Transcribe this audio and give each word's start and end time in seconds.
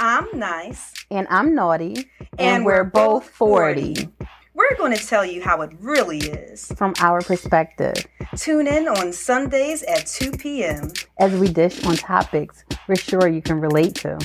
I'm 0.00 0.26
nice. 0.34 0.92
And 1.10 1.26
I'm 1.30 1.54
naughty. 1.54 1.94
And, 2.18 2.40
and 2.40 2.64
we're, 2.64 2.82
we're, 2.82 2.90
both 2.90 3.28
40. 3.28 3.94
40. 3.94 4.08
We're 4.54 4.76
going 4.76 4.96
to 4.96 5.06
tell 5.06 5.24
you 5.24 5.42
how 5.42 5.62
it 5.62 5.70
really 5.78 6.18
is. 6.18 6.66
From 6.76 6.94
our 7.00 7.20
perspective. 7.22 7.94
Tune 8.36 8.66
in 8.66 8.88
on 8.88 9.12
Sundays 9.12 9.84
at 9.84 10.06
2 10.06 10.32
p.m. 10.32 10.92
As 11.18 11.32
we 11.38 11.48
dish 11.48 11.84
on 11.84 11.96
topics 11.96 12.64
we're 12.88 12.96
sure 12.96 13.28
you 13.28 13.40
can 13.40 13.60
relate 13.60 13.94
to. 13.96 14.18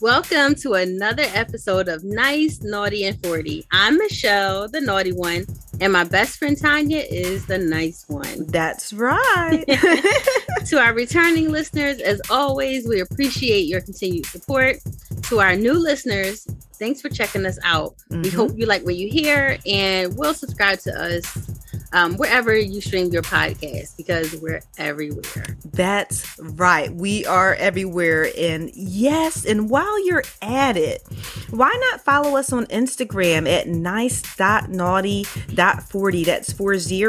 Welcome 0.00 0.54
to 0.56 0.74
another 0.74 1.24
episode 1.34 1.88
of 1.88 2.04
Nice, 2.04 2.60
Naughty, 2.62 3.04
and 3.04 3.20
40. 3.24 3.66
I'm 3.72 3.98
Michelle, 3.98 4.68
the 4.68 4.80
naughty 4.80 5.12
one, 5.12 5.46
and 5.82 5.92
my 5.92 6.04
best 6.04 6.38
friend 6.38 6.56
Tanya 6.56 7.04
is 7.10 7.46
the 7.46 7.58
nice 7.58 8.04
one. 8.08 8.46
That's 8.46 8.92
right. 8.92 9.64
to 10.66 10.78
our 10.78 10.94
returning 10.94 11.50
listeners, 11.50 11.98
as 11.98 12.22
always, 12.30 12.86
we 12.86 13.00
appreciate 13.00 13.62
your 13.62 13.80
continued 13.80 14.26
support. 14.26 14.76
To 15.24 15.40
our 15.40 15.56
new 15.56 15.72
listeners, 15.72 16.46
thanks 16.74 17.00
for 17.00 17.08
checking 17.08 17.44
us 17.46 17.58
out. 17.64 17.96
Mm-hmm. 18.10 18.22
We 18.22 18.30
hope 18.30 18.52
you 18.56 18.66
like 18.66 18.84
what 18.84 18.94
you 18.94 19.10
hear 19.10 19.58
and 19.66 20.16
will 20.16 20.34
subscribe 20.34 20.78
to 20.80 20.92
us 20.92 21.51
um, 21.92 22.16
wherever 22.16 22.56
you 22.56 22.80
stream 22.80 23.10
your 23.10 23.22
podcast 23.22 23.96
because 23.96 24.34
we're 24.36 24.60
everywhere. 24.78 25.56
That's 25.64 26.38
right. 26.38 26.92
We 26.92 27.26
are 27.26 27.54
everywhere. 27.54 28.30
And 28.36 28.70
yes, 28.74 29.44
and 29.44 29.68
while 29.70 30.04
you're 30.06 30.22
at 30.40 30.76
it, 30.76 31.02
why 31.50 31.76
not 31.90 32.00
follow 32.00 32.36
us 32.36 32.52
on 32.52 32.66
Instagram 32.66 33.48
at 33.48 33.66
nice.naughty.40? 33.68 36.24
That's 36.24 36.52
40. 36.52 37.02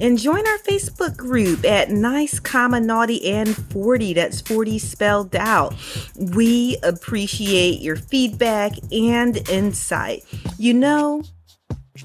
And 0.00 0.18
join 0.18 0.46
our 0.46 0.58
Facebook 0.58 1.16
group 1.16 1.64
at 1.64 1.90
nice, 1.90 2.38
comma, 2.38 2.80
naughty, 2.80 3.30
and 3.30 3.56
40. 3.72 4.12
That's 4.14 4.40
40 4.40 4.78
spelled 4.78 5.36
out. 5.36 5.74
We 6.16 6.76
appreciate 6.82 7.80
your 7.80 7.96
feedback 7.96 8.72
and 8.92 9.48
insight. 9.48 10.24
You 10.58 10.74
know, 10.74 11.22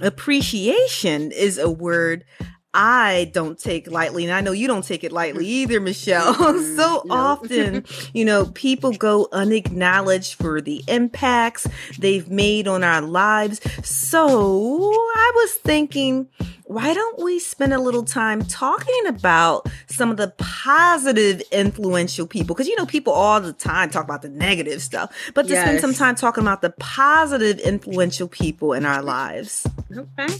appreciation 0.02 1.32
is 1.32 1.58
a 1.58 1.70
word 1.70 2.26
I 2.74 3.32
don't 3.34 3.58
take 3.58 3.90
lightly, 3.90 4.26
and 4.26 4.34
I 4.34 4.42
know 4.42 4.52
you 4.52 4.68
don't 4.68 4.84
take 4.84 5.04
it 5.04 5.12
lightly 5.12 5.46
either, 5.46 5.80
Michelle. 5.80 6.36
Mm-hmm. 6.50 6.78
so 6.78 7.04
no. 7.06 7.14
often, 7.14 7.86
you 8.14 8.26
know, 8.26 8.46
people 8.48 8.92
go 8.94 9.28
unacknowledged 9.32 10.36
for 10.36 10.62
the 10.62 10.84
impacts 10.88 11.68
they've 12.00 12.30
made 12.30 12.68
on 12.68 12.84
our 12.84 13.02
lives. 13.02 13.60
So 13.84 14.92
I 14.92 15.32
was 15.36 15.54
thinking, 15.54 16.28
why 16.66 16.94
don't 16.94 17.22
we 17.22 17.40
spend 17.40 17.74
a 17.74 17.80
little 17.80 18.04
time 18.04 18.44
talking 18.44 19.08
about 19.08 19.68
some 19.88 20.12
of 20.12 20.18
the 20.18 20.34
positive, 20.38 21.42
influential 21.52 22.26
people? 22.26 22.56
Because, 22.56 22.68
you 22.68 22.76
know, 22.76 22.86
people 22.86 23.14
all 23.14 23.42
the 23.42 23.54
time 23.54 23.90
talk 23.90 24.04
about 24.04 24.22
the 24.22 24.30
negative 24.30 24.82
stuff, 24.82 25.12
but 25.34 25.44
to 25.48 25.54
yes. 25.54 25.66
spend 25.66 25.82
some 25.82 25.94
time 25.94 26.16
talking 26.16 26.44
about 26.44 26.62
the 26.62 26.72
positive, 26.80 27.60
influential 27.60 28.28
people 28.28 28.74
in 28.74 28.86
our 28.86 29.02
lives. 29.02 29.68
Okay. 29.92 30.34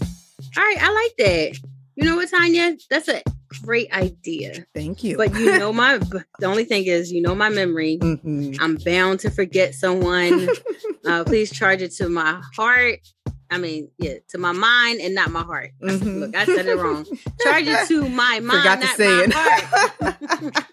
All 0.56 0.64
right. 0.64 0.76
I 0.80 0.92
like 0.92 1.16
that. 1.18 1.58
You 2.00 2.06
know 2.06 2.16
what, 2.16 2.30
Tanya? 2.30 2.76
That's 2.88 3.08
a 3.08 3.22
great 3.62 3.92
idea. 3.92 4.64
Thank 4.74 5.04
you. 5.04 5.18
But 5.18 5.34
you 5.34 5.58
know 5.58 5.70
my 5.70 5.98
the 6.38 6.46
only 6.46 6.64
thing 6.64 6.86
is 6.86 7.12
you 7.12 7.20
know 7.20 7.34
my 7.34 7.50
memory. 7.50 7.98
Mm-hmm. 8.00 8.54
I'm 8.58 8.76
bound 8.76 9.20
to 9.20 9.30
forget 9.30 9.74
someone. 9.74 10.48
uh, 11.06 11.24
please 11.24 11.52
charge 11.52 11.82
it 11.82 11.92
to 11.96 12.08
my 12.08 12.40
heart. 12.56 13.00
I 13.50 13.58
mean, 13.58 13.90
yeah, 13.98 14.14
to 14.28 14.38
my 14.38 14.52
mind 14.52 15.00
and 15.02 15.14
not 15.14 15.30
my 15.30 15.42
heart. 15.42 15.72
Mm-hmm. 15.82 16.20
Look, 16.20 16.36
I 16.36 16.46
said 16.46 16.66
it 16.66 16.76
wrong. 16.76 17.04
Charge 17.42 17.66
it 17.66 17.86
to 17.88 18.08
my 18.08 18.40
mind, 18.42 18.62
Forgot 18.62 18.80
to 18.80 18.86
not 18.86 18.96
say 18.96 19.16
my 19.16 19.24
it. 19.24 19.32
heart. 19.34 20.64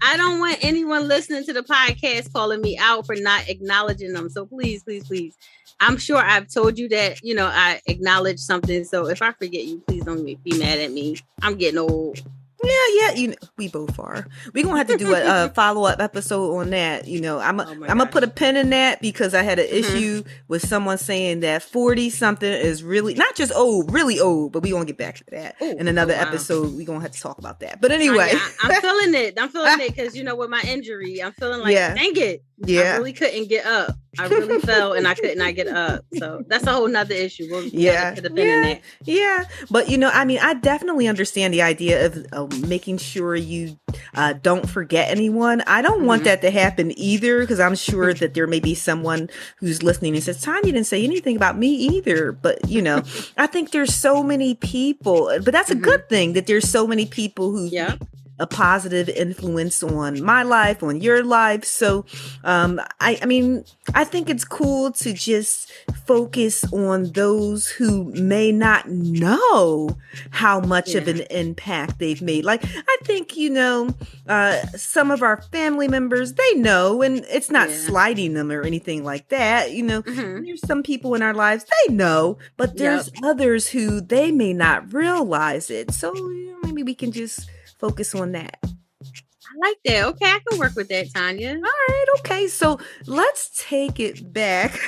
I 0.00 0.16
don't 0.16 0.38
want 0.38 0.58
anyone 0.62 1.08
listening 1.08 1.44
to 1.44 1.52
the 1.52 1.62
podcast 1.62 2.32
calling 2.32 2.60
me 2.60 2.78
out 2.78 3.06
for 3.06 3.16
not 3.16 3.48
acknowledging 3.48 4.12
them. 4.12 4.28
So 4.28 4.46
please, 4.46 4.84
please, 4.84 5.06
please 5.06 5.34
I'm 5.82 5.96
sure 5.96 6.18
I've 6.18 6.48
told 6.48 6.78
you 6.78 6.88
that, 6.90 7.22
you 7.24 7.34
know, 7.34 7.46
I 7.46 7.80
acknowledge 7.86 8.38
something. 8.38 8.84
So 8.84 9.08
if 9.08 9.20
I 9.20 9.32
forget 9.32 9.64
you, 9.64 9.82
please 9.88 10.04
don't 10.04 10.24
be 10.24 10.38
mad 10.58 10.78
at 10.78 10.92
me. 10.92 11.16
I'm 11.42 11.56
getting 11.56 11.78
old. 11.78 12.22
Yeah, 12.64 12.70
yeah, 12.94 13.12
you 13.14 13.28
know, 13.28 13.34
we 13.56 13.68
both 13.68 13.98
are. 13.98 14.24
We're 14.54 14.64
gonna 14.64 14.78
have 14.78 14.86
to 14.86 14.96
do 14.96 15.12
a, 15.14 15.46
a 15.46 15.48
follow 15.54 15.84
up 15.84 16.00
episode 16.00 16.56
on 16.56 16.70
that. 16.70 17.08
You 17.08 17.20
know, 17.20 17.40
I'm 17.40 17.58
a, 17.58 17.64
oh 17.64 17.72
I'm 17.72 17.98
gonna 17.98 18.06
put 18.06 18.22
a 18.22 18.28
pin 18.28 18.56
in 18.56 18.70
that 18.70 19.00
because 19.00 19.34
I 19.34 19.42
had 19.42 19.58
an 19.58 19.66
mm-hmm. 19.66 19.96
issue 19.96 20.24
with 20.46 20.64
someone 20.64 20.98
saying 20.98 21.40
that 21.40 21.64
40 21.64 22.10
something 22.10 22.52
is 22.52 22.84
really 22.84 23.14
not 23.14 23.34
just 23.34 23.52
old, 23.52 23.92
really 23.92 24.20
old. 24.20 24.52
But 24.52 24.62
we 24.62 24.70
gonna 24.70 24.84
get 24.84 24.96
back 24.96 25.16
to 25.16 25.24
that 25.32 25.56
Ooh, 25.60 25.76
in 25.76 25.88
another 25.88 26.14
oh, 26.14 26.18
wow. 26.18 26.28
episode. 26.28 26.76
We 26.76 26.84
gonna 26.84 27.00
have 27.00 27.10
to 27.10 27.20
talk 27.20 27.38
about 27.38 27.58
that. 27.60 27.80
But 27.80 27.90
anyway, 27.90 28.30
I, 28.32 28.74
am 28.74 28.80
feeling 28.80 29.14
it. 29.14 29.34
I'm 29.40 29.48
feeling 29.48 29.80
it 29.80 29.96
because 29.96 30.14
you 30.14 30.22
know 30.22 30.36
with 30.36 30.50
my 30.50 30.62
injury, 30.64 31.20
I'm 31.20 31.32
feeling 31.32 31.62
like 31.62 31.74
yeah. 31.74 31.94
dang 31.94 32.12
it. 32.14 32.44
Yeah, 32.64 32.94
I 32.94 32.96
really 32.98 33.12
couldn't 33.12 33.48
get 33.48 33.66
up. 33.66 33.96
I 34.18 34.26
really 34.26 34.60
fell 34.60 34.92
and 34.92 35.08
I 35.08 35.14
could 35.14 35.38
not 35.38 35.54
get 35.54 35.68
up. 35.68 36.04
So 36.18 36.44
that's 36.46 36.66
a 36.66 36.72
whole 36.72 36.86
nother 36.86 37.14
issue. 37.14 37.48
We'll 37.50 37.64
yeah, 37.64 38.14
yeah, 38.34 38.78
yeah. 39.04 39.44
But 39.70 39.88
you 39.88 39.96
know, 39.96 40.10
I 40.10 40.24
mean, 40.24 40.38
I 40.40 40.54
definitely 40.54 41.08
understand 41.08 41.54
the 41.54 41.62
idea 41.62 42.06
of 42.06 42.26
uh, 42.32 42.46
making 42.66 42.98
sure 42.98 43.34
you 43.34 43.78
uh, 44.14 44.34
don't 44.34 44.68
forget 44.68 45.10
anyone. 45.10 45.62
I 45.66 45.80
don't 45.80 45.98
mm-hmm. 45.98 46.06
want 46.06 46.24
that 46.24 46.42
to 46.42 46.50
happen 46.50 46.96
either 46.98 47.40
because 47.40 47.58
I'm 47.58 47.74
sure 47.74 48.12
that 48.12 48.34
there 48.34 48.46
may 48.46 48.60
be 48.60 48.74
someone 48.74 49.30
who's 49.56 49.82
listening 49.82 50.14
and 50.14 50.22
says, 50.22 50.42
"Tanya 50.42 50.72
didn't 50.72 50.86
say 50.86 51.02
anything 51.04 51.36
about 51.36 51.56
me 51.56 51.68
either." 51.68 52.32
But 52.32 52.68
you 52.68 52.82
know, 52.82 53.02
I 53.38 53.46
think 53.46 53.70
there's 53.70 53.94
so 53.94 54.22
many 54.22 54.54
people. 54.54 55.32
But 55.42 55.52
that's 55.52 55.70
a 55.70 55.74
mm-hmm. 55.74 55.84
good 55.84 56.08
thing 56.08 56.34
that 56.34 56.46
there's 56.46 56.68
so 56.68 56.86
many 56.86 57.06
people 57.06 57.50
who 57.50 57.64
yeah 57.66 57.96
a 58.42 58.46
positive 58.46 59.08
influence 59.08 59.84
on 59.84 60.20
my 60.20 60.42
life, 60.42 60.82
on 60.82 61.00
your 61.00 61.22
life. 61.22 61.64
So, 61.64 62.04
um, 62.42 62.80
I, 63.00 63.16
I 63.22 63.26
mean, 63.26 63.64
I 63.94 64.02
think 64.02 64.28
it's 64.28 64.44
cool 64.44 64.90
to 64.90 65.12
just 65.12 65.72
focus 66.04 66.64
on 66.72 67.12
those 67.12 67.68
who 67.68 68.12
may 68.14 68.50
not 68.50 68.90
know 68.90 69.96
how 70.30 70.58
much 70.58 70.90
yeah. 70.90 70.98
of 70.98 71.06
an 71.06 71.20
impact 71.30 72.00
they've 72.00 72.20
made. 72.20 72.44
Like, 72.44 72.64
I 72.64 72.96
think, 73.04 73.36
you 73.36 73.48
know, 73.48 73.94
uh, 74.26 74.60
some 74.76 75.12
of 75.12 75.22
our 75.22 75.40
family 75.52 75.86
members, 75.86 76.32
they 76.32 76.54
know, 76.54 77.00
and 77.00 77.24
it's 77.30 77.50
not 77.50 77.70
yeah. 77.70 77.76
slighting 77.76 78.34
them 78.34 78.50
or 78.50 78.62
anything 78.62 79.04
like 79.04 79.28
that. 79.28 79.70
You 79.70 79.84
know, 79.84 80.02
mm-hmm. 80.02 80.44
there's 80.44 80.66
some 80.66 80.82
people 80.82 81.14
in 81.14 81.22
our 81.22 81.34
lives, 81.34 81.64
they 81.86 81.94
know, 81.94 82.38
but 82.56 82.76
there's 82.76 83.06
yep. 83.14 83.22
others 83.22 83.68
who 83.68 84.00
they 84.00 84.32
may 84.32 84.52
not 84.52 84.92
realize 84.92 85.70
it. 85.70 85.92
So, 85.92 86.12
you 86.12 86.50
know, 86.50 86.58
maybe 86.64 86.82
we 86.82 86.96
can 86.96 87.12
just 87.12 87.48
focus 87.82 88.14
on 88.14 88.32
that. 88.32 88.58
I 88.62 89.68
like 89.68 89.76
that. 89.84 90.04
Okay, 90.06 90.24
I 90.24 90.38
can 90.48 90.58
work 90.58 90.74
with 90.76 90.88
that, 90.88 91.12
Tanya. 91.12 91.50
All 91.50 91.60
right, 91.60 92.04
okay. 92.20 92.46
So 92.46 92.78
let's 93.06 93.50
take 93.68 94.00
it 94.00 94.32
back. 94.32 94.78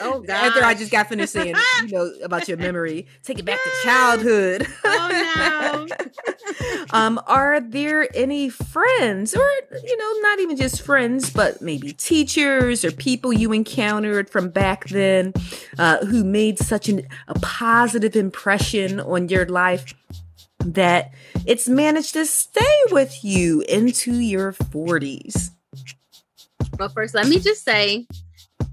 Oh 0.00 0.20
God. 0.20 0.30
After 0.30 0.64
I 0.64 0.72
just 0.74 0.90
got 0.90 1.08
finished 1.08 1.32
saying, 1.32 1.56
you 1.82 1.88
know, 1.88 2.10
about 2.22 2.48
your 2.48 2.56
memory. 2.56 3.06
Take 3.22 3.38
it 3.40 3.44
back 3.44 3.58
to 3.62 3.70
childhood. 3.82 4.66
Oh 4.84 5.86
no. 5.88 6.84
um, 6.90 7.20
are 7.26 7.60
there 7.60 8.08
any 8.14 8.48
friends 8.48 9.34
or 9.34 9.46
you 9.82 9.96
know, 9.96 10.28
not 10.28 10.38
even 10.38 10.56
just 10.56 10.80
friends, 10.82 11.28
but 11.28 11.60
maybe 11.60 11.92
teachers 11.92 12.84
or 12.84 12.92
people 12.92 13.32
you 13.32 13.52
encountered 13.52 14.30
from 14.30 14.48
back 14.48 14.88
then 14.88 15.34
uh, 15.78 16.04
who 16.06 16.24
made 16.24 16.58
such 16.58 16.88
an, 16.88 17.06
a 17.28 17.38
positive 17.40 18.16
impression 18.16 19.00
on 19.00 19.28
your 19.28 19.44
life 19.46 19.92
that 20.64 21.12
it's 21.46 21.68
managed 21.68 22.14
to 22.14 22.26
stay 22.26 22.80
with 22.90 23.24
you 23.24 23.62
into 23.62 24.14
your 24.14 24.52
40s? 24.52 25.50
Well, 26.78 26.88
first, 26.88 27.14
let 27.14 27.28
me 27.28 27.38
just 27.38 27.64
say 27.64 28.06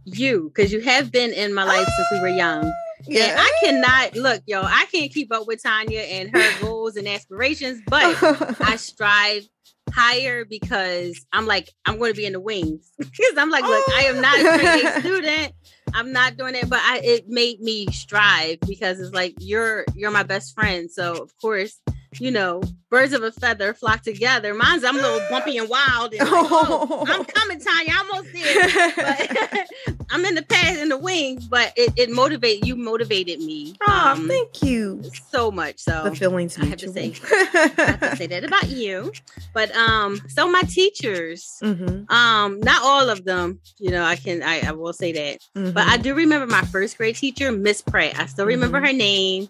you, 0.05 0.51
because 0.53 0.71
you 0.71 0.81
have 0.81 1.11
been 1.11 1.31
in 1.31 1.53
my 1.53 1.63
life 1.63 1.87
since 1.87 2.07
we 2.11 2.19
were 2.19 2.29
young. 2.29 2.71
Yeah. 3.07 3.25
And 3.25 3.39
I 3.39 3.51
cannot 3.63 4.15
look, 4.15 4.43
yo, 4.45 4.61
I 4.61 4.85
can't 4.91 5.11
keep 5.11 5.33
up 5.33 5.47
with 5.47 5.61
Tanya 5.63 6.01
and 6.01 6.29
her 6.35 6.51
goals 6.61 6.95
and 6.95 7.07
aspirations, 7.07 7.81
but 7.87 8.15
I 8.61 8.75
strive 8.77 9.47
higher 9.91 10.45
because 10.45 11.25
I'm 11.33 11.45
like, 11.45 11.69
I'm 11.85 11.97
going 11.97 12.13
to 12.13 12.17
be 12.17 12.25
in 12.25 12.33
the 12.33 12.39
wings. 12.39 12.91
Because 12.97 13.37
I'm 13.37 13.49
like, 13.49 13.63
look, 13.63 13.83
I 13.89 14.03
am 14.03 14.21
not 14.21 14.39
a 14.39 14.95
oh. 14.95 14.99
student. 14.99 15.53
I'm 15.93 16.11
not 16.11 16.37
doing 16.37 16.55
it, 16.55 16.69
but 16.69 16.79
I, 16.81 17.01
it 17.03 17.27
made 17.27 17.59
me 17.59 17.87
strive 17.87 18.59
because 18.61 18.99
it's 18.99 19.13
like 19.13 19.35
you're 19.39 19.85
you're 19.95 20.11
my 20.11 20.23
best 20.23 20.53
friend. 20.55 20.89
So 20.89 21.21
of 21.21 21.35
course, 21.37 21.79
you 22.19 22.31
know, 22.31 22.61
birds 22.89 23.13
of 23.13 23.23
a 23.23 23.31
feather 23.31 23.73
flock 23.73 24.01
together. 24.01 24.53
Mine's 24.53 24.83
I'm 24.83 24.97
a 24.97 25.01
little 25.01 25.21
bumpy 25.29 25.57
and 25.57 25.69
wild. 25.69 26.13
And 26.13 26.29
like, 26.29 26.45
oh, 26.51 27.05
I'm 27.07 27.23
coming, 27.25 27.59
Tanya. 27.59 27.93
I'm 27.95 28.11
almost 28.11 28.33
there. 28.33 28.91
But 28.95 29.97
I'm 30.09 30.25
in 30.25 30.35
the 30.35 30.41
path 30.41 30.77
in 30.77 30.89
the 30.89 30.97
wings, 30.97 31.47
but 31.47 31.71
it, 31.77 31.93
it 31.95 32.09
motivated 32.09 32.67
you 32.67 32.75
motivated 32.75 33.39
me. 33.39 33.75
Oh, 33.87 34.11
um, 34.13 34.27
thank 34.27 34.61
you 34.61 35.01
so 35.29 35.51
much. 35.51 35.79
So 35.79 36.03
the 36.03 36.15
feelings 36.15 36.57
I 36.57 36.65
have 36.65 36.79
to 36.79 36.91
say, 36.91 37.13
I 37.33 37.71
have 37.77 37.99
to 38.01 38.15
say 38.17 38.27
that 38.27 38.43
about 38.43 38.69
you. 38.69 39.13
But 39.53 39.73
um, 39.75 40.19
so 40.27 40.51
my 40.51 40.61
teachers, 40.63 41.59
mm-hmm. 41.63 42.11
um, 42.13 42.59
not 42.59 42.81
all 42.83 43.09
of 43.09 43.23
them, 43.23 43.59
you 43.79 43.89
know, 43.89 44.03
I 44.03 44.17
can 44.17 44.43
I, 44.43 44.67
I 44.67 44.71
will 44.73 44.93
say 44.93 45.13
that. 45.13 45.39
Mm-hmm. 45.55 45.71
But 45.71 45.87
I 45.87 45.95
do 45.95 46.13
remember 46.13 46.45
my 46.45 46.63
first 46.63 46.97
grade 46.97 47.15
teacher, 47.15 47.51
Miss 47.53 47.81
Pratt. 47.81 48.19
I 48.19 48.25
still 48.25 48.45
remember 48.45 48.79
mm-hmm. 48.79 48.87
her 48.87 48.93
name 48.93 49.49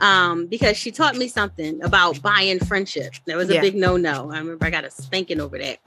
um, 0.00 0.46
because 0.46 0.76
she 0.76 0.90
taught 0.90 1.16
me 1.16 1.28
something 1.28 1.82
about 1.82 1.99
buying 2.22 2.58
friendship. 2.58 3.14
That 3.26 3.36
was 3.36 3.50
a 3.50 3.54
yeah. 3.54 3.60
big 3.60 3.74
no 3.74 3.96
no. 3.96 4.30
I 4.30 4.38
remember 4.38 4.64
I 4.66 4.70
got 4.70 4.84
a 4.84 4.90
spanking 4.90 5.40
over 5.40 5.58
that. 5.58 5.78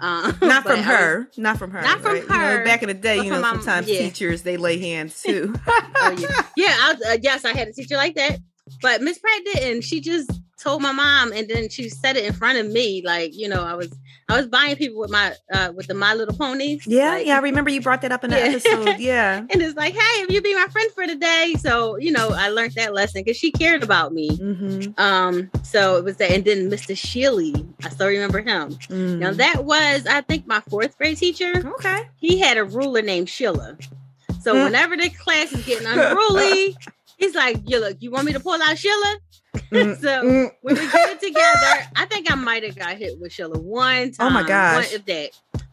Um, 0.00 0.36
not 0.42 0.62
from 0.64 0.72
I 0.72 0.76
was- 0.76 0.84
her. 0.84 1.28
not 1.36 1.58
from 1.58 1.70
her. 1.70 1.82
Not 1.82 2.00
from 2.00 2.12
right? 2.12 2.22
You 2.22 2.28
know, 2.28 2.34
her, 2.34 2.64
back 2.64 2.82
in 2.82 2.88
the 2.88 2.94
day, 2.94 3.16
you 3.18 3.30
know, 3.30 3.40
my- 3.40 3.52
sometimes 3.52 3.88
yeah. 3.88 3.98
teachers 3.98 4.42
they 4.42 4.56
lay 4.56 4.78
hands 4.78 5.22
too. 5.26 5.54
oh, 5.66 6.16
yeah, 6.18 6.42
yeah 6.56 6.74
I, 6.78 6.94
uh, 7.12 7.18
yes, 7.22 7.44
I 7.44 7.52
had 7.56 7.68
a 7.68 7.72
teacher 7.72 7.96
like 7.96 8.14
that. 8.16 8.38
But 8.82 9.00
Miss 9.02 9.18
Pratt 9.18 9.42
didn't. 9.52 9.82
She 9.82 10.00
just 10.00 10.30
told 10.62 10.82
my 10.82 10.92
mom, 10.92 11.32
and 11.32 11.48
then 11.48 11.68
she 11.68 11.88
said 11.88 12.16
it 12.16 12.24
in 12.24 12.32
front 12.32 12.58
of 12.58 12.66
me. 12.70 13.02
Like 13.04 13.34
you 13.34 13.48
know, 13.48 13.62
I 13.62 13.74
was 13.74 13.88
I 14.28 14.36
was 14.36 14.46
buying 14.46 14.76
people 14.76 15.00
with 15.00 15.10
my 15.10 15.34
uh 15.52 15.72
with 15.74 15.86
the 15.86 15.94
My 15.94 16.14
Little 16.14 16.34
Ponies. 16.36 16.86
yeah, 16.86 17.10
like- 17.12 17.26
yeah. 17.26 17.36
I 17.36 17.40
remember 17.40 17.70
you 17.70 17.80
brought 17.80 18.02
that 18.02 18.12
up 18.12 18.24
in 18.24 18.30
the 18.30 18.36
Yeah. 18.38 18.44
episode. 18.44 18.98
Yeah. 18.98 19.38
And 19.50 19.62
it's 19.62 19.76
like, 19.76 19.94
hey, 19.94 20.22
if 20.22 20.30
you 20.30 20.42
be 20.42 20.54
my 20.54 20.66
friend 20.68 20.90
for 20.94 21.06
the 21.06 21.14
day, 21.16 21.54
so 21.58 21.96
you 21.96 22.12
know, 22.12 22.30
I 22.30 22.48
learned 22.48 22.72
that 22.74 22.92
lesson 22.92 23.22
because 23.24 23.36
she 23.36 23.50
cared 23.52 23.82
about 23.82 24.12
me. 24.12 24.30
Mm-hmm. 24.30 25.00
Um, 25.00 25.50
so 25.62 25.96
it 25.96 26.04
was 26.04 26.16
that, 26.16 26.30
and 26.32 26.44
then 26.44 26.70
Mr. 26.70 26.94
Shealy, 26.96 27.66
I 27.84 27.88
still 27.90 28.08
remember 28.08 28.40
him. 28.40 28.70
Mm. 28.90 29.18
Now 29.18 29.32
that 29.32 29.64
was, 29.64 30.06
I 30.06 30.20
think, 30.22 30.46
my 30.46 30.60
fourth 30.68 30.96
grade 30.98 31.16
teacher. 31.18 31.52
okay. 31.76 32.08
He 32.16 32.38
had 32.38 32.58
a 32.58 32.64
ruler 32.64 33.02
named 33.02 33.28
Sheila. 33.28 33.76
So 34.42 34.54
Mm. 34.54 34.64
whenever 34.64 34.96
the 34.96 35.10
class 35.10 35.52
is 35.52 35.64
getting 35.64 35.86
unruly, 35.86 36.76
he's 37.16 37.34
like, 37.34 37.58
"You 37.66 37.80
look, 37.80 37.96
you 38.00 38.10
want 38.10 38.24
me 38.26 38.32
to 38.32 38.40
pull 38.40 38.60
out 38.62 38.76
Sheila?" 38.78 39.16
Mm, 39.70 40.00
so 40.00 40.22
mm. 40.22 40.50
when 40.62 40.74
we 40.74 40.80
get 40.80 41.10
it 41.10 41.20
together, 41.20 41.90
I 41.96 42.06
think 42.06 42.30
I 42.30 42.34
might 42.34 42.64
have 42.64 42.76
got 42.76 42.96
hit 42.96 43.18
with 43.20 43.32
Sheila 43.32 43.58
one 43.58 44.12
time. 44.12 44.26
Oh 44.26 44.30
my 44.30 44.42
gosh. 44.42 44.86
one, 44.86 44.94
if 44.94 45.04
that 45.06 45.30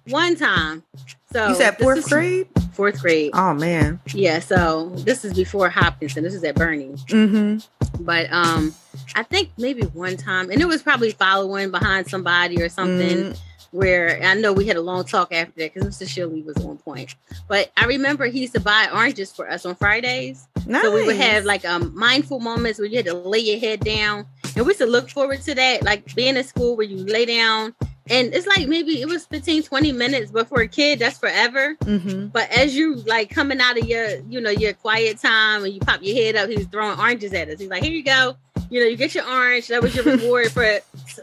one 0.07 0.35
time. 0.35 0.83
So 1.31 1.49
you 1.49 1.55
said 1.55 1.77
fourth 1.77 2.07
grade? 2.09 2.47
Fourth 2.73 3.01
grade. 3.01 3.31
Oh 3.33 3.53
man. 3.53 3.99
Yeah. 4.13 4.39
So 4.39 4.89
this 4.89 5.25
is 5.25 5.33
before 5.33 5.69
Hopkinson. 5.69 6.23
This 6.23 6.33
is 6.33 6.43
at 6.43 6.55
Bernie. 6.55 6.93
Mm-hmm. 7.07 8.03
But 8.03 8.31
um, 8.31 8.73
I 9.15 9.23
think 9.23 9.49
maybe 9.57 9.83
one 9.83 10.17
time, 10.17 10.51
and 10.51 10.61
it 10.61 10.67
was 10.67 10.81
probably 10.81 11.11
following 11.11 11.71
behind 11.71 12.07
somebody 12.07 12.61
or 12.61 12.69
something. 12.69 13.17
Mm, 13.17 13.39
Where 13.71 14.21
I 14.23 14.35
know 14.35 14.53
we 14.53 14.67
had 14.67 14.77
a 14.77 14.81
long 14.81 15.03
talk 15.03 15.33
after 15.33 15.53
that 15.57 15.73
because 15.73 15.97
Mr. 15.99 16.07
Shirley 16.07 16.41
was 16.41 16.57
on 16.63 16.77
point. 16.77 17.15
But 17.47 17.71
I 17.75 17.85
remember 17.85 18.25
he 18.27 18.41
used 18.41 18.53
to 18.53 18.61
buy 18.61 18.89
oranges 18.93 19.33
for 19.33 19.49
us 19.49 19.65
on 19.65 19.75
Fridays. 19.75 20.47
Nice. 20.65 20.83
So 20.83 20.93
we 20.93 21.05
would 21.05 21.15
have 21.15 21.45
like 21.45 21.65
um 21.65 21.91
mindful 21.95 22.39
moments 22.39 22.79
where 22.79 22.87
you 22.87 22.97
had 22.97 23.05
to 23.05 23.13
lay 23.13 23.39
your 23.39 23.59
head 23.59 23.81
down. 23.81 24.25
And 24.55 24.65
we 24.65 24.71
used 24.71 24.79
to 24.79 24.85
look 24.85 25.09
forward 25.09 25.41
to 25.41 25.55
that, 25.55 25.83
like 25.83 26.13
being 26.15 26.37
in 26.37 26.43
school 26.43 26.75
where 26.75 26.85
you 26.85 26.97
lay 26.97 27.25
down. 27.25 27.75
And 28.07 28.35
it's 28.35 28.45
like 28.45 28.67
maybe 28.67 29.01
it 29.01 29.07
was 29.07 29.25
15, 29.25 29.63
20 29.63 29.91
minutes, 29.91 30.31
but 30.31 30.47
for 30.47 30.61
a 30.61 30.67
kid, 30.67 30.99
that's 30.99 31.17
forever. 31.17 31.75
Mm-hmm. 31.75 32.27
But 32.27 32.51
as 32.51 32.75
you 32.75 32.95
like 32.97 33.31
coming 33.31 33.59
out 33.59 33.79
of 33.79 33.87
your, 33.87 34.19
you 34.29 34.39
know, 34.39 34.51
your 34.51 34.73
quiet 34.73 35.17
time 35.17 35.63
and 35.63 35.73
you 35.73 35.79
pop 35.79 36.01
your 36.03 36.15
head 36.15 36.35
up, 36.35 36.47
he 36.47 36.55
was 36.55 36.67
throwing 36.67 36.99
oranges 36.99 37.33
at 37.33 37.49
us. 37.49 37.59
He's 37.59 37.69
like, 37.69 37.83
here 37.83 37.91
you 37.91 38.03
go. 38.03 38.37
You 38.69 38.79
know, 38.81 38.85
you 38.85 38.95
get 38.95 39.15
your 39.15 39.27
orange. 39.27 39.69
That 39.69 39.81
was 39.81 39.95
your 39.95 40.05
reward 40.17 40.51
for 40.51 40.79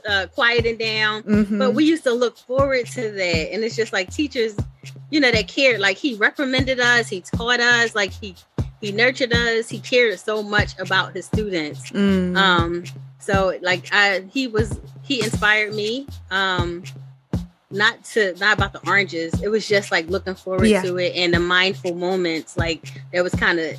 uh, 0.08 0.26
quieting 0.34 0.76
down. 0.76 1.22
Mm-hmm. 1.22 1.58
But 1.58 1.74
we 1.74 1.84
used 1.84 2.02
to 2.02 2.12
look 2.12 2.36
forward 2.36 2.86
to 2.86 3.12
that. 3.12 3.52
And 3.52 3.62
it's 3.62 3.76
just 3.76 3.92
like 3.92 4.12
teachers, 4.12 4.56
you 5.10 5.20
know, 5.20 5.30
that 5.30 5.46
cared. 5.46 5.80
Like 5.80 5.98
he 5.98 6.14
recommended 6.14 6.80
us, 6.80 7.08
he 7.08 7.20
taught 7.20 7.60
us, 7.60 7.94
like 7.94 8.10
he 8.10 8.34
he 8.82 8.92
nurtured 8.92 9.32
us, 9.32 9.68
he 9.70 9.78
cared 9.78 10.18
so 10.18 10.42
much 10.42 10.78
about 10.78 11.14
his 11.14 11.24
students. 11.24 11.90
Mm. 11.90 12.36
Um, 12.36 12.84
so 13.18 13.56
like 13.62 13.88
I 13.92 14.24
he 14.30 14.48
was 14.48 14.78
he 15.02 15.22
inspired 15.22 15.74
me. 15.74 16.06
Um 16.30 16.82
not 17.70 18.04
to 18.04 18.34
not 18.38 18.58
about 18.58 18.72
the 18.74 18.86
oranges. 18.86 19.40
It 19.40 19.48
was 19.48 19.66
just 19.66 19.90
like 19.92 20.08
looking 20.08 20.34
forward 20.34 20.66
Yeah. 20.66 20.82
to 20.82 20.98
it 20.98 21.14
and 21.16 21.32
the 21.32 21.38
mindful 21.38 21.94
moments 21.94 22.58
like 22.58 23.00
that 23.12 23.22
was 23.22 23.34
kind 23.34 23.58
of 23.58 23.76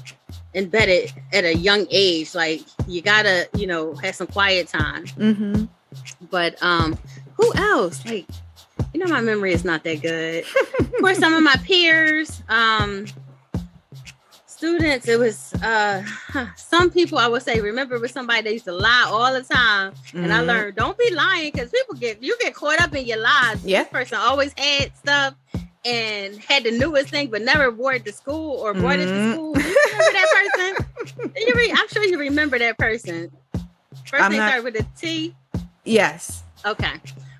embedded 0.56 1.12
at 1.34 1.44
a 1.44 1.56
young 1.56 1.86
age. 1.92 2.34
Like 2.34 2.62
you 2.88 3.02
gotta, 3.02 3.50
you 3.56 3.68
know, 3.68 3.94
have 3.96 4.16
some 4.16 4.28
quiet 4.28 4.70
time 4.70 5.06
mm-hmm. 5.06 5.66
but 6.32 6.56
um 6.64 6.98
who 7.36 7.54
else 7.56 8.04
like 8.06 8.26
you 8.94 9.00
know 9.00 9.08
my 9.08 9.22
memory 9.22 9.52
is 9.54 9.66
not 9.66 9.84
that 9.84 10.02
good 10.02 10.46
for 11.00 11.14
some 11.14 11.34
of 11.34 11.44
my 11.44 11.56
peers 11.64 12.42
um 12.50 13.06
students 14.64 15.08
it 15.10 15.20
was 15.20 15.54
uh 15.56 16.02
some 16.56 16.90
people 16.90 17.18
i 17.18 17.28
would 17.28 17.42
say 17.44 17.60
remember 17.60 18.00
with 18.00 18.12
somebody 18.12 18.42
that 18.44 18.54
used 18.54 18.64
to 18.64 18.72
lie 18.72 19.04
all 19.08 19.34
the 19.34 19.44
time 19.44 19.92
and 20.14 20.32
i 20.34 20.40
Mhm. 20.40 20.46
learned 20.48 20.76
don't 20.78 20.98
be 20.98 21.14
lying 21.14 21.52
because 21.52 21.70
people 21.70 21.96
get 21.96 22.24
you 22.24 22.38
get 22.40 22.54
caught 22.56 22.80
up 22.82 22.96
in 22.96 23.06
your 23.06 23.18
lies 23.20 23.58
Yeah. 23.66 23.84
this 23.84 23.92
person 23.92 24.18
always 24.22 24.54
had 24.58 24.96
stuff 24.96 25.34
and 25.84 26.38
had 26.40 26.64
the 26.64 26.72
newest 26.72 27.10
thing 27.10 27.28
but 27.30 27.42
never 27.42 27.72
wore 27.72 27.94
it 27.96 28.06
to 28.06 28.14
school 28.14 28.52
or 28.62 28.74
brought 28.74 29.00
it 29.00 29.08
to 29.08 29.12
Mhm. 29.12 29.34
school 29.34 29.58
you 29.58 29.76
remember 29.92 30.14
that 30.20 30.30
person 30.40 31.32
you 31.48 31.54
re- 31.56 31.74
i'm 31.76 31.88
sure 31.90 32.04
you 32.06 32.18
remember 32.18 32.58
that 32.58 32.78
person 32.78 33.30
first 34.06 34.24
I'm 34.24 34.32
name 34.32 34.40
not- 34.40 34.50
started 34.52 34.64
with 34.64 34.76
a 34.82 34.86
t 35.00 35.36
Yes. 35.84 36.44
Okay. 36.66 36.94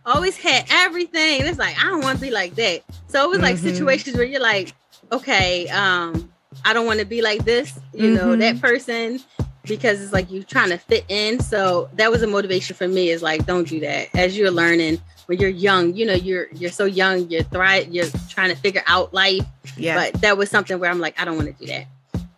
Always 0.06 0.36
had 0.36 0.66
everything. 0.70 1.44
It's 1.46 1.58
like, 1.58 1.78
I 1.82 1.86
don't 1.88 2.02
want 2.04 2.18
to 2.18 2.22
be 2.22 2.30
like 2.30 2.56
that. 2.56 2.82
So 3.08 3.24
it 3.24 3.30
was 3.30 3.40
like 3.40 3.56
Mhm. 3.56 3.60
situations 3.70 4.18
where 4.18 4.26
you're 4.26 4.42
like, 4.42 4.74
okay, 5.14 5.70
um, 5.70 6.33
I 6.66 6.74
don't 6.74 6.86
want 6.86 7.00
to 7.00 7.06
be 7.06 7.22
like 7.22 7.46
this, 7.46 7.80
you 7.94 8.12
know, 8.12 8.28
Mhm. 8.36 8.40
that 8.40 8.62
person, 8.62 9.20
because 9.66 10.02
it's 10.02 10.14
like 10.14 10.30
you're 10.32 10.44
trying 10.44 10.70
to 10.70 10.78
fit 10.78 11.06
in. 11.08 11.40
So 11.40 11.90
that 11.94 12.12
was 12.12 12.22
a 12.22 12.28
motivation 12.28 12.76
for 12.76 12.88
me 12.88 13.10
is 13.10 13.22
like, 13.22 13.46
don't 13.46 13.68
do 13.68 13.80
that. 13.82 14.10
As 14.16 14.38
you're 14.38 14.52
learning, 14.52 15.02
when 15.28 15.40
you're 15.40 15.50
young, 15.50 15.94
you 15.96 16.06
know, 16.06 16.14
you're 16.14 16.48
you're 16.54 16.72
so 16.72 16.86
young, 16.86 17.30
you're 17.30 17.44
thrive, 17.44 17.88
you're 17.90 18.08
trying 18.30 18.50
to 18.50 18.56
figure 18.58 18.84
out 18.88 19.14
life. 19.14 19.46
Yeah. 19.78 19.96
But 19.96 20.22
that 20.22 20.38
was 20.38 20.50
something 20.50 20.78
where 20.80 20.92
I'm 20.92 21.00
like, 21.00 21.20
I 21.20 21.26
don't 21.26 21.38
want 21.38 21.48
to 21.58 21.66
do 21.66 21.72
that. 21.72 21.86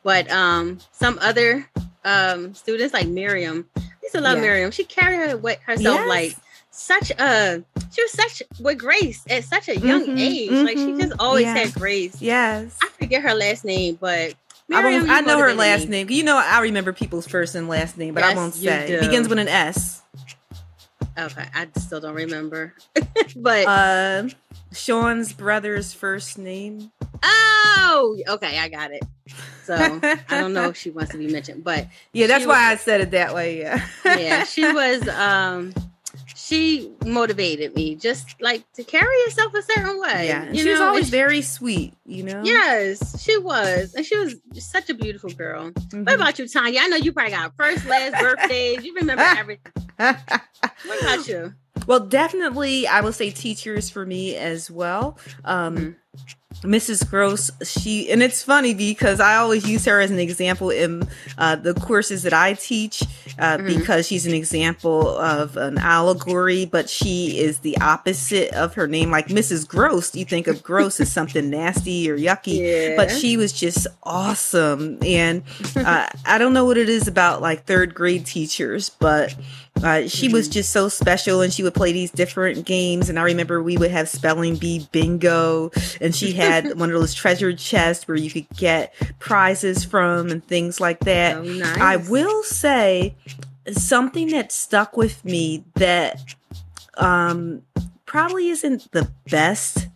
But 0.04 0.30
um 0.32 0.80
some 0.92 1.18
other 1.22 1.68
um 2.04 2.54
students 2.54 2.94
like 2.94 3.08
Miriam, 3.08 3.66
I 3.76 3.82
used 4.04 4.14
to 4.14 4.22
love 4.22 4.38
Yeah. 4.38 4.44
Miriam. 4.44 4.70
She 4.72 4.84
carried 4.84 5.18
her 5.18 5.30
herself 5.66 5.96
Yes. 6.02 6.08
like 6.08 6.36
such 6.76 7.12
a 7.12 7.64
she 7.94 8.02
was 8.04 8.12
such 8.12 8.44
with 8.60 8.78
grace 8.78 9.24
at 9.30 9.44
such 9.44 9.70
a 9.70 9.78
young 9.80 10.06
Mhm, 10.08 10.20
age. 10.20 10.50
Like 10.66 10.78
she 10.78 10.92
mhm, 10.92 11.00
just 11.00 11.14
always 11.20 11.44
yeah. 11.46 11.54
had 11.56 11.74
grace. 11.74 12.22
yes. 12.22 12.78
I 12.82 12.90
forget 13.00 13.22
her 13.24 13.34
last 13.34 13.64
name, 13.66 13.98
but 14.00 14.34
I, 14.72 14.82
Miriam, 14.82 15.02
won't, 15.08 15.12
I 15.12 15.22
know 15.22 15.40
her 15.40 15.54
last 15.54 15.82
me. 15.84 15.90
name. 15.90 16.10
You 16.10 16.24
know, 16.24 16.38
I 16.38 16.60
remember 16.62 16.92
people's 16.92 17.28
first 17.28 17.56
and 17.56 17.68
last 17.70 17.98
name, 17.98 18.14
but 18.14 18.24
I 18.24 18.34
won't 18.36 18.54
say. 18.56 18.88
do. 18.88 19.00
Begins 19.02 19.28
with 19.30 19.40
an 19.40 19.48
S. 19.48 20.02
Okay, 21.18 21.46
I 21.54 21.68
still 21.78 22.02
don't 22.02 22.16
remember. 22.16 22.74
but 23.38 23.68
Uh, 23.68 24.28
Sean's 24.74 25.32
brother's 25.34 25.94
first 25.94 26.38
name. 26.38 26.92
oh, 27.24 28.18
okay, 28.28 28.60
I 28.60 28.68
got 28.70 28.92
it. 28.92 29.04
So 29.64 29.74
I 30.30 30.40
don't 30.40 30.54
know 30.54 30.70
if 30.70 30.78
she 30.82 30.90
wants 30.90 31.12
to 31.12 31.18
be 31.18 31.28
mentioned, 31.28 31.64
but 31.64 31.88
Yeah, 32.12 32.28
that's 32.28 32.46
why 32.46 32.72
I 32.72 32.76
said 32.76 33.02
it 33.02 33.12
that 33.12 33.34
way. 33.34 33.60
Yeah. 33.60 33.86
yeah, 34.06 34.44
she 34.44 34.68
was 34.72 35.08
um 35.10 35.74
she 36.46 36.92
motivated 37.04 37.76
me 37.76 37.96
just 37.96 38.40
like 38.40 38.64
to 38.74 38.84
carry 38.84 39.16
yourself 39.26 39.54
a 39.56 39.62
certain 39.64 40.00
way. 40.00 40.28
Yeah, 40.28 40.54
she 40.54 40.70
was 40.70 40.80
always 40.80 41.06
and 41.06 41.12
very 41.12 41.42
sweet. 41.42 41.94
You 42.06 42.24
know. 42.24 42.42
Yes, 42.44 43.22
she 43.24 43.38
was, 43.38 43.96
and 43.96 44.06
she 44.06 44.16
was 44.18 44.36
such 44.60 44.90
a 44.92 44.94
beautiful 44.94 45.32
girl. 45.32 45.72
Mhm. 45.72 46.06
What 46.06 46.16
about 46.16 46.38
you, 46.38 46.48
Tanya? 46.48 46.82
I 46.84 46.88
know 46.88 46.98
you 46.98 47.14
probably 47.14 47.32
got 47.32 47.56
first, 47.58 47.86
last 47.88 48.14
birthdays. 48.22 48.84
You 48.86 48.94
remember 48.96 49.24
everything. 49.24 49.74
What 49.98 51.02
about 51.02 51.28
you? 51.28 51.54
Well, 51.88 52.00
definitely, 52.00 52.88
I 52.88 53.02
will 53.02 53.14
say 53.14 53.30
teachers 53.32 53.90
for 53.90 54.06
me 54.06 54.36
as 54.36 54.70
well. 54.72 55.18
Um, 55.44 55.78
Mhm. 55.78 55.96
Mrs. 56.64 57.08
Gross, 57.10 57.52
she, 57.66 58.10
and 58.10 58.24
it's 58.24 58.42
funny 58.42 58.74
because 58.74 59.20
I 59.20 59.36
always 59.36 59.68
use 59.68 59.84
her 59.86 60.00
as 60.00 60.10
an 60.10 60.20
example 60.20 60.70
in 60.70 61.06
uh, 61.38 61.58
the 61.58 61.74
courses 61.74 62.24
that 62.24 62.32
I 62.34 62.54
teach 62.54 63.04
uh, 63.38 63.58
Mhm. 63.58 63.68
because 63.78 64.08
she's 64.08 64.26
an 64.26 64.34
example 64.34 65.10
of 65.18 65.58
an 65.58 65.78
allegory, 65.78 66.64
but 66.66 66.90
she 66.90 67.38
is 67.40 67.60
the 67.60 67.78
opposite 67.80 68.54
of 68.54 68.74
her 68.76 68.88
name. 68.88 69.12
Like 69.12 69.28
Mrs. 69.28 69.68
Gross, 69.68 70.16
you 70.16 70.24
think 70.24 70.48
of 70.48 70.64
gross 70.64 71.02
as 71.02 71.12
something 71.12 71.50
nasty 71.50 72.10
or 72.10 72.18
yucky, 72.18 72.60
Yeah, 72.62 72.96
but 72.96 73.12
she 73.12 73.36
was 73.36 73.52
just 73.52 73.86
awesome. 74.04 74.98
And 75.06 75.44
uh, 75.76 76.08
I 76.26 76.38
don't 76.38 76.54
know 76.54 76.64
what 76.64 76.78
it 76.78 76.88
is 76.88 77.10
about 77.10 77.42
like 77.42 77.66
third 77.66 77.94
grade 77.94 78.26
teachers, 78.26 78.90
but 78.90 79.36
uh, 79.84 80.08
she 80.08 80.30
was 80.30 80.48
Mhm. 80.48 80.54
just 80.54 80.72
so 80.72 80.90
special 80.90 81.42
and 81.42 81.54
she 81.54 81.62
would 81.64 81.74
play 81.76 81.92
these 81.92 82.10
different 82.12 82.66
games. 82.66 83.10
And 83.10 83.20
I 83.20 83.24
remember 83.24 83.62
we 83.62 83.78
would 83.78 83.92
have 83.92 84.08
spelling 84.10 84.56
bee 84.56 84.88
bingo, 84.92 85.72
and 86.02 86.16
she 86.16 86.34
had 86.34 86.64
one 86.80 86.90
of 86.92 87.00
those 87.00 87.14
treasure 87.14 87.54
chests 87.54 88.08
where 88.08 88.18
you 88.18 88.32
could 88.32 88.48
get 88.56 88.94
prizes 89.20 89.84
from 89.84 90.30
and 90.32 90.46
things 90.48 90.80
like 90.80 91.00
that. 91.02 91.38
Oh, 91.38 91.44
nice. 91.44 91.78
I 91.78 91.98
will 91.98 92.42
say 92.44 93.16
something 93.72 94.30
that 94.30 94.52
stuck 94.52 94.96
with 94.96 95.24
me 95.26 95.64
that 95.76 96.20
um, 96.98 97.62
probably 98.06 98.50
isn't 98.50 98.92
the 98.92 99.10
best. 99.30 99.88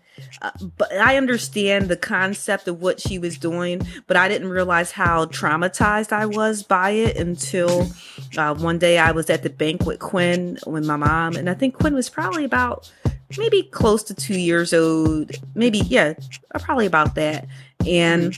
But 0.78 0.94
I 0.94 1.18
understand 1.18 1.90
the 1.90 1.98
concept 1.98 2.68
of 2.68 2.82
what 2.82 3.02
she 3.02 3.20
was 3.20 3.38
doing, 3.38 3.82
but 4.08 4.16
I 4.18 4.28
didn't 4.28 4.50
realize 4.50 4.92
how 4.92 5.26
traumatized 5.26 6.12
I 6.12 6.26
was 6.26 6.64
by 6.64 6.92
it 6.92 7.18
until 7.18 7.90
uh, 8.38 8.56
one 8.56 8.80
day 8.80 8.98
I 8.98 9.12
was 9.12 9.30
at 9.30 9.44
the 9.44 9.50
bank 9.50 9.86
with 9.86 10.00
Quinn 10.00 10.58
with 10.66 10.86
my 10.86 10.96
mom, 10.96 11.36
and 11.36 11.50
I 11.50 11.54
think 11.54 11.76
Quinn 11.76 11.94
was 11.94 12.10
probably 12.10 12.46
about 12.46 12.92
maybe 13.38 13.64
close 13.64 14.04
to 14.04 14.14
two 14.14 14.40
years 14.40 14.74
old, 14.74 15.32
maybe 15.56 15.80
yeah, 15.80 16.14
probably 16.60 16.86
about 16.86 17.16
that. 17.16 17.48
And 17.86 18.38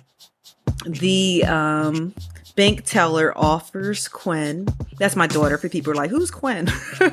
the 0.85 1.43
um, 1.45 2.13
bank 2.55 2.83
teller 2.85 3.37
offers 3.37 4.07
Quinn, 4.07 4.67
that's 4.97 5.15
my 5.15 5.27
daughter 5.27 5.57
for 5.57 5.69
people 5.69 5.93
who 5.93 5.99
are 5.99 6.01
like, 6.01 6.11
who's 6.11 6.31
Quinn? 6.31 6.69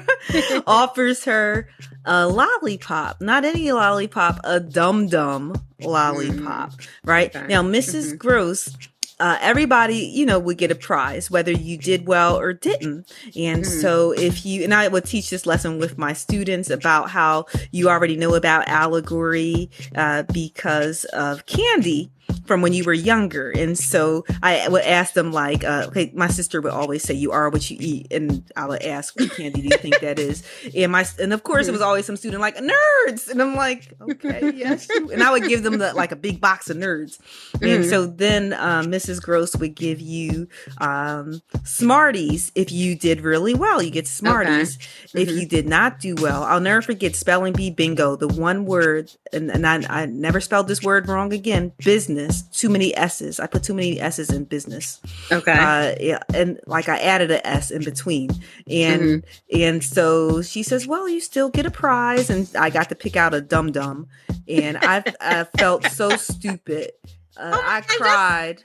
offers 0.67 1.25
her 1.25 1.69
a 2.05 2.27
lollipop, 2.27 3.21
not 3.21 3.45
any 3.45 3.73
lollipop, 3.73 4.41
a 4.45 4.61
dum 4.61 5.07
dum 5.07 5.55
lollipop, 5.81 6.73
mm. 6.73 6.89
right? 7.05 7.35
Okay. 7.35 7.47
Now, 7.47 7.63
missus 7.63 8.09
mm-hmm. 8.09 8.17
Gross 8.17 8.77
uh, 9.21 9.37
everybody, 9.41 9.97
you 9.97 10.25
know, 10.25 10.39
would 10.39 10.59
get 10.59 10.71
a 10.71 10.75
prize, 10.75 11.31
whether 11.31 11.51
you 11.51 11.77
did 11.77 12.07
well 12.07 12.39
or 12.39 12.53
didn't. 12.53 13.13
And 13.37 13.65
mm 13.65 13.69
so, 13.79 14.13
if 14.13 14.45
you, 14.47 14.65
and 14.65 14.75
I 14.75 14.89
would 14.89 15.05
teach 15.05 15.31
this 15.31 15.47
lesson 15.47 15.79
with 15.79 15.99
my 15.99 16.13
students 16.13 16.71
about 16.71 17.11
how 17.11 17.45
you 17.71 17.89
already 17.89 18.17
know 18.17 18.35
about 18.35 18.67
allegory 18.67 19.71
uh, 19.95 20.25
because 20.33 21.05
of 21.07 21.47
candy 21.47 22.11
from 22.47 22.63
when 22.63 22.73
you 22.73 22.85
were 22.85 22.93
younger. 22.93 23.51
And 23.51 23.79
so 23.79 24.25
I 24.43 24.69
would 24.69 24.85
ask 24.85 25.15
them 25.15 25.33
like, 25.33 25.65
uh, 25.65 25.85
okay, 25.89 26.11
my 26.15 26.29
sister 26.29 26.61
would 26.61 26.73
always 26.73 27.03
say, 27.03 27.15
you 27.15 27.33
are 27.33 27.49
what 27.51 27.71
you 27.71 27.77
eat. 27.81 28.13
And 28.13 28.45
I 28.57 28.67
would 28.67 28.83
ask, 28.83 29.19
what 29.19 29.31
candy 29.37 29.63
do 29.63 29.69
you 29.69 29.79
think 29.79 30.01
that 30.01 30.19
is? 30.19 30.43
And 30.75 30.93
my, 30.93 31.07
and 31.19 31.33
of 31.33 31.43
course 31.43 31.69
it 31.69 31.73
was 31.73 31.81
always 31.81 32.07
some 32.07 32.17
student 32.17 32.41
like 32.41 32.57
nerds. 32.57 33.29
And 33.29 33.43
I'm 33.43 33.55
like, 33.55 33.93
okay, 34.01 34.53
yes. 34.55 34.89
And 34.91 35.23
I 35.23 35.31
would 35.31 35.45
give 35.45 35.63
them 35.63 35.79
the, 35.79 35.93
like 35.95 36.13
a 36.13 36.17
big 36.17 36.41
box 36.41 36.71
of 36.71 36.77
nerds. 36.77 37.19
And 37.55 37.63
mm-hmm. 37.63 37.91
so 37.91 38.07
then 38.07 38.53
um, 38.55 38.87
Mrs. 38.87 39.23
Gross 39.23 39.57
would 39.57 39.75
give 39.75 40.01
you 40.01 40.49
um, 40.79 41.43
Smarties 41.65 42.53
if 42.55 42.71
you 42.73 42.97
did 42.97 43.21
really 43.21 43.55
well. 43.55 43.83
You 43.83 43.91
get 43.91 44.07
Smarties. 44.07 44.77
Okay. 44.77 45.23
If 45.23 45.29
mm-hmm. 45.29 45.39
you 45.39 45.47
did 45.47 45.69
not 45.69 46.01
do 46.01 46.15
well, 46.19 46.45
I'll 46.45 46.61
never 46.61 46.83
forget 46.83 47.17
spelling 47.17 47.53
bee 47.53 47.71
bingo, 47.71 48.17
the 48.17 48.29
one 48.29 48.65
word, 48.65 49.13
and, 49.33 49.51
and 49.51 49.67
I, 49.67 50.03
I 50.03 50.07
never 50.07 50.41
spelled 50.41 50.69
this 50.69 50.83
word 50.83 51.09
wrong 51.09 51.33
again, 51.33 51.73
business 51.79 52.28
business. 52.29 52.61
Too 52.61 52.69
many 52.69 52.97
s's. 52.97 53.41
I 53.41 53.47
put 53.47 53.63
too 53.63 53.75
many 53.75 54.01
s's 54.01 54.31
in 54.31 54.45
business. 54.45 55.01
Okay. 55.31 55.53
Uh, 55.53 55.95
yeah 56.01 56.19
and 56.35 56.61
like 56.67 56.89
i 56.89 56.99
added 56.99 57.31
an 57.31 57.41
s 57.45 57.71
in 57.71 57.85
between. 57.85 58.31
And 58.69 59.03
mm-hmm. 59.03 59.61
and 59.61 59.85
so 59.85 60.43
she 60.43 60.63
says 60.63 60.87
well 60.87 61.09
you 61.09 61.21
still 61.21 61.49
get 61.49 61.67
a 61.67 61.71
prize. 61.71 62.31
And 62.31 62.49
i 62.57 62.71
got 62.71 62.89
to 62.91 62.95
pick 62.95 63.17
out 63.17 63.35
a 63.35 63.41
dum 63.41 63.73
dum 63.73 64.09
and 64.47 64.79
i 64.79 65.03
i 65.21 65.45
felt 65.59 65.85
so 65.87 66.11
stupid. 66.17 66.93
Uh, 67.37 67.53
oh 67.55 67.63
i 67.65 67.81
cried 67.83 68.63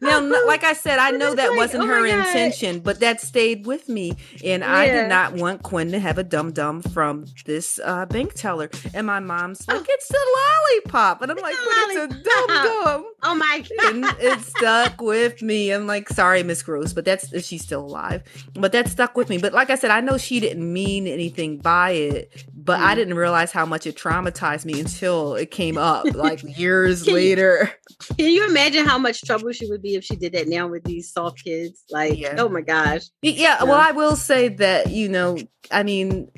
now, 0.00 0.20
like 0.46 0.64
I 0.64 0.72
said, 0.72 0.98
I 0.98 1.10
know 1.10 1.34
that 1.34 1.56
wasn't 1.56 1.84
oh 1.84 1.86
her 1.86 2.06
intention, 2.06 2.80
but 2.80 3.00
that 3.00 3.20
stayed 3.20 3.66
with 3.66 3.88
me. 3.88 4.16
And 4.44 4.62
yeah. 4.62 4.74
I 4.74 4.86
did 4.86 5.08
not 5.08 5.34
want 5.34 5.62
Quinn 5.62 5.92
to 5.92 5.98
have 5.98 6.18
a 6.18 6.24
dum 6.24 6.52
dum 6.52 6.82
from 6.82 7.26
this 7.46 7.80
uh, 7.84 8.06
bank 8.06 8.34
teller. 8.34 8.70
And 8.92 9.06
my 9.06 9.20
mom's 9.20 9.66
like, 9.68 9.80
oh. 9.80 9.84
it's 9.86 10.10
a 10.10 10.84
lollipop. 10.84 11.22
And 11.22 11.30
I'm 11.30 11.38
like, 11.38 11.54
but 11.56 11.74
it's 11.74 11.96
a 11.96 12.08
dum 12.08 12.46
dum. 12.46 13.04
Oh 13.22 13.34
my 13.34 13.64
God. 13.78 13.94
And 13.94 14.04
it 14.20 14.40
stuck 14.40 15.00
with 15.00 15.42
me. 15.42 15.70
I'm 15.70 15.86
like, 15.86 16.08
sorry, 16.08 16.42
Miss 16.42 16.62
Gross, 16.62 16.92
but 16.92 17.04
that's, 17.04 17.28
she's 17.44 17.62
still 17.62 17.84
alive. 17.84 18.22
But 18.54 18.72
that 18.72 18.88
stuck 18.88 19.16
with 19.16 19.28
me. 19.28 19.38
But 19.38 19.52
like 19.52 19.70
I 19.70 19.74
said, 19.76 19.90
I 19.90 20.00
know 20.00 20.18
she 20.18 20.40
didn't 20.40 20.72
mean 20.72 21.06
anything 21.06 21.58
by 21.58 21.90
it, 21.90 22.44
but 22.64 22.80
mm. 22.80 22.84
I 22.84 22.94
didn't 22.94 23.14
realize 23.14 23.52
how 23.52 23.66
much 23.66 23.86
it 23.86 23.96
traumatized 23.96 24.64
me 24.64 24.80
until 24.80 25.34
it 25.34 25.50
came 25.50 25.76
up 25.76 26.06
like 26.14 26.42
years 26.58 27.06
later. 27.06 27.70
can 28.16 28.30
you 28.30 28.46
imagine 28.46 28.86
how 28.86 28.98
much 28.98 29.22
trouble 29.22 29.52
she 29.52 29.66
would 29.66 29.82
be 29.82 29.94
if 29.94 30.04
she 30.04 30.16
did 30.16 30.32
that 30.32 30.48
now 30.48 30.66
with 30.66 30.84
these 30.84 31.12
soft 31.12 31.44
kids. 31.44 31.84
Like, 31.90 32.18
yeah. 32.18 32.36
oh 32.38 32.48
my 32.48 32.62
gosh. 32.62 33.02
Yeah. 33.22 33.62
Well, 33.64 33.80
I 33.80 33.92
will 33.92 34.16
say 34.16 34.48
that, 34.48 34.90
you 34.90 35.08
know, 35.08 35.38
I 35.70 35.82
mean, 35.82 36.30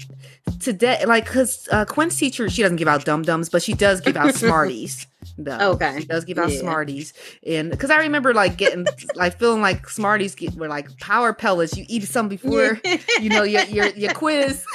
today, 0.60 1.04
like, 1.06 1.24
because 1.24 1.68
uh, 1.70 1.84
Quinn's 1.84 2.16
teacher, 2.16 2.48
she 2.48 2.62
doesn't 2.62 2.76
give 2.76 2.88
out 2.88 3.04
dum 3.04 3.22
dums, 3.22 3.48
but 3.48 3.62
she 3.62 3.74
does 3.74 4.00
give 4.00 4.16
out 4.16 4.34
Smarties 4.36 5.06
though. 5.38 5.72
Okay. 5.72 6.00
She 6.00 6.06
does 6.06 6.24
give 6.24 6.38
out 6.38 6.50
yeah. 6.50 6.60
Smarties. 6.60 7.12
And 7.46 7.70
because 7.70 7.90
I 7.90 7.98
remember 7.98 8.34
like 8.34 8.56
getting, 8.56 8.86
like 9.14 9.38
feeling 9.38 9.60
like 9.60 9.88
Smarties 9.88 10.34
get, 10.34 10.54
were 10.54 10.68
like 10.68 10.98
power 10.98 11.32
pellets. 11.32 11.76
You 11.76 11.84
eat 11.88 12.04
some 12.04 12.28
before, 12.28 12.80
yeah. 12.84 12.96
you 13.20 13.28
know, 13.28 13.42
your, 13.42 13.64
your, 13.64 13.88
your 13.88 14.12
quiz. 14.14 14.64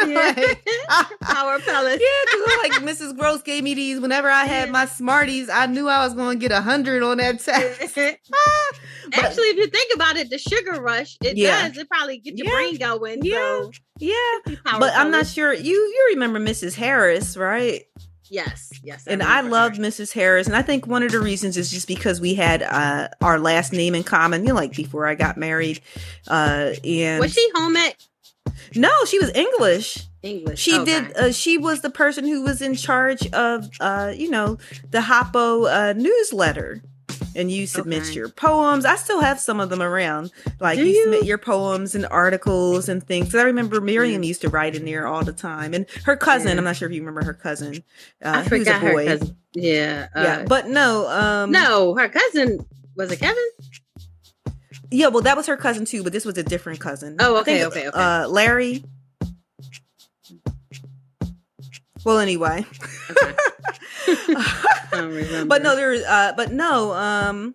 like, 0.06 0.64
power 1.20 1.58
pellets. 1.60 2.02
Yeah, 2.02 2.32
because 2.32 2.58
like 2.62 2.72
Mrs. 2.82 3.16
Gross 3.18 3.42
gave 3.42 3.62
me 3.62 3.74
these 3.74 4.00
whenever 4.00 4.28
I 4.28 4.44
had 4.44 4.70
my 4.70 4.86
Smarties. 4.86 5.48
I 5.48 5.66
knew 5.66 5.88
I 5.88 6.04
was 6.04 6.14
going 6.14 6.38
to 6.38 6.48
get 6.48 6.56
a 6.56 6.60
hundred 6.60 7.02
on 7.02 7.18
that 7.18 7.40
test. 7.40 7.94
but, 7.94 8.18
Actually, 9.12 9.48
if 9.48 9.56
you 9.56 9.66
think 9.66 9.94
about 9.94 10.16
it, 10.16 10.30
the 10.30 10.38
sugar 10.38 10.80
rush, 10.80 11.16
it 11.22 11.36
yeah. 11.36 11.68
does. 11.68 11.78
It 11.78 11.88
probably 11.88 12.18
get 12.18 12.36
your 12.38 12.50
brain 12.50 12.76
going. 12.76 13.24
Yeah. 13.24 13.36
So. 13.36 13.72
Yeah. 13.98 14.54
But 14.64 14.94
I'm 14.94 15.10
not 15.10 15.26
sure. 15.26 15.52
You 15.52 15.74
you 15.74 16.06
remember 16.14 16.38
Mrs. 16.38 16.74
Harris, 16.74 17.36
right? 17.36 17.82
Yes, 18.30 18.70
yes. 18.84 19.08
I 19.08 19.12
and 19.12 19.22
I 19.22 19.40
loved 19.40 19.76
her. 19.76 19.82
Mrs. 19.82 20.12
Harris, 20.12 20.46
and 20.46 20.54
I 20.54 20.62
think 20.62 20.86
one 20.86 21.02
of 21.02 21.10
the 21.10 21.18
reasons 21.18 21.56
is 21.56 21.70
just 21.70 21.88
because 21.88 22.20
we 22.20 22.34
had 22.34 22.62
uh, 22.62 23.08
our 23.20 23.40
last 23.40 23.72
name 23.72 23.94
in 23.94 24.04
common. 24.04 24.42
You 24.42 24.50
know, 24.50 24.54
like 24.54 24.74
before 24.74 25.06
I 25.06 25.16
got 25.16 25.36
married, 25.36 25.80
uh, 26.28 26.72
and 26.84 27.20
was 27.20 27.34
she 27.34 27.50
home 27.54 27.76
at? 27.76 27.96
No, 28.76 28.90
she 29.06 29.18
was 29.18 29.30
English. 29.34 30.06
English. 30.22 30.60
She 30.60 30.78
okay. 30.78 30.84
did. 30.84 31.16
Uh, 31.16 31.32
she 31.32 31.58
was 31.58 31.80
the 31.80 31.90
person 31.90 32.24
who 32.24 32.42
was 32.42 32.62
in 32.62 32.74
charge 32.74 33.26
of, 33.32 33.68
uh, 33.80 34.12
you 34.14 34.30
know, 34.30 34.58
the 34.90 35.00
Hoppo 35.00 35.64
uh, 35.64 35.92
newsletter 35.94 36.82
and 37.34 37.50
you 37.50 37.66
submit 37.66 38.02
okay. 38.02 38.12
your 38.12 38.28
poems. 38.28 38.84
I 38.84 38.96
still 38.96 39.20
have 39.20 39.40
some 39.40 39.60
of 39.60 39.70
them 39.70 39.82
around. 39.82 40.32
Like 40.60 40.78
you, 40.78 40.84
you, 40.84 41.02
submit 41.02 41.24
your 41.24 41.38
poems 41.38 41.94
and 41.94 42.06
articles 42.06 42.88
and 42.88 43.02
things. 43.02 43.34
I 43.34 43.42
remember 43.42 43.80
Miriam 43.80 44.22
used 44.22 44.40
to 44.42 44.48
write 44.48 44.74
in 44.74 44.84
there 44.84 45.06
all 45.06 45.24
the 45.24 45.32
time, 45.32 45.74
and 45.74 45.86
her 46.04 46.16
cousin. 46.16 46.48
Yeah. 46.48 46.58
I'm 46.58 46.64
not 46.64 46.76
sure 46.76 46.88
if 46.88 46.94
you 46.94 47.00
remember 47.00 47.24
her 47.24 47.34
cousin. 47.34 47.82
Uh, 48.22 48.42
I 48.44 48.48
forgot 48.48 48.82
her 48.82 49.04
cousin. 49.04 49.36
Yeah, 49.52 50.08
uh, 50.14 50.22
yeah, 50.22 50.44
but 50.44 50.68
no, 50.68 51.08
um, 51.08 51.50
no, 51.50 51.94
her 51.96 52.08
cousin 52.08 52.64
was 52.96 53.10
it 53.10 53.18
Kevin? 53.18 53.48
Yeah, 54.90 55.08
well, 55.08 55.22
that 55.22 55.36
was 55.36 55.46
her 55.46 55.56
cousin 55.56 55.84
too, 55.84 56.02
but 56.02 56.12
this 56.12 56.24
was 56.24 56.36
a 56.36 56.42
different 56.42 56.80
cousin. 56.80 57.16
Oh, 57.18 57.38
okay, 57.40 57.64
okay, 57.66 57.88
okay. 57.88 57.98
Uh, 57.98 58.28
Larry. 58.28 58.84
Well, 62.04 62.18
anyway. 62.18 62.66
Okay. 63.10 63.34
but 65.46 65.62
no, 65.62 65.76
there. 65.76 66.02
Uh, 66.06 66.32
but 66.36 66.52
no. 66.52 66.92
Um, 66.92 67.54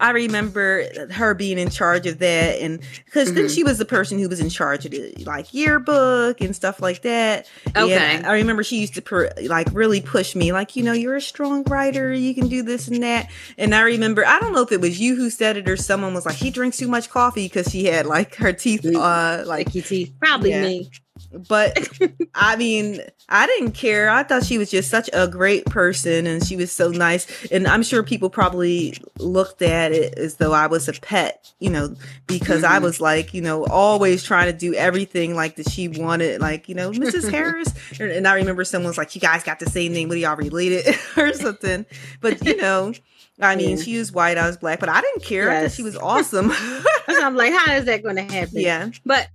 I 0.00 0.10
remember 0.10 0.86
her 1.12 1.34
being 1.34 1.58
in 1.58 1.68
charge 1.68 2.06
of 2.06 2.18
that, 2.20 2.60
and 2.60 2.80
because 3.04 3.28
mm-hmm. 3.28 3.36
then 3.36 3.48
she 3.50 3.62
was 3.62 3.78
the 3.78 3.84
person 3.84 4.18
who 4.18 4.28
was 4.28 4.40
in 4.40 4.48
charge 4.48 4.86
of 4.86 4.92
the 4.92 5.12
like 5.26 5.52
yearbook 5.52 6.40
and 6.40 6.56
stuff 6.56 6.80
like 6.80 7.02
that. 7.02 7.46
Okay, 7.76 7.92
and 7.92 8.26
I 8.26 8.32
remember 8.32 8.64
she 8.64 8.80
used 8.80 8.94
to 8.94 9.02
per, 9.02 9.30
like 9.46 9.68
really 9.72 10.00
push 10.00 10.34
me, 10.34 10.52
like 10.52 10.74
you 10.74 10.82
know, 10.82 10.92
you're 10.92 11.16
a 11.16 11.20
strong 11.20 11.64
writer, 11.64 12.12
you 12.12 12.34
can 12.34 12.48
do 12.48 12.62
this 12.62 12.88
and 12.88 13.02
that. 13.02 13.30
And 13.58 13.74
I 13.74 13.82
remember, 13.82 14.26
I 14.26 14.40
don't 14.40 14.54
know 14.54 14.62
if 14.62 14.72
it 14.72 14.80
was 14.80 14.98
you 14.98 15.16
who 15.16 15.28
said 15.28 15.58
it 15.58 15.68
or 15.68 15.76
someone 15.76 16.14
was 16.14 16.24
like, 16.24 16.36
he 16.36 16.50
drinks 16.50 16.78
too 16.78 16.88
much 16.88 17.10
coffee 17.10 17.44
because 17.44 17.70
she 17.70 17.84
had 17.84 18.06
like 18.06 18.34
her 18.36 18.54
teeth, 18.54 18.86
uh, 18.86 19.44
like 19.46 19.70
teeth, 19.70 20.14
probably 20.18 20.50
yeah. 20.50 20.62
me. 20.62 20.90
But 21.32 21.88
I 22.34 22.56
mean, 22.56 23.00
I 23.28 23.46
didn't 23.46 23.72
care. 23.72 24.10
I 24.10 24.22
thought 24.22 24.44
she 24.44 24.58
was 24.58 24.70
just 24.70 24.90
such 24.90 25.08
a 25.12 25.28
great 25.28 25.64
person 25.66 26.26
and 26.26 26.44
she 26.44 26.56
was 26.56 26.72
so 26.72 26.90
nice. 26.90 27.26
And 27.50 27.66
I'm 27.66 27.82
sure 27.82 28.02
people 28.02 28.30
probably 28.30 28.96
looked 29.18 29.62
at 29.62 29.92
it 29.92 30.18
as 30.18 30.36
though 30.36 30.52
I 30.52 30.66
was 30.66 30.88
a 30.88 30.92
pet, 30.92 31.52
you 31.60 31.70
know, 31.70 31.94
because 32.26 32.62
mm-hmm. 32.62 32.72
I 32.72 32.78
was 32.80 33.00
like, 33.00 33.32
you 33.32 33.42
know, 33.42 33.64
always 33.66 34.24
trying 34.24 34.46
to 34.46 34.56
do 34.56 34.74
everything 34.74 35.34
like 35.34 35.56
that 35.56 35.70
she 35.70 35.88
wanted, 35.88 36.40
like, 36.40 36.68
you 36.68 36.74
know, 36.74 36.90
Mrs. 36.90 37.30
Harris. 37.30 37.72
And 38.00 38.26
I 38.26 38.34
remember 38.34 38.64
someone's 38.64 38.98
like, 38.98 39.14
you 39.14 39.20
guys 39.20 39.44
got 39.44 39.60
the 39.60 39.70
same 39.70 39.92
name. 39.92 40.08
What 40.08 40.16
are 40.16 40.20
y'all 40.20 40.36
related 40.36 40.96
or 41.16 41.32
something? 41.32 41.86
But, 42.20 42.44
you 42.44 42.56
know, 42.56 42.92
I 43.40 43.56
mean, 43.56 43.78
yeah. 43.78 43.82
she 43.84 43.98
was 43.98 44.12
white, 44.12 44.38
I 44.38 44.46
was 44.46 44.56
black, 44.56 44.80
but 44.80 44.88
I 44.88 45.00
didn't 45.00 45.22
care. 45.22 45.46
Yes. 45.46 45.56
I 45.56 45.62
thought 45.62 45.76
she 45.76 45.82
was 45.82 45.96
awesome. 45.96 46.52
I'm 47.08 47.36
like, 47.36 47.52
how 47.52 47.74
is 47.74 47.86
that 47.86 48.02
going 48.02 48.16
to 48.16 48.22
happen? 48.22 48.60
Yeah. 48.60 48.90
But 49.04 49.28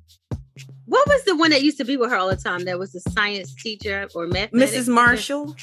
what 0.96 1.08
was 1.08 1.24
the 1.26 1.36
one 1.36 1.50
that 1.52 1.62
used 1.62 1.78
to 1.78 1.84
be 1.84 1.98
with 1.98 2.10
her 2.10 2.16
all 2.16 2.30
the 2.30 2.38
time? 2.38 2.64
That 2.66 2.80
was 2.80 2.94
the 2.94 3.02
science 3.12 3.54
teacher 3.54 4.08
or 4.16 4.28
math? 4.28 4.52
Mrs. 4.52 4.88
Marshall. 4.88 5.56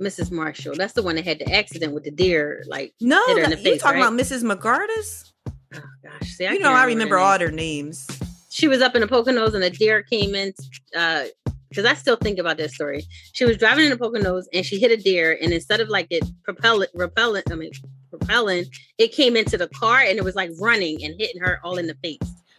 Mrs. 0.00 0.32
Marshall. 0.32 0.74
That's 0.74 0.94
the 0.94 1.02
one 1.02 1.14
that 1.14 1.24
had 1.24 1.38
the 1.38 1.52
accident 1.52 1.92
with 1.92 2.04
the 2.04 2.10
deer. 2.10 2.64
Like 2.66 2.92
no, 3.00 3.24
hit 3.28 3.38
her 3.38 3.44
in 3.44 3.50
the 3.50 3.56
face, 3.56 3.74
you 3.74 3.78
talking 3.78 4.00
right? 4.00 4.08
about 4.08 4.18
Mrs. 4.18 4.42
McGardis? 4.42 5.30
Oh 5.74 5.80
gosh, 6.02 6.34
See, 6.34 6.44
you 6.44 6.58
know 6.58 6.72
I 6.72 6.86
remember 6.86 7.18
all 7.18 7.38
their 7.38 7.52
names. 7.52 8.06
She 8.48 8.66
was 8.66 8.82
up 8.82 8.96
in 8.96 9.00
the 9.00 9.06
Poconos 9.06 9.54
and 9.54 9.62
the 9.62 9.70
deer 9.70 10.02
came 10.02 10.34
in. 10.34 10.52
because 10.90 11.84
uh, 11.84 11.88
I 11.88 11.94
still 11.94 12.16
think 12.16 12.40
about 12.40 12.56
that 12.56 12.72
story. 12.72 13.04
She 13.32 13.44
was 13.44 13.56
driving 13.56 13.84
in 13.84 13.90
the 13.90 13.96
Poconos 13.96 14.46
and 14.52 14.66
she 14.66 14.80
hit 14.80 14.90
a 14.90 14.96
deer, 14.96 15.38
and 15.40 15.52
instead 15.52 15.80
of 15.80 15.88
like 15.88 16.08
it 16.10 16.24
propellant, 16.42 16.90
repellent, 16.94 17.52
I 17.52 17.54
mean 17.54 17.70
propelling, 18.10 18.64
it 18.98 19.12
came 19.12 19.36
into 19.36 19.56
the 19.56 19.68
car 19.68 19.98
and 20.00 20.18
it 20.18 20.24
was 20.24 20.34
like 20.34 20.50
running 20.58 21.04
and 21.04 21.14
hitting 21.16 21.40
her 21.40 21.60
all 21.62 21.78
in 21.78 21.86
the 21.86 21.94
face. 22.02 22.18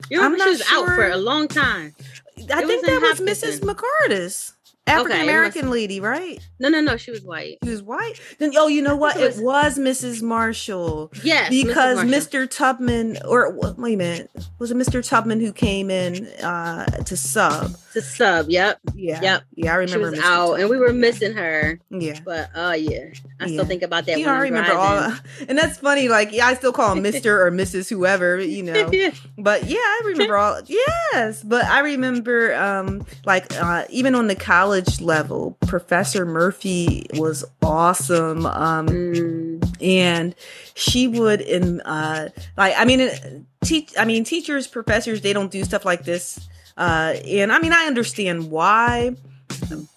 You 0.10 0.22
remember 0.22 0.44
she 0.44 0.50
was 0.50 0.64
sure. 0.64 0.90
out 0.90 0.96
for 0.96 1.10
a 1.10 1.18
long 1.18 1.48
time. 1.48 1.96
I 2.38 2.64
it 2.64 2.68
think 2.68 2.86
that 2.86 3.02
was 3.02 3.20
Mrs. 3.20 3.60
McCardis. 3.60 4.54
African 4.88 5.22
American 5.22 5.62
okay, 5.66 5.72
lady, 5.72 6.00
right? 6.00 6.40
No, 6.60 6.68
no, 6.68 6.82
no. 6.82 6.98
She 6.98 7.12
was 7.12 7.22
white. 7.22 7.60
She 7.64 7.70
was 7.70 7.84
white. 7.84 8.16
Then 8.40 8.52
oh, 8.58 8.68
you 8.68 8.82
know 8.82 8.96
what? 8.96 9.16
It 9.16 9.22
was, 9.22 9.40
it 9.40 9.44
was 9.44 9.78
Mrs. 9.78 10.22
Marshall. 10.24 11.12
Yes, 11.24 11.50
because 11.50 12.00
Mr. 12.00 12.50
Tubman, 12.50 13.18
or 13.26 13.54
wait 13.54 13.94
a 13.94 13.98
minute, 13.98 14.32
was 14.58 14.72
it 14.72 14.78
Mr. 14.78 15.08
Tubman 15.08 15.40
who 15.40 15.54
came 15.54 15.92
in 15.92 16.26
uh 16.44 16.86
to 16.86 17.16
sub? 17.16 17.76
To 17.94 18.02
sub. 18.02 18.50
Yep. 18.50 18.80
Yeah. 18.96 19.22
Yep. 19.22 19.44
Yeah, 19.56 19.74
I 19.74 19.76
remember. 19.76 20.14
She 20.14 20.20
was 20.20 20.26
out, 20.26 20.54
and 20.60 20.70
we 20.70 20.78
were 20.78 20.94
missing 20.94 21.34
her. 21.34 21.80
Yeah. 21.90 22.20
But 22.24 22.50
oh 22.56 22.70
uh, 22.70 22.74
yeah, 22.74 23.06
I 23.40 23.46
yeah. 23.46 23.48
still 23.48 23.66
think 23.66 23.82
about 23.84 24.06
that. 24.06 24.20
Know, 24.20 24.30
I 24.30 24.40
remember 24.40 24.74
all, 24.74 25.14
and 25.48 25.58
that's 25.58 25.78
funny. 25.78 26.08
Like, 26.08 26.32
yeah, 26.32 26.48
I 26.48 26.54
still 26.54 26.74
call 26.74 26.94
him 26.94 27.04
Mr. 27.04 27.26
or 27.26 27.52
Mrs. 27.52 27.90
Whoever. 27.90 28.40
You 28.40 28.64
know. 28.64 28.90
yeah. 28.92 29.12
But 29.38 29.66
yeah, 29.66 29.78
I 29.78 30.02
remember 30.06 30.38
all. 30.38 30.62
Yes, 30.68 31.44
but 31.44 31.66
I 31.66 31.80
remember 31.80 32.54
um 32.56 33.06
like 33.26 33.52
uh 33.60 33.86
even 33.90 34.14
on 34.14 34.28
the 34.28 34.36
college 34.36 35.02
level, 35.02 35.58
Professor 35.68 36.26
Murphy 36.26 37.08
was 37.16 37.44
awesome. 37.62 38.46
Um, 38.46 38.88
mm. 38.88 39.82
and 39.82 40.36
she 40.76 41.08
would 41.08 41.42
in 41.42 41.82
uh, 41.82 42.30
like 42.58 42.74
I 42.78 42.86
mean, 42.86 43.46
teach. 43.64 43.94
I 43.98 44.06
mean, 44.06 44.24
teachers, 44.24 44.68
professors, 44.68 45.22
they 45.22 45.34
don't 45.34 45.52
do 45.52 45.64
stuff 45.64 45.86
like 45.86 46.04
this. 46.04 46.40
Uh, 46.78 47.16
and 47.28 47.52
I 47.52 47.60
mean, 47.60 47.74
I 47.74 47.86
understand 47.86 48.52
why 48.52 49.16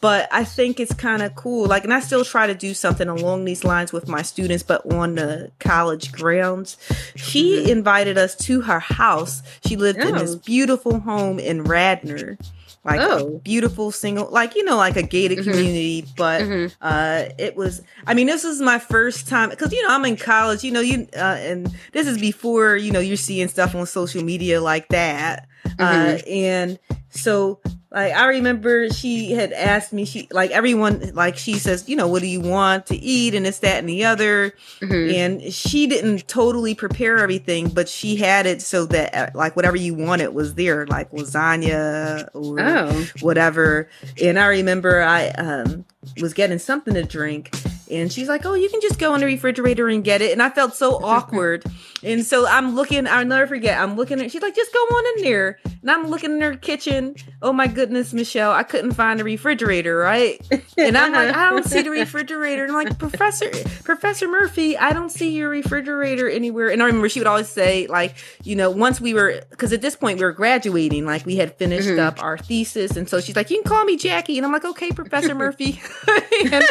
but 0.00 0.28
I 0.32 0.44
think 0.44 0.80
it's 0.80 0.94
kind 0.94 1.22
of 1.22 1.34
cool. 1.34 1.66
Like, 1.66 1.84
and 1.84 1.92
I 1.92 2.00
still 2.00 2.24
try 2.24 2.46
to 2.46 2.54
do 2.54 2.74
something 2.74 3.08
along 3.08 3.44
these 3.44 3.64
lines 3.64 3.92
with 3.92 4.08
my 4.08 4.22
students, 4.22 4.62
but 4.62 4.90
on 4.92 5.14
the 5.14 5.50
college 5.58 6.12
grounds. 6.12 6.76
She 7.16 7.56
mm-hmm. 7.56 7.70
invited 7.70 8.18
us 8.18 8.34
to 8.36 8.60
her 8.62 8.80
house. 8.80 9.42
She 9.66 9.76
lived 9.76 10.00
oh. 10.00 10.08
in 10.08 10.14
this 10.16 10.34
oh. 10.34 10.40
beautiful 10.44 11.00
home 11.00 11.38
in 11.38 11.64
Radnor 11.64 12.38
like 12.84 13.00
oh. 13.00 13.40
beautiful 13.42 13.90
single 13.90 14.28
like 14.30 14.54
you 14.54 14.62
know 14.62 14.76
like 14.76 14.94
a 14.96 15.02
gated 15.02 15.38
mm-hmm. 15.38 15.50
community 15.50 16.04
but 16.18 16.42
mm-hmm. 16.42 16.74
uh 16.82 17.24
it 17.38 17.56
was 17.56 17.80
i 18.06 18.12
mean 18.12 18.26
this 18.26 18.44
was 18.44 18.60
my 18.60 18.78
first 18.78 19.26
time 19.26 19.48
because 19.48 19.72
you 19.72 19.82
know 19.82 19.88
i'm 19.88 20.04
in 20.04 20.18
college 20.18 20.62
you 20.62 20.70
know 20.70 20.82
you 20.82 21.08
uh 21.16 21.38
and 21.40 21.74
this 21.92 22.06
is 22.06 22.18
before 22.18 22.76
you 22.76 22.92
know 22.92 23.00
you're 23.00 23.16
seeing 23.16 23.48
stuff 23.48 23.74
on 23.74 23.86
social 23.86 24.22
media 24.22 24.60
like 24.60 24.86
that 24.88 25.48
mm-hmm. 25.64 25.82
uh 25.82 26.18
and 26.28 26.78
so 27.10 27.60
like 27.94 28.12
I 28.12 28.26
remember 28.26 28.90
she 28.90 29.30
had 29.32 29.52
asked 29.52 29.92
me, 29.92 30.04
she 30.04 30.26
like 30.32 30.50
everyone 30.50 31.12
like 31.14 31.36
she 31.38 31.54
says, 31.54 31.88
you 31.88 31.94
know, 31.94 32.08
what 32.08 32.22
do 32.22 32.26
you 32.26 32.40
want 32.40 32.86
to 32.86 32.96
eat 32.96 33.34
and 33.34 33.46
it's 33.46 33.60
that 33.60 33.78
and 33.78 33.88
the 33.88 34.04
other. 34.04 34.52
Mm-hmm. 34.80 35.14
And 35.14 35.52
she 35.52 35.86
didn't 35.86 36.26
totally 36.26 36.74
prepare 36.74 37.18
everything, 37.18 37.68
but 37.68 37.88
she 37.88 38.16
had 38.16 38.46
it 38.46 38.62
so 38.62 38.84
that 38.86 39.14
uh, 39.14 39.30
like 39.34 39.54
whatever 39.54 39.76
you 39.76 39.94
wanted 39.94 40.34
was 40.34 40.54
there, 40.54 40.86
like 40.86 41.12
lasagna 41.12 42.28
or 42.34 42.60
oh. 42.60 43.06
whatever. 43.20 43.88
And 44.20 44.40
I 44.40 44.46
remember 44.46 45.00
I 45.00 45.28
um 45.28 45.84
was 46.20 46.34
getting 46.34 46.58
something 46.58 46.94
to 46.94 47.04
drink 47.04 47.54
and 47.90 48.12
she's 48.12 48.28
like, 48.28 48.44
"Oh, 48.44 48.54
you 48.54 48.68
can 48.68 48.80
just 48.80 48.98
go 48.98 49.14
in 49.14 49.20
the 49.20 49.26
refrigerator 49.26 49.88
and 49.88 50.04
get 50.04 50.22
it." 50.22 50.32
And 50.32 50.42
I 50.42 50.50
felt 50.50 50.74
so 50.74 50.96
awkward. 51.04 51.64
and 52.02 52.24
so 52.24 52.46
I'm 52.46 52.74
looking. 52.74 53.06
I'll 53.06 53.24
never 53.24 53.46
forget. 53.46 53.80
I'm 53.80 53.96
looking 53.96 54.20
at. 54.20 54.30
She's 54.30 54.42
like, 54.42 54.54
"Just 54.54 54.72
go 54.72 54.78
on 54.78 55.18
in 55.18 55.24
there." 55.24 55.58
And 55.64 55.90
I'm 55.90 56.08
looking 56.08 56.32
in 56.32 56.40
her 56.40 56.56
kitchen. 56.56 57.14
Oh 57.42 57.52
my 57.52 57.66
goodness, 57.66 58.12
Michelle! 58.12 58.52
I 58.52 58.62
couldn't 58.62 58.92
find 58.92 59.20
a 59.20 59.24
refrigerator, 59.24 59.96
right? 59.96 60.40
And 60.78 60.96
I'm 60.96 61.12
like, 61.12 61.34
"I 61.34 61.50
don't 61.50 61.64
see 61.64 61.82
the 61.82 61.90
refrigerator." 61.90 62.64
And 62.64 62.72
I'm 62.72 62.84
like, 62.84 62.98
"Professor, 62.98 63.50
Professor 63.84 64.28
Murphy, 64.28 64.76
I 64.76 64.92
don't 64.92 65.10
see 65.10 65.30
your 65.30 65.48
refrigerator 65.48 66.28
anywhere." 66.28 66.70
And 66.70 66.82
I 66.82 66.86
remember 66.86 67.08
she 67.08 67.20
would 67.20 67.26
always 67.26 67.48
say, 67.48 67.86
like, 67.86 68.16
you 68.42 68.56
know, 68.56 68.70
once 68.70 69.00
we 69.00 69.14
were, 69.14 69.42
because 69.50 69.72
at 69.72 69.82
this 69.82 69.96
point 69.96 70.18
we 70.18 70.24
were 70.24 70.32
graduating, 70.32 71.06
like 71.06 71.26
we 71.26 71.36
had 71.36 71.56
finished 71.56 71.88
mm-hmm. 71.88 72.00
up 72.00 72.22
our 72.22 72.38
thesis, 72.38 72.96
and 72.96 73.08
so 73.08 73.20
she's 73.20 73.36
like, 73.36 73.50
"You 73.50 73.62
can 73.62 73.70
call 73.70 73.84
me 73.84 73.96
Jackie," 73.96 74.36
and 74.38 74.46
I'm 74.46 74.52
like, 74.52 74.64
"Okay, 74.64 74.90
Professor 74.90 75.34
Murphy." 75.44 75.80
and, 76.52 76.64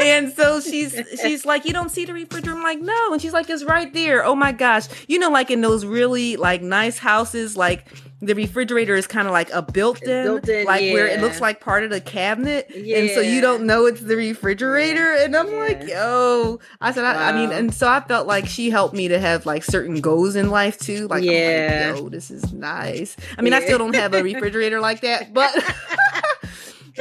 and 0.00 0.32
so 0.32 0.51
she's 0.60 0.94
she's 1.20 1.44
like, 1.44 1.64
you 1.64 1.72
don't 1.72 1.90
see 1.90 2.04
the 2.04 2.12
refrigerator. 2.12 2.56
I'm 2.56 2.62
like, 2.62 2.80
no, 2.80 3.12
and 3.12 3.20
she's 3.20 3.32
like, 3.32 3.48
it's 3.48 3.64
right 3.64 3.92
there. 3.92 4.24
Oh 4.24 4.34
my 4.34 4.52
gosh, 4.52 4.88
you 5.08 5.18
know, 5.18 5.30
like 5.30 5.50
in 5.50 5.60
those 5.60 5.84
really 5.84 6.36
like 6.36 6.62
nice 6.62 6.98
houses, 6.98 7.56
like 7.56 7.86
the 8.22 8.34
refrigerator 8.36 8.94
is 8.94 9.08
kind 9.08 9.26
of 9.26 9.32
like 9.32 9.50
a 9.50 9.62
built-in, 9.62 10.24
built-in 10.24 10.64
like 10.64 10.82
yeah. 10.82 10.92
where 10.92 11.08
it 11.08 11.20
looks 11.20 11.40
like 11.40 11.60
part 11.60 11.82
of 11.82 11.90
the 11.90 12.00
cabinet, 12.00 12.70
yeah. 12.72 12.98
and 12.98 13.10
so 13.10 13.20
you 13.20 13.40
don't 13.40 13.64
know 13.64 13.86
it's 13.86 14.00
the 14.00 14.16
refrigerator. 14.16 15.12
And 15.14 15.34
I'm 15.34 15.50
yeah. 15.50 15.58
like, 15.58 15.82
yo, 15.88 16.60
I 16.80 16.92
said, 16.92 17.02
wow. 17.02 17.18
I, 17.18 17.30
I, 17.30 17.32
mean, 17.32 17.50
and 17.50 17.74
so 17.74 17.88
I 17.88 18.00
felt 18.00 18.28
like 18.28 18.46
she 18.46 18.70
helped 18.70 18.94
me 18.94 19.08
to 19.08 19.18
have 19.18 19.44
like 19.44 19.64
certain 19.64 20.00
goals 20.00 20.36
in 20.36 20.50
life 20.50 20.78
too. 20.78 21.08
Like, 21.08 21.24
yeah, 21.24 21.90
like, 21.92 22.00
yo, 22.00 22.08
this 22.08 22.30
is 22.30 22.52
nice. 22.52 23.16
I 23.36 23.42
mean, 23.42 23.54
I 23.54 23.60
still 23.60 23.78
don't 23.78 23.96
have 23.96 24.14
a 24.14 24.22
refrigerator 24.22 24.80
like 24.80 25.00
that, 25.00 25.34
but. 25.34 25.52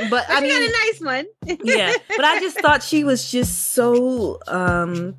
but, 0.09 0.25
I 0.29 0.41
mean, 0.41 0.49
got 0.49 0.61
a 0.61 0.71
nice 0.71 1.01
one. 1.01 1.59
yeah, 1.63 1.93
but 2.07 2.25
I 2.25 2.39
just 2.39 2.59
thought 2.59 2.83
she 2.83 3.03
was 3.03 3.31
just 3.31 3.71
so 3.73 4.39
um 4.47 5.15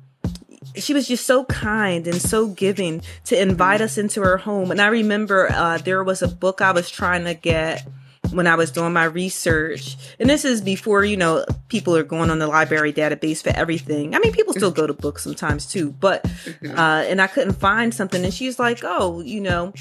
she 0.75 0.93
was 0.93 1.07
just 1.07 1.25
so 1.25 1.45
kind 1.45 2.07
and 2.07 2.21
so 2.21 2.47
giving 2.47 3.01
to 3.25 3.39
invite 3.39 3.81
us 3.81 3.97
into 3.97 4.21
her 4.21 4.37
home. 4.37 4.71
And 4.71 4.81
I 4.81 4.87
remember 4.87 5.51
uh, 5.51 5.77
there 5.77 6.03
was 6.03 6.21
a 6.21 6.27
book 6.27 6.61
I 6.61 6.71
was 6.71 6.89
trying 6.89 7.25
to 7.25 7.33
get 7.33 7.87
when 8.31 8.47
I 8.47 8.55
was 8.55 8.71
doing 8.71 8.93
my 8.93 9.03
research. 9.03 9.97
And 10.19 10.29
this 10.29 10.45
is 10.45 10.61
before, 10.61 11.05
you 11.05 11.17
know, 11.17 11.45
people 11.67 11.95
are 11.95 12.03
going 12.03 12.29
on 12.29 12.39
the 12.39 12.47
library 12.47 12.91
database 12.93 13.43
for 13.43 13.49
everything. 13.49 14.15
I 14.15 14.19
mean, 14.19 14.31
people 14.31 14.53
still 14.53 14.71
go 14.71 14.87
to 14.87 14.93
books 14.93 15.23
sometimes 15.23 15.65
too, 15.65 15.91
but, 15.91 16.23
mm-hmm. 16.23 16.77
uh, 16.77 17.03
and 17.03 17.21
I 17.21 17.27
couldn't 17.27 17.53
find 17.53 17.93
something. 17.93 18.23
And 18.23 18.33
she's 18.33 18.57
like, 18.57 18.79
oh, 18.83 19.21
you 19.21 19.41
know, 19.41 19.73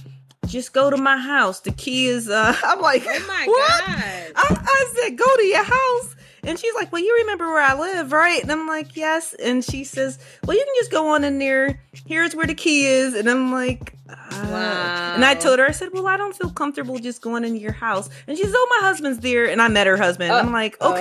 just 0.53 0.73
go 0.73 0.91
to 0.91 0.97
my 0.97 1.17
house. 1.17 1.61
The 1.61 1.73
key 1.73 2.07
is 2.07 2.29
uh 2.29 2.55
I'm 2.65 2.81
like, 2.81 3.05
oh 3.07 3.25
my 3.27 3.45
what? 3.47 3.85
god. 3.87 4.33
I, 4.37 4.57
I 4.61 4.93
said, 4.95 5.19
go 5.19 5.37
to 5.37 5.45
your 5.45 5.65
house. 5.65 6.17
And 6.45 6.59
she's 6.59 6.75
like, 6.75 6.91
Well, 6.91 7.03
you 7.03 7.15
remember 7.21 7.47
where 7.47 7.63
I 7.63 7.79
live, 7.79 8.11
right? 8.11 8.43
And 8.43 8.51
I'm 8.51 8.67
like, 8.67 8.97
Yes. 8.97 9.35
And 9.35 9.65
she 9.65 9.85
says, 9.85 10.19
Well, 10.45 10.57
you 10.57 10.65
can 10.65 10.75
just 10.81 10.91
go 10.91 11.15
on 11.15 11.23
in 11.25 11.39
there. 11.39 11.81
Here's 12.07 12.35
where 12.35 12.47
the 12.47 12.55
key 12.55 12.85
is. 12.85 13.15
And 13.15 13.29
I'm 13.29 13.53
like. 13.53 13.95
Wow. 14.09 15.13
And 15.15 15.25
I 15.25 15.35
told 15.35 15.59
her, 15.59 15.67
I 15.67 15.71
said, 15.71 15.91
Well, 15.93 16.09
I 16.09 16.17
don't 16.17 16.35
feel 16.35 16.51
comfortable 16.51 16.99
just 16.99 17.23
going 17.23 17.45
into 17.45 17.61
your 17.61 17.73
house. 17.73 18.11
And 18.27 18.37
she's, 18.37 18.53
Oh, 18.53 18.79
my 18.81 18.89
husband's 18.89 19.21
there. 19.21 19.49
And 19.49 19.63
I 19.63 19.69
met 19.69 19.87
her 19.87 19.97
husband. 19.97 20.33
Uh, 20.33 20.39
I'm 20.39 20.53
like, 20.53 20.77
oh. 20.81 20.95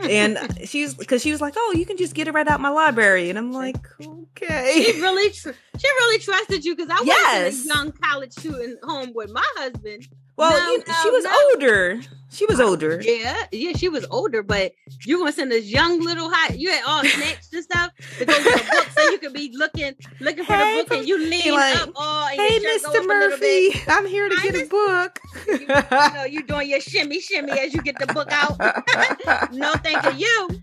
And 0.00 0.58
she's 0.64 0.94
because 0.94 1.22
she 1.22 1.32
was 1.32 1.40
like, 1.40 1.54
"Oh, 1.56 1.74
you 1.76 1.84
can 1.84 1.96
just 1.96 2.14
get 2.14 2.28
it 2.28 2.34
right 2.34 2.46
out 2.46 2.60
my 2.60 2.68
library," 2.68 3.30
and 3.30 3.38
I'm 3.38 3.52
like, 3.52 3.76
"Okay." 4.00 4.84
She 4.92 5.00
really, 5.00 5.30
tr- 5.30 5.50
she 5.78 5.88
really 5.88 6.18
trusted 6.20 6.64
you 6.64 6.76
because 6.76 6.90
I 6.90 7.02
yes. 7.04 7.54
was 7.56 7.64
a 7.64 7.68
young 7.68 7.92
college 7.92 8.32
student 8.32 8.78
home 8.84 9.12
with 9.14 9.30
my 9.30 9.44
husband. 9.56 10.06
Well, 10.36 10.52
no, 10.52 10.70
you, 10.70 10.78
no, 10.86 10.94
she 11.02 11.08
um, 11.08 11.14
was 11.14 11.24
no. 11.24 11.42
older. 11.50 12.00
She 12.30 12.44
was 12.46 12.60
older. 12.60 13.00
Yeah, 13.02 13.44
yeah, 13.52 13.72
she 13.72 13.88
was 13.88 14.04
older, 14.10 14.42
but 14.42 14.72
you're 15.04 15.18
gonna 15.18 15.32
send 15.32 15.50
this 15.50 15.64
young 15.64 16.00
little 16.00 16.28
hot. 16.30 16.58
You 16.58 16.70
had 16.70 16.84
all 16.86 17.02
snatched 17.02 17.52
and 17.54 17.64
stuff 17.64 17.92
to 18.18 18.24
go 18.26 18.34
to 18.34 18.42
the 18.42 18.66
book, 18.70 18.86
so 18.94 19.10
you 19.10 19.18
could 19.18 19.32
be 19.32 19.50
looking, 19.56 19.94
looking 20.20 20.44
for 20.44 20.52
hey, 20.52 20.82
the 20.82 20.88
book, 20.88 20.98
and 20.98 21.08
you 21.08 21.18
lean 21.18 21.54
like, 21.54 21.76
up 21.76 21.90
all. 21.96 22.26
hey, 22.26 22.60
Mr. 22.60 23.06
Murphy, 23.06 23.80
I'm 23.88 24.06
here 24.06 24.28
to 24.28 24.36
Hi, 24.36 24.50
get 24.50 24.66
a 24.66 24.68
book. 24.68 25.18
you, 25.46 25.58
you 25.58 26.14
know, 26.14 26.24
you 26.24 26.42
doing 26.46 26.68
your 26.68 26.80
shimmy, 26.80 27.20
shimmy 27.20 27.52
as 27.52 27.72
you 27.72 27.80
get 27.80 27.98
the 27.98 28.06
book 28.08 28.28
out. 28.30 28.58
no, 29.52 29.72
thank 29.82 30.18
you. 30.18 30.62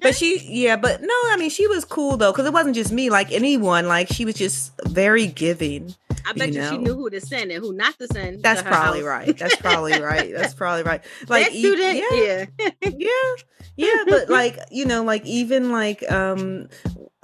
but 0.00 0.14
she, 0.14 0.40
yeah, 0.48 0.76
but 0.76 1.02
no, 1.02 1.14
I 1.26 1.36
mean, 1.38 1.50
she 1.50 1.66
was 1.66 1.84
cool 1.84 2.16
though, 2.16 2.32
because 2.32 2.46
it 2.46 2.52
wasn't 2.52 2.74
just 2.74 2.90
me. 2.90 3.10
Like 3.10 3.32
anyone, 3.32 3.86
like 3.86 4.08
she 4.08 4.24
was 4.24 4.34
just 4.34 4.72
very 4.86 5.26
giving. 5.26 5.94
I 6.26 6.32
bet 6.32 6.52
you, 6.52 6.60
know? 6.60 6.70
she 6.70 6.78
knew 6.78 6.94
who 6.94 7.10
to 7.10 7.20
send 7.20 7.50
and 7.50 7.62
who 7.62 7.72
not 7.74 7.98
to 7.98 8.06
send. 8.08 8.42
That's 8.42 8.62
to 8.62 8.68
probably 8.68 9.00
house. 9.00 9.08
right. 9.08 9.38
That's 9.38 9.56
probably 9.56 10.00
right. 10.00 10.32
That's 10.32 10.53
probably 10.56 10.82
right. 10.82 11.04
Like 11.28 11.46
that 11.46 11.52
student, 11.52 11.96
yeah, 11.96 12.46
yeah, 12.58 12.90
yeah, 12.96 13.34
yeah. 13.76 14.04
But 14.08 14.28
like 14.30 14.58
you 14.70 14.86
know, 14.86 15.04
like 15.04 15.24
even 15.26 15.70
like 15.70 16.10
um 16.10 16.68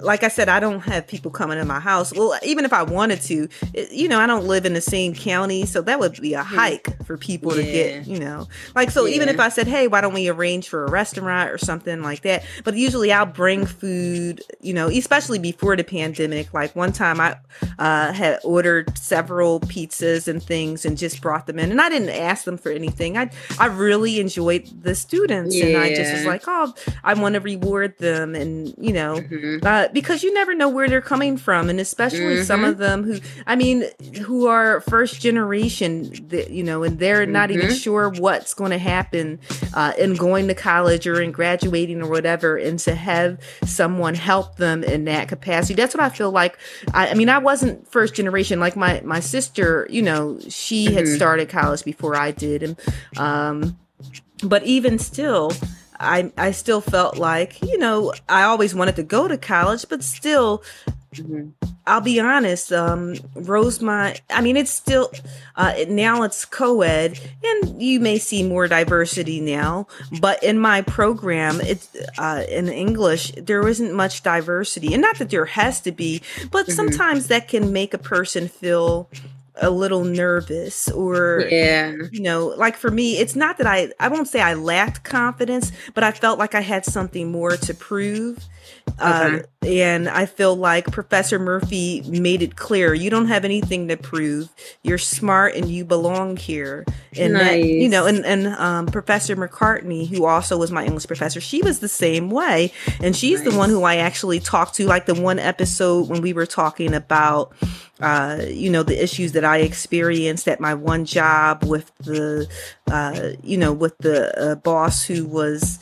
like 0.03 0.23
I 0.23 0.27
said, 0.27 0.49
I 0.49 0.59
don't 0.59 0.81
have 0.81 1.07
people 1.07 1.31
coming 1.31 1.57
in 1.57 1.67
my 1.67 1.79
house. 1.79 2.13
Well, 2.13 2.37
even 2.43 2.65
if 2.65 2.73
I 2.73 2.83
wanted 2.83 3.21
to, 3.23 3.47
it, 3.73 3.91
you 3.91 4.07
know, 4.07 4.19
I 4.19 4.27
don't 4.27 4.45
live 4.45 4.65
in 4.65 4.73
the 4.73 4.81
same 4.81 5.13
county, 5.13 5.65
so 5.65 5.81
that 5.81 5.99
would 5.99 6.19
be 6.21 6.33
a 6.33 6.43
hmm. 6.43 6.55
hike 6.55 7.05
for 7.05 7.17
people 7.17 7.55
yeah. 7.55 7.63
to 7.63 7.71
get, 7.71 8.07
you 8.07 8.19
know, 8.19 8.47
like 8.75 8.91
so. 8.91 9.05
Yeah. 9.05 9.15
Even 9.15 9.29
if 9.29 9.39
I 9.39 9.49
said, 9.49 9.67
"Hey, 9.67 9.87
why 9.87 10.01
don't 10.01 10.13
we 10.13 10.29
arrange 10.29 10.69
for 10.69 10.85
a 10.85 10.89
restaurant 10.89 11.49
or 11.51 11.57
something 11.57 12.01
like 12.01 12.21
that?" 12.21 12.43
But 12.63 12.75
usually, 12.75 13.11
I'll 13.11 13.25
bring 13.25 13.65
food, 13.65 14.41
you 14.61 14.73
know, 14.73 14.87
especially 14.87 15.39
before 15.39 15.75
the 15.75 15.83
pandemic. 15.83 16.53
Like 16.53 16.75
one 16.75 16.91
time, 16.91 17.19
I 17.19 17.37
uh, 17.79 18.11
had 18.11 18.39
ordered 18.43 18.97
several 18.97 19.59
pizzas 19.61 20.27
and 20.27 20.41
things 20.41 20.85
and 20.85 20.97
just 20.97 21.21
brought 21.21 21.47
them 21.47 21.59
in, 21.59 21.71
and 21.71 21.81
I 21.81 21.89
didn't 21.89 22.09
ask 22.09 22.45
them 22.45 22.57
for 22.57 22.71
anything. 22.71 23.17
I 23.17 23.29
I 23.59 23.67
really 23.67 24.19
enjoyed 24.19 24.67
the 24.83 24.95
students, 24.95 25.55
yeah. 25.55 25.65
and 25.65 25.77
I 25.77 25.95
just 25.95 26.13
was 26.13 26.25
like, 26.25 26.43
"Oh, 26.47 26.73
I 27.03 27.13
want 27.13 27.35
to 27.35 27.41
reward 27.41 27.97
them," 27.97 28.35
and 28.35 28.73
you 28.77 28.93
know. 28.93 29.15
Mm-hmm. 29.15 29.65
Uh, 29.65 29.87
because 29.93 30.23
you 30.23 30.33
never 30.33 30.53
know 30.53 30.69
where 30.69 30.87
they're 30.87 31.01
coming 31.01 31.37
from 31.37 31.69
and 31.69 31.79
especially 31.79 32.19
mm-hmm. 32.19 32.43
some 32.43 32.63
of 32.63 32.77
them 32.77 33.03
who 33.03 33.19
i 33.47 33.55
mean 33.55 33.85
who 34.23 34.47
are 34.47 34.81
first 34.81 35.21
generation 35.21 36.11
that 36.27 36.49
you 36.49 36.63
know 36.63 36.83
and 36.83 36.99
they're 36.99 37.23
mm-hmm. 37.23 37.31
not 37.31 37.51
even 37.51 37.67
mm-hmm. 37.67 37.75
sure 37.75 38.09
what's 38.09 38.53
going 38.53 38.71
to 38.71 38.77
happen 38.77 39.39
uh, 39.73 39.93
in 39.97 40.15
going 40.15 40.47
to 40.47 40.55
college 40.55 41.07
or 41.07 41.21
in 41.21 41.31
graduating 41.31 42.01
or 42.01 42.09
whatever 42.09 42.57
and 42.57 42.79
to 42.79 42.95
have 42.95 43.39
someone 43.65 44.15
help 44.15 44.57
them 44.57 44.83
in 44.83 45.05
that 45.05 45.27
capacity 45.27 45.73
that's 45.73 45.95
what 45.95 46.03
i 46.03 46.09
feel 46.09 46.31
like 46.31 46.57
i, 46.93 47.09
I 47.09 47.13
mean 47.13 47.29
i 47.29 47.37
wasn't 47.37 47.89
first 47.91 48.13
generation 48.15 48.59
like 48.59 48.75
my 48.75 49.01
my 49.03 49.19
sister 49.19 49.87
you 49.89 50.01
know 50.01 50.39
she 50.49 50.85
mm-hmm. 50.85 50.95
had 50.95 51.07
started 51.07 51.49
college 51.49 51.83
before 51.83 52.15
i 52.15 52.31
did 52.31 52.63
and 52.63 52.79
um 53.17 53.77
but 54.43 54.63
even 54.63 54.97
still, 54.99 55.51
I 56.01 56.31
I 56.37 56.51
still 56.51 56.81
felt 56.81 57.17
like 57.17 57.61
you 57.61 57.77
know 57.77 58.13
I 58.27 58.43
always 58.43 58.75
wanted 58.75 58.95
to 58.97 59.03
go 59.03 59.27
to 59.27 59.37
college, 59.37 59.85
but 59.89 60.03
still. 60.03 60.63
Mm-hmm. 61.13 61.49
I'll 61.87 61.99
be 61.99 62.19
honest, 62.19 62.71
um, 62.71 63.15
Rosemont, 63.33 64.21
I 64.29 64.41
mean, 64.41 64.55
it's 64.55 64.71
still, 64.71 65.11
uh, 65.55 65.73
now 65.87 66.21
it's 66.21 66.45
co 66.45 66.83
ed, 66.83 67.19
and 67.43 67.81
you 67.81 67.99
may 67.99 68.19
see 68.19 68.43
more 68.43 68.67
diversity 68.67 69.41
now, 69.41 69.87
but 70.19 70.41
in 70.43 70.59
my 70.59 70.83
program, 70.83 71.59
it's, 71.59 71.89
uh, 72.19 72.43
in 72.47 72.69
English, 72.69 73.31
there 73.35 73.67
isn't 73.67 73.93
much 73.93 74.21
diversity. 74.21 74.93
And 74.93 75.01
not 75.01 75.17
that 75.17 75.31
there 75.31 75.45
has 75.45 75.81
to 75.81 75.91
be, 75.91 76.21
but 76.51 76.67
mm-hmm. 76.67 76.75
sometimes 76.75 77.27
that 77.27 77.47
can 77.47 77.73
make 77.73 77.95
a 77.95 77.97
person 77.97 78.47
feel 78.47 79.09
a 79.61 79.69
little 79.69 80.03
nervous 80.03 80.89
or 80.91 81.47
yeah. 81.49 81.93
you 82.11 82.19
know 82.19 82.47
like 82.57 82.75
for 82.75 82.89
me 82.89 83.17
it's 83.17 83.35
not 83.35 83.57
that 83.57 83.67
i 83.67 83.91
i 83.99 84.07
won't 84.07 84.27
say 84.27 84.41
i 84.41 84.53
lacked 84.53 85.03
confidence 85.03 85.71
but 85.93 86.03
i 86.03 86.11
felt 86.11 86.39
like 86.39 86.55
i 86.55 86.61
had 86.61 86.83
something 86.83 87.31
more 87.31 87.55
to 87.55 87.73
prove 87.73 88.47
uh, 88.99 89.39
and 89.63 90.07
I 90.09 90.25
feel 90.25 90.55
like 90.55 90.91
Professor 90.91 91.39
Murphy 91.39 92.01
made 92.07 92.41
it 92.41 92.55
clear 92.55 92.93
you 92.93 93.09
don't 93.09 93.27
have 93.27 93.45
anything 93.45 93.87
to 93.87 93.97
prove. 93.97 94.49
You're 94.83 94.97
smart 94.97 95.55
and 95.55 95.69
you 95.69 95.85
belong 95.85 96.37
here. 96.37 96.85
And 97.17 97.33
nice. 97.33 97.43
that, 97.43 97.65
you 97.65 97.89
know, 97.89 98.05
and 98.05 98.25
and 98.25 98.47
um, 98.47 98.85
Professor 98.87 99.35
McCartney, 99.35 100.07
who 100.07 100.25
also 100.25 100.57
was 100.57 100.71
my 100.71 100.85
English 100.85 101.07
professor, 101.07 101.41
she 101.41 101.61
was 101.61 101.79
the 101.79 101.87
same 101.87 102.29
way, 102.29 102.71
and 103.01 103.15
she's 103.15 103.43
nice. 103.43 103.51
the 103.51 103.57
one 103.57 103.69
who 103.69 103.83
I 103.83 103.97
actually 103.97 104.39
talked 104.39 104.75
to. 104.75 104.85
Like 104.85 105.05
the 105.05 105.19
one 105.19 105.39
episode 105.39 106.09
when 106.09 106.21
we 106.21 106.33
were 106.33 106.45
talking 106.45 106.93
about, 106.93 107.53
uh, 107.99 108.45
you 108.47 108.69
know, 108.69 108.83
the 108.83 109.01
issues 109.01 109.33
that 109.33 109.43
I 109.43 109.57
experienced 109.57 110.47
at 110.47 110.59
my 110.59 110.73
one 110.73 111.05
job 111.05 111.63
with 111.63 111.91
the, 111.99 112.47
uh, 112.89 113.31
you 113.43 113.57
know, 113.57 113.73
with 113.73 113.97
the 113.99 114.37
uh, 114.39 114.55
boss 114.55 115.03
who 115.03 115.25
was 115.25 115.79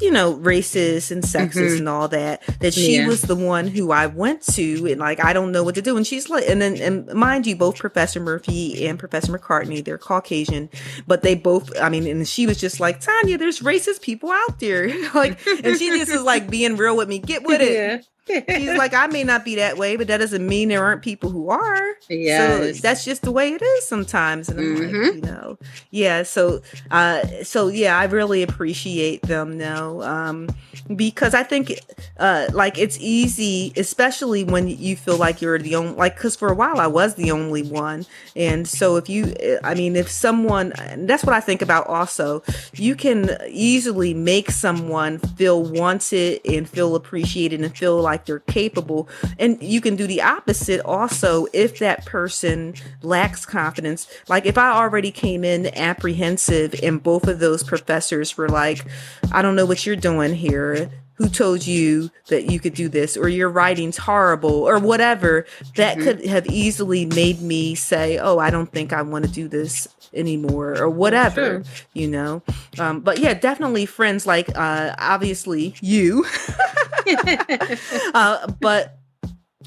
you 0.00 0.10
know, 0.10 0.34
racist 0.38 1.10
and 1.10 1.22
sexist 1.22 1.52
mm-hmm. 1.52 1.78
and 1.78 1.88
all 1.88 2.08
that, 2.08 2.42
that 2.60 2.74
she 2.74 2.96
yeah. 2.96 3.06
was 3.06 3.22
the 3.22 3.36
one 3.36 3.66
who 3.66 3.92
I 3.92 4.06
went 4.06 4.42
to 4.54 4.86
and 4.90 4.98
like, 4.98 5.22
I 5.22 5.32
don't 5.32 5.52
know 5.52 5.62
what 5.62 5.74
to 5.74 5.82
do. 5.82 5.96
And 5.96 6.06
she's 6.06 6.28
like, 6.28 6.44
and 6.48 6.60
then, 6.60 6.76
and 6.78 7.06
mind 7.14 7.46
you, 7.46 7.56
both 7.56 7.78
Professor 7.78 8.18
Murphy 8.18 8.86
and 8.86 8.98
Professor 8.98 9.36
McCartney, 9.36 9.84
they're 9.84 9.98
Caucasian, 9.98 10.70
but 11.06 11.22
they 11.22 11.34
both, 11.34 11.70
I 11.80 11.88
mean, 11.88 12.06
and 12.06 12.26
she 12.26 12.46
was 12.46 12.58
just 12.58 12.80
like, 12.80 13.00
Tanya, 13.00 13.38
there's 13.38 13.60
racist 13.60 14.02
people 14.02 14.30
out 14.30 14.60
there. 14.60 14.88
like, 15.14 15.38
and 15.46 15.78
she 15.78 15.88
just 15.90 16.10
is 16.10 16.22
like 16.22 16.50
being 16.50 16.76
real 16.76 16.96
with 16.96 17.08
me, 17.08 17.18
get 17.18 17.44
with 17.44 17.60
it. 17.60 17.72
Yeah. 17.72 18.00
He's 18.26 18.74
like, 18.74 18.94
I 18.94 19.08
may 19.08 19.24
not 19.24 19.44
be 19.44 19.56
that 19.56 19.76
way, 19.76 19.96
but 19.96 20.06
that 20.06 20.18
doesn't 20.18 20.46
mean 20.46 20.68
there 20.68 20.84
aren't 20.84 21.02
people 21.02 21.30
who 21.30 21.50
are. 21.50 21.96
Yeah. 22.08 22.38
So 22.38 22.72
that's 22.72 23.04
just 23.04 23.22
the 23.22 23.32
way 23.32 23.52
it 23.52 23.60
is 23.60 23.86
sometimes. 23.86 24.48
And 24.48 24.60
I'm 24.60 24.76
mm-hmm. 24.76 25.02
like, 25.02 25.14
you 25.14 25.20
know, 25.22 25.58
yeah. 25.90 26.22
So, 26.22 26.62
uh, 26.92 27.24
so 27.42 27.66
yeah, 27.66 27.98
I 27.98 28.04
really 28.04 28.44
appreciate 28.44 29.22
them 29.22 29.58
now, 29.58 30.00
um, 30.02 30.48
because 30.94 31.34
I 31.34 31.42
think, 31.42 31.80
uh, 32.18 32.46
like 32.52 32.78
it's 32.78 32.96
easy, 33.00 33.72
especially 33.76 34.44
when 34.44 34.68
you 34.68 34.94
feel 34.94 35.16
like 35.16 35.42
you're 35.42 35.58
the 35.58 35.74
only, 35.74 35.94
like, 35.94 36.16
cause 36.16 36.36
for 36.36 36.48
a 36.48 36.54
while 36.54 36.78
I 36.78 36.86
was 36.86 37.16
the 37.16 37.32
only 37.32 37.62
one. 37.62 38.06
And 38.36 38.68
so 38.68 38.96
if 38.96 39.08
you, 39.08 39.34
I 39.64 39.74
mean, 39.74 39.96
if 39.96 40.08
someone, 40.08 40.72
that's 40.96 41.24
what 41.24 41.34
I 41.34 41.40
think 41.40 41.60
about 41.60 41.88
also, 41.88 42.44
you 42.74 42.94
can 42.94 43.36
easily 43.48 44.14
make 44.14 44.52
someone 44.52 45.18
feel 45.18 45.60
wanted 45.62 46.40
and 46.44 46.68
feel 46.68 46.94
appreciated 46.94 47.60
and 47.60 47.76
feel 47.76 48.00
like 48.00 48.11
like 48.12 48.26
they're 48.26 48.40
capable. 48.40 49.08
And 49.38 49.62
you 49.62 49.80
can 49.80 49.96
do 49.96 50.06
the 50.06 50.20
opposite 50.20 50.82
also 50.84 51.46
if 51.54 51.78
that 51.78 52.04
person 52.04 52.74
lacks 53.00 53.46
confidence. 53.46 54.06
Like 54.28 54.44
if 54.44 54.58
I 54.58 54.70
already 54.70 55.10
came 55.10 55.44
in 55.44 55.66
apprehensive 55.74 56.74
and 56.82 57.02
both 57.02 57.26
of 57.26 57.38
those 57.38 57.64
professors 57.64 58.36
were 58.36 58.50
like, 58.50 58.84
I 59.32 59.40
don't 59.40 59.56
know 59.56 59.64
what 59.64 59.86
you're 59.86 59.96
doing 59.96 60.34
here 60.34 60.90
who 61.22 61.28
told 61.28 61.64
you 61.64 62.10
that 62.26 62.50
you 62.50 62.58
could 62.58 62.74
do 62.74 62.88
this 62.88 63.16
or 63.16 63.28
your 63.28 63.48
writing's 63.48 63.96
horrible 63.96 64.64
or 64.64 64.78
whatever 64.80 65.46
that 65.76 65.96
mm-hmm. 65.96 66.04
could 66.04 66.26
have 66.26 66.44
easily 66.48 67.06
made 67.06 67.40
me 67.40 67.76
say 67.76 68.18
oh 68.18 68.38
i 68.38 68.50
don't 68.50 68.72
think 68.72 68.92
i 68.92 69.00
want 69.00 69.24
to 69.24 69.30
do 69.30 69.46
this 69.46 69.86
anymore 70.14 70.76
or 70.76 70.90
whatever 70.90 71.62
sure. 71.62 71.86
you 71.92 72.08
know 72.08 72.42
um, 72.80 72.98
but 73.00 73.18
yeah 73.18 73.34
definitely 73.34 73.86
friends 73.86 74.26
like 74.26 74.48
uh, 74.56 74.94
obviously 74.98 75.76
you 75.80 76.26
uh, 78.14 78.50
but 78.60 78.98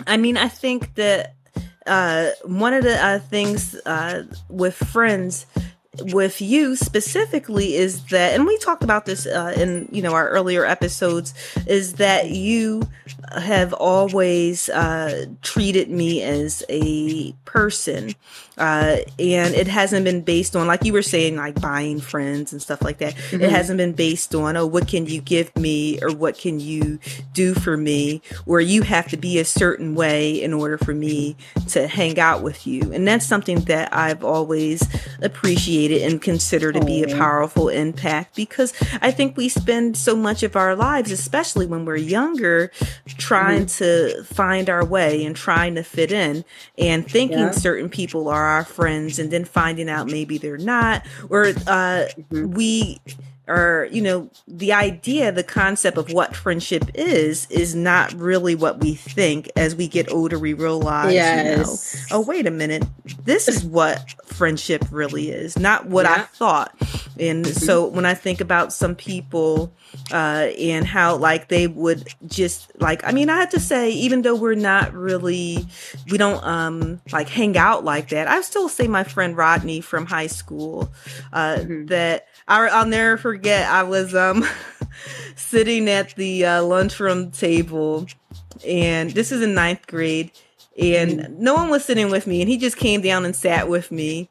i 0.05 0.17
mean 0.17 0.35
i 0.35 0.49
think 0.49 0.93
that 0.95 1.35
uh, 1.85 2.31
one 2.43 2.73
of 2.73 2.83
the 2.83 2.97
uh, 3.01 3.19
things 3.19 3.75
uh, 3.85 4.23
with 4.49 4.75
friends 4.75 5.45
with 6.01 6.41
you 6.41 6.75
specifically 6.75 7.75
is 7.75 8.03
that 8.05 8.33
and 8.33 8.45
we 8.45 8.57
talked 8.59 8.83
about 8.83 9.05
this 9.05 9.25
uh, 9.25 9.53
in 9.55 9.87
you 9.91 10.01
know 10.01 10.13
our 10.13 10.29
earlier 10.29 10.65
episodes 10.65 11.33
is 11.67 11.93
that 11.93 12.29
you 12.29 12.83
have 13.37 13.73
always 13.73 14.69
uh, 14.69 15.25
treated 15.41 15.89
me 15.89 16.21
as 16.21 16.63
a 16.69 17.31
person 17.45 18.13
uh, 18.57 18.97
and 19.19 19.53
it 19.53 19.67
hasn't 19.67 20.05
been 20.05 20.21
based 20.21 20.55
on 20.55 20.67
like 20.67 20.83
you 20.83 20.93
were 20.93 21.01
saying 21.01 21.35
like 21.35 21.59
buying 21.61 21.99
friends 21.99 22.51
and 22.51 22.61
stuff 22.61 22.81
like 22.81 22.97
that 22.97 23.15
mm-hmm. 23.15 23.41
it 23.41 23.49
hasn't 23.49 23.77
been 23.77 23.93
based 23.93 24.33
on 24.33 24.57
oh 24.57 24.65
what 24.65 24.87
can 24.87 25.05
you 25.05 25.21
give 25.21 25.55
me 25.55 25.99
or 26.01 26.13
what 26.13 26.37
can 26.37 26.59
you 26.59 26.99
do 27.33 27.53
for 27.53 27.77
me 27.77 28.21
or 28.45 28.59
you 28.59 28.81
have 28.81 29.07
to 29.07 29.17
be 29.17 29.39
a 29.39 29.45
certain 29.45 29.95
way 29.95 30.41
in 30.41 30.53
order 30.53 30.77
for 30.77 30.93
me 30.93 31.35
to 31.67 31.87
hang 31.87 32.19
out 32.19 32.41
with 32.41 32.65
you 32.65 32.91
and 32.93 33.07
that's 33.07 33.25
something 33.25 33.59
that 33.61 33.93
i've 33.93 34.23
always 34.23 34.87
appreciated 35.21 35.84
and 35.91 36.21
consider 36.21 36.71
to 36.71 36.83
be 36.83 37.03
a 37.03 37.15
powerful 37.15 37.69
impact 37.69 38.35
because 38.35 38.73
i 39.01 39.11
think 39.11 39.35
we 39.37 39.49
spend 39.49 39.97
so 39.97 40.15
much 40.15 40.43
of 40.43 40.55
our 40.55 40.75
lives 40.75 41.11
especially 41.11 41.65
when 41.65 41.85
we're 41.85 41.95
younger 41.95 42.71
trying 43.17 43.65
mm-hmm. 43.65 44.15
to 44.17 44.23
find 44.23 44.69
our 44.69 44.85
way 44.85 45.23
and 45.25 45.35
trying 45.35 45.75
to 45.75 45.83
fit 45.83 46.11
in 46.11 46.43
and 46.77 47.09
thinking 47.09 47.39
yeah. 47.39 47.51
certain 47.51 47.89
people 47.89 48.27
are 48.27 48.45
our 48.45 48.65
friends 48.65 49.19
and 49.19 49.31
then 49.31 49.45
finding 49.45 49.89
out 49.89 50.07
maybe 50.07 50.37
they're 50.37 50.57
not 50.57 51.05
or 51.29 51.45
uh, 51.45 52.05
mm-hmm. 52.31 52.51
we 52.51 52.99
or 53.47 53.87
you 53.91 54.01
know 54.01 54.29
the 54.47 54.73
idea 54.73 55.31
the 55.31 55.43
concept 55.43 55.97
of 55.97 56.11
what 56.11 56.35
friendship 56.35 56.83
is 56.95 57.47
is 57.49 57.75
not 57.75 58.11
really 58.13 58.55
what 58.55 58.79
we 58.79 58.95
think 58.95 59.49
as 59.55 59.75
we 59.75 59.87
get 59.87 60.11
older 60.11 60.39
we 60.39 60.53
realize 60.53 61.13
yes. 61.13 62.07
you 62.09 62.15
know 62.15 62.17
oh 62.17 62.21
wait 62.21 62.47
a 62.47 62.51
minute 62.51 62.83
this 63.23 63.47
is 63.47 63.63
what 63.63 64.13
friendship 64.25 64.83
really 64.91 65.29
is 65.29 65.57
not 65.57 65.85
what 65.85 66.05
yeah. 66.05 66.13
i 66.13 66.19
thought 66.21 66.75
and 67.19 67.45
mm-hmm. 67.45 67.53
so 67.53 67.85
when 67.87 68.05
i 68.05 68.13
think 68.13 68.41
about 68.41 68.73
some 68.73 68.95
people 68.95 69.71
uh 70.11 70.49
and 70.59 70.85
how 70.85 71.15
like 71.15 71.47
they 71.47 71.67
would 71.67 72.07
just 72.25 72.71
like 72.81 73.05
i 73.05 73.11
mean 73.11 73.29
i 73.29 73.37
have 73.37 73.49
to 73.49 73.59
say 73.59 73.91
even 73.91 74.23
though 74.23 74.35
we're 74.35 74.55
not 74.55 74.91
really 74.93 75.65
we 76.09 76.17
don't 76.17 76.43
um 76.43 76.99
like 77.11 77.29
hang 77.29 77.55
out 77.57 77.85
like 77.85 78.09
that 78.09 78.27
i 78.27 78.41
still 78.41 78.67
say 78.67 78.87
my 78.87 79.03
friend 79.03 79.37
rodney 79.37 79.81
from 79.81 80.05
high 80.05 80.27
school 80.27 80.91
uh 81.31 81.57
mm-hmm. 81.57 81.85
that 81.85 82.27
I, 82.47 82.67
I'll 82.67 82.85
never 82.85 83.17
forget. 83.17 83.34
I 83.69 83.83
was 83.83 84.15
um 84.15 84.45
sitting 85.35 85.89
at 85.89 86.15
the 86.15 86.45
uh, 86.45 86.63
lunchroom 86.63 87.31
table, 87.31 88.07
and 88.65 89.11
this 89.11 89.31
is 89.31 89.41
in 89.41 89.53
ninth 89.53 89.87
grade, 89.87 90.31
and 90.77 91.39
no 91.39 91.53
one 91.53 91.69
was 91.69 91.85
sitting 91.85 92.11
with 92.11 92.27
me 92.27 92.41
and 92.41 92.49
he 92.49 92.57
just 92.57 92.75
came 92.75 92.99
down 92.99 93.23
and 93.23 93.35
sat 93.35 93.69
with 93.69 93.91
me. 93.91 94.29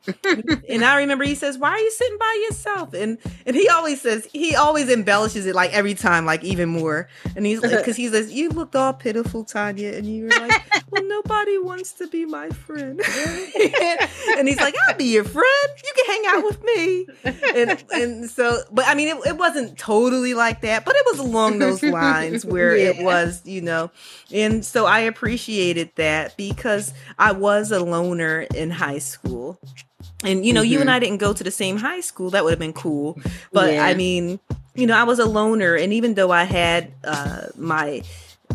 And 0.68 0.85
i 0.85 0.98
remember 0.98 1.24
he 1.24 1.35
says 1.35 1.57
why 1.57 1.70
are 1.70 1.78
you 1.78 1.90
sitting 1.90 2.18
by 2.18 2.46
yourself? 2.48 2.92
And 2.92 3.18
and 3.46 3.57
he 3.57 3.68
always 3.68 4.00
says 4.00 4.28
he 4.33 4.54
always 4.54 4.90
embellishes 4.90 5.46
it 5.46 5.54
like 5.54 5.72
every 5.72 5.94
time 5.94 6.26
like 6.26 6.44
even 6.44 6.68
more. 6.68 7.09
And 7.35 7.46
he's 7.46 7.62
like 7.62 7.78
because 7.78 7.96
he 7.96 8.09
says 8.09 8.33
you 8.33 8.50
looked 8.50 8.76
all 8.76 8.92
pitiful 8.92 9.44
tanya. 9.44 9.92
And 9.92 10.07
you 10.07 10.24
were 10.24 10.30
like 10.30 10.62
well 10.90 11.04
nobody 11.04 11.59
wants 11.59 11.92
to 11.92 12.09
be 12.09 12.26
my 12.26 12.50
friend. 12.50 13.00
And 14.37 14.48
he's 14.48 14.61
like 14.61 14.74
i'll 14.88 14.96
be 14.96 15.04
your 15.04 15.24
friend. 15.24 15.68
You 15.83 15.92
can 15.96 16.07
hang 16.07 16.37
out 16.37 16.44
with 16.44 16.62
me. 16.64 17.07
And 17.54 17.85
and 17.92 18.30
so 18.30 18.59
but 18.70 18.87
i 18.87 18.94
mean 18.94 19.09
it, 19.09 19.26
it 19.26 19.37
wasn't 19.38 19.78
totally 19.78 20.35
like 20.35 20.61
that 20.62 20.85
but 20.85 20.94
it 20.94 21.07
was 21.07 21.20
along 21.20 21.59
those 21.59 21.83
lines 21.83 22.44
where 22.44 22.76
yeah. 22.76 22.90
it 22.90 23.02
was 23.02 23.40
you 23.46 23.62
know. 23.62 23.90
And 24.33 24.64
so 24.64 24.87
i 24.87 25.00
appreciated 25.00 25.90
that 25.96 26.33
because 26.36 26.92
I 27.18 27.32
was 27.32 27.70
a 27.72 27.80
loner 27.80 28.42
in 28.54 28.70
high 28.70 28.98
school. 28.98 29.58
And 30.22 30.44
you 30.44 30.52
know, 30.52 30.62
mm-hmm. 30.62 30.72
you 30.72 30.80
and 30.80 30.88
mm-hmm. 30.88 30.96
I 30.96 30.98
didn't 30.98 31.18
go 31.18 31.32
to 31.32 31.44
the 31.44 31.50
same 31.50 31.76
high 31.76 32.00
school. 32.00 32.30
That 32.30 32.44
would 32.44 32.50
have 32.50 32.58
been 32.58 32.72
cool. 32.72 33.18
But 33.52 33.74
yeah. 33.74 33.84
I 33.84 33.94
mean, 33.94 34.40
you 34.74 34.86
know, 34.86 34.96
I 34.96 35.04
was 35.04 35.18
a 35.18 35.26
loner 35.26 35.74
and 35.74 35.92
even 35.92 36.14
though 36.14 36.30
I 36.30 36.44
had 36.44 36.92
uh 37.04 37.46
my 37.56 38.02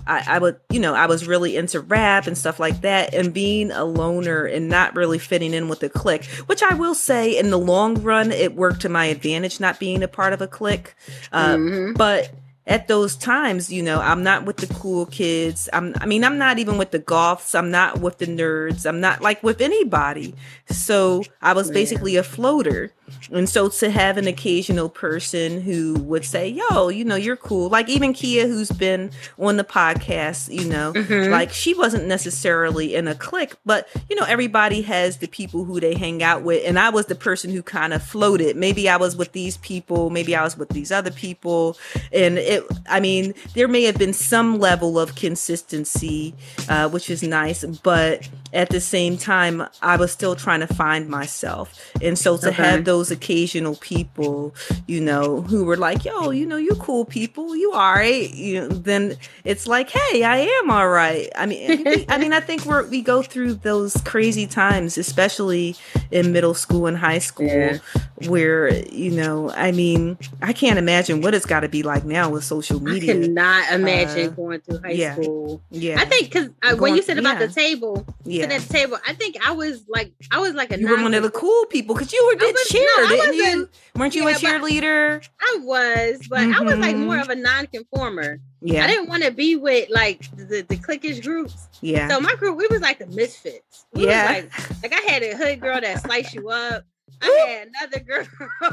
I, 0.05 0.23
I, 0.35 0.39
would, 0.39 0.59
you 0.69 0.79
know, 0.79 0.93
I 0.93 1.05
was 1.05 1.27
really 1.27 1.55
into 1.55 1.79
rap 1.79 2.27
and 2.27 2.37
stuff 2.37 2.59
like 2.59 2.81
that, 2.81 3.13
and 3.13 3.33
being 3.33 3.71
a 3.71 3.83
loner 3.83 4.45
and 4.45 4.69
not 4.69 4.95
really 4.95 5.19
fitting 5.19 5.53
in 5.53 5.67
with 5.67 5.79
the 5.79 5.89
clique, 5.89 6.25
which 6.45 6.63
I 6.63 6.73
will 6.73 6.95
say 6.95 7.37
in 7.37 7.49
the 7.49 7.57
long 7.57 8.01
run, 8.01 8.31
it 8.31 8.55
worked 8.55 8.81
to 8.81 8.89
my 8.89 9.05
advantage 9.05 9.59
not 9.59 9.79
being 9.79 10.01
a 10.03 10.07
part 10.07 10.33
of 10.33 10.41
a 10.41 10.47
clique. 10.47 10.95
Uh, 11.31 11.55
mm-hmm. 11.55 11.93
But 11.93 12.31
at 12.69 12.87
those 12.87 13.15
times, 13.15 13.73
you 13.73 13.81
know, 13.81 13.99
I'm 13.99 14.21
not 14.21 14.45
with 14.45 14.57
the 14.57 14.71
cool 14.75 15.07
kids. 15.07 15.67
I'm, 15.73 15.95
I 15.99 16.05
mean, 16.05 16.23
I'm 16.23 16.37
not 16.37 16.59
even 16.59 16.77
with 16.77 16.91
the 16.91 16.99
goths. 16.99 17.55
I'm 17.55 17.71
not 17.71 17.99
with 17.99 18.19
the 18.19 18.27
nerds. 18.27 18.85
I'm 18.85 19.01
not 19.01 19.21
like 19.21 19.41
with 19.41 19.59
anybody. 19.59 20.35
So 20.69 21.23
I 21.41 21.53
was 21.53 21.71
basically 21.71 22.15
a 22.15 22.23
floater. 22.23 22.93
And 23.31 23.47
so 23.47 23.69
to 23.69 23.89
have 23.89 24.17
an 24.17 24.27
occasional 24.27 24.89
person 24.89 25.61
who 25.61 25.93
would 25.95 26.25
say, 26.25 26.47
"Yo, 26.47 26.89
you 26.89 27.05
know, 27.05 27.15
you're 27.15 27.37
cool," 27.37 27.69
like 27.69 27.89
even 27.89 28.13
Kia, 28.13 28.47
who's 28.47 28.71
been 28.71 29.11
on 29.37 29.57
the 29.57 29.63
podcast, 29.63 30.53
you 30.53 30.65
know, 30.65 30.93
mm-hmm. 30.93 31.31
like 31.31 31.51
she 31.51 31.73
wasn't 31.73 32.07
necessarily 32.07 32.95
in 32.95 33.07
a 33.07 33.15
clique, 33.15 33.53
but 33.65 33.87
you 34.09 34.15
know, 34.15 34.25
everybody 34.25 34.81
has 34.81 35.17
the 35.17 35.27
people 35.27 35.63
who 35.63 35.79
they 35.79 35.93
hang 35.93 36.23
out 36.23 36.43
with, 36.43 36.63
and 36.65 36.77
I 36.77 36.89
was 36.89 37.05
the 37.05 37.15
person 37.15 37.51
who 37.51 37.63
kind 37.63 37.93
of 37.93 38.03
floated. 38.03 38.55
Maybe 38.55 38.89
I 38.89 38.97
was 38.97 39.15
with 39.15 39.31
these 39.31 39.57
people, 39.57 40.09
maybe 40.09 40.35
I 40.35 40.43
was 40.43 40.57
with 40.57 40.69
these 40.69 40.91
other 40.91 41.11
people, 41.11 41.77
and 42.11 42.37
it. 42.37 42.63
I 42.89 42.99
mean, 42.99 43.33
there 43.53 43.67
may 43.67 43.83
have 43.83 43.97
been 43.97 44.13
some 44.13 44.59
level 44.59 44.99
of 44.99 45.15
consistency, 45.15 46.33
uh, 46.67 46.89
which 46.89 47.09
is 47.09 47.23
nice, 47.23 47.63
but 47.63 48.27
at 48.51 48.69
the 48.69 48.81
same 48.81 49.17
time, 49.17 49.65
I 49.81 49.95
was 49.97 50.11
still 50.11 50.35
trying 50.35 50.61
to 50.61 50.67
find 50.67 51.07
myself, 51.07 51.79
and 52.01 52.17
so 52.17 52.37
to 52.37 52.49
okay. 52.49 52.63
have 52.63 52.85
those 52.85 52.98
occasional 53.11 53.75
people, 53.75 54.53
you 54.87 54.99
know, 54.99 55.41
who 55.41 55.63
were 55.63 55.77
like, 55.77 56.05
"Yo, 56.05 56.31
you 56.31 56.45
know, 56.45 56.57
you 56.57 56.75
cool 56.75 57.05
people, 57.05 57.55
you 57.55 57.71
all 57.71 57.93
right," 57.93 58.29
you 58.31 58.61
know, 58.61 58.67
then 58.67 59.17
it's 59.43 59.67
like, 59.67 59.89
"Hey, 59.89 60.23
I 60.23 60.37
am 60.37 60.69
all 60.69 60.89
right." 60.89 61.29
I 61.35 61.45
mean, 61.45 62.05
I 62.09 62.17
mean, 62.17 62.33
I 62.33 62.39
think 62.39 62.65
we're 62.65 62.85
we 62.87 63.01
go 63.01 63.21
through 63.21 63.55
those 63.55 63.95
crazy 64.01 64.47
times, 64.47 64.97
especially 64.97 65.75
in 66.11 66.31
middle 66.31 66.53
school 66.53 66.85
and 66.85 66.97
high 66.97 67.19
school, 67.19 67.47
yeah. 67.47 67.79
where 68.27 68.73
you 68.91 69.11
know, 69.11 69.51
I 69.51 69.71
mean, 69.71 70.17
I 70.41 70.53
can't 70.53 70.77
imagine 70.77 71.21
what 71.21 71.33
it's 71.33 71.45
got 71.45 71.61
to 71.61 71.69
be 71.69 71.83
like 71.83 72.05
now 72.05 72.29
with 72.29 72.43
social 72.43 72.79
media. 72.79 73.13
I 73.13 73.21
cannot 73.21 73.71
imagine 73.71 74.27
uh, 74.27 74.31
going 74.31 74.61
through 74.61 74.81
high 74.81 74.91
yeah, 74.91 75.13
school. 75.13 75.61
Yeah, 75.71 75.99
I 75.99 76.05
think 76.05 76.31
because 76.31 76.49
uh, 76.63 76.75
when 76.75 76.95
you 76.95 77.01
said 77.01 77.17
about 77.17 77.39
yeah. 77.39 77.47
the 77.47 77.53
table, 77.53 78.05
yeah. 78.23 78.41
sitting 78.41 78.55
at 78.57 78.61
the 78.61 78.73
table, 78.73 78.97
I 79.07 79.13
think 79.13 79.37
I 79.45 79.51
was 79.51 79.83
like, 79.87 80.11
I 80.31 80.39
was 80.39 80.53
like 80.53 80.71
a. 80.71 80.79
You 80.79 80.89
were 80.89 81.01
one 81.01 81.13
of 81.13 81.23
the 81.23 81.31
cool 81.31 81.65
people 81.65 81.95
because 81.95 82.11
you 82.13 82.31
were 82.31 82.39
did 82.39 82.55
cheer, 82.67 82.88
no, 82.97 83.09
didn't 83.09 83.33
you? 83.35 83.69
Weren't 83.95 84.15
you 84.15 84.27
yeah, 84.27 84.35
a 84.35 84.39
cheerleader? 84.39 85.27
I 85.41 85.59
was, 85.61 86.27
but 86.29 86.39
mm-hmm. 86.39 86.53
I 86.53 86.63
was 86.63 86.77
like 86.77 86.95
more 86.95 87.15
mm-hmm. 87.15 87.21
of 87.21 87.29
a 87.29 87.35
non-conformer. 87.35 88.39
Yeah. 88.61 88.83
I 88.83 88.87
didn't 88.87 89.09
want 89.09 89.23
to 89.23 89.31
be 89.31 89.55
with 89.55 89.89
like 89.89 90.29
the, 90.35 90.65
the 90.67 90.77
cliquish 90.77 91.23
groups. 91.23 91.67
Yeah. 91.81 92.07
So 92.09 92.19
my 92.19 92.35
group, 92.35 92.57
we 92.57 92.67
was 92.67 92.81
like 92.81 92.99
the 92.99 93.07
misfits. 93.07 93.85
We 93.93 94.07
yeah. 94.07 94.27
Like, 94.27 94.83
like, 94.83 94.93
I 94.93 95.11
had 95.11 95.23
a 95.23 95.35
hood 95.35 95.61
girl 95.61 95.79
that 95.81 96.01
sliced 96.01 96.33
you 96.33 96.49
up. 96.49 96.83
I 97.21 97.45
had 97.47 97.67
another 97.67 97.99
girl. 98.05 98.27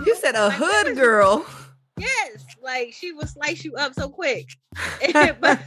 You 0.04 0.16
said 0.16 0.34
a 0.34 0.46
like, 0.46 0.58
hood 0.60 0.96
girl. 0.96 1.46
Yes, 1.98 2.44
like 2.62 2.92
she 2.92 3.12
would 3.12 3.28
slice 3.28 3.64
you 3.64 3.74
up 3.76 3.94
so 3.94 4.08
quick. 4.08 4.50
but 5.40 5.58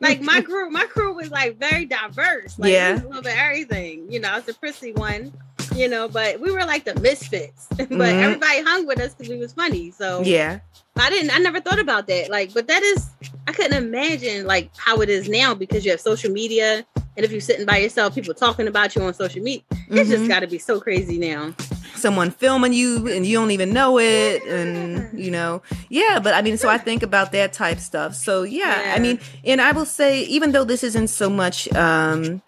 like 0.00 0.20
my 0.20 0.40
crew, 0.40 0.68
my 0.68 0.84
crew 0.86 1.14
was 1.14 1.30
like 1.30 1.58
very 1.58 1.84
diverse. 1.84 2.58
Like 2.58 2.72
yeah, 2.72 2.94
a 2.94 3.06
little 3.06 3.22
bit 3.22 3.38
everything. 3.38 4.10
You 4.10 4.18
know, 4.18 4.30
I 4.30 4.36
was 4.36 4.48
a 4.48 4.54
prissy 4.54 4.92
one 4.92 5.32
you 5.74 5.88
know, 5.88 6.08
but 6.08 6.40
we 6.40 6.50
were 6.50 6.64
like 6.64 6.84
the 6.84 6.98
misfits. 7.00 7.66
but 7.76 7.88
mm-hmm. 7.88 8.02
everybody 8.02 8.62
hung 8.62 8.86
with 8.86 9.00
us 9.00 9.14
because 9.14 9.28
we 9.28 9.38
was 9.38 9.52
funny. 9.52 9.90
So 9.90 10.22
yeah. 10.22 10.60
I 10.96 11.08
didn't 11.08 11.34
I 11.34 11.38
never 11.38 11.60
thought 11.60 11.78
about 11.78 12.06
that. 12.08 12.30
Like, 12.30 12.52
but 12.52 12.66
that 12.68 12.82
is 12.82 13.08
I 13.46 13.52
couldn't 13.52 13.76
imagine 13.82 14.46
like 14.46 14.70
how 14.76 15.00
it 15.00 15.08
is 15.08 15.28
now 15.28 15.54
because 15.54 15.84
you 15.84 15.90
have 15.90 16.00
social 16.00 16.30
media 16.30 16.84
and 17.16 17.24
if 17.24 17.32
you're 17.32 17.40
sitting 17.40 17.66
by 17.66 17.78
yourself, 17.78 18.14
people 18.14 18.34
talking 18.34 18.66
about 18.68 18.94
you 18.94 19.02
on 19.02 19.12
social 19.14 19.42
media. 19.42 19.62
Mm-hmm. 19.70 19.98
It's 19.98 20.08
just 20.08 20.22
mm-hmm. 20.22 20.28
gotta 20.28 20.46
be 20.46 20.58
so 20.58 20.80
crazy 20.80 21.18
now. 21.18 21.54
Someone 21.94 22.30
filming 22.30 22.72
you 22.72 23.08
and 23.08 23.26
you 23.26 23.36
don't 23.36 23.50
even 23.50 23.74
know 23.74 23.98
it, 23.98 24.42
and 24.44 25.18
you 25.18 25.30
know, 25.30 25.60
yeah. 25.88 26.18
But 26.22 26.34
I 26.34 26.42
mean, 26.42 26.56
so 26.56 26.68
I 26.68 26.78
think 26.86 27.02
about 27.02 27.32
that 27.32 27.52
type 27.52 27.78
stuff. 27.78 28.14
So 28.14 28.42
yeah, 28.42 28.82
yeah. 28.82 28.94
I 28.94 28.98
mean, 29.00 29.20
and 29.44 29.60
I 29.60 29.72
will 29.72 29.84
say, 29.84 30.22
even 30.22 30.52
though 30.52 30.64
this 30.64 30.82
isn't 30.82 31.08
so 31.08 31.28
much, 31.28 31.70
um, 31.74 32.40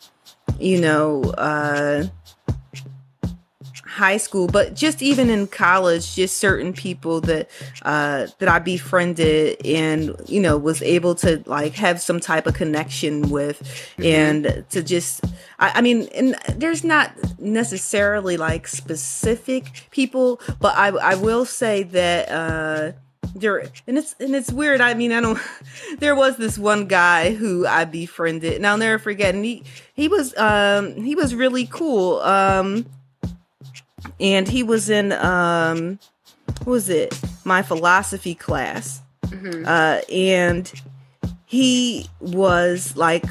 you 0.58 0.80
know, 0.80 1.22
uh, 1.36 2.04
high 3.92 4.16
school, 4.16 4.46
but 4.46 4.74
just 4.74 5.02
even 5.02 5.28
in 5.28 5.46
college, 5.46 6.14
just 6.14 6.38
certain 6.38 6.72
people 6.72 7.20
that 7.20 7.50
uh, 7.82 8.26
that 8.38 8.48
I 8.48 8.58
befriended 8.58 9.64
and 9.66 10.16
you 10.26 10.40
know 10.40 10.56
was 10.56 10.80
able 10.80 11.14
to 11.16 11.42
like 11.46 11.74
have 11.74 12.00
some 12.00 12.18
type 12.18 12.46
of 12.46 12.54
connection 12.54 13.28
with, 13.28 13.62
mm-hmm. 13.98 14.04
and 14.04 14.64
to 14.70 14.82
just 14.82 15.24
I, 15.58 15.72
I, 15.74 15.80
mean, 15.82 16.08
and 16.14 16.34
there's 16.56 16.84
not 16.84 17.12
necessarily 17.38 18.38
like 18.38 18.66
specific 18.66 19.86
people, 19.90 20.40
but 20.58 20.74
I 20.76 20.88
I 20.88 21.14
will 21.14 21.44
say 21.44 21.82
that. 21.84 22.30
Uh, 22.30 22.92
there 23.34 23.60
and 23.86 23.96
it's 23.96 24.14
and 24.20 24.34
it's 24.34 24.52
weird. 24.52 24.80
I 24.80 24.94
mean, 24.94 25.12
I 25.12 25.20
don't. 25.20 25.38
There 25.98 26.14
was 26.14 26.36
this 26.36 26.58
one 26.58 26.86
guy 26.86 27.32
who 27.32 27.66
I 27.66 27.84
befriended, 27.84 28.54
and 28.54 28.66
I'll 28.66 28.76
never 28.78 28.98
forget. 28.98 29.34
And 29.34 29.44
he 29.44 29.62
he 29.94 30.08
was 30.08 30.36
um 30.36 30.96
he 30.96 31.14
was 31.14 31.34
really 31.34 31.66
cool. 31.66 32.20
Um, 32.20 32.86
and 34.20 34.48
he 34.48 34.62
was 34.62 34.90
in 34.90 35.12
um 35.12 35.98
what 36.58 36.66
was 36.66 36.88
it? 36.88 37.18
My 37.44 37.62
philosophy 37.62 38.34
class. 38.34 39.00
Mm-hmm. 39.26 39.64
uh 39.66 40.00
and 40.12 40.70
he 41.46 42.06
was 42.20 42.96
like 42.96 43.24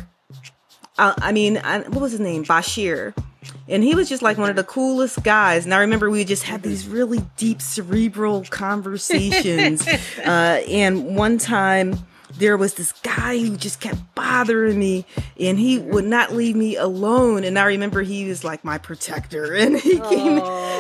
uh, 0.98 1.14
i 1.22 1.32
mean 1.32 1.58
I, 1.58 1.80
what 1.80 2.02
was 2.02 2.12
his 2.12 2.22
name? 2.22 2.44
Bashir. 2.44 3.14
And 3.68 3.84
he 3.84 3.96
was 3.96 4.10
just 4.10 4.22
like 4.22 4.38
one 4.38 4.50
of 4.50 4.56
the 4.56 4.64
coolest 4.64 5.24
guys. 5.24 5.66
And 5.66 5.74
i 5.74 5.80
remember 5.80 6.10
we 6.10 6.26
just 6.26 6.44
had 6.44 6.64
these 6.64 6.88
really 6.88 7.22
deep 7.38 7.62
cerebral 7.62 8.44
conversations 8.50 9.88
uh 10.26 10.62
and 10.68 11.16
one 11.16 11.38
time 11.38 11.98
there 12.38 12.58
was 12.58 12.76
this 12.76 12.92
guy 13.04 13.38
who 13.38 13.58
just 13.58 13.80
kept 13.80 14.00
bothering 14.16 14.78
me 14.78 15.06
and 15.40 15.60
he 15.60 15.78
would 15.78 16.06
not 16.06 16.34
leave 16.34 16.56
me 16.56 16.76
alone. 16.76 17.44
And 17.44 17.58
I 17.58 17.64
remember 17.66 18.02
he 18.02 18.26
was 18.26 18.44
like 18.44 18.64
my 18.64 18.78
protector 18.78 19.54
and 19.56 19.80
he 19.80 19.96
Aww. 19.98 20.10
came 20.10 20.38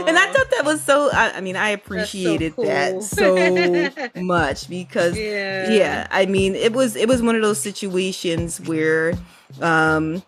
and 0.07 0.17
I 0.17 0.31
thought 0.31 0.51
that 0.51 0.65
was 0.65 0.81
so, 0.81 1.09
I, 1.11 1.37
I 1.37 1.41
mean, 1.41 1.55
I 1.55 1.69
appreciated 1.69 2.53
so 2.53 2.55
cool. 2.55 2.65
that 2.65 3.03
so 3.03 4.09
much 4.21 4.69
because 4.69 5.17
yeah. 5.17 5.71
yeah, 5.71 6.07
I 6.11 6.25
mean, 6.25 6.55
it 6.55 6.73
was, 6.73 6.95
it 6.95 7.07
was 7.07 7.21
one 7.21 7.35
of 7.35 7.41
those 7.41 7.59
situations 7.59 8.59
where, 8.61 9.13
um, 9.61 10.23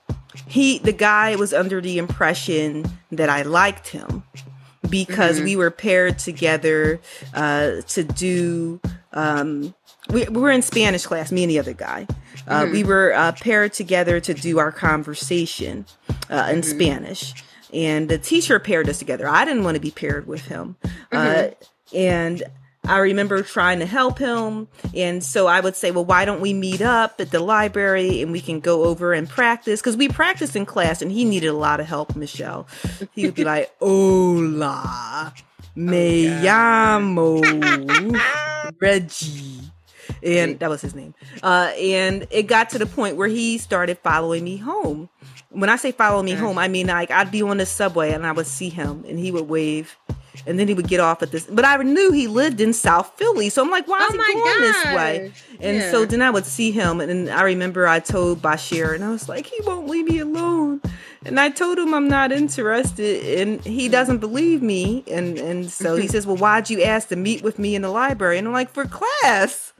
he, 0.48 0.80
the 0.80 0.94
guy 0.94 1.36
was 1.36 1.54
under 1.54 1.80
the 1.80 1.98
impression 1.98 2.86
that 3.12 3.30
I 3.30 3.44
liked 3.44 3.90
him 3.90 4.24
because 4.90 5.38
mm-hmm. 5.38 5.46
we 5.46 5.56
were 5.56 5.72
paired 5.72 6.20
together 6.20 7.00
uh, 7.34 7.82
to 7.82 8.04
do 8.04 8.80
um, 9.14 9.74
we, 10.10 10.26
we 10.26 10.42
were 10.42 10.52
in 10.52 10.62
Spanish 10.62 11.06
class, 11.06 11.32
me 11.32 11.44
and 11.44 11.50
the 11.50 11.60
other 11.60 11.74
guy. 11.74 12.08
Uh, 12.48 12.64
mm-hmm. 12.64 12.72
We 12.72 12.84
were 12.84 13.14
uh, 13.14 13.32
paired 13.34 13.74
together 13.74 14.20
to 14.20 14.34
do 14.34 14.60
our 14.60 14.72
conversation 14.72 15.86
uh, 16.30 16.50
in 16.52 16.62
mm-hmm. 16.62 16.62
Spanish, 16.62 17.34
and 17.74 18.10
the 18.10 18.18
teacher 18.18 18.60
paired 18.60 18.90
us 18.90 19.00
together. 19.00 19.28
I 19.28 19.46
didn't 19.46 19.64
want 19.64 19.76
to 19.76 19.82
be 19.82 19.92
paired 19.92 20.28
with 20.28 20.46
him, 20.46 20.76
uh, 21.12 21.18
mm-hmm. 21.18 21.98
and 21.98 22.44
I 22.86 22.98
remember 22.98 23.42
trying 23.44 23.80
to 23.80 23.86
help 23.86 24.20
him, 24.20 24.68
and 24.94 25.24
so 25.24 25.48
I 25.48 25.62
would 25.62 25.76
say, 25.78 25.92
"Well, 25.92 26.04
why 26.04 26.26
don't 26.26 26.42
we 26.42 26.54
meet 26.54 26.82
up 26.82 27.22
at 27.22 27.32
the 27.32 27.40
library 27.40 28.22
and 28.22 28.32
we 28.32 28.42
can 28.42 28.60
go 28.60 28.84
over 28.84 29.14
and 29.14 29.30
practice?" 29.30 29.80
Because 29.80 29.96
we 29.96 30.10
practiced 30.10 30.56
in 30.58 30.66
class, 30.66 31.02
and 31.02 31.10
he 31.10 31.24
needed 31.24 31.48
a 31.48 31.54
lot 31.54 31.80
of 31.80 31.86
help. 31.86 32.14
Michelle, 32.16 32.68
he 33.14 33.26
would 33.26 33.36
be 33.36 33.46
like, 33.46 33.72
"Hola, 33.80 35.34
me 35.76 36.28
oh, 36.28 36.42
llamo 36.42 37.42
Reggie." 38.82 39.73
And 40.24 40.60
that 40.60 40.70
was 40.70 40.82
his 40.82 40.96
name. 40.96 41.14
Uh, 41.42 41.72
and 41.78 42.28
it 42.32 42.44
got 42.44 42.70
to 42.72 42.80
the 42.80 42.86
point 42.86 43.18
where 43.18 43.28
he 43.28 43.58
started 43.58 43.98
following 44.00 44.44
me 44.44 44.58
home. 44.58 45.10
When 45.50 45.70
I 45.70 45.76
say 45.76 45.92
follow 45.92 46.24
me 46.24 46.32
home, 46.32 46.58
I 46.58 46.68
mean 46.68 46.88
like 46.88 47.12
I'd 47.12 47.32
be 47.32 47.42
on 47.42 47.58
the 47.58 47.66
subway 47.66 48.12
and 48.12 48.26
I 48.26 48.32
would 48.32 48.48
see 48.48 48.70
him 48.70 49.06
and 49.08 49.20
he 49.20 49.32
would 49.32 49.48
wave 49.48 49.98
and 50.46 50.60
then 50.60 50.68
he 50.68 50.74
would 50.74 50.88
get 50.88 51.00
off 51.00 51.22
at 51.22 51.32
this. 51.32 51.46
But 51.46 51.66
I 51.66 51.78
knew 51.78 52.12
he 52.12 52.28
lived 52.28 52.60
in 52.60 52.74
South 52.74 53.14
Philly, 53.18 53.50
so 53.50 53.64
I'm 53.64 53.70
like, 53.70 53.88
why 53.88 54.00
is 54.00 54.10
oh 54.10 54.24
he 54.24 54.34
going 54.34 54.62
this 54.62 54.86
way? 54.86 55.32
And 55.60 55.78
yeah. 55.78 55.92
so 55.92 56.06
then 56.06 56.22
I 56.22 56.30
would 56.30 56.46
see 56.46 56.72
him, 56.72 57.00
and 57.00 57.30
I 57.30 57.44
remember 57.44 57.88
I 57.88 58.00
told 58.00 58.42
Bashir, 58.42 58.96
and 58.96 59.04
I 59.04 59.10
was 59.10 59.30
like, 59.30 59.46
he 59.46 59.60
won't 59.62 59.88
leave 59.88 60.06
me 60.06 60.20
alone. 60.20 60.82
And 61.26 61.40
I 61.40 61.50
told 61.50 61.78
him 61.78 61.94
I'm 61.94 62.08
not 62.08 62.32
interested, 62.32 63.40
and 63.40 63.64
he 63.64 63.88
doesn't 63.88 64.18
believe 64.20 64.62
me. 64.62 65.04
And 65.10 65.38
and 65.38 65.70
so 65.70 65.96
he 65.96 66.08
says, 66.14 66.28
well, 66.28 66.38
why'd 66.38 66.70
you 66.70 66.82
ask 66.84 67.10
to 67.10 67.16
meet 67.16 67.44
with 67.44 67.60
me 67.60 67.76
in 67.76 67.82
the 67.82 67.90
library? 67.90 68.38
And 68.38 68.48
I'm 68.48 68.54
like, 68.54 68.72
for 68.72 68.86
class. 68.86 69.73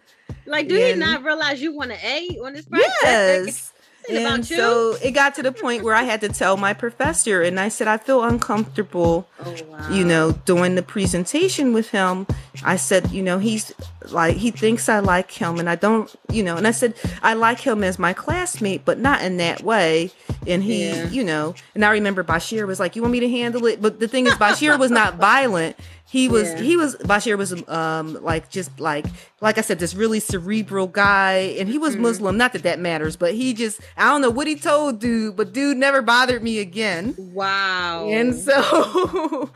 Like, 0.46 0.68
do 0.68 0.76
and, 0.76 0.86
he 0.86 0.94
not 0.96 1.24
realize 1.24 1.62
you 1.62 1.76
want 1.76 1.92
an 1.92 2.00
A 2.04 2.40
on 2.44 2.54
this 2.54 2.66
project? 2.66 2.94
Yes. 3.04 3.74
and 4.10 4.46
so 4.46 4.98
it 5.02 5.12
got 5.12 5.36
to 5.36 5.44
the 5.44 5.52
point 5.54 5.84
where 5.84 5.96
I 5.96 6.04
had 6.04 6.20
to 6.22 6.30
tell 6.30 6.58
my 6.58 6.74
professor, 6.74 7.42
and 7.42 7.60
I 7.60 7.70
said 7.70 7.88
I 7.88 7.98
feel 7.98 8.24
uncomfortable, 8.24 9.30
oh, 9.40 9.56
wow. 9.70 9.90
you 9.90 10.04
know, 10.04 10.34
doing 10.46 10.76
the 10.76 10.84
presentation 10.84 11.72
with 11.72 11.90
him. 11.92 12.28
I 12.64 12.76
said, 12.76 13.12
you 13.12 13.24
know, 13.24 13.40
he's 13.40 13.74
like 14.10 14.36
he 14.36 14.52
thinks 14.52 14.90
I 14.90 15.00
like 15.00 15.32
him, 15.32 15.58
and 15.58 15.70
I 15.70 15.76
don't, 15.76 16.14
you 16.30 16.44
know, 16.44 16.58
and 16.58 16.68
I 16.68 16.72
said 16.72 16.96
I 17.22 17.34
like 17.34 17.62
him 17.62 17.84
as 17.84 17.98
my 17.98 18.12
classmate, 18.12 18.84
but 18.84 19.00
not 19.00 19.22
in 19.22 19.38
that 19.38 19.64
way. 19.64 20.12
And 20.46 20.62
he, 20.62 20.90
yeah. 20.90 21.08
you 21.08 21.24
know, 21.24 21.56
and 21.74 21.86
I 21.86 21.92
remember 21.92 22.24
Bashir 22.26 22.68
was 22.68 22.80
like, 22.82 22.98
"You 22.98 23.04
want 23.04 23.14
me 23.14 23.22
to 23.22 23.30
handle 23.30 23.66
it?" 23.68 23.82
But 23.82 24.02
the 24.02 24.10
thing 24.10 24.28
is, 24.28 24.34
Bashir 24.34 24.78
was 24.78 24.92
not 24.92 25.16
violent 25.16 25.78
he 26.14 26.30
was 26.30 26.48
yeah. 26.50 26.62
he 26.62 26.78
was 26.78 26.96
Bashir 26.98 27.40
was 27.40 27.68
um 27.68 28.24
like 28.24 28.52
just 28.52 28.80
like 28.80 29.08
like 29.42 29.58
I 29.58 29.62
said 29.62 29.80
this 29.80 29.96
really 29.96 30.20
cerebral 30.20 30.86
guy 30.86 31.56
and 31.58 31.68
he 31.68 31.80
was 31.80 31.94
mm-hmm. 31.94 32.04
Muslim 32.04 32.38
not 32.38 32.54
that 32.54 32.62
that 32.62 32.80
matters 32.80 33.16
but 33.16 33.34
he 33.34 33.56
just 33.56 33.82
I 33.98 34.10
don't 34.10 34.22
know 34.22 34.30
what 34.30 34.46
he 34.46 34.56
told 34.56 35.00
dude 35.00 35.36
but 35.36 35.54
dude 35.54 35.76
never 35.78 36.04
bothered 36.04 36.44
me 36.44 36.60
again 36.60 37.16
wow 37.18 38.08
and 38.08 38.36
so 38.36 38.54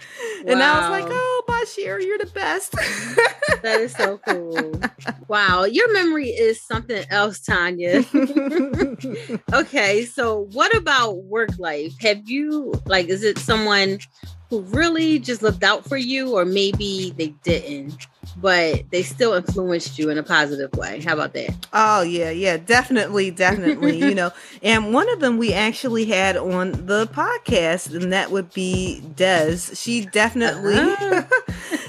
and 0.48 0.60
wow. 0.60 0.74
I 0.74 0.80
was 0.80 0.90
like 0.90 1.06
oh 1.08 1.44
Bashir 1.48 2.04
you're 2.04 2.18
the 2.18 2.32
best. 2.34 2.72
that 3.62 3.80
is 3.80 3.94
so 3.94 4.18
cool. 4.20 4.80
Wow, 5.28 5.66
your 5.66 5.92
memory 5.94 6.30
is 6.30 6.62
something 6.62 7.06
else, 7.10 7.40
Tanya. 7.40 8.04
okay, 9.54 10.06
so 10.06 10.48
what 10.54 10.76
about 10.76 11.24
work 11.24 11.58
life? 11.58 11.94
Have 12.02 12.28
you 12.30 12.74
like 12.86 13.08
is 13.08 13.24
it 13.24 13.38
someone 13.38 14.00
who 14.50 14.62
really 14.62 15.20
just 15.20 15.42
looked 15.42 15.64
out 15.64 15.86
for 15.86 15.98
you 15.98 16.38
or 16.38 16.46
maybe 16.46 17.14
they 17.18 17.28
didn't? 17.44 18.08
but 18.36 18.84
they 18.92 19.04
still 19.04 19.34
influenced 19.34 19.98
you 19.98 20.10
in 20.10 20.18
a 20.18 20.24
positive 20.24 20.74
way. 20.74 21.02
How 21.02 21.14
about 21.14 21.34
that? 21.34 21.68
Oh 21.74 22.02
yeah, 22.02 22.30
yeah, 22.30 22.58
definitely, 22.58 23.32
definitely. 23.32 24.00
you 24.00 24.14
know, 24.14 24.32
and 24.64 24.94
one 24.94 25.10
of 25.12 25.20
them 25.20 25.38
we 25.38 25.54
actually 25.54 26.06
had 26.06 26.38
on 26.38 26.72
the 26.86 27.08
podcast, 27.08 27.94
and 27.96 28.12
that 28.12 28.32
would 28.32 28.54
be 28.54 29.02
Des. 29.16 29.76
She 29.76 30.06
definitely 30.06 30.78
uh-huh. 30.78 31.24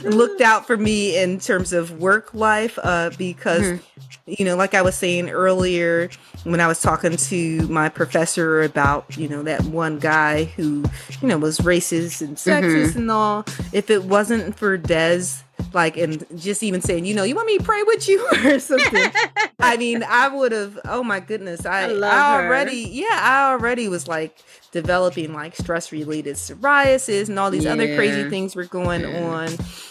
Looked 0.03 0.41
out 0.41 0.67
for 0.67 0.77
me 0.77 1.17
in 1.17 1.41
terms 1.41 1.73
of 1.73 2.01
work 2.01 2.35
life, 2.35 2.79
uh, 2.83 3.11
because 3.19 3.63
mm-hmm. 3.63 4.05
you 4.27 4.45
know, 4.45 4.57
like 4.57 4.75
I 4.75 4.83
was 4.83 4.95
saying 4.95 5.31
earlier 5.31 6.11
when 6.45 6.61
I 6.61 6.67
was 6.67 6.81
talking 6.81 7.17
to 7.17 7.69
my 7.69 7.89
professor 7.89 8.63
about, 8.63 9.17
you 9.17 9.29
know, 9.29 9.43
that 9.43 9.63
one 9.65 9.99
guy 9.99 10.45
who, 10.45 10.85
you 11.21 11.29
know, 11.29 11.39
was 11.39 11.59
racist 11.59 12.23
and 12.23 12.37
sexist 12.37 12.91
mm-hmm. 12.91 12.99
and 12.99 13.11
all. 13.11 13.45
If 13.73 13.91
it 13.91 14.05
wasn't 14.05 14.57
for 14.57 14.77
Des 14.77 15.43
like 15.73 15.97
and 15.97 16.25
just 16.37 16.62
even 16.62 16.81
saying 16.81 17.05
you 17.05 17.14
know 17.14 17.23
you 17.23 17.35
want 17.35 17.47
me 17.47 17.59
to 17.59 17.64
pray 17.64 17.83
with 17.83 18.09
you 18.09 18.27
or 18.44 18.59
something 18.59 19.11
i 19.59 19.77
mean 19.79 20.03
i 20.03 20.29
would 20.29 20.53
have 20.53 20.79
oh 20.85 21.03
my 21.03 21.21
goodness 21.21 21.66
i, 21.66 21.83
I, 21.83 21.92
I 21.92 22.44
already 22.44 22.85
her. 22.85 22.88
yeah 22.90 23.21
i 23.21 23.51
already 23.51 23.88
was 23.88 24.09
like 24.09 24.38
developing 24.73 25.33
like 25.33 25.57
stress 25.57 25.92
related 25.92 26.37
psoriasis 26.37 27.29
and 27.29 27.38
all 27.38 27.51
these 27.51 27.64
yeah. 27.64 27.73
other 27.73 27.94
crazy 27.97 28.29
things 28.29 28.55
were 28.55 28.64
going 28.64 29.03
yeah. 29.03 29.25
on 29.25 29.49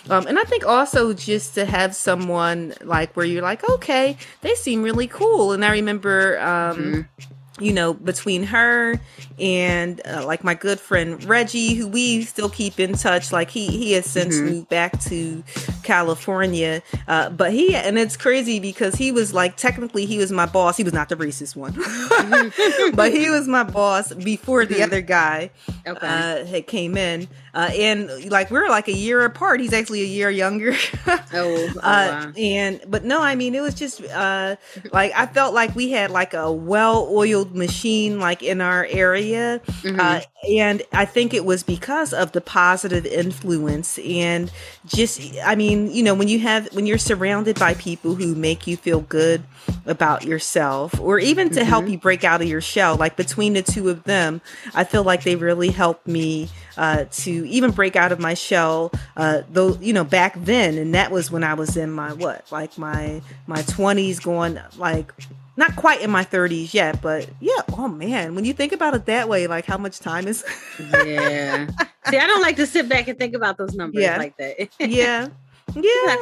um, 0.10 0.28
and 0.28 0.40
i 0.40 0.44
think 0.44 0.66
also 0.66 1.14
just 1.14 1.56
to 1.56 1.66
have 1.66 1.96
someone 1.96 2.74
like 2.82 3.16
where 3.16 3.26
you're 3.26 3.42
like 3.42 3.68
okay 3.70 4.18
they 4.42 4.56
seem 4.56 4.84
really 4.84 5.08
cool 5.08 5.52
and 5.52 5.64
i 5.66 5.72
remember 5.72 6.40
um, 6.40 6.78
mm-hmm 6.78 7.34
you 7.60 7.74
know, 7.74 7.94
between 7.94 8.44
her 8.44 9.00
and 9.40 10.02
uh, 10.06 10.26
like 10.26 10.44
my 10.44 10.54
good 10.54 10.80
friend 10.80 11.24
Reggie, 11.24 11.74
who 11.74 11.88
we 11.88 12.24
still 12.24 12.50
keep 12.50 12.80
in 12.80 12.94
touch. 12.94 13.32
Like 13.32 13.50
he 13.50 13.68
he 13.68 13.94
has 13.94 14.06
since 14.06 14.36
mm-hmm. 14.36 14.46
moved 14.46 14.70
back 14.70 15.00
to 15.02 15.44
California, 15.88 16.84
uh, 17.08 17.30
but 17.30 17.54
he 17.54 17.74
and 17.74 17.98
it's 17.98 18.18
crazy 18.18 18.60
because 18.60 18.96
he 18.96 19.14
was 19.14 19.34
like 19.34 19.56
technically 19.56 20.06
he 20.06 20.18
was 20.18 20.34
my 20.34 20.46
boss. 20.46 20.76
He 20.76 20.84
was 20.84 20.92
not 20.92 21.08
the 21.08 21.16
racist 21.16 21.56
one, 21.56 21.72
but 22.94 23.14
he 23.14 23.30
was 23.30 23.48
my 23.48 23.64
boss 23.64 24.14
before 24.14 24.66
the 24.66 24.84
other 24.84 25.00
guy 25.00 25.50
okay. 25.88 26.06
uh, 26.06 26.46
had 26.46 26.68
came 26.68 26.98
in. 26.98 27.30
Uh, 27.54 27.72
and 27.74 28.30
like 28.30 28.52
we're 28.52 28.68
like 28.68 28.90
a 28.90 28.94
year 28.94 29.24
apart. 29.24 29.62
He's 29.62 29.72
actually 29.72 30.02
a 30.02 30.06
year 30.06 30.30
younger. 30.30 30.74
oh, 31.08 31.18
oh 31.34 31.68
uh, 31.78 31.80
wow. 31.82 32.32
and 32.38 32.82
but 32.86 33.06
no, 33.06 33.22
I 33.22 33.36
mean 33.36 33.56
it 33.56 33.62
was 33.62 33.74
just 33.74 34.04
uh, 34.04 34.58
like 34.92 35.14
I 35.16 35.26
felt 35.26 35.54
like 35.54 35.74
we 35.74 35.90
had 35.90 36.12
like 36.12 36.34
a 36.34 36.52
well-oiled 36.52 37.56
machine 37.56 38.20
like 38.20 38.44
in 38.44 38.60
our 38.60 38.86
area, 38.86 39.62
mm-hmm. 39.66 40.00
And 40.48 40.84
I 40.94 41.06
think 41.06 41.34
it 41.34 41.46
was 41.46 41.64
because 41.64 42.14
of 42.14 42.32
the 42.32 42.42
positive 42.42 43.06
influence 43.06 43.98
and 44.00 44.52
just 44.86 45.20
I 45.44 45.56
mean 45.56 45.92
you 45.92 46.04
know 46.04 46.14
when 46.14 46.28
you 46.28 46.40
have 46.40 46.72
when 46.76 46.86
you're 46.86 47.00
surrounded 47.00 47.58
by 47.58 47.74
people 47.74 48.14
who 48.14 48.36
make 48.36 48.68
you 48.68 48.78
feel 48.78 49.02
good 49.02 49.44
about 49.88 50.26
yourself 50.26 51.00
or 51.00 51.18
even 51.18 51.50
to 51.50 51.62
mm-hmm. 51.62 51.70
help 51.70 51.90
you 51.90 51.98
break 51.98 52.24
out 52.24 52.42
of 52.42 52.48
your 52.48 52.62
shell 52.62 52.96
like 52.96 53.16
between 53.16 53.54
the 53.54 53.64
two 53.64 53.90
of 53.90 54.04
them 54.04 54.40
i 54.76 54.84
feel 54.84 55.04
like 55.04 55.24
they 55.24 55.36
really 55.36 55.70
helped 55.70 56.08
me 56.08 56.50
uh, 56.78 57.06
to 57.10 57.32
even 57.48 57.72
break 57.72 57.96
out 57.96 58.12
of 58.12 58.20
my 58.20 58.36
shell 58.36 58.92
uh, 59.16 59.42
though 59.50 59.74
you 59.82 59.92
know 59.92 60.04
back 60.04 60.36
then 60.38 60.78
and 60.78 60.94
that 60.94 61.12
was 61.12 61.32
when 61.32 61.44
i 61.44 61.54
was 61.54 61.76
in 61.76 61.92
my 61.92 62.14
what 62.14 62.46
like 62.52 62.78
my 62.78 63.22
my 63.48 63.62
20s 63.64 64.22
going 64.22 64.60
like 64.78 65.12
not 65.58 65.76
quite 65.76 66.02
in 66.02 66.10
my 66.10 66.24
30s 66.24 66.74
yet 66.74 67.02
but 67.02 67.30
yeah 67.40 67.62
oh 67.74 67.88
man 67.88 68.36
when 68.36 68.46
you 68.46 68.54
think 68.54 68.72
about 68.72 68.94
it 68.94 69.06
that 69.06 69.28
way 69.28 69.48
like 69.48 69.66
how 69.66 69.78
much 69.78 70.00
time 70.00 70.28
is 70.28 70.46
yeah 70.80 71.68
see 72.10 72.18
i 72.18 72.28
don't 72.28 72.42
like 72.42 72.56
to 72.56 72.66
sit 72.66 72.88
back 72.88 73.08
and 73.08 73.20
think 73.20 73.36
about 73.36 73.58
those 73.58 73.76
numbers 73.76 74.02
yeah. 74.02 74.18
like 74.18 74.38
that 74.38 74.60
yeah 74.80 75.28
yeah 75.76 76.06
like, 76.06 76.20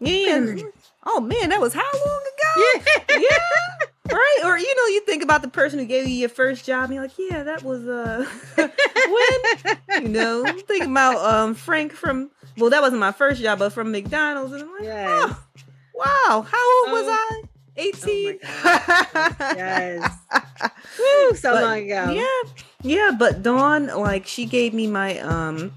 yeah 0.00 0.62
oh 1.06 1.20
man, 1.20 1.50
that 1.50 1.60
was 1.60 1.72
how 1.72 1.82
long 1.82 2.20
ago? 2.20 2.80
Yeah. 3.10 3.18
yeah. 3.20 4.12
Right? 4.12 4.38
Or 4.44 4.58
you 4.58 4.76
know, 4.76 4.86
you 4.86 5.00
think 5.00 5.22
about 5.22 5.42
the 5.42 5.48
person 5.48 5.78
who 5.78 5.86
gave 5.86 6.06
you 6.06 6.14
your 6.14 6.28
first 6.28 6.64
job, 6.64 6.84
and 6.84 6.94
you're 6.94 7.02
like, 7.02 7.18
yeah, 7.18 7.42
that 7.42 7.62
was 7.62 7.86
uh 7.86 8.26
when 8.56 10.02
you 10.02 10.08
know, 10.08 10.44
think 10.66 10.84
about 10.84 11.16
um 11.16 11.54
Frank 11.54 11.92
from 11.92 12.30
well, 12.58 12.70
that 12.70 12.82
wasn't 12.82 13.00
my 13.00 13.12
first 13.12 13.40
job, 13.40 13.58
but 13.58 13.72
from 13.72 13.90
McDonald's, 13.90 14.52
and 14.52 14.62
I'm 14.62 14.72
like, 14.72 14.82
yes. 14.82 15.08
oh, 15.10 15.40
wow, 15.94 16.46
how 16.48 16.82
old 16.82 16.92
was 16.92 17.06
oh. 17.06 17.12
I? 17.12 17.42
18. 17.76 18.38
Oh 18.42 19.36
yes. 19.40 20.18
Woo, 20.98 21.36
so 21.36 21.52
but, 21.52 21.62
long 21.62 21.78
ago. 21.78 22.10
Yeah. 22.12 22.50
Yeah, 22.82 23.12
but 23.18 23.42
Dawn, 23.42 23.86
like, 23.86 24.26
she 24.26 24.44
gave 24.44 24.74
me 24.74 24.86
my 24.86 25.18
um 25.20 25.72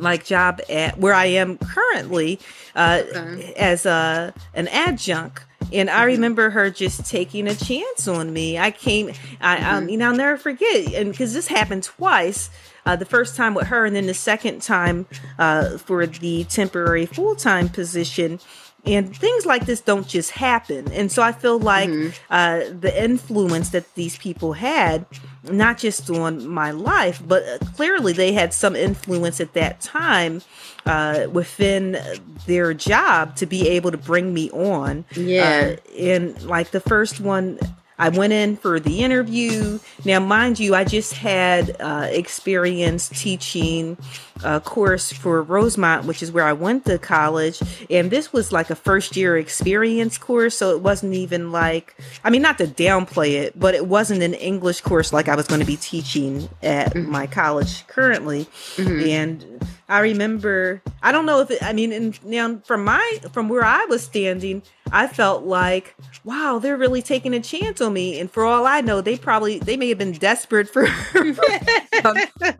like 0.00 0.24
job 0.24 0.60
at 0.68 0.98
where 0.98 1.14
I 1.14 1.26
am 1.26 1.58
currently 1.58 2.40
uh, 2.74 3.02
okay. 3.14 3.52
as 3.54 3.86
a 3.86 4.32
an 4.54 4.68
adjunct. 4.68 5.44
And 5.72 5.88
I 5.88 5.98
mm-hmm. 5.98 6.06
remember 6.06 6.50
her 6.50 6.70
just 6.70 7.06
taking 7.06 7.46
a 7.46 7.54
chance 7.54 8.08
on 8.08 8.32
me. 8.32 8.58
I 8.58 8.72
came, 8.72 9.12
I, 9.40 9.58
um, 9.58 9.62
mm-hmm. 9.62 9.74
um, 9.74 9.88
you 9.88 9.96
know, 9.98 10.08
I'll 10.08 10.16
never 10.16 10.36
forget, 10.36 10.94
and 10.94 11.12
because 11.12 11.32
this 11.34 11.46
happened 11.46 11.84
twice. 11.84 12.50
Uh, 12.86 12.96
the 12.96 13.04
first 13.04 13.36
time 13.36 13.52
with 13.52 13.66
her, 13.66 13.84
and 13.84 13.94
then 13.94 14.06
the 14.06 14.14
second 14.14 14.62
time 14.62 15.06
uh, 15.38 15.76
for 15.76 16.06
the 16.06 16.44
temporary 16.44 17.04
full 17.04 17.36
time 17.36 17.68
position 17.68 18.40
and 18.86 19.14
things 19.14 19.44
like 19.44 19.66
this 19.66 19.80
don't 19.80 20.06
just 20.06 20.30
happen 20.30 20.90
and 20.92 21.12
so 21.12 21.22
i 21.22 21.32
feel 21.32 21.58
like 21.58 21.90
mm-hmm. 21.90 22.10
uh, 22.30 22.58
the 22.80 22.92
influence 23.02 23.70
that 23.70 23.94
these 23.94 24.16
people 24.18 24.54
had 24.54 25.04
not 25.44 25.78
just 25.78 26.08
on 26.10 26.46
my 26.46 26.70
life 26.70 27.22
but 27.26 27.42
uh, 27.42 27.58
clearly 27.74 28.12
they 28.12 28.32
had 28.32 28.52
some 28.54 28.74
influence 28.74 29.40
at 29.40 29.52
that 29.52 29.80
time 29.80 30.42
uh, 30.86 31.26
within 31.30 31.98
their 32.46 32.72
job 32.72 33.36
to 33.36 33.46
be 33.46 33.68
able 33.68 33.90
to 33.90 33.98
bring 33.98 34.32
me 34.32 34.50
on 34.50 35.04
yeah 35.14 35.74
uh, 35.76 35.98
and 35.98 36.42
like 36.42 36.70
the 36.70 36.80
first 36.80 37.20
one 37.20 37.58
I 38.00 38.08
went 38.08 38.32
in 38.32 38.56
for 38.56 38.80
the 38.80 39.04
interview. 39.04 39.78
Now, 40.06 40.20
mind 40.20 40.58
you, 40.58 40.74
I 40.74 40.84
just 40.84 41.12
had 41.12 41.76
uh, 41.78 42.08
experience 42.10 43.10
teaching 43.10 43.98
a 44.42 44.58
course 44.58 45.12
for 45.12 45.42
Rosemont, 45.42 46.06
which 46.06 46.22
is 46.22 46.32
where 46.32 46.44
I 46.44 46.54
went 46.54 46.86
to 46.86 46.98
college. 46.98 47.60
And 47.90 48.10
this 48.10 48.32
was 48.32 48.52
like 48.52 48.70
a 48.70 48.74
first 48.74 49.16
year 49.16 49.36
experience 49.36 50.16
course. 50.16 50.56
So 50.56 50.70
it 50.70 50.80
wasn't 50.80 51.12
even 51.12 51.52
like, 51.52 51.94
I 52.24 52.30
mean, 52.30 52.40
not 52.40 52.56
to 52.58 52.66
downplay 52.66 53.32
it, 53.32 53.58
but 53.58 53.74
it 53.74 53.86
wasn't 53.86 54.22
an 54.22 54.32
English 54.32 54.80
course 54.80 55.12
like 55.12 55.28
I 55.28 55.36
was 55.36 55.46
going 55.46 55.60
to 55.60 55.66
be 55.66 55.76
teaching 55.76 56.48
at 56.62 56.94
mm-hmm. 56.94 57.10
my 57.10 57.26
college 57.26 57.86
currently. 57.86 58.46
Mm-hmm. 58.76 59.08
And 59.08 59.68
I 59.90 59.98
remember, 60.00 60.82
I 61.02 61.10
don't 61.10 61.26
know 61.26 61.40
if 61.40 61.50
it, 61.50 61.60
I 61.62 61.72
mean, 61.72 61.92
and 61.92 62.24
now 62.24 62.60
from 62.64 62.84
my, 62.84 63.18
from 63.32 63.48
where 63.48 63.64
I 63.64 63.86
was 63.86 64.04
standing, 64.04 64.62
I 64.92 65.08
felt 65.08 65.44
like, 65.44 65.96
wow, 66.22 66.60
they're 66.60 66.76
really 66.76 67.02
taking 67.02 67.34
a 67.34 67.40
chance 67.40 67.80
on 67.80 67.92
me. 67.92 68.20
And 68.20 68.30
for 68.30 68.44
all 68.44 68.66
I 68.66 68.82
know, 68.82 69.00
they 69.00 69.18
probably, 69.18 69.58
they 69.58 69.76
may 69.76 69.88
have 69.88 69.98
been 69.98 70.12
desperate 70.12 70.68
for, 70.68 70.86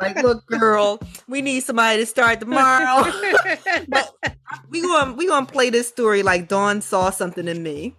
like, 0.00 0.22
look, 0.22 0.44
girl, 0.46 1.00
we 1.28 1.40
need 1.40 1.60
somebody 1.60 2.00
to 2.00 2.06
start 2.06 2.40
tomorrow. 2.40 3.10
but 3.88 4.12
we 4.68 4.82
gonna 4.82 5.12
we 5.14 5.26
gonna 5.26 5.46
play 5.46 5.70
this 5.70 5.88
story 5.88 6.22
like 6.22 6.48
Dawn 6.48 6.80
saw 6.80 7.10
something 7.10 7.48
in 7.48 7.62
me. 7.62 7.94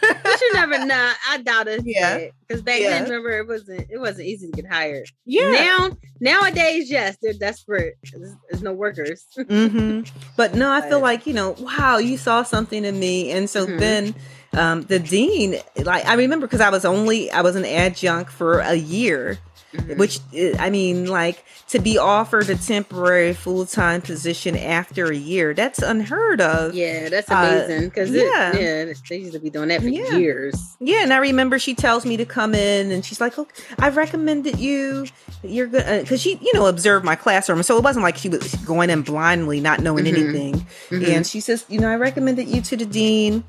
but 0.00 0.40
you 0.40 0.52
never 0.54 0.84
know. 0.84 1.12
I 1.28 1.38
doubt 1.38 1.68
it. 1.68 1.82
Yeah, 1.84 2.26
because 2.46 2.62
back 2.62 2.80
yeah. 2.80 2.90
then, 2.90 3.04
remember, 3.04 3.30
it 3.30 3.46
wasn't 3.46 3.86
it 3.90 3.98
wasn't 3.98 4.28
easy 4.28 4.50
to 4.50 4.62
get 4.62 4.70
hired. 4.70 5.08
Yeah. 5.24 5.50
Now 5.50 5.90
nowadays, 6.20 6.90
yes, 6.90 7.16
they're 7.22 7.32
desperate. 7.32 7.94
There's, 8.12 8.34
there's 8.50 8.62
no 8.62 8.71
workers. 8.72 9.26
mm-hmm. 9.36 10.02
But 10.36 10.54
no, 10.54 10.70
I 10.70 10.88
feel 10.88 11.00
like 11.00 11.26
you 11.26 11.34
know, 11.34 11.56
wow, 11.58 11.98
you 11.98 12.16
saw 12.16 12.42
something 12.42 12.84
in 12.84 12.98
me, 12.98 13.30
and 13.30 13.48
so 13.48 13.66
mm-hmm. 13.66 13.78
then. 13.78 14.14
Um, 14.54 14.82
the 14.82 14.98
dean, 14.98 15.56
like 15.82 16.04
I 16.04 16.12
remember, 16.12 16.46
because 16.46 16.60
I 16.60 16.68
was 16.68 16.84
only 16.84 17.30
I 17.30 17.40
was 17.40 17.56
an 17.56 17.64
adjunct 17.64 18.30
for 18.30 18.58
a 18.60 18.74
year, 18.74 19.38
Mm-hmm. 19.72 19.98
Which 19.98 20.20
I 20.58 20.68
mean, 20.68 21.06
like 21.06 21.44
to 21.68 21.78
be 21.78 21.96
offered 21.96 22.50
a 22.50 22.56
temporary 22.56 23.32
full 23.32 23.64
time 23.64 24.02
position 24.02 24.54
after 24.54 25.10
a 25.10 25.16
year, 25.16 25.54
that's 25.54 25.78
unheard 25.78 26.42
of. 26.42 26.74
Yeah, 26.74 27.08
that's 27.08 27.30
uh, 27.30 27.34
amazing. 27.34 27.88
Because 27.88 28.10
uh, 28.10 28.14
yeah, 28.14 28.52
yeah, 28.54 28.92
they 29.08 29.16
used 29.16 29.32
to 29.32 29.38
be 29.38 29.48
doing 29.48 29.68
that 29.68 29.80
for 29.80 29.88
yeah. 29.88 30.14
years. 30.18 30.76
Yeah, 30.78 31.02
and 31.02 31.12
I 31.14 31.16
remember 31.16 31.58
she 31.58 31.74
tells 31.74 32.04
me 32.04 32.18
to 32.18 32.26
come 32.26 32.54
in, 32.54 32.90
and 32.90 33.02
she's 33.02 33.18
like, 33.18 33.38
"Look, 33.38 33.54
I 33.78 33.88
recommended 33.88 34.58
you. 34.58 35.06
You're 35.42 35.68
good," 35.68 36.02
because 36.02 36.20
uh, 36.20 36.22
she, 36.22 36.38
you 36.42 36.52
know, 36.52 36.66
observed 36.66 37.06
my 37.06 37.16
classroom, 37.16 37.62
so 37.62 37.78
it 37.78 37.82
wasn't 37.82 38.02
like 38.02 38.18
she 38.18 38.28
was 38.28 38.54
going 38.56 38.90
in 38.90 39.00
blindly, 39.00 39.60
not 39.60 39.80
knowing 39.80 40.04
mm-hmm. 40.04 40.22
anything. 40.22 40.54
Mm-hmm. 40.90 41.04
And 41.06 41.26
she 41.26 41.40
says, 41.40 41.64
"You 41.70 41.80
know, 41.80 41.88
I 41.88 41.96
recommended 41.96 42.46
you 42.46 42.60
to 42.60 42.76
the 42.76 42.84
dean." 42.84 43.44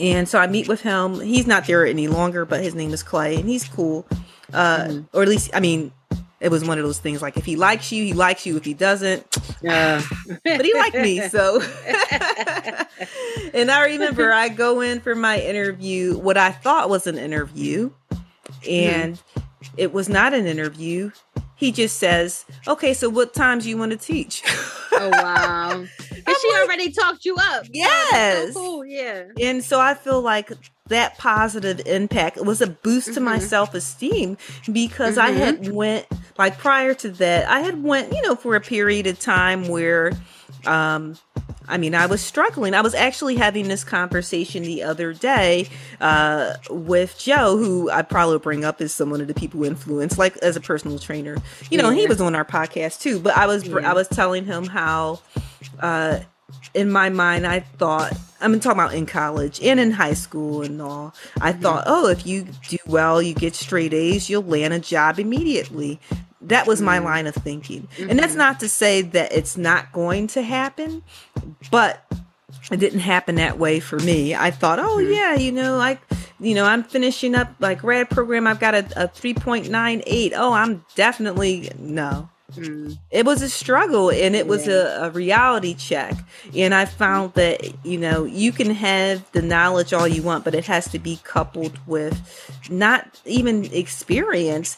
And 0.00 0.28
so 0.28 0.38
I 0.38 0.48
meet 0.48 0.66
with 0.66 0.80
him. 0.80 1.20
He's 1.20 1.46
not 1.46 1.66
there 1.66 1.86
any 1.86 2.08
longer, 2.08 2.44
but 2.46 2.64
his 2.64 2.74
name 2.74 2.92
is 2.92 3.04
Clay, 3.04 3.36
and 3.36 3.48
he's 3.48 3.68
cool 3.68 4.06
uh, 4.52 4.84
mm-hmm. 4.84 5.16
or 5.16 5.22
at 5.22 5.28
least 5.28 5.50
I 5.54 5.60
mean, 5.60 5.92
it 6.40 6.50
was 6.50 6.64
one 6.64 6.78
of 6.78 6.84
those 6.84 6.98
things 6.98 7.20
like 7.20 7.36
if 7.36 7.44
he 7.44 7.56
likes 7.56 7.92
you, 7.92 8.02
he 8.02 8.12
likes 8.12 8.46
you. 8.46 8.56
If 8.56 8.64
he 8.64 8.74
doesn't, 8.74 9.26
Uh. 9.68 10.00
but 10.44 10.64
he 10.64 10.72
liked 10.72 10.96
me. 10.96 11.20
So, 11.28 11.60
and 13.52 13.70
I 13.70 13.84
remember 13.86 14.32
I 14.32 14.48
go 14.48 14.80
in 14.80 15.00
for 15.00 15.14
my 15.14 15.38
interview, 15.38 16.16
what 16.18 16.38
I 16.38 16.50
thought 16.50 16.88
was 16.88 17.06
an 17.06 17.18
interview, 17.18 17.90
and 18.68 19.20
it 19.76 19.92
was 19.92 20.08
not 20.08 20.32
an 20.32 20.46
interview. 20.46 21.10
He 21.56 21.72
just 21.72 21.98
says, 21.98 22.46
"Okay, 22.66 22.94
so 22.94 23.10
what 23.10 23.34
times 23.34 23.66
you 23.66 23.76
want 23.76 23.92
to 23.92 23.98
teach?" 23.98 24.42
oh 24.92 25.10
wow! 25.10 25.84
She 26.40 26.52
like- 26.52 26.62
already 26.64 26.90
talked 26.92 27.24
you 27.24 27.36
up. 27.36 27.64
Oh, 27.64 27.68
Yes. 27.72 28.52
so 28.54 28.60
cool. 28.60 28.84
Yeah. 28.84 29.24
And 29.40 29.64
so 29.64 29.80
I 29.80 29.94
feel 29.94 30.20
like 30.20 30.52
that 30.88 31.18
positive 31.18 31.80
impact 31.86 32.38
was 32.38 32.60
a 32.60 32.66
boost 32.66 33.14
to 33.14 33.20
my 33.20 33.38
Mhm. 33.38 33.42
self-esteem 33.42 34.36
because 34.72 35.18
I 35.18 35.30
Mhm. 35.30 35.36
had 35.36 35.72
went 35.72 36.06
like 36.38 36.58
prior 36.58 36.94
to 36.94 37.10
that, 37.10 37.48
I 37.48 37.60
had 37.60 37.82
went, 37.84 38.12
you 38.12 38.22
know, 38.22 38.34
for 38.34 38.56
a 38.56 38.60
period 38.60 39.06
of 39.06 39.20
time 39.20 39.68
where 39.68 40.10
um 40.66 41.18
I 41.68 41.76
mean, 41.78 41.94
I 41.94 42.06
was 42.06 42.20
struggling. 42.20 42.74
I 42.74 42.80
was 42.80 42.94
actually 42.94 43.36
having 43.36 43.68
this 43.68 43.84
conversation 43.84 44.64
the 44.64 44.82
other 44.82 45.12
day 45.12 45.68
uh, 46.00 46.54
with 46.68 47.16
Joe, 47.16 47.56
who 47.56 47.88
I 47.88 48.02
probably 48.02 48.38
bring 48.40 48.64
up 48.64 48.80
as 48.80 48.92
someone 48.92 49.20
of 49.20 49.28
the 49.28 49.34
people 49.34 49.60
who 49.60 49.66
influence, 49.66 50.18
like 50.18 50.36
as 50.38 50.56
a 50.56 50.60
personal 50.60 50.98
trainer. 50.98 51.36
You 51.70 51.78
know, 51.78 51.90
and 51.90 51.96
he 51.96 52.06
was 52.06 52.20
on 52.20 52.34
our 52.34 52.44
podcast 52.44 53.00
too. 53.00 53.20
But 53.20 53.36
I 53.36 53.46
was 53.46 53.68
Yeah. 53.68 53.88
I 53.88 53.94
was 53.94 54.08
telling 54.08 54.46
him 54.46 54.64
how 54.66 55.20
uh, 55.78 56.20
in 56.74 56.90
my 56.90 57.08
mind, 57.08 57.46
I 57.46 57.60
thought, 57.60 58.12
I'm 58.40 58.58
talking 58.60 58.80
about 58.80 58.94
in 58.94 59.06
college 59.06 59.60
and 59.62 59.78
in 59.78 59.92
high 59.92 60.14
school 60.14 60.62
and 60.62 60.80
all. 60.80 61.14
I 61.40 61.52
thought, 61.52 61.84
oh, 61.86 62.08
if 62.08 62.26
you 62.26 62.46
do 62.68 62.78
well, 62.86 63.20
you 63.20 63.34
get 63.34 63.54
straight 63.54 63.92
A's, 63.92 64.30
you'll 64.30 64.42
land 64.42 64.74
a 64.74 64.78
job 64.78 65.18
immediately. 65.18 66.00
That 66.42 66.66
was 66.66 66.80
my 66.80 66.98
Mm. 66.98 67.04
line 67.04 67.26
of 67.26 67.34
thinking. 67.34 67.88
And 67.98 68.18
that's 68.18 68.32
Mhm. 68.34 68.38
not 68.38 68.60
to 68.60 68.68
say 68.68 69.02
that 69.02 69.32
it's 69.32 69.56
not 69.56 69.92
going 69.92 70.26
to 70.28 70.42
happen, 70.42 71.02
but 71.70 72.04
it 72.70 72.78
didn't 72.78 73.00
happen 73.00 73.34
that 73.36 73.58
way 73.58 73.78
for 73.80 73.98
me. 73.98 74.34
I 74.34 74.50
thought, 74.50 74.78
oh, 74.78 74.98
Mhm. 74.98 75.14
yeah, 75.14 75.34
you 75.34 75.52
know, 75.52 75.76
like, 75.76 76.00
you 76.40 76.54
know, 76.54 76.64
I'm 76.64 76.82
finishing 76.82 77.34
up 77.34 77.48
like 77.60 77.80
grad 77.80 78.08
program. 78.10 78.46
I've 78.46 78.60
got 78.60 78.74
a, 78.74 78.86
a 78.96 79.08
3.98. 79.08 80.32
Oh, 80.34 80.52
I'm 80.52 80.84
definitely, 80.96 81.70
no 81.78 82.28
Mm. 82.52 82.98
it 83.10 83.24
was 83.24 83.42
a 83.42 83.48
struggle 83.48 84.10
and 84.10 84.34
it 84.34 84.46
was 84.46 84.66
Yeah. 84.66 85.02
a, 85.02 85.06
a 85.06 85.10
reality 85.10 85.74
check 85.74 86.14
and 86.56 86.74
i 86.74 86.84
found 86.84 87.34
that 87.34 87.60
you 87.84 87.96
know 87.98 88.24
you 88.24 88.50
can 88.52 88.70
have 88.70 89.30
the 89.32 89.42
knowledge 89.42 89.92
all 89.92 90.08
you 90.08 90.22
want 90.22 90.44
but 90.44 90.54
it 90.54 90.64
has 90.66 90.88
to 90.90 90.98
be 90.98 91.20
coupled 91.24 91.78
with 91.86 92.14
not 92.70 93.20
even 93.24 93.64
experience 93.72 94.76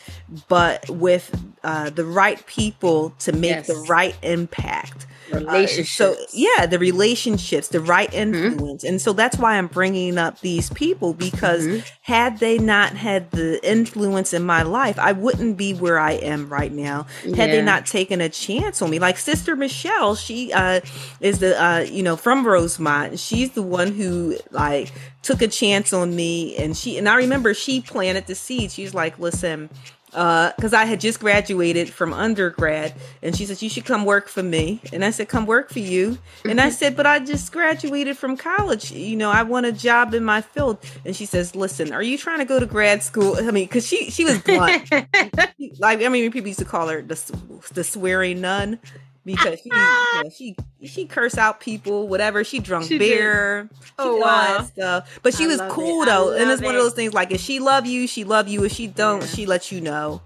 but 0.49 0.89
with 0.91 1.35
uh, 1.65 1.91
the 1.91 2.05
right 2.05 2.45
people 2.47 3.11
to 3.21 3.33
make 3.33 3.51
Yes. 3.57 3.67
the 3.69 3.87
right 3.89 4.17
impact 4.23 5.07
Uh, 5.33 5.39
Relationships. 5.41 5.93
so 5.97 6.17
yeah 6.33 6.67
the 6.67 6.79
relationships 6.79 7.69
the 7.69 7.81
right 7.81 8.11
Mm-hmm. 8.11 8.35
influence. 8.35 8.85
And 8.85 9.01
so 9.01 9.13
that's 9.13 9.37
why 9.39 9.57
i'm 9.57 9.67
bringing 9.69 10.19
up 10.19 10.41
these 10.41 10.71
people 10.71 11.15
because 11.15 11.67
Mhm. 11.67 11.85
had 12.03 12.39
they 12.39 12.59
not 12.59 12.91
had 12.95 13.31
the 13.31 13.59
influence 13.69 14.33
in 14.33 14.43
my 14.43 14.63
life 14.63 14.99
i 14.99 15.13
wouldn't 15.13 15.57
be 15.57 15.73
where 15.75 15.99
i 15.99 16.13
am 16.13 16.49
right 16.49 16.73
now. 16.73 17.07
Had 17.37 17.51
they 17.51 17.63
not 17.63 17.87
taken 17.87 18.21
a 18.21 18.29
chance 18.29 18.83
on 18.83 18.91
me. 18.91 18.99
Like 18.99 19.19
sister 19.19 19.57
michelle 19.57 20.15
she 20.15 20.53
uh 20.53 20.81
is 21.21 21.39
the 21.39 21.61
uh 21.63 21.81
you 21.81 22.03
know 22.03 22.17
from 22.17 22.47
rosemont. 22.47 23.19
She's 23.19 23.51
the 23.53 23.63
one 23.63 23.93
who 23.93 24.37
like 24.51 24.93
took 25.23 25.41
a 25.43 25.49
chance 25.49 25.93
on 25.93 26.15
me. 26.17 26.57
And 26.57 26.77
she 26.77 26.99
and 26.99 27.09
i 27.09 27.15
remember 27.17 27.55
she 27.55 27.81
planted 27.81 28.27
the 28.27 28.35
seed. 28.35 28.71
She's 28.73 28.93
like 28.95 29.19
listen 29.19 29.71
Uh, 30.15 30.53
because 30.57 30.75
I 30.75 30.85
had 30.85 31.01
just 31.01 31.21
graduated 31.21 31.89
from 31.89 32.13
undergrad, 32.13 32.95
and 33.23 33.35
she 33.35 33.47
said 33.47 33.63
you 33.63 33.71
should 33.71 33.87
come 33.87 34.05
work 34.05 34.29
for 34.29 34.43
me, 34.43 34.81
and 34.93 35.03
I 35.05 35.11
said 35.11 35.29
come 35.29 35.47
work 35.47 35.71
for 35.71 35.79
you, 35.79 36.19
and 36.45 36.61
I 36.61 36.67
mm-hmm. 36.67 36.73
said 36.73 36.97
but 36.97 37.07
I 37.07 37.19
just 37.19 37.51
graduated 37.51 38.19
from 38.19 38.37
college, 38.37 38.93
you 38.93 39.17
know 39.17 39.31
I 39.31 39.43
want 39.43 39.67
a 39.67 39.73
job 39.73 40.13
in 40.13 40.23
my 40.23 40.43
field, 40.43 40.79
and 41.07 41.17
she 41.17 41.25
says 41.25 41.57
listen, 41.57 41.93
are 41.93 42.03
you 42.03 42.19
trying 42.19 42.41
to 42.41 42.45
go 42.45 42.61
to 42.61 42.67
grad 42.67 43.03
school? 43.03 43.37
I 43.39 43.51
mean, 43.51 43.65
because 43.65 43.87
she 43.87 44.11
she 44.11 44.25
was 44.25 44.39
blunt, 44.41 44.91
like 45.79 46.03
I 46.03 46.09
mean 46.09 46.31
people 46.31 46.49
used 46.49 46.59
to 46.59 46.67
call 46.67 46.89
her 46.89 47.01
the 47.01 47.19
the 47.73 47.83
swearing 47.83 48.43
nun 48.43 48.79
because 49.25 49.61
she 49.61 49.71
you 50.13 50.23
know, 50.23 50.31
she 50.31 50.57
she 50.85 51.07
curse 51.07 51.39
out 51.39 51.61
people 51.61 52.09
whatever 52.09 52.43
she 52.45 52.59
drunk 52.59 52.87
She 52.87 52.99
did. 52.99 53.09
beer 53.09 53.69
she 53.85 53.93
Oh, 53.99 54.15
did 54.15 54.23
all 54.23 54.41
that 54.41 54.61
wow. 54.61 54.67
stuff 54.67 55.19
but 55.23 55.33
she 55.35 55.45
I 55.45 55.47
was 55.49 55.59
love 55.59 55.71
it. 55.71 55.73
cool 55.75 56.05
though 56.05 56.35
and 56.35 56.51
it's 56.51 56.61
one 56.63 56.75
of 56.75 56.81
those 56.83 56.95
things 56.95 57.15
like 57.15 57.31
if 57.31 57.41
she 57.41 57.61
love 57.61 57.87
you 57.87 58.07
she 58.09 58.25
love 58.25 58.49
you 58.49 58.65
if 58.65 58.73
she 58.73 58.87
don't 58.89 59.21
Yeah. 59.23 59.27
she 59.29 59.47
lets 59.47 59.71
you 59.71 59.81
know 59.81 60.21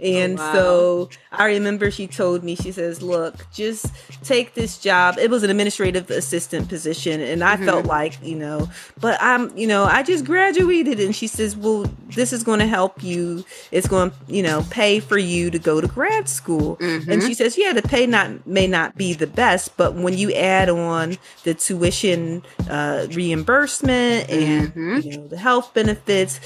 and 0.00 0.38
Oh, 0.38 0.42
wow. 0.42 0.52
so 0.52 1.08
I 1.32 1.46
remember 1.46 1.90
she 1.90 2.06
told 2.06 2.42
me, 2.44 2.54
she 2.56 2.70
says, 2.72 3.00
Look, 3.02 3.46
just 3.52 3.86
take 4.24 4.54
this 4.54 4.78
job. 4.78 5.18
It 5.18 5.28
was 5.30 5.42
an 5.42 5.50
administrative 5.50 6.08
assistant 6.10 6.68
position. 6.68 7.20
And 7.20 7.42
I 7.44 7.56
Mhm. 7.56 7.64
felt 7.64 7.86
like, 7.86 8.14
you 8.22 8.34
know, 8.36 8.68
but 9.00 9.18
I'm, 9.20 9.56
you 9.56 9.66
know, 9.66 9.84
I 9.84 10.02
just 10.04 10.24
graduated. 10.24 11.00
And 11.00 11.14
she 11.14 11.26
says, 11.26 11.56
Well, 11.56 11.86
this 12.08 12.32
is 12.32 12.42
going 12.44 12.58
to 12.60 12.66
help 12.66 13.02
you. 13.02 13.44
It's 13.72 13.86
going 13.88 14.10
to, 14.10 14.16
you 14.28 14.42
know, 14.42 14.64
pay 14.70 14.98
for 15.00 15.18
you 15.18 15.50
to 15.50 15.58
go 15.58 15.80
to 15.80 15.86
grad 15.88 16.28
school. 16.28 16.76
And 16.80 17.06
Mhm. 17.08 17.26
she 17.26 17.34
says, 17.34 17.56
Yeah, 17.58 17.72
the 17.72 17.82
pay 17.82 18.06
not 18.06 18.30
may 18.46 18.66
not 18.66 18.96
be 18.96 19.12
the 19.12 19.26
best, 19.26 19.76
but 19.76 19.94
when 19.94 20.16
you 20.16 20.32
add 20.32 20.68
on 20.68 21.16
the 21.44 21.54
tuition 21.54 22.42
uh, 22.68 23.06
reimbursement 23.12 24.28
and 24.30 24.74
Mhm. 24.74 25.04
you 25.04 25.16
know 25.16 25.26
the 25.28 25.36
health 25.38 25.72
benefits, 25.74 26.40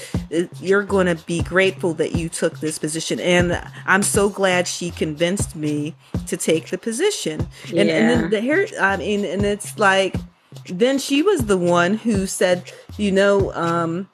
you're 0.61 0.83
going 0.83 1.07
to 1.07 1.15
be 1.25 1.41
grateful 1.41 1.93
that 1.95 2.15
you 2.15 2.29
took 2.29 2.59
this 2.59 2.77
position. 2.79 3.19
And 3.19 3.61
I'm 3.85 4.03
so 4.03 4.29
glad 4.29 4.67
she 4.67 4.91
convinced 4.91 5.55
me 5.55 5.95
to 6.27 6.37
take 6.37 6.69
the 6.69 6.77
position. 6.77 7.47
And, 7.69 7.89
and 7.89 8.09
then 8.09 8.29
the 8.29 8.41
hair, 8.41 8.67
I 8.79 8.97
mean, 8.97 9.25
and 9.25 9.43
it's 9.45 9.77
like, 9.77 10.15
then 10.67 10.99
she 10.99 11.21
was 11.21 11.45
the 11.45 11.57
one 11.57 11.95
who 11.95 12.25
said, 12.27 12.71
you 12.97 13.11
know, 13.11 13.51
um, 13.53 14.07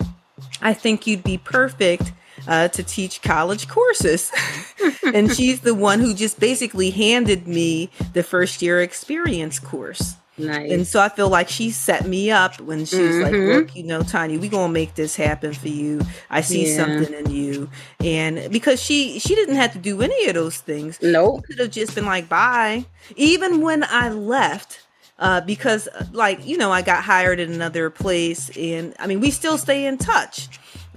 I 0.62 0.74
think 0.74 1.06
you'd 1.06 1.24
be 1.24 1.38
perfect 1.38 2.12
uh, 2.50 2.68
to 2.70 2.84
teach 2.84 3.22
college 3.22 3.68
courses. 3.70 4.32
and 5.14 5.32
she's 5.32 5.62
the 5.62 5.76
one 5.76 6.00
who 6.02 6.14
just 6.14 6.40
basically 6.40 6.90
handed 6.90 7.48
me 7.48 7.90
the 8.14 8.24
first 8.24 8.62
year 8.62 8.82
experience 8.82 9.60
course. 9.60 10.16
nice. 10.38 10.72
And 10.72 10.88
so 10.88 11.02
I 11.02 11.10
feel 11.10 11.28
like 11.30 11.50
she 11.50 11.70
set 11.70 12.08
me 12.08 12.32
up 12.32 12.60
when 12.62 12.86
she 12.86 12.96
was 13.02 13.18
like, 13.20 13.34
Mhm. 13.36 13.48
look, 13.54 13.76
you 13.76 13.84
know, 13.84 14.02
Tanya, 14.04 14.40
we're 14.40 14.50
gonna 14.50 14.72
make 14.72 14.96
this 14.96 15.16
happen 15.18 15.54
for 15.54 15.68
you. 15.68 16.00
I 16.30 16.42
see 16.42 16.66
Yeah. 16.66 16.78
something 16.78 17.14
in 17.14 17.30
you. 17.30 17.70
And 18.00 18.50
because 18.52 18.82
she 18.82 19.20
she 19.20 19.36
didn't 19.36 19.56
have 19.58 19.74
to 19.74 19.80
do 19.80 20.02
any 20.02 20.28
of 20.28 20.36
those 20.36 20.58
things. 20.58 20.98
nope. 21.02 21.44
Could 21.46 21.60
have 21.60 21.72
just 21.72 21.94
been 21.94 22.06
like, 22.06 22.30
bye. 22.30 22.86
Even 23.18 23.62
when 23.62 23.84
I 23.84 24.10
left, 24.10 24.80
uh, 25.20 25.42
because 25.42 25.90
uh, 25.90 26.06
like, 26.14 26.48
you 26.48 26.58
know, 26.58 26.72
I 26.72 26.82
got 26.84 27.04
hired 27.04 27.42
at 27.42 27.50
another 27.50 27.90
place 27.90 28.50
and 28.58 28.96
I 28.98 29.08
mean 29.08 29.20
we 29.20 29.32
still 29.32 29.58
stay 29.58 29.86
in 29.86 29.98
touch. 29.98 30.48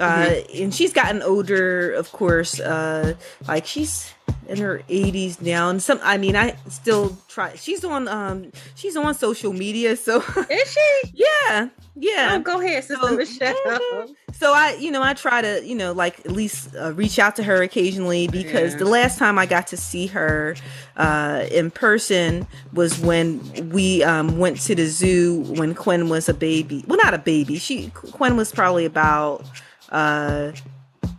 Uh, 0.01 0.35
and 0.55 0.75
she's 0.75 0.93
gotten 0.93 1.23
older, 1.23 1.93
of 1.93 2.11
course. 2.13 2.59
Uh, 2.59 3.15
like 3.47 3.67
she's 3.67 4.13
in 4.49 4.59
her 4.59 4.83
80s 4.89 5.41
now, 5.41 5.69
and 5.69 5.83
some. 5.83 6.01
I 6.03 6.17
mean, 6.19 6.35
I 6.35 6.57
still 6.69 7.17
try. 7.29 7.55
She's 7.55 7.85
on. 7.85 8.09
Um, 8.09 8.51
she's 8.75 8.97
on 8.97 9.15
social 9.15 9.53
media, 9.53 9.97
so 9.97 10.17
Is 10.51 10.73
she? 10.73 11.13
yeah, 11.15 11.69
yeah. 11.95 12.31
Oh, 12.33 12.41
go 12.41 12.61
ahead, 12.61 12.83
Sister 12.85 13.07
So- 13.07 13.17
Michelle. 13.17 14.07
So 14.33 14.53
I, 14.55 14.75
you 14.81 14.91
know, 14.91 15.03
I 15.03 15.13
try 15.15 15.41
to, 15.43 15.65
you 15.65 15.75
know, 15.77 15.93
like 15.93 16.19
at 16.21 16.33
least 16.33 16.75
uh, 16.75 16.93
reach 16.95 17.19
out 17.21 17.37
to 17.37 17.45
her 17.45 17.63
occasionally 17.63 18.27
because 18.27 18.73
Yeah. 18.73 18.79
the 18.79 18.87
last 18.87 19.19
time 19.19 19.39
I 19.39 19.47
got 19.47 19.69
to 19.69 19.77
see 19.77 20.07
her 20.09 20.57
uh, 20.97 21.45
in 21.53 21.71
person 21.71 22.47
was 22.73 22.99
when 22.99 23.41
we 23.71 24.03
um, 24.03 24.39
went 24.39 24.59
to 24.63 24.75
the 24.75 24.87
zoo 24.87 25.43
when 25.57 25.75
Quinn 25.75 26.09
was 26.09 26.29
a 26.29 26.35
baby. 26.35 26.83
Well, 26.89 26.99
not 27.05 27.15
a 27.15 27.19
baby. 27.19 27.59
She 27.59 27.91
Quinn 27.91 28.37
was 28.37 28.51
probably 28.51 28.85
about 28.87 29.45
uh, 29.93 30.53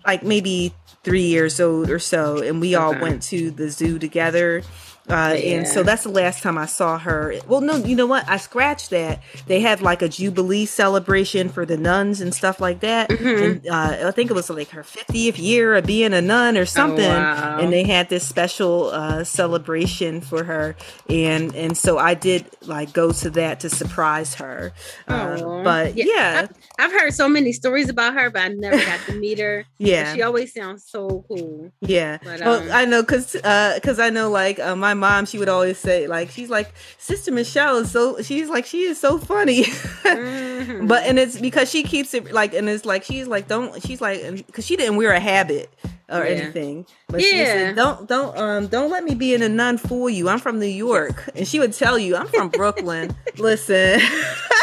like 0.05 0.23
maybe 0.23 0.73
three 1.03 1.27
years 1.27 1.59
old 1.61 1.89
or 1.89 1.99
so, 1.99 2.41
and 2.41 2.59
we 2.59 2.75
all 2.75 2.99
went 2.99 3.23
to 3.23 3.51
the 3.51 3.69
zoo 3.69 3.99
together. 3.99 4.63
Uh, 5.09 5.35
And 5.37 5.67
so 5.67 5.83
that's 5.83 6.03
the 6.03 6.09
last 6.09 6.41
time 6.43 6.57
I 6.57 6.65
saw 6.65 6.97
her. 6.97 7.35
Well, 7.47 7.59
no, 7.59 7.75
you 7.75 7.93
know 7.95 8.05
what? 8.07 8.27
I 8.29 8.37
scratched 8.37 8.89
that. 8.91 9.21
They 9.47 9.59
had 9.59 9.81
like 9.81 10.01
a 10.01 10.07
jubilee 10.07 10.65
celebration 10.65 11.49
for 11.49 11.65
the 11.65 11.75
nuns 11.75 12.21
and 12.21 12.33
stuff 12.33 12.61
like 12.61 12.79
that. 12.79 13.09
Mhm. 13.09 13.43
And 13.43 13.67
uh, 13.67 14.07
I 14.07 14.11
think 14.11 14.31
it 14.31 14.33
was 14.33 14.49
like 14.49 14.69
her 14.69 14.81
50th 14.83 15.37
year 15.37 15.75
of 15.75 15.85
being 15.85 16.13
a 16.13 16.21
nun 16.21 16.57
or 16.57 16.65
something. 16.65 17.03
Oh, 17.05 17.09
wow. 17.13 17.59
And 17.59 17.73
they 17.73 17.83
had 17.83 18.07
this 18.07 18.25
special 18.25 18.91
uh, 18.91 19.25
celebration 19.25 20.21
for 20.21 20.45
her, 20.45 20.75
and 21.09 21.53
and 21.53 21.77
so 21.77 21.97
I 21.97 22.13
did 22.13 22.45
like 22.61 22.93
go 22.93 23.11
to 23.11 23.29
that 23.31 23.59
to 23.61 23.69
surprise 23.69 24.35
her. 24.35 24.71
Uh, 25.07 25.63
but 25.63 25.95
Yeah. 25.97 26.05
yeah, 26.07 26.47
I've 26.79 26.91
heard 26.93 27.13
so 27.13 27.27
many 27.27 27.51
stories 27.51 27.89
about 27.89 28.13
her, 28.13 28.29
but 28.29 28.41
I 28.41 28.47
never 28.47 28.77
got 28.77 28.99
to 29.07 29.13
meet 29.15 29.39
her. 29.39 29.65
Yeah. 29.83 30.13
She 30.15 30.21
always 30.21 30.53
sounds 30.53 30.85
so 30.87 31.25
cool. 31.27 31.71
Yeah, 31.81 32.17
But, 32.23 32.39
well, 32.39 32.61
um, 32.63 32.69
I 32.71 32.85
know 32.85 33.01
because 33.01 33.33
because 33.33 33.99
I 33.99 34.09
know 34.09 34.29
like 34.29 34.59
uh, 34.59 34.75
my 34.93 35.09
mom, 35.09 35.25
she 35.25 35.37
would 35.37 35.49
always 35.49 35.77
say 35.77 36.07
like 36.07 36.29
she's 36.29 36.49
like 36.49 36.73
Sister 36.97 37.31
Michelle 37.31 37.77
is 37.77 37.91
so 37.91 38.21
she's 38.21 38.49
like 38.49 38.65
she 38.65 38.83
is 38.83 38.99
so 38.99 39.17
funny, 39.17 39.63
but 40.03 40.17
mm-hmm. 40.17 40.91
and 40.91 41.19
it's 41.19 41.39
because 41.39 41.69
she 41.69 41.83
keeps 41.83 42.13
it 42.13 42.31
like 42.31 42.53
and 42.53 42.69
it's 42.69 42.85
like 42.85 43.03
she's 43.03 43.27
like 43.27 43.47
don't 43.47 43.81
she's 43.81 44.01
like 44.01 44.45
because 44.45 44.65
she 44.65 44.75
didn't 44.75 44.95
wear 44.95 45.11
a 45.11 45.19
habit 45.19 45.73
or 46.13 46.23
Yeah. 46.25 46.31
anything. 46.43 46.85
But 47.09 47.21
she 47.21 47.45
said, 47.45 47.75
"Don't 47.75 48.07
don't 48.07 48.37
um 48.37 48.67
don't 48.67 48.89
let 48.89 49.03
me 49.03 49.15
be 49.15 49.33
in 49.33 49.41
a 49.41 49.49
nun 49.49 49.77
fool 49.77 50.09
you. 50.09 50.29
I'm 50.29 50.39
from 50.39 50.59
New 50.59 50.65
York." 50.65 51.29
And 51.35 51.47
she 51.47 51.59
would 51.59 51.73
tell 51.73 51.97
you, 51.99 52.15
"I'm 52.15 52.27
from 52.27 52.49
Brooklyn." 52.49 53.15
Listen. 53.37 53.99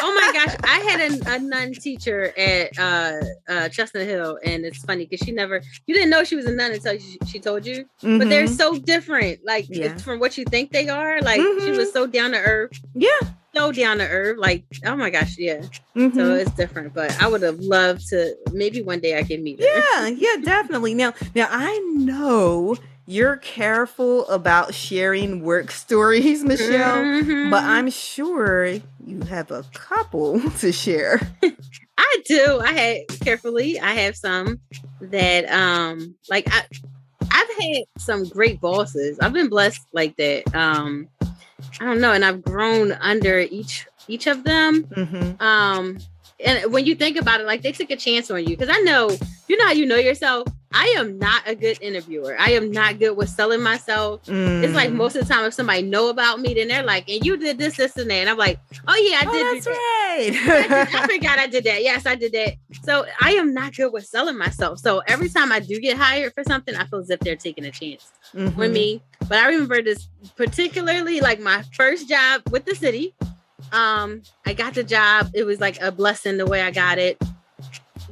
oh 0.02 0.14
my 0.14 0.30
gosh, 0.44 0.56
I 0.64 0.78
had 0.88 1.00
a, 1.12 1.34
a 1.34 1.38
nun 1.38 1.72
teacher 1.72 2.32
at 2.38 2.78
uh, 2.78 3.20
uh, 3.48 3.68
Chestnut 3.68 4.06
Hill, 4.06 4.38
and 4.44 4.64
it's 4.64 4.84
funny 4.84 5.06
because 5.06 5.24
she 5.24 5.32
never, 5.32 5.60
you 5.86 5.94
didn't 5.94 6.10
know 6.10 6.24
she 6.24 6.36
was 6.36 6.46
a 6.46 6.52
nun 6.52 6.72
until 6.72 6.98
she, 6.98 7.18
she 7.26 7.38
told 7.38 7.66
you. 7.66 7.84
But 8.02 8.28
they're 8.28 8.44
Mhm. 8.46 8.56
so 8.56 8.78
different, 8.78 9.40
like 9.44 9.66
Yeah. 9.68 9.96
from 9.98 10.20
what 10.20 10.38
you 10.38 10.44
think 10.44 10.72
they 10.72 10.88
are. 10.88 11.20
Like 11.20 11.40
she 11.40 11.70
Mhm. 11.70 11.76
was 11.76 11.92
so 11.92 12.06
down 12.06 12.30
to 12.32 12.38
earth, 12.38 12.72
yeah. 12.94 13.08
So 13.54 13.72
down 13.72 13.98
to 13.98 14.08
earth. 14.08 14.38
Like 14.38 14.64
oh 14.84 14.96
my 14.96 15.10
gosh, 15.10 15.36
yeah. 15.38 15.62
Mhm. 15.96 16.14
So 16.14 16.34
it's 16.34 16.50
different, 16.52 16.94
but 16.94 17.10
I 17.20 17.28
would 17.28 17.42
have 17.42 17.58
loved 17.58 18.08
to. 18.08 18.34
Maybe 18.52 18.82
one 18.82 19.00
day 19.00 19.18
I 19.18 19.22
can 19.22 19.42
meet 19.42 19.60
her. 19.60 19.66
Yeah, 19.66 20.06
yeah, 20.08 20.36
definitely. 20.42 20.94
Now, 20.94 21.14
now 21.34 21.48
I 21.50 21.78
know 21.94 22.76
you're 23.06 23.36
careful 23.36 24.28
about 24.28 24.72
sharing 24.74 25.42
work 25.42 25.70
stories, 25.84 26.44
Michelle, 26.44 27.02
Mhm. 27.04 27.50
but 27.50 27.64
I'm 27.64 27.90
sure 27.90 28.66
you 29.04 29.20
have 29.28 29.50
a 29.50 29.64
couple 29.72 30.40
to 30.60 30.70
share. 30.72 31.20
I 31.98 32.22
do. 32.26 32.60
I 32.62 32.72
had 32.72 33.20
carefully. 33.20 33.78
I 33.80 33.94
have 33.94 34.16
some 34.16 34.60
that 35.00 35.50
um 35.50 36.14
like 36.28 36.46
I 36.52 36.62
I've 37.32 37.48
had 37.60 37.84
some 37.98 38.28
great 38.28 38.60
bosses. 38.60 39.18
I've 39.20 39.32
been 39.32 39.48
blessed 39.48 39.80
like 39.92 40.16
that. 40.16 40.54
Um 40.54 41.08
I 41.80 41.84
don't 41.84 42.00
know, 42.00 42.12
and 42.12 42.24
I've 42.24 42.42
grown 42.42 42.92
under 42.92 43.38
each 43.40 43.86
each 44.08 44.26
of 44.26 44.44
them. 44.44 44.84
Mm-hmm. 44.84 45.42
Um 45.42 45.98
and 46.44 46.72
when 46.72 46.86
you 46.86 46.94
think 46.94 47.18
about 47.18 47.40
it, 47.40 47.46
like 47.46 47.60
they 47.62 47.72
took 47.72 47.90
a 47.90 47.96
chance 47.96 48.30
on 48.30 48.40
you 48.42 48.56
because 48.56 48.70
I 48.74 48.80
know 48.80 49.10
you 49.48 49.56
know 49.56 49.66
how 49.66 49.72
you 49.72 49.86
know 49.86 49.96
yourself. 49.96 50.48
I 50.72 50.94
am 50.98 51.18
not 51.18 51.42
a 51.46 51.56
good 51.56 51.78
interviewer. 51.82 52.36
I 52.38 52.52
am 52.52 52.70
not 52.70 53.00
good 53.00 53.16
with 53.16 53.28
selling 53.28 53.60
myself. 53.60 54.20
It's 54.28 54.72
like 54.72 54.92
most 54.92 55.16
of 55.16 55.26
the 55.26 55.34
time 55.34 55.44
if 55.44 55.52
somebody 55.52 55.82
know 55.82 56.10
about 56.10 56.38
me, 56.40 56.54
then 56.54 56.68
they're 56.68 56.84
like, 56.84 57.08
and 57.10 57.26
you 57.26 57.36
did 57.36 57.58
this, 57.58 57.76
this, 57.76 57.96
and 57.96 58.08
that. 58.08 58.14
And 58.14 58.30
I'm 58.30 58.38
like, 58.38 58.60
oh 58.86 58.94
yeah, 58.94 59.18
I 59.20 59.24
Oh, 59.26 59.32
did 59.32 59.56
that's 59.56 59.64
that. 59.66 60.46
I, 60.48 60.84
did- 60.86 60.94
I 60.94 61.06
forgot 61.16 61.38
I 61.40 61.46
did 61.48 61.64
that. 61.64 61.82
Yes, 61.82 62.06
I 62.06 62.14
did 62.14 62.30
that. 62.32 62.54
So 62.84 63.04
I 63.20 63.32
am 63.32 63.52
not 63.52 63.74
good 63.74 63.92
with 63.92 64.06
selling 64.06 64.38
myself. 64.38 64.78
So 64.78 65.00
every 65.08 65.28
time 65.28 65.50
I 65.50 65.58
do 65.58 65.80
get 65.80 65.96
hired 65.98 66.34
for 66.34 66.44
something, 66.44 66.76
I 66.76 66.84
feel 66.84 67.00
as 67.00 67.10
if 67.10 67.18
they're 67.18 67.34
taking 67.34 67.64
a 67.64 67.72
chance 67.72 68.12
Mhm. 68.32 68.54
with 68.54 68.70
me. 68.72 69.02
But 69.30 69.38
I 69.38 69.46
remember 69.50 69.80
this 69.80 70.08
particularly 70.34 71.20
like 71.20 71.38
my 71.38 71.62
first 71.74 72.08
job 72.08 72.42
with 72.50 72.64
the 72.64 72.74
city. 72.74 73.14
Um, 73.70 74.22
I 74.44 74.54
got 74.54 74.74
the 74.74 74.82
job. 74.82 75.30
It 75.34 75.44
was 75.44 75.60
like 75.60 75.80
a 75.80 75.92
blessing 75.92 76.36
the 76.36 76.46
way 76.46 76.62
I 76.62 76.72
got 76.72 76.98
it. 76.98 77.16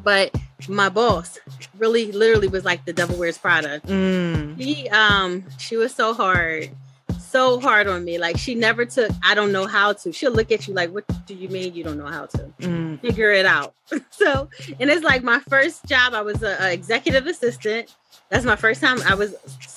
But 0.01 0.33
my 0.69 0.89
boss 0.89 1.41
really 1.77 2.13
literally 2.13 2.47
was 2.47 2.65
like 2.65 2.85
the 2.85 2.93
devil 2.93 3.19
wears 3.19 3.37
Prada. 3.37 3.81
Mm. 3.81 4.63
She 4.63 4.89
um 4.91 5.45
she 5.59 5.77
was 5.77 5.93
so 5.93 6.15
hard, 6.15 6.71
so 7.19 7.59
hard 7.59 7.89
on 7.89 8.05
me. 8.05 8.19
Like 8.19 8.39
she 8.39 8.55
never 8.55 8.85
took 8.85 9.11
I 9.21 9.35
don't 9.35 9.51
know 9.51 9.67
how 9.67 9.95
to. 9.95 10.13
She'll 10.13 10.31
look 10.31 10.53
at 10.53 10.69
you 10.69 10.75
like, 10.75 10.95
what 10.95 11.05
do 11.27 11.35
you 11.35 11.49
mean 11.49 11.75
you 11.75 11.83
don't 11.83 11.99
know 11.99 12.07
how 12.07 12.27
to? 12.27 12.39
Mm. 12.61 13.01
Figure 13.01 13.33
it 13.33 13.45
out. 13.45 13.75
so 14.11 14.49
and 14.79 14.89
it's 14.89 15.03
like 15.03 15.25
my 15.25 15.41
first 15.41 15.85
job, 15.87 16.15
I 16.15 16.23
was 16.23 16.45
a, 16.45 16.57
a 16.61 16.73
executive 16.73 17.27
assistant. 17.27 17.93
That's 18.31 18.45
my 18.45 18.57
first 18.57 18.81
time. 18.83 18.99
I 19.07 19.15
was 19.15 19.35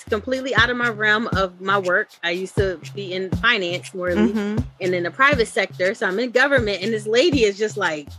completely 0.09 0.53
out 0.55 0.69
of 0.69 0.75
my 0.77 0.89
realm 0.89 1.27
of 1.27 1.61
my 1.61 1.77
work. 1.77 2.09
I 2.23 2.31
used 2.31 2.55
to 2.57 2.79
be 2.93 3.13
in 3.13 3.29
finance 3.29 3.93
more 3.93 4.09
Mhm. 4.09 4.63
and 4.81 4.93
in 4.95 5.03
the 5.03 5.11
private 5.11 5.47
sector. 5.47 5.93
So 5.95 6.05
I'm 6.07 6.19
in 6.19 6.31
government, 6.31 6.81
and 6.83 6.91
this 6.93 7.07
lady 7.07 7.43
is 7.45 7.57
just 7.57 7.77
like, 7.77 8.09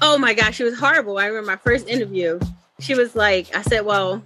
oh 0.00 0.16
my 0.16 0.32
gosh, 0.32 0.56
she 0.56 0.64
was 0.64 0.78
horrible. 0.78 1.18
I 1.18 1.26
remember 1.26 1.46
my 1.50 1.56
first 1.56 1.88
interview. 1.88 2.40
She 2.78 2.94
was 2.94 3.14
like, 3.14 3.54
I 3.54 3.60
said, 3.62 3.84
well, 3.84 4.22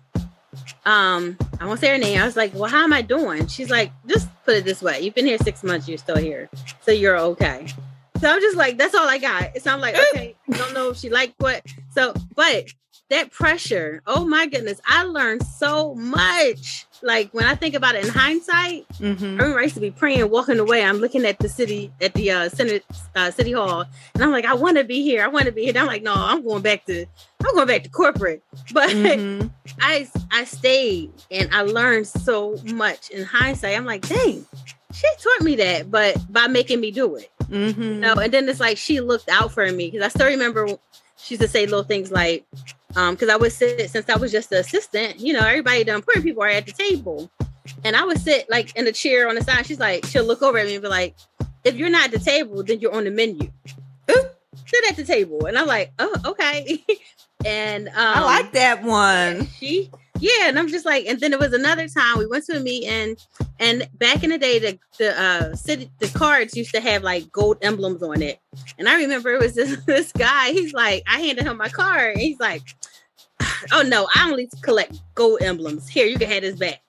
um, 0.86 1.36
I 1.60 1.66
won't 1.66 1.80
say 1.80 1.88
her 1.88 1.98
name. 1.98 2.20
I 2.20 2.24
was 2.26 2.36
like, 2.36 2.54
well, 2.54 2.70
how 2.70 2.84
am 2.84 2.92
I 2.92 3.02
doing? 3.02 3.48
She's 3.48 3.70
like, 3.70 3.90
just 4.06 4.28
put 4.44 4.54
it 4.54 4.64
this 4.64 4.82
way: 4.82 5.00
you've 5.00 5.14
been 5.14 5.26
here 5.26 5.38
six 5.38 5.64
months, 5.64 5.88
you're 5.88 5.98
still 5.98 6.16
here, 6.16 6.48
so 6.82 6.92
you're 6.92 7.18
okay. 7.18 7.66
So 8.20 8.30
I'm 8.30 8.40
just 8.40 8.56
like, 8.56 8.78
that's 8.78 8.94
all 8.94 9.08
I 9.08 9.18
got. 9.18 9.58
So 9.60 9.72
I'm 9.72 9.80
like, 9.80 9.96
okay, 10.14 10.36
I 10.52 10.56
don't 10.56 10.74
know 10.74 10.90
if 10.90 10.98
she 10.98 11.10
liked 11.10 11.34
what. 11.38 11.62
So, 11.92 12.14
but 12.36 12.66
that 13.14 13.30
pressure, 13.30 14.02
oh 14.08 14.24
my 14.24 14.46
goodness, 14.46 14.80
I 14.86 15.04
learned 15.04 15.46
so 15.46 15.94
much. 15.94 16.86
Like 17.00 17.30
when 17.32 17.44
I 17.44 17.54
think 17.54 17.74
about 17.74 17.94
it 17.94 18.04
in 18.04 18.10
hindsight, 18.10 18.86
I 18.90 19.02
Mhm. 19.02 19.20
remember 19.38 19.58
I 19.60 19.62
used 19.64 19.74
to 19.76 19.80
be 19.80 19.90
praying, 19.92 20.28
walking 20.30 20.58
away. 20.58 20.82
I'm 20.82 20.98
looking 20.98 21.24
at 21.24 21.38
the 21.38 21.48
city, 21.48 21.92
at 22.00 22.14
the 22.14 22.30
uh, 22.32 22.48
Senate, 22.48 22.84
uh, 23.14 23.30
city 23.30 23.52
hall, 23.52 23.84
and 24.14 24.24
I'm 24.24 24.32
like, 24.32 24.44
I 24.46 24.54
want 24.54 24.78
to 24.78 24.84
be 24.84 25.02
here. 25.02 25.22
I 25.22 25.28
want 25.28 25.46
to 25.46 25.52
be 25.52 25.62
here. 25.62 25.70
And 25.70 25.78
I'm 25.78 25.86
like, 25.86 26.02
no, 26.02 26.12
I'm 26.14 26.42
going 26.44 26.62
back 26.62 26.86
to, 26.86 27.06
I'm 27.46 27.54
going 27.54 27.68
back 27.68 27.82
to 27.84 27.90
corporate. 27.90 28.42
But 28.72 28.88
Mhm. 28.90 29.50
I, 29.80 30.08
I 30.32 30.44
stayed 30.44 31.12
and 31.30 31.54
I 31.54 31.62
learned 31.62 32.06
so 32.08 32.58
much. 32.64 33.10
In 33.10 33.24
hindsight, 33.24 33.76
I'm 33.76 33.84
like, 33.84 34.08
dang, 34.08 34.44
she 34.92 35.06
taught 35.22 35.42
me 35.44 35.54
that, 35.56 35.90
but 35.90 36.16
by 36.32 36.46
making 36.48 36.80
me 36.80 36.90
do 36.90 37.14
it. 37.16 37.30
Mhm. 37.50 37.76
You 37.78 38.00
know, 38.00 38.14
and 38.14 38.32
then 38.32 38.48
it's 38.48 38.60
like 38.60 38.78
she 38.78 39.00
looked 39.00 39.28
out 39.28 39.52
for 39.52 39.70
me 39.70 39.90
because 39.90 40.04
I 40.04 40.08
still 40.08 40.26
remember 40.28 40.66
she 41.24 41.34
used 41.34 41.42
to 41.42 41.48
say 41.48 41.64
little 41.64 41.84
things 41.84 42.12
like, 42.12 42.44
um, 42.96 43.14
because 43.14 43.30
I 43.30 43.36
would 43.36 43.50
sit 43.50 43.90
since 43.90 44.08
I 44.10 44.16
was 44.16 44.30
just 44.30 44.50
the 44.50 44.60
assistant, 44.60 45.18
you 45.18 45.32
know, 45.32 45.40
everybody, 45.40 45.82
the 45.82 45.94
important 45.94 46.24
people 46.24 46.42
are 46.42 46.48
at 46.48 46.66
the 46.66 46.72
table. 46.72 47.30
And 47.82 47.96
I 47.96 48.04
would 48.04 48.20
sit 48.20 48.48
like 48.50 48.76
in 48.76 48.86
a 48.86 48.92
chair 48.92 49.26
on 49.28 49.34
the 49.34 49.40
side. 49.42 49.64
She's 49.64 49.80
like, 49.80 50.04
she'll 50.04 50.24
look 50.24 50.42
over 50.42 50.58
at 50.58 50.66
me 50.66 50.74
and 50.74 50.82
be 50.82 50.88
like, 50.88 51.16
if 51.64 51.76
you're 51.76 51.88
not 51.88 52.04
at 52.04 52.10
the 52.10 52.18
table, 52.18 52.62
then 52.62 52.80
you're 52.80 52.94
on 52.94 53.04
the 53.04 53.10
menu. 53.10 53.50
Ooh. 54.10 54.24
Sit 54.66 54.90
at 54.90 54.96
the 54.96 55.04
table. 55.04 55.46
And 55.46 55.56
I'm 55.56 55.66
like, 55.66 55.92
oh, 55.98 56.14
okay. 56.26 56.84
and 57.46 57.88
um, 57.88 57.94
I 57.96 58.20
like 58.22 58.52
that 58.52 58.82
one. 58.82 59.46
she 59.46 59.90
yeah 60.24 60.48
and 60.48 60.58
i'm 60.58 60.68
just 60.68 60.86
like 60.86 61.04
and 61.04 61.20
then 61.20 61.30
there 61.30 61.40
was 61.40 61.52
another 61.52 61.86
time 61.86 62.16
we 62.18 62.26
went 62.26 62.44
to 62.44 62.56
a 62.56 62.60
meeting 62.60 63.14
and 63.60 63.86
back 63.94 64.24
in 64.24 64.30
the 64.30 64.38
day 64.38 64.58
the 64.58 64.78
the 64.98 65.20
uh 65.20 65.54
city 65.54 65.90
the 65.98 66.08
cards 66.08 66.56
used 66.56 66.74
to 66.74 66.80
have 66.80 67.02
like 67.02 67.30
gold 67.30 67.58
emblems 67.60 68.02
on 68.02 68.22
it. 68.22 68.40
And 68.78 68.88
i 68.88 68.96
remember 68.96 69.34
it 69.34 69.40
was 69.40 69.54
this 69.54 69.76
this 69.86 70.12
guy 70.12 70.52
he's 70.52 70.72
like 70.72 71.02
i 71.06 71.20
handed 71.20 71.44
him 71.44 71.58
my 71.58 71.68
card 71.68 72.12
and 72.12 72.20
he's 72.20 72.40
like 72.40 72.62
oh 73.72 73.82
no 73.82 74.08
i 74.14 74.30
only 74.30 74.48
collect 74.62 74.98
gold 75.14 75.42
emblems. 75.42 75.88
Here 75.88 76.06
you 76.06 76.18
can 76.18 76.30
have 76.30 76.42
this 76.42 76.56
back. 76.56 76.80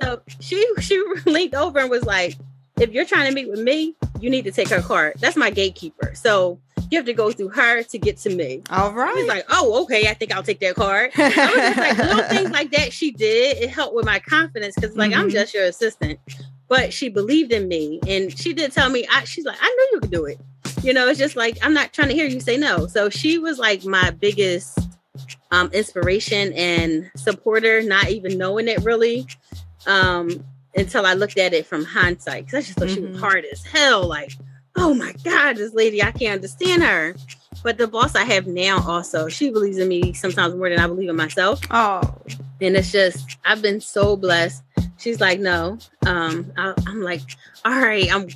So 0.00 0.20
she 0.40 0.64
she 0.80 1.02
leaned 1.26 1.56
over 1.56 1.80
and 1.80 1.90
was 1.90 2.04
like 2.04 2.36
if 2.78 2.92
you're 2.92 3.04
trying 3.04 3.28
to 3.28 3.34
meet 3.34 3.48
with 3.50 3.60
me 3.60 3.96
you 4.20 4.30
need 4.30 4.44
to 4.44 4.52
take 4.52 4.68
her 4.68 4.80
card. 4.80 5.14
That's 5.18 5.36
my 5.36 5.50
gatekeeper. 5.50 6.14
So 6.14 6.60
you 6.90 6.98
have 6.98 7.06
to 7.06 7.12
go 7.12 7.30
through 7.32 7.48
her 7.50 7.82
to 7.82 7.98
get 7.98 8.16
to 8.18 8.30
me 8.34 8.62
All 8.70 8.92
right. 8.92 9.16
He's 9.16 9.28
like, 9.28 9.44
oh, 9.50 9.82
okay, 9.84 10.08
I 10.08 10.14
think 10.14 10.34
I'll 10.34 10.42
take 10.42 10.60
that 10.60 10.74
card. 10.76 11.10
I 11.16 11.28
was 11.28 11.56
just 11.56 11.78
like 11.78 11.98
little 11.98 12.22
things 12.24 12.50
like 12.50 12.70
that 12.72 12.92
she 12.92 13.10
did. 13.10 13.58
It 13.58 13.70
helped 13.70 13.94
with 13.94 14.04
my 14.06 14.18
confidence 14.20 14.74
because 14.74 14.96
like 14.96 15.12
I'm 15.12 15.28
Mhm. 15.28 15.32
just 15.32 15.54
your 15.54 15.64
assistant. 15.64 16.18
But 16.68 16.92
she 16.92 17.08
believed 17.08 17.52
in 17.52 17.68
me 17.68 18.00
and 18.08 18.36
she 18.36 18.52
did 18.52 18.72
tell 18.72 18.88
me, 18.90 19.06
I, 19.10 19.24
she's 19.24 19.44
like, 19.44 19.58
I 19.60 19.68
knew 19.68 19.88
you 19.92 20.00
could 20.00 20.10
do 20.10 20.24
it. 20.26 20.40
You 20.82 20.92
know, 20.92 21.08
it's 21.08 21.18
just 21.18 21.36
like 21.36 21.58
I'm 21.62 21.72
not 21.74 21.92
trying 21.92 22.08
to 22.08 22.14
hear 22.14 22.26
you 22.26 22.40
say 22.40 22.56
no. 22.56 22.86
So 22.86 23.08
she 23.10 23.38
was 23.38 23.58
like 23.58 23.84
my 23.84 24.10
biggest 24.10 24.78
um 25.50 25.70
inspiration 25.72 26.52
and 26.52 27.10
supporter, 27.16 27.82
not 27.82 28.10
even 28.10 28.36
knowing 28.38 28.68
it 28.68 28.82
really. 28.84 29.26
Um, 29.86 30.44
until 30.74 31.06
I 31.06 31.14
looked 31.14 31.38
at 31.38 31.54
it 31.54 31.64
from 31.66 31.84
hindsight. 31.84 32.44
Cause 32.46 32.54
I 32.54 32.60
just 32.60 32.78
thought 32.78 32.90
she 32.90 33.00
was 33.00 33.16
Mhm. 33.16 33.20
hard 33.20 33.44
as 33.50 33.64
hell. 33.64 34.06
Like, 34.06 34.32
oh 34.76 34.94
my 34.94 35.12
God, 35.24 35.56
this 35.56 35.74
lady, 35.74 36.02
I 36.02 36.12
can't 36.12 36.36
understand 36.36 36.82
her. 36.82 37.14
But 37.62 37.78
the 37.78 37.88
boss 37.88 38.14
I 38.14 38.24
have 38.24 38.46
now 38.46 38.86
also, 38.86 39.28
she 39.28 39.50
believes 39.50 39.78
in 39.78 39.88
me 39.88 40.12
sometimes 40.12 40.54
more 40.54 40.68
than 40.68 40.78
I 40.78 40.86
believe 40.86 41.08
in 41.08 41.16
myself. 41.16 41.60
oh. 41.70 42.02
And 42.60 42.74
it's 42.76 42.90
just, 42.90 43.36
I've 43.44 43.60
been 43.60 43.80
so 43.80 44.16
blessed. 44.16 44.62
She's 44.98 45.20
like, 45.20 45.40
no. 45.40 45.78
Um, 46.06 46.52
I, 46.56 46.72
I'm 46.86 47.02
like, 47.02 47.20
all 47.64 47.72
right, 47.72 48.10
I'm 48.10 48.28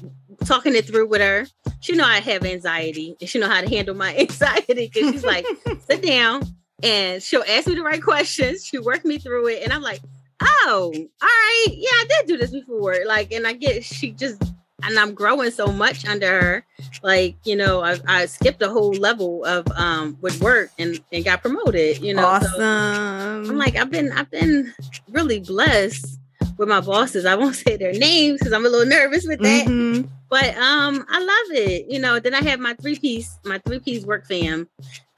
talking 0.44 0.74
it 0.74 0.86
through 0.86 1.06
with 1.08 1.20
her. 1.20 1.46
She 1.80 1.94
know 1.94 2.04
I 2.04 2.20
have 2.20 2.44
anxiety 2.44 3.16
and 3.20 3.30
she 3.30 3.38
know 3.38 3.48
how 3.48 3.60
to 3.62 3.68
handle 3.68 3.94
my 3.94 4.14
anxiety 4.18 4.90
because 4.92 5.12
she's 5.12 5.24
like, 5.24 5.46
sit 5.88 6.02
down 6.02 6.42
and 6.82 7.22
she'll 7.22 7.44
ask 7.48 7.66
me 7.66 7.76
the 7.76 7.82
right 7.82 8.02
questions. 8.02 8.64
She'll 8.64 8.84
work 8.84 9.04
me 9.04 9.18
through 9.18 9.48
it. 9.48 9.62
And 9.62 9.72
I'm 9.72 9.82
like, 9.82 10.00
oh, 10.42 10.92
all 10.94 11.02
right. 11.22 11.66
Yeah, 11.68 11.88
I 11.90 12.06
did 12.08 12.26
do 12.26 12.36
this 12.36 12.50
before. 12.50 12.96
Like, 13.06 13.32
and 13.32 13.46
I 13.46 13.54
get, 13.54 13.84
she 13.84 14.12
just, 14.12 14.42
and 14.82 14.98
I'm 14.98 15.14
growing 15.14 15.50
so 15.50 15.68
much 15.68 16.06
under 16.06 16.40
her. 16.40 16.64
Like, 17.02 17.36
you 17.44 17.56
know, 17.56 17.82
I, 17.82 17.98
I 18.06 18.26
skipped 18.26 18.62
a 18.62 18.68
whole 18.68 18.92
level 18.92 19.44
of 19.44 19.66
um 19.76 20.16
with 20.20 20.40
work 20.40 20.70
and, 20.78 21.02
and 21.12 21.24
got 21.24 21.42
promoted, 21.42 21.98
you 21.98 22.14
know. 22.14 22.22
So 22.22 22.60
awesome. 22.62 23.50
I'm 23.50 23.58
like, 23.58 23.76
I've 23.76 23.90
been 23.90 24.12
I've 24.12 24.30
been 24.30 24.72
really 25.10 25.40
blessed 25.40 26.18
with 26.58 26.68
my 26.68 26.80
bosses. 26.80 27.24
I 27.24 27.34
won't 27.36 27.56
say 27.64 27.76
their 27.76 27.92
names 27.92 28.38
because 28.38 28.52
I'm 28.52 28.66
a 28.66 28.68
little 28.68 28.86
nervous 28.86 29.26
with 29.26 29.40
that. 29.40 29.66
Mhm. 29.66 30.08
But 30.28 30.56
um, 30.56 31.04
I 31.08 31.18
love 31.18 31.58
it. 31.58 31.86
You 31.88 31.98
know, 31.98 32.20
then 32.20 32.34
I 32.34 32.42
have 32.42 32.60
my 32.60 32.74
three 32.74 32.96
piece, 32.96 33.36
my 33.44 33.58
three 33.58 33.80
piece 33.80 34.04
work 34.04 34.26
fam. 34.26 34.68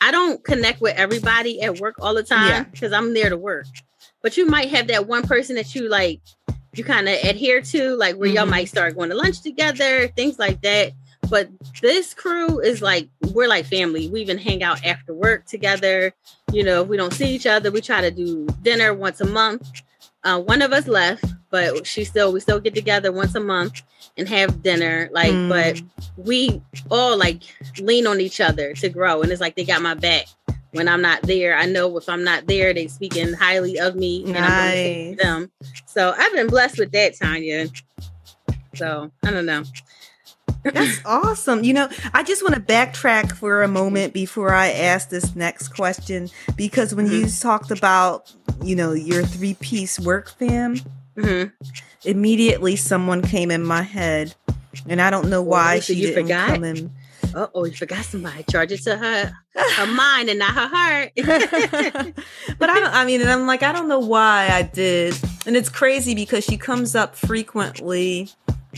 I 0.01 0.11
don't 0.11 0.43
connect 0.43 0.81
with 0.81 0.97
everybody 0.97 1.61
at 1.61 1.79
work 1.81 1.97
all 2.01 2.15
the 2.15 2.23
time 2.23 2.65
because 2.73 2.93
I'm 2.93 3.13
there 3.13 3.29
to 3.29 3.37
work. 3.37 3.67
But 4.23 4.37
you 4.37 4.47
might 4.47 4.71
have 4.71 4.87
that 4.89 5.07
one 5.07 5.25
person 5.25 5.57
that 5.57 5.75
you 5.75 5.89
like, 5.89 6.21
you 6.75 6.85
kind 6.85 7.09
of 7.09 7.15
adhere 7.23 7.61
to, 7.61 7.97
like 7.97 8.17
where 8.17 8.29
y'all 8.29 8.47
Mhm. 8.47 8.51
might 8.51 8.69
start 8.69 8.97
going 8.97 9.11
to 9.11 9.17
lunch 9.17 9.41
together, 9.43 10.09
things 10.09 10.39
like 10.39 10.63
that. 10.63 10.93
but 11.31 11.49
this 11.81 12.13
crew 12.13 12.61
is 12.61 12.83
like 12.83 13.09
we're 13.33 13.49
like 13.49 13.65
family. 13.65 14.07
We 14.09 14.21
even 14.21 14.37
hang 14.37 14.63
out 14.63 14.85
after 14.85 15.15
work 15.15 15.47
together. 15.47 16.13
You 16.53 16.63
know, 16.63 16.83
if 16.83 16.89
we 16.89 16.99
don't 16.99 17.13
see 17.15 17.35
each 17.35 17.47
other, 17.47 17.71
we 17.71 17.81
try 17.81 18.03
to 18.03 18.11
do 18.11 18.47
dinner 18.61 18.93
once 18.93 19.21
a 19.23 19.25
month. 19.25 19.83
Uh, 20.25 20.41
one 20.41 20.61
of 20.61 20.73
us 20.73 20.87
left, 20.87 21.25
but 21.51 21.87
she 21.87 22.05
still 22.05 22.33
we 22.35 22.41
still 22.41 22.61
get 22.61 22.75
together 22.75 23.13
once 23.13 23.35
a 23.35 23.41
month 23.41 23.81
and 24.19 24.29
have 24.29 24.63
dinner. 24.63 25.09
Like, 25.13 25.33
mm. 25.33 25.49
but 25.49 25.81
we 26.17 26.61
all 26.91 27.17
like 27.17 27.43
lean 27.79 28.07
on 28.07 28.21
each 28.21 28.41
other 28.41 28.75
to 28.75 28.89
grow, 28.91 29.23
and 29.23 29.33
it's 29.33 29.41
like 29.41 29.57
they 29.57 29.65
got 29.65 29.81
my 29.81 29.95
back 29.95 30.27
when 30.73 30.89
I'm 30.89 31.03
not 31.03 31.23
there. 31.23 31.57
I 31.57 31.67
know 31.67 31.97
if 31.97 32.09
I'm 32.09 32.25
not 32.25 32.47
there, 32.47 32.75
they 32.75 32.89
speaking 32.89 33.33
highly 33.33 33.79
of 33.79 33.95
me 33.95 34.25
and 34.25 34.35
nice. 34.35 35.11
I'm 35.11 35.17
them. 35.17 35.53
So 35.87 36.15
I've 36.17 36.33
been 36.33 36.49
blessed 36.49 36.79
with 36.79 36.93
that, 36.93 37.17
Tanya. 37.17 37.69
So 38.75 39.11
I 39.25 39.31
don't 39.31 39.47
know. 39.47 39.65
That's 40.65 41.01
awesome. 41.05 41.65
You 41.65 41.75
know, 41.75 41.89
I 42.15 42.23
just 42.23 42.43
want 42.43 42.55
to 42.55 42.61
backtrack 42.61 43.33
for 43.33 43.63
a 43.63 43.69
moment 43.69 44.13
before 44.15 44.55
I 44.55 44.71
ask 44.71 45.09
this 45.09 45.35
next 45.35 45.69
question 45.69 46.31
because 46.57 46.95
when 46.95 47.07
mm-hmm. 47.07 47.27
you 47.27 47.29
talked 47.29 47.71
about, 47.71 48.35
you 48.63 48.77
know, 48.77 48.93
your 48.93 49.25
three 49.25 49.55
piece 49.55 49.99
work 50.01 50.31
fam, 50.31 50.77
mm-hmm. 51.17 51.51
immediately 52.09 52.77
someone 52.77 53.23
came 53.23 53.51
in 53.51 53.63
my 53.63 53.83
head, 53.83 54.35
and 54.89 55.03
I 55.03 55.11
don't 55.11 55.29
know 55.29 55.43
why 55.43 55.77
oh, 55.77 55.81
she 55.81 56.01
didn't 56.01 56.25
forgot? 56.25 56.49
come 56.49 56.65
in. 56.65 56.91
Uh 57.35 57.47
oh, 57.55 57.65
you 57.65 57.73
forgot 57.73 58.05
somebody. 58.05 58.45
Charge 58.51 58.73
it 58.73 58.83
to 58.83 58.97
her, 58.97 59.33
her 59.55 59.87
mind 59.87 60.29
and 60.29 60.39
not 60.39 60.55
her 60.55 60.69
heart. 60.69 61.13
but 62.59 62.71
I 62.71 62.81
don't. 62.81 62.95
I 62.95 63.05
mean, 63.05 63.21
and 63.21 63.31
I'm 63.31 63.47
like, 63.47 63.63
I 63.63 63.73
don't 63.73 63.89
know 63.89 64.01
why 64.01 64.49
I 64.53 64.63
did, 64.63 65.19
and 65.47 65.57
it's 65.57 65.69
crazy 65.69 66.15
because 66.15 66.45
she 66.45 66.57
comes 66.57 66.95
up 66.95 67.17
frequently 67.17 68.29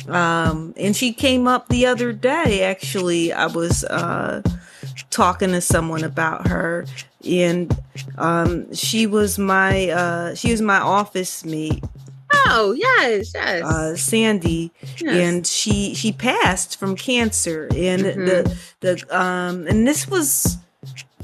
um, 0.08 0.74
and 0.76 0.96
she 0.96 1.12
came 1.12 1.46
up 1.46 1.68
the 1.68 1.86
other 1.86 2.12
day. 2.12 2.62
Actually, 2.62 3.32
I 3.32 3.46
was 3.46 3.84
uh, 3.84 4.42
talking 5.10 5.50
to 5.50 5.60
someone 5.60 6.04
about 6.04 6.48
her, 6.48 6.86
and 7.26 7.76
um, 8.18 8.72
she 8.74 9.06
was 9.06 9.38
my 9.38 9.88
uh, 9.90 10.34
she 10.34 10.50
was 10.50 10.60
my 10.60 10.78
office 10.78 11.44
mate. 11.44 11.84
Oh 12.46 12.74
yes, 12.76 13.32
yes. 13.34 13.64
Uh, 13.64 13.96
Sandy, 13.96 14.70
yes. 14.98 15.02
and 15.02 15.46
she 15.46 15.94
she 15.94 16.12
passed 16.12 16.78
from 16.78 16.96
cancer, 16.96 17.68
and 17.74 18.02
mm-hmm. 18.02 18.24
the 18.24 18.56
the 18.80 19.16
um 19.18 19.66
and 19.66 19.86
this 19.86 20.08
was. 20.08 20.58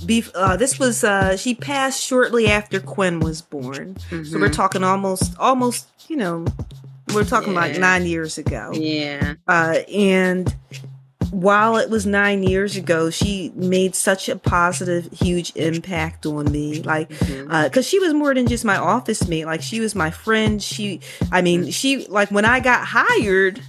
Be- 0.06 0.24
uh, 0.34 0.56
this 0.56 0.78
was 0.78 1.04
uh, 1.04 1.36
she 1.36 1.54
passed 1.54 2.02
shortly 2.02 2.48
after 2.48 2.80
Quinn 2.80 3.20
was 3.20 3.42
born, 3.42 3.94
mm-hmm. 3.94 4.24
so 4.24 4.38
we're 4.38 4.46
mm-hmm. 4.46 4.54
talking 4.54 4.82
almost 4.82 5.36
almost 5.38 5.88
you 6.08 6.16
know 6.16 6.46
we're 7.14 7.24
talking 7.24 7.52
yeah. 7.52 7.60
like 7.60 7.78
nine 7.78 8.06
years 8.06 8.38
ago. 8.38 8.70
Yeah. 8.72 9.34
Uh, 9.46 9.80
and 9.92 10.54
while 11.30 11.76
it 11.76 11.90
was 11.90 12.06
nine 12.06 12.42
years 12.42 12.76
ago, 12.76 13.10
she 13.10 13.52
made 13.54 13.94
such 13.94 14.28
a 14.28 14.36
positive, 14.36 15.08
huge 15.12 15.54
impact 15.56 16.26
on 16.26 16.50
me. 16.50 16.82
Like, 16.82 17.08
mm-hmm. 17.10 17.50
uh, 17.50 17.82
she 17.82 17.98
was 17.98 18.14
more 18.14 18.34
than 18.34 18.46
just 18.46 18.64
my 18.64 18.76
office 18.76 19.26
mate. 19.28 19.44
Like, 19.44 19.62
she 19.62 19.80
was 19.80 19.94
my 19.94 20.10
friend. 20.10 20.62
She, 20.62 21.00
I 21.30 21.42
mean, 21.42 21.70
she, 21.70 22.06
like, 22.06 22.30
when 22.30 22.44
I 22.44 22.60
got 22.60 22.86
hired, 22.86 23.60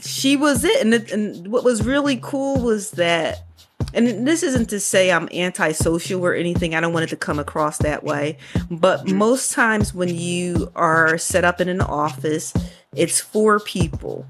she 0.00 0.36
was 0.36 0.64
it. 0.64 0.80
And, 0.80 0.94
it, 0.94 1.12
and 1.12 1.48
what 1.48 1.64
was 1.64 1.84
really 1.84 2.18
cool 2.22 2.60
was 2.60 2.92
that 2.92 3.44
and 3.92 4.26
this 4.26 4.42
isn't 4.42 4.70
to 4.70 4.80
say 4.80 5.12
I'm 5.12 5.28
antisocial 5.32 6.24
or 6.24 6.34
anything. 6.34 6.74
I 6.74 6.80
don't 6.80 6.92
want 6.92 7.04
it 7.04 7.10
to 7.10 7.16
come 7.16 7.38
across 7.38 7.78
that 7.78 8.02
way. 8.02 8.38
But 8.70 9.08
most 9.08 9.52
times 9.52 9.94
when 9.94 10.08
you 10.08 10.72
are 10.74 11.16
set 11.16 11.44
up 11.44 11.60
in 11.60 11.68
an 11.68 11.80
office, 11.80 12.52
it's 12.94 13.20
four 13.20 13.60
people. 13.60 14.26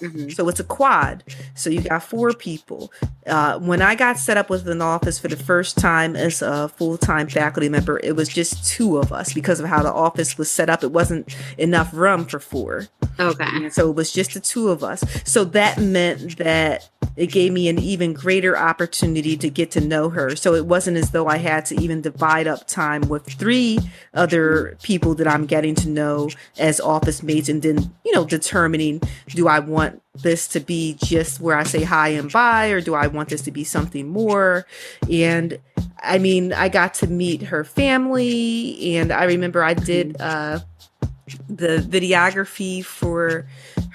Mm-hmm. 0.00 0.30
So 0.30 0.48
it's 0.48 0.60
a 0.60 0.64
quad. 0.64 1.24
So 1.54 1.70
you 1.70 1.82
got 1.82 2.02
four 2.02 2.32
people. 2.32 2.92
Uh, 3.26 3.58
when 3.58 3.82
I 3.82 3.94
got 3.94 4.18
set 4.18 4.36
up 4.36 4.50
with 4.50 4.68
an 4.68 4.82
office 4.82 5.18
for 5.18 5.28
the 5.28 5.36
first 5.36 5.78
time 5.78 6.16
as 6.16 6.42
a 6.42 6.68
full 6.68 6.96
time 6.96 7.28
faculty 7.28 7.68
member, 7.68 8.00
it 8.02 8.16
was 8.16 8.28
just 8.28 8.66
two 8.66 8.98
of 8.98 9.12
us 9.12 9.32
because 9.32 9.60
of 9.60 9.66
how 9.66 9.82
the 9.82 9.92
office 9.92 10.38
was 10.38 10.50
set 10.50 10.70
up. 10.70 10.82
It 10.82 10.92
wasn't 10.92 11.34
enough 11.58 11.92
room 11.92 12.24
for 12.24 12.38
four. 12.38 12.88
Okay. 13.18 13.70
So 13.70 13.90
it 13.90 13.96
was 13.96 14.12
just 14.12 14.34
the 14.34 14.40
two 14.40 14.68
of 14.68 14.84
us. 14.84 15.02
So 15.24 15.44
that 15.44 15.78
meant 15.78 16.38
that 16.38 16.88
it 17.16 17.28
gave 17.28 17.52
me 17.52 17.68
an 17.68 17.78
even 17.78 18.12
greater 18.12 18.56
opportunity 18.56 19.36
to 19.36 19.48
get 19.48 19.70
to 19.72 19.80
know 19.80 20.10
her. 20.10 20.36
So 20.36 20.54
it 20.54 20.66
wasn't 20.66 20.96
as 20.96 21.10
though 21.10 21.26
I 21.26 21.38
had 21.38 21.64
to 21.66 21.80
even 21.80 22.02
divide 22.02 22.46
up 22.46 22.66
time 22.66 23.02
with 23.02 23.24
three 23.24 23.78
other 24.14 24.76
people 24.82 25.14
that 25.16 25.28
I'm 25.28 25.46
getting 25.46 25.74
to 25.76 25.88
know 25.88 26.30
as 26.58 26.80
office 26.80 27.22
mates 27.22 27.48
and 27.48 27.62
then, 27.62 27.94
you 28.04 28.12
know, 28.12 28.24
determining 28.24 29.00
do 29.28 29.48
I 29.48 29.60
want 29.60 30.02
this 30.14 30.48
to 30.48 30.60
be 30.60 30.96
just 31.02 31.40
where 31.40 31.56
I 31.56 31.62
say 31.62 31.82
hi 31.82 32.08
and 32.08 32.30
bye 32.30 32.68
or 32.68 32.80
do 32.80 32.94
I 32.94 33.06
want 33.06 33.28
this 33.28 33.42
to 33.42 33.50
be 33.50 33.64
something 33.64 34.08
more? 34.08 34.66
And 35.10 35.58
I 36.02 36.18
mean, 36.18 36.52
I 36.52 36.68
got 36.68 36.94
to 36.94 37.06
meet 37.06 37.42
her 37.42 37.64
family 37.64 38.96
and 38.96 39.12
I 39.12 39.24
remember 39.24 39.62
I 39.62 39.74
did 39.74 40.20
uh 40.20 40.60
the 41.48 41.78
videography 41.78 42.84
for 42.84 43.46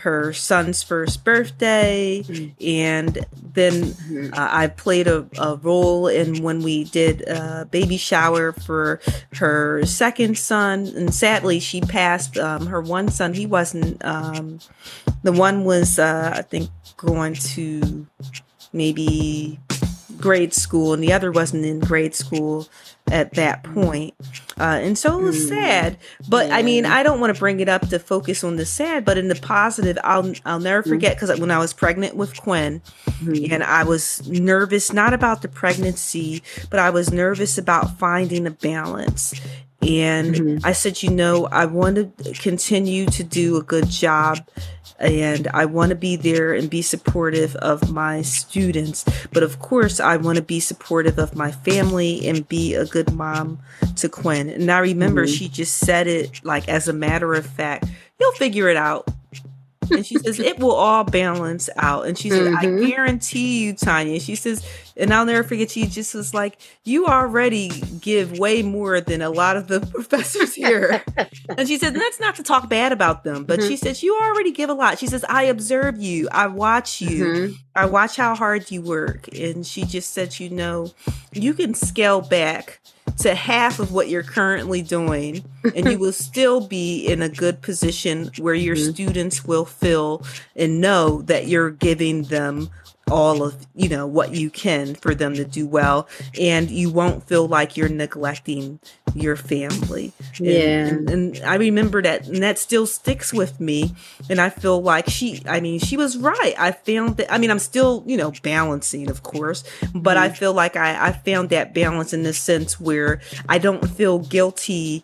her 0.02 0.34
son's 0.34 0.82
first 0.82 1.24
birthday 1.24 2.24
and 2.60 3.26
then 3.54 3.74
mm-hmm. 3.74 4.34
uh, 4.34 4.50
i 4.52 4.68
played 4.68 5.08
a, 5.08 5.26
a, 5.40 5.56
role 5.58 6.08
in 6.08 6.42
when 6.42 6.62
we 6.62 6.84
did 6.86 7.22
a 7.28 7.68
baby 7.70 7.98
shower 7.98 8.52
for 8.52 9.00
her 9.34 9.86
second 9.86 10.38
son 10.38 10.88
and 10.96 11.14
sadly 11.14 11.60
she 11.60 11.82
passed 11.82 12.38
um, 12.38 12.66
her 12.66 12.82
one 12.82 13.10
son 13.10 13.34
he 13.34 13.46
wasn't 13.46 14.04
um, 14.04 14.60
the 15.24 15.32
one 15.32 15.64
was 15.64 16.00
uh, 16.00 16.34
i 16.36 16.42
think 16.42 16.70
going 16.98 17.34
to 17.34 18.08
maybe 18.74 19.60
grade 20.18 20.54
school 20.54 20.94
and 20.94 21.04
the 21.04 21.14
other 21.14 21.32
wasn't 21.32 21.64
in 21.64 21.80
grade 21.80 22.16
school 22.16 22.68
at 23.10 23.34
that 23.34 23.64
point. 23.64 24.14
Uh, 24.60 24.80
and 24.82 24.98
so 24.98 25.20
it 25.20 25.24
was 25.24 25.46
mm. 25.46 25.50
sad. 25.50 25.98
But. 26.30 26.52
I 26.52 26.64
mean, 26.64 26.86
I 26.86 27.02
don't 27.02 27.20
want 27.20 27.34
to 27.34 27.40
bring 27.40 27.60
it 27.60 27.70
up 27.70 27.88
to 27.90 27.98
focus 27.98 28.44
on 28.44 28.58
the 28.58 28.66
sad, 28.66 29.06
but 29.06 29.18
in 29.18 29.28
the 29.28 29.36
positive, 29.36 29.98
I'll 30.04 30.34
I'll 30.46 30.60
never 30.60 30.84
mm. 30.84 30.90
forget 30.90 31.16
because 31.16 31.40
when 31.40 31.50
I 31.50 31.58
was 31.58 31.74
pregnant 31.74 32.16
with 32.16 32.40
Quinn, 32.40 32.82
mm. 33.24 33.52
and 33.52 33.64
I 33.64 33.84
was 33.84 34.28
nervous 34.28 34.94
not 34.94 35.14
about 35.14 35.42
the 35.42 35.48
pregnancy, 35.48 36.44
but 36.70 36.80
I 36.80 36.90
was 36.90 37.12
nervous 37.12 37.58
about 37.58 37.98
finding 37.98 38.46
a 38.46 38.52
balance. 38.52 39.34
And 39.82 40.36
mm-hmm. 40.36 40.66
I 40.66 40.74
said, 40.74 41.02
you 41.02 41.10
know, 41.10 41.48
I 41.52 41.66
want 41.66 41.96
to 41.96 42.34
continue 42.34 43.08
to 43.08 43.24
do 43.24 43.58
a 43.58 43.64
good 43.64 43.90
job 43.90 44.40
and 45.00 45.48
I 45.48 45.66
want 45.66 45.90
to 45.90 45.96
be 45.96 46.16
there 46.16 46.54
and 46.54 46.70
be 46.70 46.84
supportive 46.84 47.56
of 47.56 47.92
my 47.92 48.22
students. 48.22 49.04
But 49.34 49.42
of 49.42 49.60
course, 49.60 50.00
I 50.00 50.18
want 50.18 50.36
to 50.36 50.44
be 50.44 50.60
supportive 50.60 51.18
of 51.18 51.36
my 51.36 51.52
family 51.52 52.28
and 52.28 52.48
be 52.48 52.76
a 52.76 52.86
good 52.86 53.12
mom 53.12 53.60
to 53.96 54.08
Quinn. 54.08 54.50
And 54.50 54.72
I 54.72 54.80
remember 54.80 55.26
mm-hmm. 55.26 55.34
she 55.34 55.50
just 55.50 55.78
said 55.78 56.06
it 56.08 56.44
like 56.46 56.70
as 56.70 56.88
a 56.88 56.94
matter 56.94 57.34
of 57.34 57.48
fact, 57.48 57.86
you'll 58.20 58.34
figure 58.34 58.70
it 58.70 58.78
out 58.78 59.10
and 59.92 60.06
she 60.06 60.18
says 60.18 60.40
it 60.40 60.60
will 60.60 60.72
all 60.72 61.04
balance 61.04 61.70
out. 61.78 62.08
And 62.08 62.18
she 62.18 62.30
said, 62.30 62.54
mm-hmm. 62.54 62.84
I 62.86 62.88
guarantee 62.88 63.64
you, 63.64 63.74
Tanya. 63.74 64.20
She 64.20 64.36
says, 64.36 64.66
and 64.98 65.14
I'll 65.14 65.26
never 65.26 65.44
forget. 65.44 65.72
She 65.72 65.88
just 65.88 66.14
was 66.14 66.34
like, 66.34 66.58
you 66.84 67.08
already 67.08 67.70
give 68.00 68.38
way 68.40 68.62
more 68.62 69.02
than 69.02 69.22
a 69.22 69.30
lot 69.30 69.58
of 69.58 69.68
the 69.68 69.80
professors 69.94 70.54
here. 70.54 71.04
and 71.58 71.68
she 71.68 71.78
said, 71.78 71.94
that's 71.94 72.20
not 72.20 72.36
to 72.36 72.44
talk 72.44 72.70
bad 72.70 72.92
about 72.92 73.24
them, 73.24 73.44
but 73.44 73.60
mm-hmm. 73.60 73.70
she 73.70 73.78
says 73.78 74.04
you 74.04 74.16
already 74.16 74.52
give 74.52 74.70
a 74.70 74.74
lot. 74.74 75.00
She 75.00 75.08
says, 75.08 75.24
I 75.28 75.44
observe 75.44 76.02
you, 76.02 76.28
I 76.32 76.48
watch 76.48 77.02
you, 77.02 77.26
mm-hmm. 77.26 77.54
I 77.76 77.86
watch 77.86 78.16
how 78.16 78.36
hard 78.36 78.70
you 78.72 78.82
work, 78.82 79.28
and 79.38 79.66
she 79.66 79.84
just 79.86 80.12
said, 80.12 80.40
you 80.40 80.50
know, 80.50 80.92
you 81.34 81.54
can 81.54 81.74
scale 81.74 82.22
back 82.22 82.80
to 83.18 83.36
half 83.36 83.80
of 83.80 83.92
what 83.92 84.10
you're 84.10 84.24
currently 84.24 84.82
doing 84.82 85.44
and 85.76 85.90
you 85.90 86.00
will 86.00 86.14
still 86.14 86.66
be 86.66 87.06
in 87.06 87.22
a 87.22 87.30
good 87.30 87.62
position 87.62 88.32
where 88.40 88.54
your 88.54 88.76
mm-hmm. 88.76 88.92
students 88.92 89.46
will 89.46 89.66
feel 89.66 90.24
and 90.56 90.82
know 90.82 91.22
that 91.24 91.48
you're 91.48 91.72
giving 91.72 92.24
them 92.24 92.70
all 93.12 93.44
of 93.44 93.68
you 93.76 93.90
know 93.90 94.08
what 94.08 94.34
you 94.34 94.50
can 94.50 94.96
for 94.96 95.14
them 95.14 95.36
to 95.36 95.46
do 95.46 95.68
well. 95.68 96.08
And 96.40 96.72
you 96.72 96.90
won't 96.90 97.28
feel 97.28 97.48
like 97.48 97.78
you're 97.78 97.90
neglecting 97.90 98.80
your 99.14 99.36
family. 99.36 100.14
Yeah. 100.40 100.88
and, 100.88 101.10
and, 101.10 101.36
and, 101.38 101.46
i 101.46 101.56
remember 101.56 102.02
that 102.02 102.28
and 102.28 102.42
that 102.42 102.58
still 102.58 102.88
sticks 102.88 103.34
with 103.34 103.60
me. 103.60 103.94
And 104.30 104.40
i 104.40 104.50
feel 104.50 104.82
like 104.82 105.10
she 105.10 105.44
i 105.48 105.60
mean 105.60 105.80
she 105.80 105.98
was 105.98 106.18
right. 106.18 106.56
I 106.58 106.72
found 106.72 107.18
that 107.18 107.32
i 107.32 107.38
mean 107.38 107.52
i'm 107.52 107.60
still 107.60 108.04
you 108.08 108.18
know 108.18 108.32
balancing 108.42 109.10
of 109.10 109.24
course. 109.24 109.64
But 109.94 110.18
mm-hmm. 110.18 110.24
i 110.24 110.30
feel 110.30 110.54
like 110.54 110.76
I, 110.76 111.08
I 111.08 111.12
found 111.12 111.50
that 111.50 111.74
balance 111.74 112.14
in 112.14 112.24
the 112.24 112.34
sense 112.34 112.80
where 112.80 113.22
i 113.50 113.58
don't 113.58 113.88
feel 113.90 114.20
guilty 114.20 115.04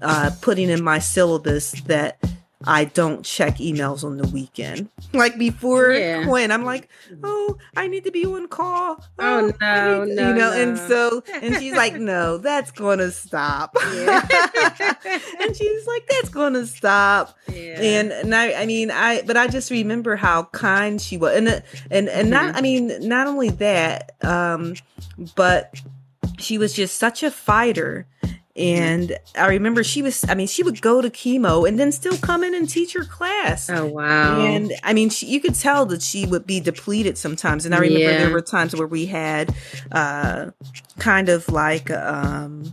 uh, 0.00 0.30
putting 0.40 0.68
in 0.68 0.82
my 0.82 0.98
syllabus 0.98 1.72
that 1.82 2.18
I 2.66 2.84
don't 2.84 3.24
check 3.24 3.56
emails 3.58 4.04
on 4.04 4.16
the 4.16 4.26
weekend. 4.28 4.88
Like 5.12 5.38
before 5.38 5.92
Yeah. 5.92 6.24
Quinn, 6.24 6.50
I'm 6.50 6.64
like, 6.64 6.88
oh, 7.22 7.56
I 7.76 7.88
need 7.88 8.04
to 8.04 8.10
be 8.10 8.24
on 8.24 8.48
call. 8.48 9.04
Oh, 9.18 9.52
I 9.60 9.80
no, 9.80 10.04
to-" 10.04 10.14
no, 10.14 10.28
you 10.28 10.34
know. 10.34 10.52
And 10.52 10.78
so, 10.78 11.22
and 11.34 11.56
she's 11.56 11.74
like, 11.74 11.94
no, 11.94 12.38
that's 12.38 12.70
gonna 12.70 13.10
stop. 13.10 13.76
Yeah. 13.92 14.26
and 15.40 15.56
she's 15.56 15.86
like, 15.86 16.06
that's 16.08 16.28
gonna 16.28 16.66
stop. 16.66 17.36
Yeah. 17.48 17.80
And 17.80 18.12
and 18.12 18.34
I, 18.34 18.62
I 18.62 18.66
mean, 18.66 18.90
I, 18.90 19.22
but 19.22 19.36
I 19.36 19.46
just 19.48 19.70
remember 19.70 20.16
how 20.16 20.44
kind 20.44 21.00
she 21.00 21.16
was, 21.16 21.36
and 21.36 21.62
and 21.90 22.08
and 22.08 22.30
not, 22.30 22.56
I 22.56 22.60
mean, 22.60 22.92
not 23.06 23.26
only 23.26 23.50
that, 23.50 24.12
um, 24.22 24.74
but 25.36 25.74
she 26.38 26.58
was 26.58 26.72
just 26.72 26.98
such 26.98 27.22
a 27.22 27.30
fighter. 27.30 28.06
And 28.54 29.16
I 29.34 29.46
remember 29.48 29.82
she 29.82 30.02
was, 30.02 30.24
I 30.28 30.34
mean, 30.34 30.46
she 30.46 30.62
would 30.62 30.82
go 30.82 31.00
to 31.00 31.08
chemo 31.08 31.66
and 31.66 31.78
then 31.78 31.90
still 31.90 32.18
come 32.18 32.44
in 32.44 32.54
and 32.54 32.68
teach 32.68 32.92
her 32.92 33.04
class. 33.04 33.70
oh 33.70 33.86
wow. 33.86 34.40
And 34.44 34.72
I 34.82 34.92
mean, 34.92 35.08
she, 35.08 35.26
you 35.26 35.40
could 35.40 35.54
tell 35.54 35.86
that 35.86 36.02
she 36.02 36.26
would 36.26 36.46
be 36.46 36.60
depleted 36.60 37.16
sometimes. 37.16 37.64
And 37.64 37.74
I 37.74 37.78
remember 37.78 38.10
Yeah. 38.10 38.18
there 38.18 38.30
were 38.30 38.42
times 38.42 38.76
where 38.76 38.86
we 38.86 39.06
had 39.06 39.54
uh, 39.90 40.50
kind 40.98 41.30
of 41.30 41.48
like, 41.48 41.90
um, 41.90 42.72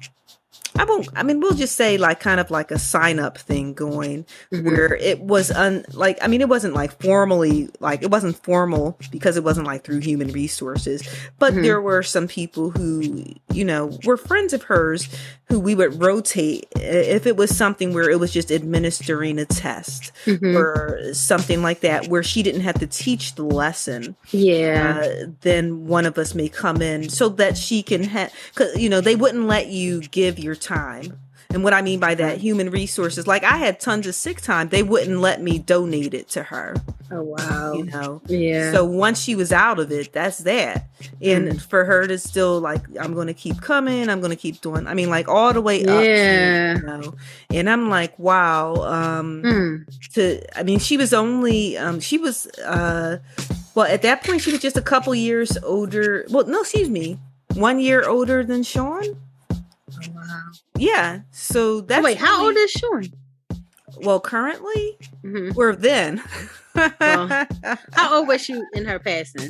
I 0.76 0.84
won't, 0.86 1.10
I 1.16 1.24
mean, 1.24 1.40
we'll 1.40 1.56
just 1.56 1.76
say 1.76 1.98
like 1.98 2.20
kind 2.20 2.40
of 2.40 2.52
like 2.52 2.70
a 2.72 2.78
sign 2.80 3.20
up 3.20 3.38
thing 3.38 3.74
going 3.74 4.26
Mhm. 4.54 4.64
where 4.66 4.96
it 4.96 5.20
was 5.20 5.50
un, 5.52 5.84
like, 5.94 6.18
I 6.22 6.28
mean, 6.28 6.42
it 6.42 6.50
wasn't 6.50 6.74
like 6.76 7.02
formally, 7.02 7.70
like, 7.80 8.04
it 8.04 8.12
wasn't 8.12 8.42
formal 8.44 8.98
because 9.12 9.36
it 9.36 9.44
wasn't 9.44 9.66
like 9.68 9.84
through 9.84 10.00
human 10.00 10.32
resources, 10.32 11.02
but 11.40 11.54
Mhm. 11.54 11.64
there 11.64 11.82
were 11.82 12.04
some 12.04 12.28
people 12.28 12.70
who, 12.72 13.24
you 13.52 13.66
know, 13.66 13.98
were 14.06 14.18
friends 14.18 14.54
of 14.54 14.64
hers 14.64 15.10
who 15.48 15.60
we 15.60 15.74
would 15.74 16.00
rotate 16.02 16.68
if 16.76 17.26
it 17.26 17.36
was 17.36 17.56
something 17.56 17.92
where 17.92 18.08
it 18.10 18.20
was 18.20 18.32
just 18.32 18.52
administering 18.52 19.40
a 19.40 19.46
test 19.46 20.12
Mhm. 20.28 20.56
or 20.56 21.00
something 21.14 21.64
like 21.64 21.80
that 21.82 22.08
where 22.08 22.22
she 22.22 22.44
didn't 22.44 22.62
have 22.62 22.78
to 22.80 22.86
teach 22.86 23.34
the 23.34 23.44
lesson 23.44 24.16
yeah. 24.30 25.02
uh, 25.04 25.26
then 25.42 25.88
one 25.88 26.06
of 26.06 26.20
us 26.20 26.36
may 26.36 26.48
come 26.50 26.84
in 26.84 27.10
so 27.10 27.28
that 27.30 27.58
she 27.58 27.82
can 27.82 28.04
have 28.04 28.32
because 28.54 28.78
you 28.78 28.88
know 28.90 29.02
they 29.02 29.16
wouldn't 29.16 29.48
let 29.48 29.68
you 29.70 30.02
give 30.12 30.38
your 30.38 30.54
time 30.60 31.20
and 31.52 31.64
what 31.64 31.74
i 31.74 31.82
mean 31.82 32.00
by 32.00 32.14
that 32.14 32.38
human 32.38 32.70
resources 32.70 33.26
like 33.26 33.44
i 33.44 33.58
had 33.58 33.80
tons 33.80 34.06
of 34.06 34.14
sick 34.14 34.40
time 34.42 34.70
they 34.70 34.84
wouldn't 34.84 35.20
let 35.20 35.42
me 35.42 35.58
donate 35.58 36.14
it 36.14 36.28
to 36.30 36.44
her 36.44 36.76
oh 37.12 37.24
wow. 37.24 37.74
you 37.74 37.86
know 37.86 38.22
yeah. 38.28 38.72
so 38.72 38.86
once 38.86 39.20
she 39.20 39.36
was 39.36 39.52
out 39.52 39.80
of 39.80 39.92
it 39.92 40.14
that's 40.14 40.40
that 40.40 40.88
and 41.22 41.60
for 41.64 41.86
her 41.86 42.06
to 42.06 42.20
still 42.20 42.60
like 42.60 42.82
i'm 43.02 43.14
gonna 43.16 43.34
keep 43.34 43.60
coming 43.62 44.10
i'm 44.10 44.22
gonna 44.22 44.36
keep 44.36 44.62
doing 44.62 44.86
i 44.86 44.94
mean 44.94 45.10
like 45.10 45.28
all 45.28 45.52
the 45.54 45.62
way 45.62 45.82
up 45.86 46.02
to, 46.02 46.06
Yeah. 46.06 46.76
you 46.76 46.82
know 46.84 47.16
and 47.50 47.68
i'm 47.70 47.90
like 47.90 48.18
wow 48.20 48.76
um 48.76 49.42
Mm. 49.44 50.14
to 50.14 50.60
i 50.60 50.62
mean 50.64 50.78
she 50.78 50.98
was 50.98 51.14
only 51.14 51.78
um 51.78 52.00
she 52.00 52.18
was 52.20 52.46
uh 52.66 53.18
well 53.74 53.88
at 53.88 54.02
that 54.04 54.24
point 54.24 54.42
she 54.42 54.52
was 54.52 54.60
just 54.62 54.78
a 54.78 54.82
couple 54.84 55.16
years 55.16 55.58
older 55.64 56.26
well 56.30 56.46
no 56.46 56.62
excuse 56.62 56.90
me 56.90 57.18
one 57.56 57.80
year 57.80 58.08
older 58.08 58.44
than 58.44 58.62
sean. 58.62 59.04
Yeah 60.78 61.20
so 61.32 61.82
that's 61.82 62.00
Oh, 62.02 62.04
wait, 62.04 62.18
how 62.18 62.46
old 62.46 62.56
is 62.58 62.72
Sean? 62.72 63.04
well 64.02 64.20
currently 64.20 64.98
Mhm. 65.24 65.54
we're 65.56 65.76
then 65.76 66.22
Well, 66.76 67.28
How 67.94 68.18
old 68.20 68.28
was 68.28 68.42
she 68.42 68.62
in 68.74 68.86
her 68.86 69.00
passing? 69.00 69.50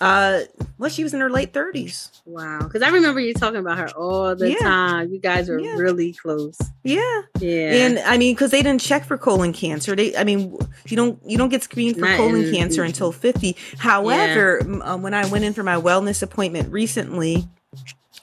uh 0.00 0.40
well 0.78 0.88
she 0.90 1.02
was 1.02 1.12
in 1.14 1.20
her 1.20 1.28
late 1.30 1.52
30s 1.52 2.10
Wow. 2.26 2.60
Because 2.62 2.80
I 2.82 2.88
remember 2.88 3.20
you 3.20 3.34
talking 3.34 3.58
about 3.60 3.76
her 3.78 3.90
all 3.90 4.34
the 4.34 4.52
Yeah. 4.52 4.58
time. 4.58 5.12
You 5.12 5.18
guys 5.20 5.48
were 5.48 5.58
Yeah. 5.60 5.74
really 5.76 6.12
close. 6.14 6.56
yeah 6.84 7.22
Yeah. 7.40 7.72
and 7.74 7.98
i 8.00 8.16
mean 8.16 8.34
because 8.34 8.50
they 8.50 8.62
didn't 8.62 8.80
check 8.80 9.04
for 9.04 9.18
colon 9.18 9.52
cancer 9.52 9.94
they 9.96 10.16
i 10.16 10.24
mean 10.24 10.56
you 10.86 10.96
don't 10.96 11.18
you 11.26 11.36
don't 11.36 11.48
get 11.50 11.62
screened 11.64 11.96
for 11.96 12.02
Not 12.06 12.16
colon 12.16 12.44
in- 12.44 12.54
cancer 12.54 12.82
until 12.82 13.10
50 13.12 13.56
however 13.78 14.60
m- 14.60 14.82
uh, 14.82 14.96
when 14.96 15.12
i 15.14 15.26
went 15.26 15.44
in 15.44 15.52
for 15.52 15.62
my 15.64 15.76
wellness 15.76 16.22
appointment 16.22 16.72
recently 16.72 17.46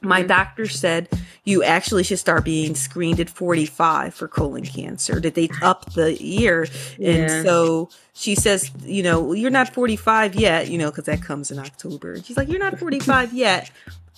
my 0.02 0.22
doctor 0.24 0.68
said 0.68 1.08
you 1.44 1.64
actually 1.64 2.04
should 2.04 2.20
start 2.20 2.44
being 2.44 2.76
screened 2.76 3.20
at 3.20 3.30
45 3.30 4.14
for 4.14 4.28
colon 4.28 4.66
cancer. 4.66 5.20
That 5.20 5.36
they 5.36 5.50
up 5.62 5.94
the 5.94 6.22
year? 6.22 6.68
Yeah. 6.98 7.12
and 7.12 7.46
so 7.46 7.90
she 8.14 8.36
says 8.36 8.72
you 8.84 9.04
know 9.04 9.34
you're 9.34 9.52
not 9.52 9.74
45 9.74 10.36
yet 10.36 10.70
you 10.70 10.78
know 10.78 10.90
because 10.90 11.06
that 11.06 11.22
comes 11.22 11.52
in 11.52 11.60
october. 11.60 12.22
She's 12.24 12.38
like 12.38 12.50
you're 12.50 12.60
not 12.60 12.80
45 12.80 13.34
yet 13.34 13.72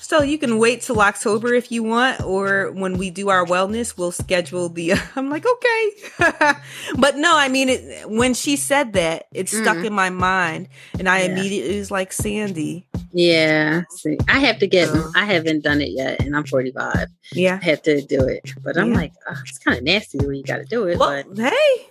so 0.04 0.22
you 0.22 0.38
can 0.38 0.58
wait 0.60 0.82
till 0.82 1.00
October 1.00 1.54
if 1.54 1.72
you 1.72 1.82
want, 1.82 2.22
or 2.22 2.72
when 2.72 2.98
we 2.98 3.10
do 3.10 3.30
our 3.30 3.46
wellness, 3.46 3.98
we'll 3.98 4.12
schedule 4.12 4.68
the. 4.70 4.94
I'm 5.16 5.30
like, 5.30 5.46
okay, 5.48 5.92
but 6.98 7.16
no, 7.18 7.36
I 7.38 7.48
mean, 7.50 7.70
it, 7.70 8.10
when 8.10 8.34
she 8.34 8.56
said 8.58 8.94
that, 8.94 9.28
it 9.32 9.48
stuck 9.50 9.78
Mhm. 9.78 9.86
in 9.86 9.94
my 9.94 10.10
mind, 10.10 10.68
and 11.00 11.08
I 11.08 11.20
Yeah. 11.24 11.32
immediately 11.32 11.80
was 11.80 11.90
like, 11.90 12.12
Sandy, 12.14 12.86
yeah. 13.14 13.84
See, 13.92 14.18
I 14.28 14.40
have 14.40 14.60
to 14.60 14.68
get, 14.68 14.90
So- 14.90 15.12
I 15.16 15.26
haven't 15.26 15.64
done 15.64 15.82
it 15.82 15.92
yet, 15.92 16.20
and 16.22 16.36
I'm 16.36 16.46
45. 16.46 17.08
yeah. 17.32 17.60
I 17.62 17.66
have 17.66 17.82
to 17.84 18.02
do 18.02 18.22
it. 18.28 18.42
But 18.64 18.78
I'm 18.78 18.90
Yeah. 18.92 18.98
like, 18.98 19.14
oh, 19.30 19.36
it's 19.48 19.60
kind 19.60 19.78
of 19.78 19.84
nasty 19.84 20.18
the 20.18 20.28
way 20.28 20.36
you 20.38 20.44
got 20.44 20.58
to 20.58 20.66
do 20.66 20.86
it. 20.88 20.98
Well, 20.98 21.24
but 21.32 21.38
hey, 21.52 21.88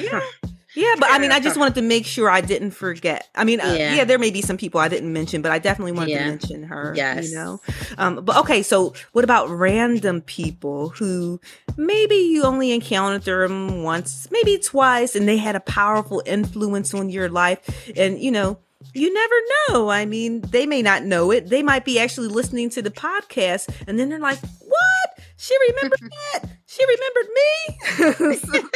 yeah. 0.00 0.20
yeah. 0.74 0.94
But 0.98 1.08
I 1.12 1.18
mean, 1.18 1.32
I 1.32 1.40
just 1.40 1.56
wanted 1.56 1.74
to 1.76 1.82
make 1.82 2.06
sure 2.06 2.28
I 2.30 2.40
didn't 2.40 2.72
forget. 2.72 3.28
I 3.34 3.44
mean, 3.44 3.60
uh, 3.60 3.74
Yeah. 3.78 3.94
yeah. 3.96 4.04
there 4.04 4.18
may 4.18 4.30
be 4.30 4.42
some 4.42 4.56
people 4.56 4.80
I 4.80 4.88
didn't 4.88 5.12
mention, 5.12 5.42
but 5.42 5.52
I 5.52 5.58
definitely 5.58 5.92
wanted 5.92 6.10
Yeah. 6.12 6.24
to 6.24 6.28
mention 6.30 6.62
her. 6.64 6.92
Yes. 6.96 7.30
you 7.30 7.36
know. 7.36 7.60
Um, 7.98 8.24
but 8.24 8.36
okay, 8.38 8.62
so 8.62 8.94
what 9.12 9.24
about 9.24 9.48
random 9.50 10.20
people 10.22 10.90
who 10.90 11.40
maybe 11.76 12.16
you 12.16 12.42
only 12.44 12.72
encountered 12.72 13.48
them 13.50 13.82
once, 13.82 14.28
maybe 14.30 14.58
twice, 14.58 15.14
and 15.16 15.28
they 15.28 15.36
had 15.36 15.56
a 15.56 15.60
powerful 15.60 16.22
influence 16.26 16.94
on 16.94 17.10
your 17.10 17.28
life, 17.28 17.58
and 17.96 18.18
you 18.20 18.30
know. 18.30 18.58
You 18.94 19.14
never 19.14 19.34
know. 19.68 19.90
I 19.90 20.06
mean, 20.06 20.40
they 20.40 20.66
may 20.66 20.82
not 20.82 21.04
know 21.04 21.30
it. 21.30 21.48
They 21.48 21.62
might 21.62 21.84
be 21.84 22.00
actually 22.00 22.26
listening 22.26 22.68
to 22.70 22.82
the 22.82 22.90
podcast, 22.90 23.68
and 23.86 23.96
then 23.96 24.08
they're 24.08 24.18
like, 24.18 24.38
"What? 24.40 25.18
She 25.36 25.56
remembered 25.68 26.00
that? 26.32 26.48
She 26.66 26.84
remembered 26.84 27.28
me?" 27.32 28.36
So- 28.52 28.68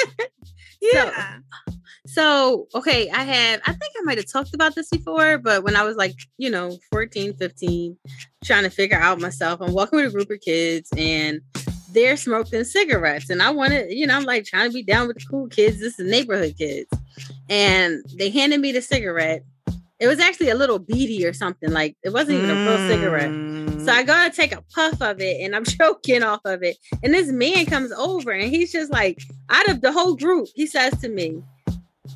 yeah. 0.92 1.38
So, 2.06 2.68
okay, 2.74 3.10
I 3.10 3.24
have, 3.24 3.60
I 3.66 3.72
think 3.72 3.92
I 3.98 4.02
might 4.04 4.18
have 4.18 4.30
talked 4.30 4.54
about 4.54 4.74
this 4.74 4.88
before, 4.88 5.38
but 5.38 5.64
when 5.64 5.74
I 5.74 5.82
was 5.82 5.96
like, 5.96 6.14
you 6.38 6.48
know, 6.48 6.78
14, 6.92 7.34
15, 7.34 7.96
trying 8.44 8.62
to 8.62 8.70
figure 8.70 8.98
out 8.98 9.20
myself, 9.20 9.60
I'm 9.60 9.72
walking 9.72 9.98
with 9.98 10.08
a 10.08 10.12
group 10.12 10.30
of 10.30 10.40
kids 10.40 10.88
and 10.96 11.40
they're 11.90 12.16
smoking 12.16 12.62
cigarettes. 12.62 13.28
And 13.28 13.42
I 13.42 13.50
wanted, 13.50 13.90
you 13.90 14.06
know, 14.06 14.16
I'm 14.16 14.24
like 14.24 14.44
trying 14.44 14.70
to 14.70 14.74
be 14.74 14.84
down 14.84 15.08
with 15.08 15.18
the 15.18 15.26
cool 15.28 15.48
kids. 15.48 15.80
This 15.80 15.98
is 15.98 16.08
neighborhood 16.08 16.54
kids. 16.56 16.88
And 17.48 18.04
they 18.16 18.30
handed 18.30 18.60
me 18.60 18.70
the 18.72 18.82
cigarette. 18.82 19.44
It 19.98 20.08
was 20.08 20.20
actually 20.20 20.50
a 20.50 20.54
little 20.54 20.78
beady 20.78 21.24
or 21.26 21.32
something. 21.32 21.70
Like 21.70 21.96
it 22.02 22.12
wasn't 22.12 22.38
even 22.38 22.50
a 22.50 22.54
real 22.68 22.88
cigarette. 22.88 23.30
Mm. 23.30 23.84
So 23.84 23.92
I 23.92 24.02
gotta 24.02 24.34
take 24.34 24.52
a 24.52 24.62
puff 24.74 25.00
of 25.00 25.20
it 25.20 25.40
and 25.40 25.56
I'm 25.56 25.64
choking 25.78 26.22
off 26.22 26.40
of 26.44 26.62
it. 26.62 26.76
And 27.02 27.14
this 27.14 27.28
man 27.28 27.66
comes 27.66 27.92
over 27.92 28.30
and 28.30 28.50
he's 28.50 28.72
just 28.72 28.92
like, 28.92 29.22
out 29.48 29.68
of 29.70 29.80
the 29.80 29.92
whole 29.92 30.14
group, 30.16 30.48
he 30.54 30.66
says 30.66 30.98
to 31.00 31.08
me, 31.08 31.42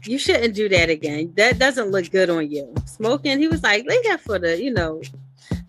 You 0.05 0.19
shouldn't 0.19 0.55
do 0.55 0.69
that 0.69 0.91
again. 0.91 1.33
That 1.37 1.59
doesn't 1.59 1.91
look 1.91 2.11
good 2.11 2.29
on 2.29 2.51
you. 2.51 2.75
Smoking, 2.87 3.39
he 3.39 3.49
was 3.49 3.63
like, 3.63 3.85
Leave 3.87 4.05
that 4.05 4.21
for 4.21 4.39
the, 4.39 4.63
you 4.63 4.73
know, 4.73 5.01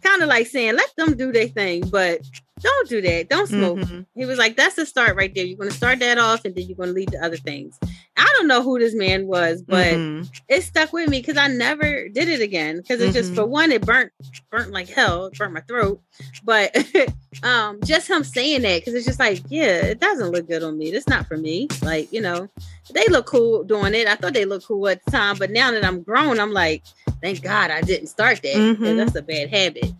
kind 0.03 0.21
of 0.21 0.27
like 0.27 0.47
saying, 0.47 0.75
Let 0.75 0.89
them 0.97 1.15
do 1.15 1.31
their 1.31 1.47
thing, 1.47 1.83
but 1.89 2.19
don't 2.61 2.89
do 2.89 3.01
that. 3.01 3.29
Don't 3.29 3.47
smoke. 3.47 3.79
Mhm. 3.79 4.05
He 4.15 4.25
was 4.25 4.37
like, 4.37 4.57
That's 4.57 4.75
the 4.75 4.85
start 4.85 5.15
right 5.15 5.33
there. 5.33 5.45
You're 5.45 5.57
to 5.65 5.71
start 5.71 5.99
that 5.99 6.17
off 6.17 6.43
and 6.45 6.53
then 6.55 6.65
you're 6.67 6.85
to 6.85 6.91
lead 6.91 7.11
to 7.11 7.23
other 7.23 7.37
things. 7.37 7.79
I 8.17 8.25
don't 8.37 8.47
know 8.47 8.61
who 8.61 8.77
this 8.77 8.93
man 8.93 9.25
was, 9.27 9.61
but 9.61 9.93
Mhm. 9.93 10.29
it 10.49 10.63
stuck 10.63 10.91
with 10.93 11.09
me 11.09 11.19
because 11.19 11.37
I 11.37 11.47
never 11.47 12.09
did 12.09 12.27
it 12.27 12.41
again. 12.41 12.77
Because 12.77 13.01
it 13.01 13.13
just 13.13 13.31
Mhm. 13.31 13.35
for 13.35 13.45
one, 13.45 13.71
it 13.71 13.85
burnt 13.85 14.11
burnt 14.51 14.71
like 14.71 14.89
hell, 14.89 15.27
it 15.27 15.37
burnt 15.37 15.53
my 15.53 15.61
throat. 15.61 16.01
But 16.43 16.75
um, 17.43 17.79
just 17.83 18.09
him 18.09 18.23
saying 18.23 18.61
that 18.63 18.81
because 18.81 18.93
it's 18.93 19.05
just 19.05 19.19
like, 19.19 19.41
yeah, 19.47 19.77
it 19.85 19.99
doesn't 19.99 20.31
look 20.31 20.47
good 20.47 20.61
on 20.63 20.77
me. 20.77 20.91
That's 20.91 21.07
not 21.07 21.27
for 21.27 21.37
me. 21.37 21.67
Like 21.81 22.11
you 22.11 22.21
know, 22.21 22.49
they 22.93 23.05
look 23.07 23.25
cool 23.25 23.63
doing 23.63 23.95
it. 23.95 24.07
I 24.07 24.15
thought 24.15 24.33
they 24.33 24.45
looked 24.45 24.67
cool 24.67 24.87
at 24.89 25.03
the 25.05 25.11
time, 25.11 25.37
but 25.37 25.51
now 25.51 25.71
that 25.71 25.85
I'm 25.85 26.01
grown, 26.03 26.39
I'm 26.39 26.51
like, 26.51 26.83
thank 27.21 27.41
God 27.41 27.71
I 27.71 27.81
didn't 27.81 28.07
start 28.07 28.41
that. 28.43 28.55
Mhm. 28.55 28.97
That's 28.97 29.15
a 29.15 29.21
bad 29.21 29.49
habit. 29.49 29.91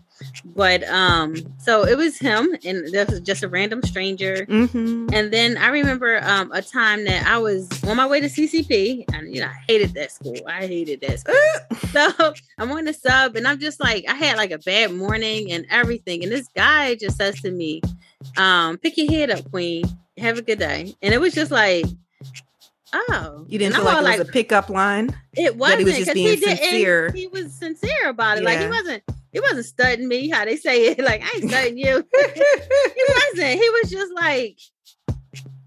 But 0.44 0.84
um, 0.84 1.36
so 1.58 1.86
it 1.86 1.96
was 1.96 2.18
him, 2.18 2.56
and 2.64 2.86
this 2.92 3.10
was 3.10 3.20
just 3.20 3.42
a 3.42 3.48
random 3.48 3.82
stranger. 3.82 4.46
Mhm. 4.46 5.12
And 5.12 5.32
then 5.32 5.56
I 5.56 5.68
remember 5.68 6.20
um, 6.22 6.50
a 6.52 6.62
time 6.62 7.04
that 7.04 7.26
I 7.26 7.38
was 7.38 7.68
on 7.84 7.96
my 7.96 8.06
way 8.06 8.20
to 8.20 8.28
CCP, 8.28 9.04
and 9.12 9.34
you 9.34 9.40
know, 9.40 9.46
I 9.48 9.56
hated 9.68 9.94
that 9.94 10.12
school. 10.12 10.36
I 10.46 10.66
hated 10.66 11.00
that 11.02 11.20
school. 11.20 11.34
so 11.90 12.34
I'm 12.58 12.70
on 12.72 12.84
the 12.84 12.92
sub, 12.92 13.36
and 13.36 13.46
I'm 13.46 13.58
just 13.58 13.80
like, 13.80 14.04
I 14.08 14.14
had 14.14 14.36
like 14.36 14.50
a 14.50 14.58
bad 14.58 14.92
morning 14.92 15.52
and 15.52 15.66
everything. 15.70 16.22
And 16.22 16.32
this 16.32 16.48
guy 16.54 16.94
just 16.94 17.16
says 17.16 17.40
to 17.42 17.50
me, 17.50 17.80
um, 18.36 18.78
"Pick 18.78 18.96
your 18.96 19.10
head 19.10 19.30
up, 19.30 19.50
Queen. 19.50 19.84
Have 20.18 20.38
a 20.38 20.42
good 20.42 20.58
day." 20.58 20.94
And 21.02 21.12
it 21.14 21.18
was 21.20 21.34
just 21.34 21.50
like, 21.50 21.84
oh, 22.92 23.44
You 23.48 23.58
didn't 23.58 23.74
And 23.74 23.76
feel 23.76 23.84
like 23.84 23.94
it 23.94 24.06
all 24.06 24.18
was 24.18 24.28
a 24.28 24.32
pickup 24.32 24.68
line? 24.68 25.16
it 25.34 25.56
wasn't 25.56 25.80
he 25.80 25.84
was 25.84 25.96
just 25.96 26.14
being 26.14 26.38
he 26.38 26.44
sincere. 26.44 27.10
He 27.12 27.26
was 27.26 27.52
sincere 27.52 28.08
about 28.08 28.38
it. 28.38 28.44
Like 28.44 28.60
he 28.60 28.66
wasn't. 28.66 29.02
He 29.32 29.40
wasn't 29.40 29.64
studying 29.64 30.08
me. 30.08 30.28
How 30.28 30.44
they 30.44 30.56
say 30.56 30.88
it? 30.88 30.98
Like 31.02 31.22
I 31.22 31.36
ain't 31.36 31.48
studying 31.50 31.78
you. 31.78 32.06
he 32.12 33.04
wasn't. 33.08 33.60
He 33.60 33.70
was 33.70 33.90
just 33.90 34.12
like, 34.14 34.58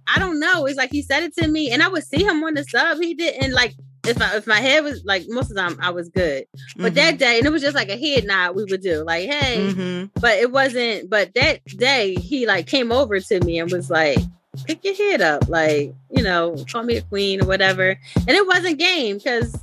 I 0.07 0.19
don't 0.19 0.39
know. 0.39 0.65
It's 0.65 0.77
like 0.77 0.91
he 0.91 1.01
said 1.01 1.23
it 1.23 1.35
to 1.37 1.47
me, 1.47 1.71
and 1.71 1.81
I 1.81 1.87
would 1.87 2.03
see 2.03 2.23
him 2.23 2.43
on 2.43 2.53
the 2.53 2.63
sub. 2.63 2.99
He 2.99 3.13
didn't 3.15 3.53
like 3.53 3.73
if 4.07 4.21
I, 4.21 4.37
if 4.37 4.47
my 4.47 4.59
head 4.59 4.83
was 4.83 5.03
like 5.03 5.25
most 5.27 5.49
of 5.49 5.55
the 5.55 5.61
time 5.61 5.77
I 5.81 5.89
was 5.89 6.09
good, 6.09 6.45
but 6.77 6.93
mm-hmm. 6.93 6.95
that 6.95 7.17
day 7.17 7.37
and 7.37 7.47
it 7.47 7.49
was 7.49 7.61
just 7.61 7.75
like 7.75 7.89
a 7.89 7.97
head 7.97 8.25
nod 8.25 8.55
we 8.55 8.65
would 8.65 8.81
do 8.81 9.03
like 9.03 9.29
hey, 9.29 9.57
mm-hmm. 9.57 10.19
but 10.19 10.37
it 10.37 10.51
wasn't. 10.51 11.09
But 11.09 11.33
that 11.33 11.65
day 11.65 12.15
he 12.15 12.45
like 12.45 12.67
came 12.67 12.91
over 12.91 13.19
to 13.19 13.39
me 13.43 13.59
and 13.59 13.71
was 13.71 13.89
like 13.89 14.19
pick 14.65 14.83
your 14.83 14.95
head 14.95 15.21
up, 15.21 15.47
like 15.49 15.93
you 16.09 16.23
know, 16.23 16.55
call 16.71 16.83
me 16.83 16.97
a 16.97 17.01
queen 17.01 17.41
or 17.41 17.45
whatever, 17.45 17.97
and 18.15 18.29
it 18.29 18.47
wasn't 18.47 18.79
game 18.79 19.17
because 19.17 19.57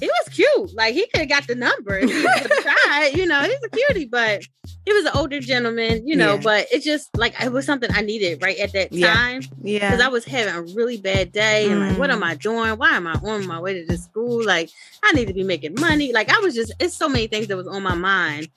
he 0.00 0.06
was 0.06 0.28
cute. 0.30 0.74
Like 0.74 0.94
he 0.94 1.06
could 1.06 1.20
have 1.20 1.28
got 1.28 1.46
the 1.46 1.54
number 1.54 1.98
if 1.98 2.10
he 2.10 2.22
tried. 2.62 3.12
You 3.14 3.26
know, 3.26 3.42
he's 3.42 3.58
a 3.64 3.68
cutie, 3.68 4.04
but 4.04 4.42
he 4.84 4.92
was 4.92 5.04
an 5.04 5.12
older 5.14 5.40
gentleman. 5.40 6.06
You 6.06 6.16
know, 6.16 6.34
yeah. 6.34 6.40
but 6.42 6.66
it 6.72 6.82
just 6.82 7.16
like 7.16 7.34
it 7.42 7.52
was 7.52 7.66
something 7.66 7.90
I 7.92 8.02
needed 8.02 8.42
right 8.42 8.58
at 8.58 8.72
that 8.72 8.92
time. 8.92 9.42
Yeah, 9.62 9.90
because 9.90 10.00
I 10.00 10.08
was 10.08 10.24
having 10.24 10.54
a 10.54 10.62
really 10.74 10.98
bad 10.98 11.32
day, 11.32 11.66
mm. 11.68 11.72
and 11.72 11.80
like, 11.80 11.98
what 11.98 12.10
am 12.10 12.20
mm. 12.20 12.26
I 12.26 12.34
doing? 12.34 12.78
Why 12.78 12.96
am 12.96 13.06
I 13.06 13.14
on 13.14 13.46
my 13.46 13.60
way 13.60 13.74
to 13.74 13.86
this 13.86 14.04
school? 14.04 14.44
Like, 14.44 14.70
I 15.02 15.12
need 15.12 15.28
to 15.28 15.34
be 15.34 15.44
making 15.44 15.74
money. 15.78 16.12
Like, 16.12 16.30
I 16.30 16.38
was 16.40 16.54
just 16.54 16.72
it's 16.78 16.94
so 16.94 17.08
many 17.08 17.26
things 17.26 17.48
that 17.48 17.56
was 17.56 17.68
on 17.68 17.82
my 17.82 17.94
mind 17.94 18.48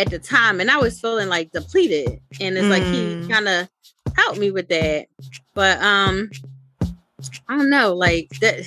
at 0.00 0.10
the 0.10 0.18
time, 0.18 0.60
and 0.60 0.70
I 0.70 0.78
was 0.78 1.00
feeling 1.00 1.28
like 1.28 1.52
depleted. 1.52 2.20
And 2.40 2.56
it's 2.56 2.66
mm. 2.66 2.70
like 2.70 2.82
he 2.82 3.02
mm. 3.02 3.30
kind 3.30 3.48
of 3.48 3.68
helped 4.16 4.38
me 4.38 4.50
with 4.50 4.68
that, 4.68 5.06
but 5.54 5.80
um, 5.82 6.30
I 7.48 7.56
don't 7.56 7.70
know, 7.70 7.94
like 7.94 8.30
that. 8.40 8.66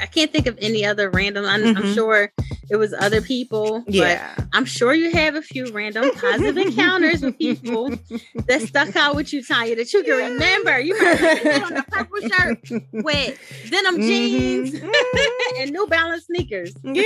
I, 0.00 0.06
can't 0.06 0.32
think 0.32 0.46
of 0.46 0.58
any 0.60 0.84
other 0.84 1.10
random. 1.10 1.44
I'm, 1.44 1.60
mm-hmm. 1.62 1.78
I'm, 1.78 1.94
sure 1.94 2.32
it 2.70 2.76
was 2.76 2.92
other 2.92 3.20
people. 3.20 3.84
Yeah. 3.86 4.34
But 4.36 4.46
I'm 4.52 4.64
sure 4.64 4.94
you 4.94 5.10
have 5.12 5.34
a 5.34 5.42
few 5.42 5.72
random 5.72 6.10
positive 6.12 6.56
encounters 6.56 7.22
with 7.22 7.38
people 7.38 7.90
that 8.46 8.62
stuck 8.62 8.96
out 8.96 9.14
with 9.14 9.32
you, 9.32 9.42
Tanya, 9.42 9.76
that 9.76 9.92
you 9.92 10.02
can 10.02 10.18
yeah. 10.18 10.28
remember. 10.28 10.78
You 10.78 10.98
remember 10.98 11.66
on 11.66 11.76
a 11.76 11.82
purple 11.84 12.20
shirt 12.20 12.58
with 12.92 13.70
denim 13.70 13.96
mm-hmm. 13.96 14.02
jeans 14.02 14.74
and 15.60 15.72
New 15.72 15.86
Balance 15.86 16.26
sneakers. 16.26 16.74
Yeah. 16.82 17.02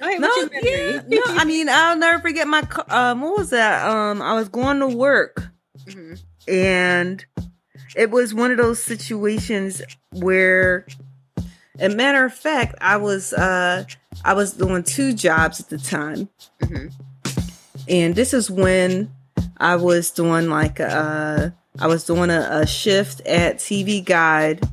Ahead, 0.00 0.20
no, 0.20 0.48
yeah. 0.62 1.02
no, 1.08 1.22
I 1.26 1.44
mean, 1.44 1.68
I'll 1.68 1.96
never 1.96 2.20
forget 2.20 2.46
my. 2.46 2.62
Um, 2.88 3.22
what 3.22 3.38
was 3.38 3.50
that? 3.50 3.88
Um, 3.88 4.20
I 4.20 4.34
was 4.34 4.48
going 4.48 4.80
to 4.80 4.88
work, 4.88 5.42
mm-hmm. 5.86 6.14
and 6.52 7.24
it 7.96 8.10
was 8.10 8.34
one 8.34 8.50
of 8.50 8.58
those 8.58 8.82
situations 8.82 9.80
where 10.12 10.86
and 11.78 11.96
matter 11.96 12.24
of 12.24 12.34
fact, 12.34 12.76
I 12.80 12.96
was 12.96 13.32
uh 13.32 13.84
I 14.24 14.34
was 14.34 14.52
doing 14.52 14.82
two 14.82 15.12
jobs 15.12 15.60
at 15.60 15.68
the 15.68 15.78
time. 15.78 16.28
Mm-hmm. 16.62 16.88
And 17.88 18.14
this 18.14 18.34
is 18.34 18.50
when 18.50 19.12
I 19.58 19.76
was 19.76 20.10
doing 20.10 20.48
like 20.48 20.80
uh 20.80 21.50
I 21.78 21.86
was 21.86 22.04
doing 22.04 22.30
a, 22.30 22.48
a 22.50 22.66
shift 22.66 23.20
at 23.26 23.58
TV 23.58 24.04
Guide 24.04 24.66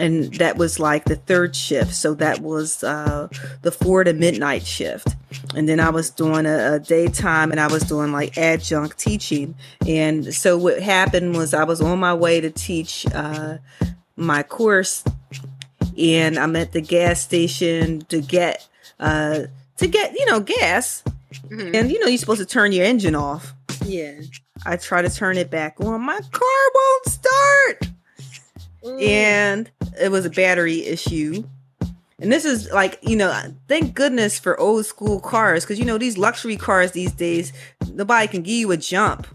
and 0.00 0.32
that 0.34 0.56
was 0.56 0.80
like 0.80 1.04
the 1.04 1.16
third 1.16 1.54
shift. 1.54 1.94
So 1.94 2.14
that 2.14 2.40
was 2.40 2.82
uh, 2.82 3.28
the 3.62 3.70
four 3.70 4.02
to 4.02 4.12
midnight 4.12 4.66
shift. 4.66 5.08
And 5.54 5.68
then 5.68 5.78
I 5.78 5.90
was 5.90 6.10
doing 6.10 6.46
a, 6.46 6.74
a, 6.74 6.80
daytime 6.80 7.50
and 7.50 7.60
I 7.60 7.66
was 7.66 7.82
doing 7.82 8.10
like 8.10 8.36
adjunct 8.38 8.98
teaching. 8.98 9.54
And 9.86 10.34
so 10.34 10.56
what 10.56 10.82
happened 10.82 11.36
was 11.36 11.54
I 11.54 11.64
was 11.64 11.80
on 11.80 11.98
my 12.00 12.14
way 12.14 12.40
to 12.40 12.50
teach 12.50 13.06
uh, 13.14 13.58
my 14.16 14.42
course 14.42 15.04
and 16.00 16.38
I'm 16.38 16.56
at 16.56 16.72
the 16.72 16.80
gas 16.80 17.20
station 17.20 18.02
to 18.08 18.20
get 18.20 18.66
uh 18.98 19.42
to 19.76 19.86
get 19.86 20.14
you 20.14 20.26
know 20.26 20.40
gas, 20.40 21.02
mm-hmm. 21.32 21.74
and 21.74 21.90
you 21.90 21.98
know 22.00 22.06
you're 22.06 22.18
supposed 22.18 22.40
to 22.40 22.46
turn 22.46 22.72
your 22.72 22.84
engine 22.84 23.14
off. 23.14 23.52
Yeah, 23.84 24.20
I 24.64 24.76
try 24.76 25.02
to 25.02 25.10
turn 25.10 25.36
it 25.36 25.50
back 25.50 25.80
on. 25.80 26.00
My 26.02 26.20
car 26.32 26.70
won't 26.74 27.06
start, 27.06 27.90
mm. 28.84 29.02
and 29.02 29.70
it 30.00 30.10
was 30.10 30.24
a 30.24 30.30
battery 30.30 30.84
issue. 30.84 31.44
And 32.22 32.30
this 32.30 32.44
is 32.44 32.70
like, 32.70 32.98
you 33.00 33.16
know, 33.16 33.32
thank 33.66 33.94
goodness 33.94 34.38
for 34.38 34.60
old 34.60 34.84
school 34.84 35.20
cars 35.20 35.64
because, 35.64 35.78
you 35.78 35.86
know, 35.86 35.96
these 35.96 36.18
luxury 36.18 36.58
cars 36.58 36.92
these 36.92 37.12
days, 37.12 37.50
nobody 37.94 38.28
can 38.28 38.42
give 38.42 38.56
you 38.56 38.70
a 38.72 38.76
jump. 38.76 39.26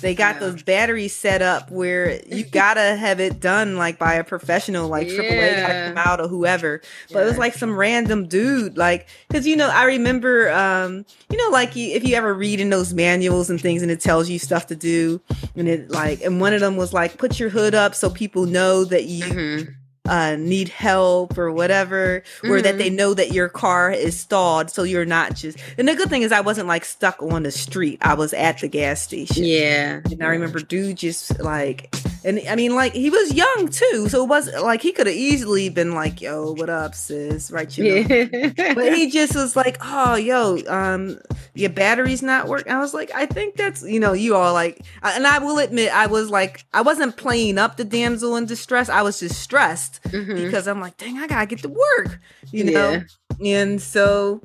They 0.00 0.14
got 0.14 0.36
yeah. 0.36 0.40
those 0.40 0.62
batteries 0.62 1.14
set 1.14 1.42
up 1.42 1.70
where 1.70 2.20
you 2.26 2.44
gotta 2.44 2.96
have 2.96 3.20
it 3.20 3.40
done 3.40 3.76
like 3.76 3.98
by 3.98 4.14
a 4.14 4.24
professional, 4.24 4.88
like 4.88 5.08
yeah. 5.08 5.18
AAA 5.18 5.60
gotta 5.60 5.88
come 5.88 5.98
out 5.98 6.20
or 6.20 6.28
whoever. 6.28 6.80
But 7.10 7.18
yeah. 7.18 7.24
it 7.24 7.28
was 7.28 7.38
like 7.38 7.54
some 7.54 7.76
random 7.76 8.26
dude, 8.26 8.76
like 8.76 9.08
because 9.28 9.46
you 9.46 9.56
know 9.56 9.68
I 9.68 9.84
remember, 9.84 10.50
um, 10.52 11.04
you 11.30 11.38
know, 11.38 11.48
like 11.50 11.76
if 11.76 12.06
you 12.06 12.14
ever 12.16 12.34
read 12.34 12.60
in 12.60 12.70
those 12.70 12.94
manuals 12.94 13.50
and 13.50 13.60
things, 13.60 13.82
and 13.82 13.90
it 13.90 14.00
tells 14.00 14.28
you 14.28 14.38
stuff 14.38 14.66
to 14.68 14.76
do, 14.76 15.20
and 15.56 15.68
it 15.68 15.90
like, 15.90 16.22
and 16.22 16.40
one 16.40 16.52
of 16.52 16.60
them 16.60 16.76
was 16.76 16.92
like, 16.92 17.18
put 17.18 17.38
your 17.38 17.48
hood 17.48 17.74
up 17.74 17.94
so 17.94 18.10
people 18.10 18.46
know 18.46 18.84
that 18.84 19.04
you. 19.04 19.24
Mm-hmm 19.24 19.72
uh, 20.06 20.36
need 20.38 20.68
help 20.68 21.38
or 21.38 21.50
whatever, 21.50 22.22
mm-hmm. 22.38 22.50
or 22.50 22.60
that 22.60 22.78
they 22.78 22.88
mm-hmm. 22.88 22.96
know 22.96 23.14
that 23.14 23.32
your 23.32 23.48
car 23.48 23.90
is 23.90 24.18
stalled, 24.18 24.70
so 24.70 24.82
you're 24.82 25.04
not 25.04 25.34
just. 25.34 25.58
And 25.78 25.88
the 25.88 25.94
good 25.94 26.10
thing 26.10 26.22
is, 26.22 26.32
I 26.32 26.40
wasn't 26.40 26.68
like 26.68 26.84
stuck 26.84 27.22
on 27.22 27.42
the 27.44 27.50
street. 27.50 27.98
I 28.02 28.14
was 28.14 28.32
at 28.34 28.58
the 28.58 28.68
gas 28.68 29.00
station. 29.00 29.44
Yeah, 29.44 30.00
and 30.04 30.22
I 30.22 30.26
remember 30.26 30.60
dude 30.60 30.96
just 30.96 31.38
like, 31.40 31.94
and 32.24 32.40
I 32.48 32.56
mean, 32.56 32.74
like 32.74 32.94
he 32.94 33.10
was 33.10 33.34
young 33.34 33.68
too, 33.68 34.08
so 34.08 34.24
it 34.24 34.28
was 34.28 34.50
like 34.54 34.80
he 34.80 34.92
could 34.92 35.06
have 35.06 35.14
easily 35.14 35.68
been 35.68 35.94
like, 35.94 36.22
"Yo, 36.22 36.52
what 36.52 36.70
up, 36.70 36.94
sis?" 36.94 37.50
Right? 37.50 37.76
You 37.76 37.84
know. 37.84 38.28
Yeah. 38.56 38.74
but 38.74 38.94
he 38.94 39.10
just 39.10 39.34
was 39.34 39.54
like, 39.54 39.76
"Oh, 39.82 40.14
yo, 40.14 40.58
um, 40.66 41.18
your 41.54 41.70
battery's 41.70 42.22
not 42.22 42.48
working." 42.48 42.72
I 42.72 42.78
was 42.78 42.94
like, 42.94 43.10
"I 43.14 43.26
think 43.26 43.56
that's 43.56 43.82
you 43.82 44.00
know, 44.00 44.14
you 44.14 44.34
all 44.34 44.54
like," 44.54 44.80
and 45.02 45.26
I 45.26 45.38
will 45.38 45.58
admit, 45.58 45.94
I 45.94 46.06
was 46.06 46.30
like, 46.30 46.64
I 46.72 46.80
wasn't 46.80 47.16
playing 47.16 47.58
up 47.58 47.76
the 47.76 47.84
damsel 47.84 48.36
in 48.36 48.46
distress. 48.46 48.88
I 48.88 49.02
was 49.02 49.20
just 49.20 49.40
stressed 49.40 50.02
mm-hmm. 50.04 50.34
because 50.34 50.66
I'm 50.66 50.80
like, 50.80 50.96
dang, 50.96 51.18
I 51.18 51.26
gotta 51.26 51.46
get 51.46 51.60
to 51.60 51.68
work, 51.68 52.20
you 52.50 52.64
know. 52.64 53.02
Yeah. 53.38 53.62
And 53.62 53.82
so 53.82 54.40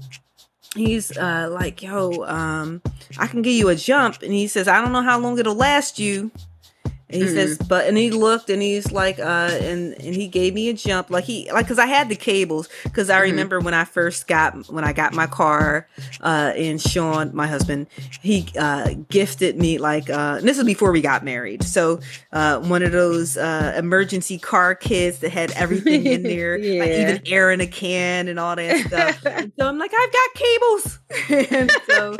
he's 0.75 1.17
uh 1.17 1.47
like, 1.49 1.82
yo, 1.82 2.25
um, 2.25 2.82
I 3.17 3.27
can 3.27 3.41
give 3.41 3.53
you 3.53 3.69
a 3.69 3.75
jump, 3.75 4.21
and 4.21 4.34
he 4.34 4.47
says, 4.47 4.67
I 4.67 4.82
don't 4.82 4.91
know 4.91 5.01
how 5.01 5.17
long 5.17 5.39
it'll 5.39 5.55
last 5.55 5.97
you, 5.97 6.32
and 7.12 7.24
he 7.24 7.28
mm-hmm. 7.28 7.38
says, 7.38 7.57
but 7.57 7.88
and 7.88 7.97
he 7.97 8.12
looked 8.12 8.51
and 8.51 8.62
he's 8.62 8.91
like, 8.91 9.18
uh, 9.18 9.49
and 9.62 9.93
and 9.93 10.14
he 10.14 10.28
gave 10.28 10.53
me 10.53 10.70
a 10.70 10.74
jump, 10.74 11.10
like 11.10 11.24
he 11.24 11.51
like 11.51 11.66
because 11.66 11.80
I 11.80 11.88
had 11.88 12.07
the 12.07 12.16
cables 12.16 12.70
because 12.84 13.10
I 13.10 13.16
mm-hmm. 13.16 13.32
remember 13.32 13.60
when 13.60 13.74
I 13.74 13.84
first 13.84 14.28
got 14.28 14.70
when 14.70 14.84
I 14.84 14.93
got 14.93 15.14
my 15.14 15.26
car, 15.26 15.88
uh, 16.22 16.53
and 16.55 16.80
Sean, 16.80 17.36
my 17.36 17.47
husband, 17.47 17.88
he 18.22 18.47
uh 18.60 18.93
gifted 19.10 19.57
me 19.57 19.80
like 19.80 20.07
uh, 20.10 20.39
this 20.41 20.57
was 20.57 20.68
before 20.68 20.91
we 20.91 21.01
got 21.01 21.24
married, 21.24 21.64
so 21.64 21.99
uh, 22.32 22.60
one 22.60 22.84
of 22.84 22.91
those 22.91 23.38
uh 23.38 23.74
emergency 23.76 24.38
car 24.38 24.76
kits 24.76 25.18
that 25.20 25.32
had 25.32 25.49
everything 25.51 26.05
in 26.05 26.22
there, 26.30 26.60
yeah. 26.60 26.80
like 26.80 26.91
even 26.91 27.22
air 27.26 27.49
in 27.49 27.60
a 27.60 27.68
can 27.68 28.28
and 28.28 28.39
all 28.39 28.55
that 28.55 28.86
stuff. 28.86 29.20
so 29.24 29.68
I'm 29.68 29.80
like, 29.80 29.91
I've 29.99 30.14
got 30.14 30.30
cables, 30.36 30.99
and 31.51 31.72
so 31.88 32.18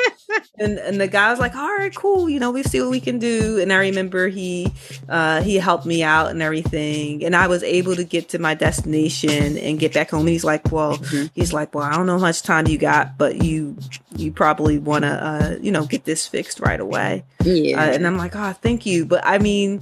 and 0.58 0.80
and 0.80 1.00
the 1.00 1.08
guy 1.08 1.30
was 1.30 1.40
like, 1.40 1.56
all 1.56 1.76
right, 1.78 1.94
cool, 1.94 2.28
you 2.28 2.40
know, 2.40 2.50
we 2.50 2.64
see 2.64 2.82
what 2.82 2.90
we 2.90 3.00
can 3.00 3.20
do, 3.20 3.60
and 3.60 3.72
I 3.72 3.78
remember 3.78 4.30
he 4.30 4.74
uh, 5.08 5.42
he 5.42 5.56
helped 5.56 5.86
me 5.86 6.04
out 6.04 6.32
and 6.32 6.42
everything, 6.42 7.24
and 7.24 7.36
I 7.36 7.48
was 7.48 7.64
able 7.64 7.96
to 7.96 8.04
get 8.04 8.30
to 8.30 8.40
my 8.40 8.54
destination 8.54 9.58
and 9.58 9.80
get 9.80 9.94
back 9.94 10.12
home. 10.12 10.22
And 10.22 10.30
he's 10.30 10.44
like, 10.44 10.72
"Well, 10.72 10.98
mm-hmm. 10.98 11.28
he's 11.34 11.54
like, 11.54 11.74
well, 11.74 11.84
I 11.84 11.96
don't 11.96 12.06
know 12.06 12.18
how 12.18 12.26
much 12.26 12.44
time 12.44 12.68
you 12.68 12.78
got, 12.78 13.18
but 13.18 13.44
you 13.44 13.78
you 14.16 14.32
probably 14.32 14.78
want 14.78 15.04
to, 15.04 15.10
uh, 15.12 15.58
you 15.62 15.72
know, 15.72 15.86
get 15.86 16.06
this 16.06 16.28
fixed 16.28 16.60
right 16.60 16.80
away." 16.80 17.24
Yeah, 17.44 17.82
uh, 17.82 17.92
and 17.92 18.06
I'm 18.06 18.18
like, 18.18 18.36
"Oh, 18.36 18.54
thank 18.54 18.86
you," 18.86 19.06
but 19.06 19.26
I 19.26 19.38
mean, 19.38 19.82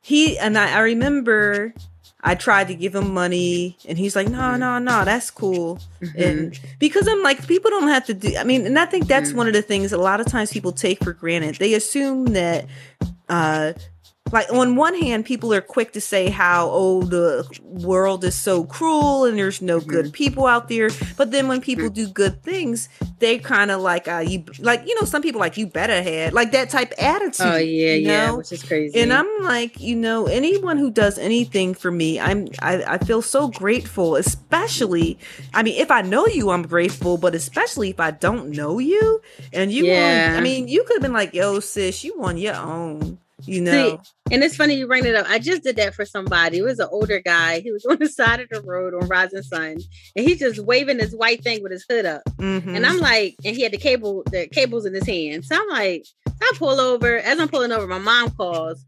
he 0.00 0.38
and 0.38 0.56
I, 0.56 0.76
I 0.76 0.80
remember 0.80 1.74
I 2.22 2.34
tried 2.34 2.68
to 2.68 2.74
give 2.74 2.94
him 2.94 3.14
money 3.14 3.78
and 3.86 3.96
he's 3.96 4.14
like, 4.14 4.28
no, 4.28 4.56
no, 4.56 4.78
no, 4.78 5.04
that's 5.04 5.30
cool. 5.30 5.80
Mm-hmm. 6.02 6.22
And 6.22 6.60
because 6.78 7.08
I'm 7.08 7.22
like, 7.22 7.46
people 7.46 7.70
don't 7.70 7.88
have 7.88 8.06
to 8.06 8.14
do, 8.14 8.36
I 8.36 8.44
mean, 8.44 8.66
and 8.66 8.78
I 8.78 8.86
think 8.86 9.06
that's 9.06 9.30
mm-hmm. 9.30 9.38
one 9.38 9.46
of 9.46 9.54
the 9.54 9.62
things 9.62 9.92
a 9.92 9.98
lot 9.98 10.20
of 10.20 10.26
times 10.26 10.52
people 10.52 10.72
take 10.72 11.02
for 11.02 11.12
granted. 11.12 11.56
They 11.56 11.74
assume 11.74 12.26
that, 12.26 12.66
uh, 13.28 13.72
like 14.32 14.52
on 14.52 14.76
one 14.76 14.94
hand 14.94 15.24
people 15.24 15.52
are 15.52 15.60
quick 15.60 15.92
to 15.92 16.00
say 16.00 16.28
how 16.28 16.68
oh 16.70 17.02
the 17.02 17.46
world 17.62 18.24
is 18.24 18.34
so 18.34 18.64
cruel 18.64 19.24
and 19.24 19.38
there's 19.38 19.60
no 19.62 19.78
mm-hmm. 19.78 19.90
good 19.90 20.12
people 20.12 20.46
out 20.46 20.68
there 20.68 20.90
but 21.16 21.30
then 21.30 21.48
when 21.48 21.60
people 21.60 21.84
mm-hmm. 21.84 21.94
do 21.94 22.08
good 22.08 22.42
things 22.42 22.88
they 23.18 23.38
kind 23.38 23.70
of 23.70 23.80
like 23.80 24.08
uh 24.08 24.18
you 24.26 24.44
like 24.58 24.86
you 24.86 24.98
know 25.00 25.06
some 25.06 25.22
people 25.22 25.40
like 25.40 25.56
you 25.56 25.66
better 25.66 26.02
had 26.02 26.32
like 26.32 26.52
that 26.52 26.70
type 26.70 26.92
attitude 26.98 27.46
oh 27.46 27.56
yeah 27.56 27.94
yeah 27.94 28.26
know? 28.26 28.36
which 28.38 28.52
is 28.52 28.62
crazy 28.62 28.98
and 29.00 29.12
i'm 29.12 29.28
like 29.42 29.80
you 29.80 29.96
know 29.96 30.26
anyone 30.26 30.76
who 30.76 30.90
does 30.90 31.18
anything 31.18 31.74
for 31.74 31.90
me 31.90 32.18
i'm 32.18 32.48
I, 32.60 32.82
I 32.94 32.98
feel 32.98 33.22
so 33.22 33.48
grateful 33.48 34.16
especially 34.16 35.18
i 35.54 35.62
mean 35.62 35.80
if 35.80 35.90
i 35.90 36.02
know 36.02 36.26
you 36.26 36.50
i'm 36.50 36.66
grateful 36.66 37.18
but 37.18 37.34
especially 37.34 37.90
if 37.90 38.00
i 38.00 38.10
don't 38.10 38.50
know 38.50 38.78
you 38.78 39.20
and 39.52 39.72
you 39.72 39.86
yeah. 39.86 40.34
i 40.36 40.40
mean 40.40 40.68
you 40.68 40.84
could 40.84 40.94
have 40.94 41.02
been 41.02 41.12
like 41.12 41.34
yo 41.34 41.60
sis 41.60 42.04
you 42.04 42.22
on 42.22 42.36
your 42.36 42.56
own 42.56 43.18
you 43.44 43.60
know. 43.60 44.00
See, 44.02 44.34
and 44.34 44.42
it's 44.42 44.56
funny 44.56 44.74
you 44.74 44.86
bring 44.86 45.04
it 45.04 45.14
up. 45.14 45.26
I 45.28 45.38
just 45.38 45.62
did 45.62 45.76
that 45.76 45.94
for 45.94 46.04
somebody. 46.04 46.58
It 46.58 46.62
was 46.62 46.78
an 46.78 46.88
older 46.90 47.20
guy. 47.20 47.60
He 47.60 47.72
was 47.72 47.84
on 47.90 47.98
the 47.98 48.08
side 48.08 48.40
of 48.40 48.48
the 48.48 48.62
road 48.62 48.94
on 48.94 49.08
Rising 49.08 49.42
Sun, 49.42 49.78
and 50.16 50.26
he's 50.26 50.38
just 50.38 50.60
waving 50.60 50.98
his 50.98 51.14
white 51.14 51.42
thing 51.42 51.62
with 51.62 51.72
his 51.72 51.84
hood 51.88 52.06
up. 52.06 52.22
Mm-hmm. 52.38 52.74
And 52.74 52.86
I'm 52.86 52.98
like, 52.98 53.36
and 53.44 53.54
he 53.54 53.62
had 53.62 53.72
the 53.72 53.78
cable, 53.78 54.22
the 54.30 54.46
cables 54.48 54.86
in 54.86 54.94
his 54.94 55.06
hand. 55.06 55.44
So 55.44 55.56
I'm 55.56 55.68
like, 55.68 56.06
I 56.42 56.52
pull 56.56 56.80
over. 56.80 57.18
As 57.18 57.38
I'm 57.38 57.48
pulling 57.48 57.72
over, 57.72 57.86
my 57.86 57.98
mom 57.98 58.30
calls. 58.30 58.84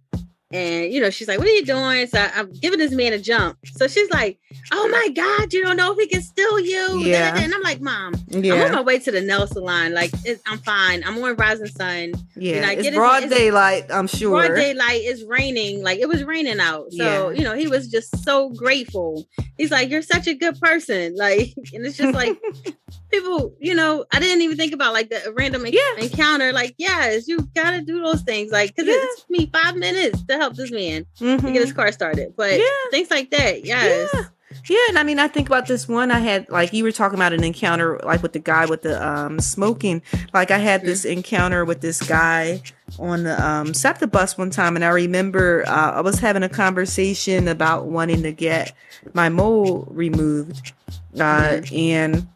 And 0.53 0.93
you 0.93 1.01
know, 1.01 1.11
she's 1.11 1.29
like, 1.29 1.39
"What 1.39 1.47
are 1.49 1.53
you 1.53 1.65
doing?" 1.65 2.07
So 2.07 2.19
I, 2.19 2.41
am 2.41 2.53
giving 2.53 2.79
this 2.79 2.93
man 2.93 3.13
a 3.13 3.19
jump. 3.19 3.59
So 3.77 3.89
she's 3.89 4.11
like, 4.11 4.39
"Oh 4.71 4.89
my 4.89 5.09
god, 5.15 5.53
you 5.53 5.63
don't 5.65 5.77
know 5.77 5.93
if 5.93 5.99
he 5.99 6.07
can 6.07 6.23
steal 6.23 6.61
you." 6.61 7.01
Yeah. 7.01 7.37
And 7.37 7.55
I'm 7.55 7.63
like, 7.63 7.81
"Mom, 7.81 8.15
Yeah. 8.29 8.55
I'm 8.55 8.63
on 8.67 8.73
my 8.73 8.81
way 8.83 8.99
to 8.99 9.11
the 9.11 9.21
nail 9.21 9.47
salon. 9.47 9.95
Like, 9.95 10.11
it's, 10.25 10.43
I'm 10.47 10.59
fine. 10.59 11.03
I'm 11.05 11.23
on 11.23 11.37
Rising 11.37 11.67
Sun. 11.67 12.13
yeah. 12.37 12.57
and 12.57 12.67
I 12.67 12.73
it's 12.75 12.83
get 12.83 12.95
broad 12.95 13.25
it's- 13.25 13.39
daylight, 13.39 13.85
I'm 13.91 14.07
sure. 14.07 14.47
Broad 14.47 14.57
daylight. 14.57 15.01
It's 15.05 15.23
raining. 15.25 15.83
Like 15.83 15.99
it 16.01 16.09
was 16.09 16.23
raining 16.25 16.61
out. 16.61 16.93
So 16.93 17.31
Yeah. 17.31 17.39
you 17.39 17.45
know, 17.45 17.55
he 17.55 17.69
was 17.69 17.89
just 17.89 18.23
so 18.25 18.51
grateful. 18.51 19.27
He's 19.57 19.71
like, 19.71 19.89
"You're 19.91 20.03
such 20.03 20.27
a 20.27 20.35
good 20.35 20.61
person." 20.61 21.17
Like, 21.17 21.55
and 21.73 21.85
it's 21.87 21.97
just 21.97 22.15
like 22.15 22.39
people. 23.13 23.55
You 23.61 23.75
know, 23.75 24.05
I 24.11 24.19
didn't 24.19 24.43
even 24.43 24.57
think 24.57 24.73
about 24.73 24.93
like 24.93 25.11
the 25.11 25.33
random 25.37 25.65
Yeah. 25.67 25.81
encounter. 25.99 26.53
Like, 26.53 26.75
yes, 26.79 27.29
you 27.29 27.39
gotta 27.55 27.83
do 27.83 28.03
those 28.03 28.23
things. 28.23 28.51
Like, 28.51 28.75
because 28.75 28.89
Yeah. 28.89 28.95
it 28.97 29.09
took 29.19 29.31
me 29.31 29.51
five 29.53 29.77
minutes 29.77 30.23
to 30.25 30.37
help 30.37 30.57
this 30.57 30.71
man 30.73 31.07
to 31.19 31.25
Mhm. 31.25 31.53
get 31.53 31.63
his 31.63 31.73
car 31.73 31.93
started. 31.93 32.35
But 32.37 32.59
Yeah. 32.59 32.65
things 32.91 33.11
like 33.11 33.31
that, 33.31 33.65
yes. 33.65 34.11
Yeah. 34.13 34.23
Yeah, 34.69 34.77
and 34.91 34.99
I 34.99 35.03
mean, 35.03 35.19
I 35.19 35.29
think 35.29 35.49
about 35.49 35.67
this 35.67 35.89
one 35.89 36.11
I 36.11 36.19
had, 36.19 36.47
like 36.51 36.75
you 36.75 36.85
were 36.85 36.93
talking 36.93 37.19
about 37.19 37.33
an 37.33 37.43
encounter, 37.43 37.99
like 38.05 38.23
with 38.23 38.35
the 38.35 38.39
guy 38.39 38.67
with 38.67 38.83
the 38.83 39.03
um 39.05 39.41
smoking. 39.41 40.03
Like 40.35 40.51
I 40.51 40.59
had 40.59 40.83
this 40.85 41.07
encounter 41.07 41.65
with 41.65 41.81
this 41.81 42.03
guy 42.03 42.61
on 42.99 43.23
the 43.25 43.43
um 43.43 43.73
SEPTA 43.73 44.09
bus 44.09 44.37
one 44.37 44.51
time, 44.51 44.77
and 44.77 44.85
I 44.85 44.91
remember 44.91 45.65
uh, 45.67 45.93
I 45.93 46.01
was 46.03 46.19
having 46.19 46.43
a 46.43 46.51
conversation 46.51 47.49
about 47.49 47.87
wanting 47.87 48.23
to 48.25 48.33
get 48.33 48.75
my 49.15 49.31
mole 49.31 49.89
removed, 49.91 50.73
uh, 51.19 51.63
and 51.73 52.27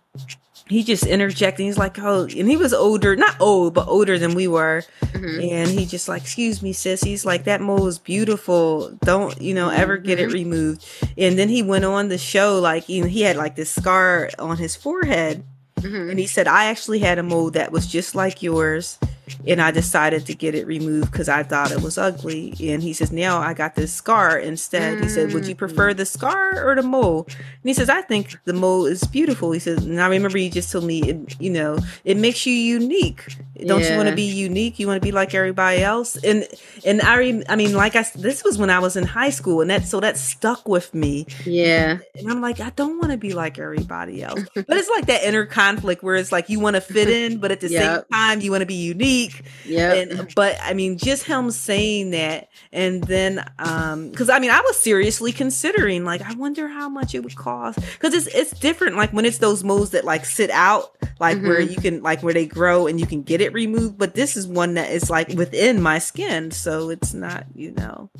he 0.69 0.83
just 0.83 1.07
interjecting. 1.07 1.67
He's 1.67 1.79
like, 1.79 1.99
"Oh," 1.99 2.25
and 2.25 2.49
he 2.49 2.57
was 2.57 2.73
older, 2.75 3.15
not 3.17 3.37
old, 3.41 3.75
but 3.75 3.87
older 3.89 4.19
than 4.19 4.35
we 4.35 4.49
were. 4.49 4.83
Mhm. 5.13 5.53
And 5.53 5.71
he 5.71 5.87
just 5.87 6.09
like, 6.09 6.23
excuse 6.23 6.61
me, 6.63 6.73
sis. 6.73 7.03
He's 7.03 7.25
like, 7.25 7.45
that 7.45 7.61
mole 7.61 7.87
is 7.87 7.99
beautiful. 7.99 8.91
Don't, 9.05 9.41
you 9.41 9.55
know, 9.55 9.69
ever 9.71 9.97
get 9.97 10.19
it 10.19 10.29
Mhm. 10.31 10.35
removed. 10.35 10.85
And 11.17 11.39
then 11.39 11.49
he 11.49 11.63
went 11.63 11.85
on 11.85 12.09
the 12.09 12.19
show, 12.19 12.59
like, 12.59 12.89
you 12.89 13.03
know, 13.03 13.09
he 13.09 13.23
had 13.23 13.37
like 13.37 13.55
this 13.57 13.71
scar 13.71 14.31
on 14.39 14.57
his 14.57 14.75
forehead. 14.77 15.45
Mhm. 15.81 16.11
And 16.11 16.19
he 16.19 16.27
said, 16.27 16.49
I 16.49 16.65
actually 16.67 16.99
had 16.99 17.19
a 17.19 17.23
mole 17.23 17.51
that 17.53 17.71
was 17.73 17.87
just 17.87 18.15
like 18.15 18.43
yours. 18.43 18.99
And 19.47 19.61
I 19.61 19.71
decided 19.71 20.27
to 20.27 20.35
get 20.35 20.55
it 20.55 20.67
removed 20.67 21.11
because 21.11 21.29
I 21.29 21.43
thought 21.43 21.73
it 21.73 21.83
was 21.83 21.99
ugly. 21.99 22.55
And 22.61 22.83
he 22.83 22.93
says, 22.93 23.13
now 23.13 23.39
I 23.39 23.55
got 23.55 23.75
this 23.75 23.93
scar 23.93 24.39
instead. 24.39 25.01
He 25.01 25.09
said, 25.09 25.33
would 25.33 25.47
you 25.47 25.55
mm. 25.55 25.59
prefer 25.59 25.95
the 25.95 26.07
scar 26.07 26.65
or 26.65 26.75
the 26.75 26.83
mole? 26.83 27.27
And 27.29 27.65
he 27.65 27.75
says, 27.75 27.89
I 27.89 28.03
think 28.03 28.39
the 28.45 28.53
mole 28.53 28.87
is 28.87 29.05
beautiful. 29.05 29.53
He 29.53 29.59
says, 29.59 29.85
and 29.85 30.01
I 30.01 30.09
remember 30.09 30.39
you 30.39 30.51
just 30.51 30.71
told 30.71 30.85
me, 30.85 31.03
it, 31.03 31.41
you 31.41 31.51
know, 31.51 31.79
it 32.05 32.17
makes 32.17 32.47
you 32.47 32.53
unique. 32.53 33.37
Don't 33.65 33.83
you 33.83 33.97
want 33.97 34.09
to 34.09 34.15
be 34.15 34.23
unique? 34.23 34.79
You 34.79 34.87
want 34.87 35.01
to 35.01 35.05
be 35.07 35.13
like 35.13 35.35
everybody 35.35 35.83
else? 35.83 36.17
And 36.17 36.47
and 36.85 37.01
I, 37.01 37.19
rem- 37.19 37.45
I 37.49 37.57
mean, 37.57 37.73
like 37.73 37.97
I, 37.97 38.05
this 38.15 38.45
was 38.45 38.59
when 38.59 38.69
I 38.69 38.79
was 38.81 38.97
in 38.97 39.05
high 39.05 39.31
school, 39.31 39.63
and 39.63 39.71
that 39.71 39.87
so 39.87 39.99
that 40.01 40.19
stuck 40.19 40.69
with 40.69 40.93
me. 40.95 41.27
Yeah. 41.45 41.99
And 42.15 42.31
I'm 42.31 42.41
like, 42.43 42.61
I 42.61 42.71
don't 42.71 42.99
want 42.99 43.13
to 43.13 43.19
be 43.19 43.33
like 43.33 43.59
everybody 43.59 44.23
else. 44.23 44.41
but 44.55 44.67
it's 44.69 44.91
like 44.91 45.07
that 45.07 45.25
inner 45.25 45.47
conflict 45.47 46.03
where 46.03 46.17
it's 46.17 46.33
like 46.33 46.51
you 46.51 46.61
want 46.61 46.77
to 46.77 46.83
fit 46.83 47.09
in, 47.09 47.39
but 47.39 47.51
at 47.51 47.61
the 47.61 47.69
same 47.69 48.03
time 48.13 48.41
you 48.41 48.51
want 48.51 48.61
to 48.61 48.67
be 48.67 48.75
unique. 48.75 49.16
Yeah. 49.65 50.25
But 50.35 50.57
I 50.63 50.75
mean, 50.75 50.99
just 50.99 51.25
him 51.25 51.51
saying 51.51 52.11
that, 52.11 52.49
and 52.73 53.03
then 53.05 53.45
um, 53.59 54.11
because 54.11 54.29
I 54.29 54.39
mean, 54.39 54.51
I 54.51 54.61
was 54.61 54.79
seriously 54.79 55.33
considering 55.33 56.05
like, 56.05 56.23
I 56.23 56.35
wonder 56.35 56.69
how 56.69 56.89
much 56.89 57.15
it 57.15 57.23
would 57.25 57.37
cost 57.37 57.79
because 57.81 58.15
it's 58.15 58.27
it's 58.35 58.59
different. 58.59 58.97
Like 58.97 59.13
when 59.13 59.25
it's 59.25 59.39
those 59.39 59.65
moles 59.65 59.91
that 59.91 60.05
like 60.05 60.25
sit 60.25 60.51
out, 60.51 60.97
like 61.21 61.41
where 61.43 61.61
Mhm. 61.61 61.71
you 61.71 61.77
can 61.77 62.03
like 62.03 62.23
where 62.23 62.35
they 62.35 62.47
grow 62.47 62.87
and 62.87 62.99
you 63.01 63.07
can 63.07 63.23
get 63.23 63.41
it 63.41 63.53
removed. 63.53 63.99
But 63.99 64.15
this 64.15 64.37
is 64.37 64.47
one 64.47 64.75
that 64.75 64.91
is 64.91 65.11
like 65.11 65.29
within 65.31 65.81
my 65.83 65.99
skin, 65.99 66.51
so 66.51 66.91
it's 66.91 67.13
not 67.15 67.45
you 67.55 67.73
know. 67.73 68.11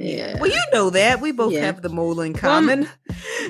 Yeah. 0.00 0.38
Well, 0.40 0.48
you 0.48 0.60
know 0.72 0.90
that 0.90 1.20
we 1.20 1.32
both 1.32 1.52
Yeah. 1.52 1.62
have 1.66 1.82
the 1.82 1.88
mole 1.88 2.20
in 2.20 2.32
common. 2.32 2.84
Um, 2.84 2.88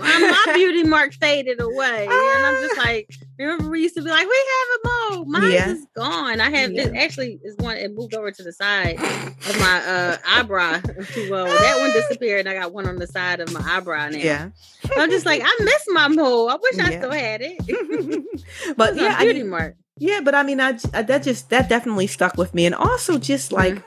my 0.00 0.46
beauty 0.54 0.82
mark 0.82 1.12
faded 1.12 1.60
away, 1.60 2.04
and 2.10 2.46
I'm 2.46 2.54
just 2.62 2.78
Ah. 2.78 2.82
like, 2.86 3.10
remember 3.38 3.68
we 3.68 3.82
used 3.82 3.96
to 3.96 4.02
be 4.02 4.08
like, 4.08 4.26
we 4.26 4.34
have 4.34 4.80
a 4.80 5.16
mole. 5.16 5.24
Mine 5.26 5.52
Yeah. 5.52 5.70
is 5.72 5.86
gone. 5.94 6.40
I 6.40 6.48
have 6.50 6.70
it 6.72 6.94
actually 6.96 7.38
is 7.44 7.54
one. 7.58 7.76
It 7.76 7.92
moved 7.94 8.14
over 8.14 8.30
to 8.30 8.42
the 8.42 8.52
side 8.52 8.96
of 8.98 9.60
my 9.60 9.82
uh 9.86 10.16
eyebrow. 10.26 10.80
well, 11.28 11.44
that 11.46 11.76
one 11.80 11.92
disappeared, 11.92 12.46
and 12.46 12.48
I 12.48 12.54
got 12.54 12.72
one 12.72 12.86
on 12.88 12.96
the 12.96 13.06
side 13.06 13.40
of 13.40 13.52
my 13.52 13.60
eyebrow 13.62 14.08
now. 14.08 14.16
yeah. 14.16 14.48
I'm 14.96 15.10
just 15.10 15.26
like, 15.26 15.42
I 15.44 15.56
miss 15.62 15.84
my 15.88 16.08
mole. 16.08 16.48
I 16.48 16.56
wish 16.62 16.78
I 16.78 16.96
still 16.96 17.10
had 17.12 17.42
it. 17.42 17.58
but 18.76 18.92
It's 18.92 19.00
yeah, 19.02 19.08
my 19.10 19.14
I 19.16 19.24
beauty 19.24 19.40
mean, 19.42 19.50
mark. 19.50 19.76
Yeah, 19.98 20.20
but 20.22 20.34
I 20.34 20.42
mean, 20.42 20.60
I, 20.60 20.78
I 20.94 21.02
that 21.02 21.22
just 21.22 21.50
that 21.50 21.68
definitely 21.68 22.06
stuck 22.06 22.36
with 22.36 22.54
me, 22.54 22.66
and 22.66 22.74
also 22.74 23.18
just 23.18 23.52
like 23.52 23.82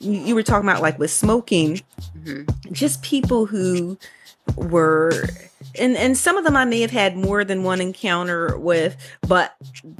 you, 0.00 0.12
you 0.12 0.34
were 0.34 0.42
talking 0.42 0.68
about, 0.68 0.82
like 0.82 0.98
with 0.98 1.10
smoking, 1.10 1.80
Mhm. 2.18 2.48
just 2.72 3.02
people 3.02 3.46
who 3.46 3.96
were, 4.56 5.26
and 5.78 5.96
and 5.96 6.16
some 6.16 6.36
of 6.36 6.44
them 6.44 6.56
I 6.56 6.64
may 6.64 6.80
have 6.80 6.90
had 6.90 7.16
more 7.16 7.44
than 7.44 7.62
one 7.62 7.80
encounter 7.80 8.58
with, 8.58 8.96
but 9.26 9.54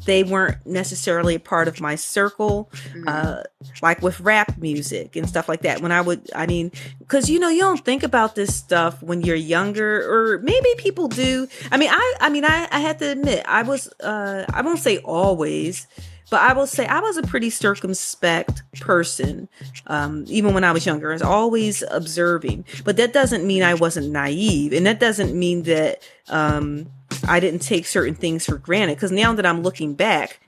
they 0.04 0.22
weren't 0.24 0.64
necessarily 0.66 1.36
a 1.36 1.40
part 1.40 1.68
of 1.68 1.80
my 1.80 1.94
circle, 1.94 2.70
Mhm. 2.94 3.04
uh, 3.06 3.42
like 3.80 4.02
with 4.02 4.20
rap 4.20 4.58
music 4.58 5.16
and 5.16 5.28
stuff 5.28 5.48
like 5.48 5.62
that. 5.62 5.80
When 5.80 5.92
I 5.92 6.00
would, 6.00 6.28
I 6.34 6.46
mean, 6.46 6.72
because 6.98 7.30
you 7.30 7.38
know 7.38 7.48
you 7.48 7.60
don't 7.60 7.84
think 7.84 8.02
about 8.02 8.34
this 8.34 8.54
stuff 8.54 9.02
when 9.02 9.22
you're 9.22 9.36
younger, 9.36 10.02
or 10.10 10.38
maybe 10.40 10.68
people 10.76 11.08
do. 11.08 11.48
I 11.70 11.76
mean, 11.76 11.90
I 11.90 12.14
I 12.20 12.28
mean, 12.28 12.44
I 12.44 12.68
I 12.70 12.80
have 12.80 12.98
to 12.98 13.06
admit, 13.10 13.44
I 13.46 13.62
was, 13.62 13.88
uh, 14.00 14.44
I 14.52 14.62
won't 14.62 14.80
say 14.80 14.98
always. 14.98 15.86
But 16.32 16.40
I 16.40 16.54
will 16.54 16.66
say 16.66 16.86
I 16.86 17.00
was 17.00 17.18
a 17.18 17.22
pretty 17.22 17.50
circumspect 17.50 18.62
person, 18.80 19.50
um, 19.86 20.24
even 20.28 20.54
when 20.54 20.64
I 20.64 20.72
was 20.72 20.86
younger. 20.86 21.10
I 21.10 21.12
was 21.12 21.20
always 21.20 21.84
observing, 21.90 22.64
but 22.84 22.96
that 22.96 23.12
doesn't 23.12 23.46
mean 23.46 23.62
I 23.62 23.74
wasn't 23.74 24.10
naive, 24.12 24.72
and 24.72 24.86
that 24.86 24.98
doesn't 24.98 25.38
mean 25.38 25.64
that 25.64 26.00
um, 26.30 26.90
I 27.28 27.38
didn't 27.38 27.60
take 27.60 27.84
certain 27.84 28.14
things 28.14 28.46
for 28.46 28.56
granted. 28.56 28.94
Because 28.94 29.12
now 29.12 29.34
that 29.34 29.44
I'm 29.44 29.62
looking 29.62 29.92
back, 29.92 30.40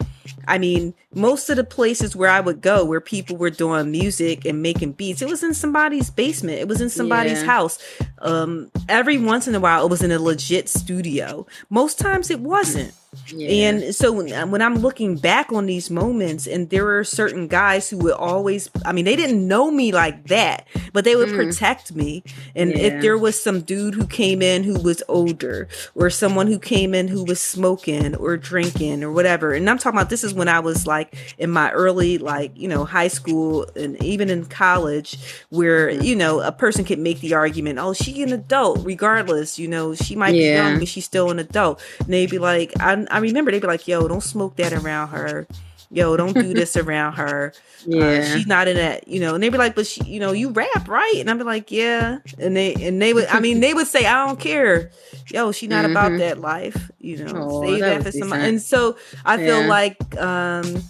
I 0.47 0.59
mean, 0.59 0.95
most 1.15 1.51
of 1.51 1.57
the 1.57 1.65
places 1.65 2.15
where 2.17 2.31
I 2.31 2.41
would 2.41 2.61
go 2.61 2.85
where 2.85 3.01
people 3.01 3.37
were 3.37 3.51
doing 3.51 3.91
music 3.91 4.45
and 4.45 4.63
making 4.63 4.93
beats, 4.93 5.23
it 5.23 5.29
was 5.29 5.43
in 5.43 5.55
somebody's 5.55 6.11
basement. 6.11 6.59
It 6.59 6.69
was 6.69 6.81
in 6.81 6.91
somebody's 6.91 7.41
Yeah. 7.41 7.47
house. 7.47 7.79
Um, 8.21 8.71
every 8.89 9.19
once 9.19 9.47
in 9.49 9.55
a 9.55 9.61
while, 9.61 9.85
it 9.85 9.91
was 9.91 10.03
in 10.03 10.11
a 10.13 10.19
legit 10.19 10.69
studio. 10.69 11.47
Most 11.71 11.99
times, 11.99 12.31
it 12.31 12.41
wasn't. 12.41 12.93
Yeah. 13.29 13.69
And 13.69 13.95
so 13.95 14.11
when, 14.11 14.51
when 14.51 14.61
I'm 14.61 14.75
looking 14.79 15.17
back 15.17 15.53
on 15.53 15.67
these 15.67 15.89
moments, 15.89 16.49
and 16.49 16.69
there 16.71 16.99
are 16.99 17.05
certain 17.05 17.47
guys 17.47 17.89
who 17.89 17.99
would 17.99 18.15
always, 18.15 18.69
I 18.85 18.91
mean, 18.93 19.05
they 19.05 19.15
didn't 19.15 19.47
know 19.47 19.71
me 19.71 19.93
like 19.93 20.27
that, 20.29 20.67
but 20.93 21.05
they 21.05 21.15
would 21.15 21.29
Mm. 21.29 21.37
protect 21.37 21.95
me. 21.95 22.25
And 22.57 22.71
Yeah. 22.71 22.79
if 22.79 23.03
there 23.03 23.17
was 23.17 23.41
some 23.41 23.61
dude 23.61 23.95
who 23.95 24.09
came 24.09 24.43
in 24.43 24.65
who 24.65 24.81
was 24.81 25.01
older, 25.07 25.69
or 25.95 26.11
someone 26.11 26.49
who 26.49 26.59
came 26.59 26.93
in 26.93 27.07
who 27.07 27.23
was 27.23 27.41
smoking 27.41 28.17
or 28.17 28.37
drinking 28.37 29.05
or 29.05 29.13
whatever, 29.13 29.53
and 29.53 29.71
I'm 29.71 29.79
talking 29.79 29.97
about 29.99 30.11
this 30.15 30.23
is 30.23 30.33
when 30.33 30.47
I 30.47 30.61
was 30.61 30.87
like 30.87 31.17
in 31.39 31.51
my 31.51 31.73
early, 31.73 32.19
like, 32.19 32.53
you 32.57 32.69
know, 32.69 32.85
high 32.85 33.09
school 33.09 33.67
and 33.75 34.01
even 34.01 34.31
in 34.31 34.45
college, 34.45 35.19
where, 35.51 35.91
you 35.91 36.15
know, 36.15 36.39
a 36.39 36.53
person 36.53 36.85
could 36.85 37.01
make 37.01 37.19
the 37.19 37.35
argument, 37.35 37.81
oh, 37.81 37.95
she 37.95 38.23
an 38.23 38.33
adult, 38.33 38.79
regardless, 38.87 39.59
you 39.59 39.67
know, 39.67 39.93
she 39.93 40.15
might 40.15 40.31
be 40.31 40.39
young, 40.55 40.79
but 40.79 40.87
she's 40.87 41.05
still 41.05 41.33
an 41.33 41.41
adult. 41.41 41.83
And 41.99 42.13
they'd 42.15 42.31
be 42.31 42.39
like, 42.39 42.73
I, 42.79 43.05
I 43.11 43.19
remember 43.19 43.51
they'd 43.51 43.61
be 43.61 43.67
like, 43.67 43.89
yo, 43.89 44.07
don't 44.07 44.23
smoke 44.23 44.55
that 44.55 44.73
around 44.73 45.09
her. 45.09 45.49
Yo, 45.95 46.17
don't 46.17 46.35
do 46.35 46.53
this 46.55 46.77
around 46.85 47.13
her. 47.15 47.53
Uh, 47.87 47.91
yeah. 47.97 48.35
she's 48.35 48.47
not 48.47 48.67
in 48.67 48.77
that, 48.77 49.07
you 49.07 49.21
know. 49.21 49.35
And 49.35 49.43
they'd 49.43 49.51
be 49.51 49.59
like, 49.59 49.75
but 49.75 49.87
she, 49.87 50.03
you 50.05 50.19
know, 50.19 50.33
you 50.33 50.51
rap, 50.51 50.89
right? 50.89 51.15
And 51.17 51.31
I'd 51.31 51.39
be 51.39 51.45
like, 51.45 51.71
yeah. 51.71 52.19
And 52.39 52.57
they 52.57 52.75
and 52.75 53.01
they 53.01 53.15
would, 53.15 53.27
I 53.27 53.41
mean, 53.41 53.61
they 53.61 53.75
would 53.75 53.87
say, 53.87 54.05
I 54.07 54.27
don't 54.27 54.41
care. 54.41 54.91
Yo, 55.31 55.53
she's 55.53 55.69
not 55.69 55.85
about 55.85 56.13
Mhm. 56.13 56.19
that 56.19 56.41
life, 56.41 56.91
you 56.99 57.19
know. 57.25 57.47
Oh, 57.51 57.63
Save 57.65 57.81
that 57.81 58.03
for 58.03 58.11
somebody. 58.13 58.43
And 58.49 58.61
so 58.61 58.97
I 59.25 59.37
feel 59.37 59.63
like, 59.69 60.17
um, 60.21 60.83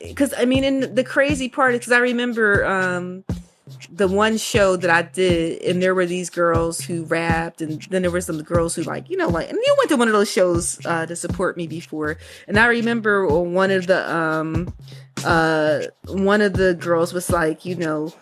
because 0.00 0.32
I 0.36 0.44
mean, 0.44 0.64
and 0.64 0.82
the 0.96 1.04
crazy 1.04 1.48
part 1.48 1.74
is 1.74 1.80
because 1.80 1.92
I 1.92 1.98
remember, 1.98 2.64
um, 2.64 3.24
the 3.90 4.08
one 4.08 4.36
show 4.36 4.76
that 4.76 4.90
I 4.90 5.02
did, 5.02 5.62
and 5.62 5.82
there 5.82 5.94
were 5.94 6.06
these 6.06 6.30
girls 6.30 6.80
who 6.80 7.04
rapped, 7.04 7.60
and 7.60 7.82
then 7.90 8.02
there 8.02 8.10
were 8.10 8.20
some 8.20 8.42
girls 8.42 8.74
who 8.74 8.82
like, 8.82 9.08
you 9.10 9.16
know, 9.16 9.28
like, 9.28 9.48
and 9.48 9.58
you 9.58 9.74
went 9.78 9.90
to 9.90 9.96
one 9.96 10.08
of 10.08 10.14
those 10.14 10.30
shows 10.30 10.84
uh, 10.86 11.06
to 11.06 11.16
support 11.16 11.56
me 11.56 11.66
before, 11.66 12.18
and 12.46 12.58
I 12.58 12.66
remember 12.66 13.26
one 13.26 13.70
of 13.70 13.86
the 13.86 14.10
um 14.12 14.72
uh 15.24 15.82
one 16.06 16.40
of 16.40 16.52
the 16.52 16.74
girls 16.74 17.12
was 17.12 17.30
like, 17.30 17.64
you 17.64 17.76
know. 17.76 18.12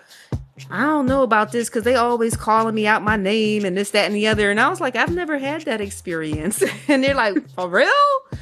I 0.70 0.84
don't 0.84 1.04
know 1.04 1.22
about 1.22 1.52
this 1.52 1.68
because 1.68 1.84
they 1.84 1.96
always 1.96 2.34
calling 2.34 2.74
me 2.74 2.86
out 2.86 3.02
my 3.02 3.16
name 3.16 3.66
and 3.66 3.76
this, 3.76 3.90
that, 3.90 4.06
and 4.06 4.14
the 4.14 4.26
other. 4.26 4.50
And 4.50 4.58
I 4.58 4.70
was 4.70 4.80
like, 4.80 4.96
I've 4.96 5.14
never 5.14 5.36
had 5.36 5.66
that 5.66 5.82
experience. 5.82 6.64
and 6.88 7.04
they're 7.04 7.14
like, 7.14 7.46
for 7.50 7.68
real? 7.68 7.90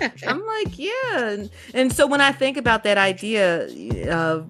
I'm 0.24 0.46
like, 0.46 0.78
yeah. 0.78 1.18
And, 1.18 1.50
and 1.74 1.92
so 1.92 2.06
when 2.06 2.20
I 2.20 2.30
think 2.30 2.56
about 2.56 2.84
that 2.84 2.98
idea 2.98 3.66
of, 4.14 4.48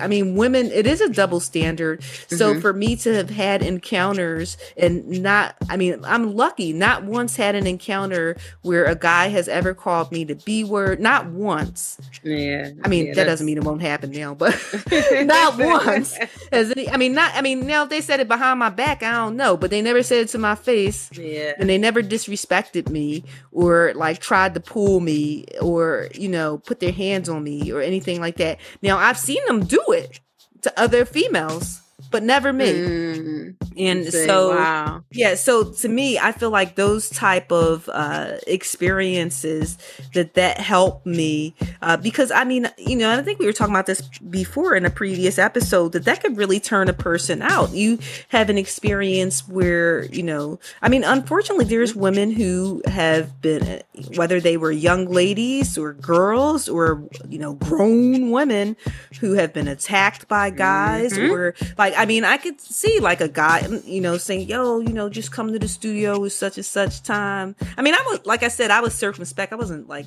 I 0.00 0.06
mean, 0.08 0.34
women, 0.36 0.66
it 0.72 0.86
is 0.86 1.00
a 1.00 1.08
double 1.08 1.40
standard. 1.40 2.02
So 2.28 2.54
Mhm. 2.54 2.60
for 2.60 2.72
me 2.72 2.96
to 2.96 3.14
have 3.14 3.30
had 3.30 3.62
encounters 3.62 4.56
and 4.76 5.06
not, 5.22 5.56
I 5.68 5.76
mean, 5.76 6.00
I'm 6.04 6.34
lucky, 6.34 6.72
not 6.72 7.04
once 7.04 7.36
had 7.36 7.54
an 7.54 7.66
encounter 7.66 8.36
where 8.62 8.84
a 8.84 8.94
guy 8.94 9.28
has 9.28 9.48
ever 9.48 9.74
called 9.74 10.10
me 10.12 10.24
the 10.24 10.34
B 10.34 10.64
word, 10.64 11.00
not 11.00 11.26
once. 11.26 11.98
Yeah. 12.22 12.70
I 12.84 12.88
mean, 12.88 13.06
yeah, 13.06 13.14
that 13.14 13.24
doesn't 13.24 13.46
mean 13.46 13.58
it 13.58 13.64
won't 13.64 13.82
happen 13.82 14.10
now, 14.10 14.34
but 14.34 14.54
not 15.24 15.58
once 15.58 16.16
has 16.52 16.70
any, 16.72 16.88
I 16.88 16.96
mean, 16.96 17.12
not, 17.14 17.32
I 17.34 17.42
mean, 17.42 17.66
now 17.66 17.84
if 17.84 17.90
they 17.90 18.00
said 18.00 18.20
it 18.20 18.28
behind 18.28 18.58
my 18.58 18.70
back, 18.70 19.02
I 19.02 19.12
don't 19.12 19.36
know, 19.36 19.56
but 19.56 19.70
they 19.70 19.82
never 19.82 20.02
said 20.02 20.22
it 20.22 20.28
to 20.30 20.38
my 20.38 20.54
face 20.54 21.10
Yeah. 21.14 21.52
and 21.58 21.68
they 21.68 21.78
never 21.78 22.02
disrespected 22.02 22.88
me 22.88 23.24
or 23.52 23.92
like 23.94 24.20
tried 24.20 24.54
to 24.54 24.60
pull 24.60 25.00
me 25.00 25.44
or 25.60 26.08
you 26.14 26.28
know 26.28 26.58
put 26.58 26.80
their 26.80 26.92
hands 26.92 27.28
on 27.28 27.42
me 27.42 27.70
or 27.72 27.80
anything 27.80 28.20
like 28.20 28.36
that 28.36 28.58
now 28.82 28.96
i've 28.98 29.18
seen 29.18 29.44
them 29.46 29.64
do 29.64 29.80
it 29.92 30.20
to 30.62 30.80
other 30.80 31.04
females 31.04 31.80
but 32.10 32.22
never 32.22 32.52
me 32.52 32.72
Mm, 32.72 33.56
and 33.76 34.12
so 34.12 34.48
wow. 34.50 35.02
yeah 35.10 35.34
so 35.34 35.72
to 35.72 35.88
me 35.88 36.18
i 36.18 36.32
feel 36.32 36.50
like 36.50 36.74
those 36.76 37.08
type 37.10 37.50
of 37.52 37.88
uh 37.92 38.36
experiences 38.46 39.78
that 40.14 40.34
that 40.34 40.58
help 40.58 41.04
me 41.06 41.54
uh 41.82 41.96
because 41.96 42.30
i 42.30 42.44
mean 42.44 42.68
you 42.78 42.96
know 42.96 43.10
i 43.10 43.22
think 43.22 43.38
we 43.38 43.46
were 43.46 43.52
talking 43.52 43.74
about 43.74 43.86
this 43.86 44.00
before 44.30 44.74
in 44.74 44.84
a 44.84 44.90
previous 44.90 45.38
episode 45.38 45.92
that 45.92 46.04
that 46.04 46.20
could 46.22 46.36
really 46.36 46.58
turn 46.60 46.88
a 46.88 46.92
person 46.92 47.42
out 47.42 47.70
you 47.72 47.98
have 48.28 48.50
an 48.50 48.58
experience 48.58 49.46
where 49.48 50.04
you 50.06 50.22
know 50.22 50.58
i 50.82 50.88
mean 50.88 51.04
unfortunately 51.04 51.64
there's 51.64 51.94
women 51.94 52.30
who 52.30 52.82
have 52.86 53.40
been 53.40 53.82
whether 54.16 54.40
they 54.40 54.56
were 54.56 54.72
young 54.72 55.06
ladies 55.06 55.76
or 55.78 55.92
girls 55.94 56.68
or 56.68 57.02
you 57.28 57.38
know 57.38 57.54
grown 57.54 58.30
women 58.30 58.76
who 59.20 59.32
have 59.34 59.52
been 59.52 59.68
attacked 59.68 60.26
by 60.28 60.50
guys 60.50 61.12
Mhm. 61.12 61.30
or 61.30 61.54
like 61.78 61.89
i 61.96 62.06
mean 62.06 62.24
i 62.24 62.36
could 62.36 62.60
see 62.60 62.98
like 63.00 63.20
a 63.20 63.28
guy 63.28 63.66
you 63.84 64.00
know 64.00 64.16
saying 64.16 64.48
yo 64.48 64.80
you 64.80 64.92
know 64.92 65.08
just 65.08 65.32
come 65.32 65.52
to 65.52 65.58
the 65.58 65.68
studio 65.68 66.18
with 66.18 66.32
such 66.32 66.56
and 66.56 66.66
such 66.66 67.02
time 67.02 67.54
i 67.76 67.82
mean 67.82 67.94
i 67.94 68.02
was 68.08 68.24
like 68.26 68.42
i 68.42 68.48
said 68.48 68.70
i 68.70 68.80
was 68.80 68.94
circumspect 68.94 69.52
i 69.52 69.56
wasn't 69.56 69.88
like 69.88 70.06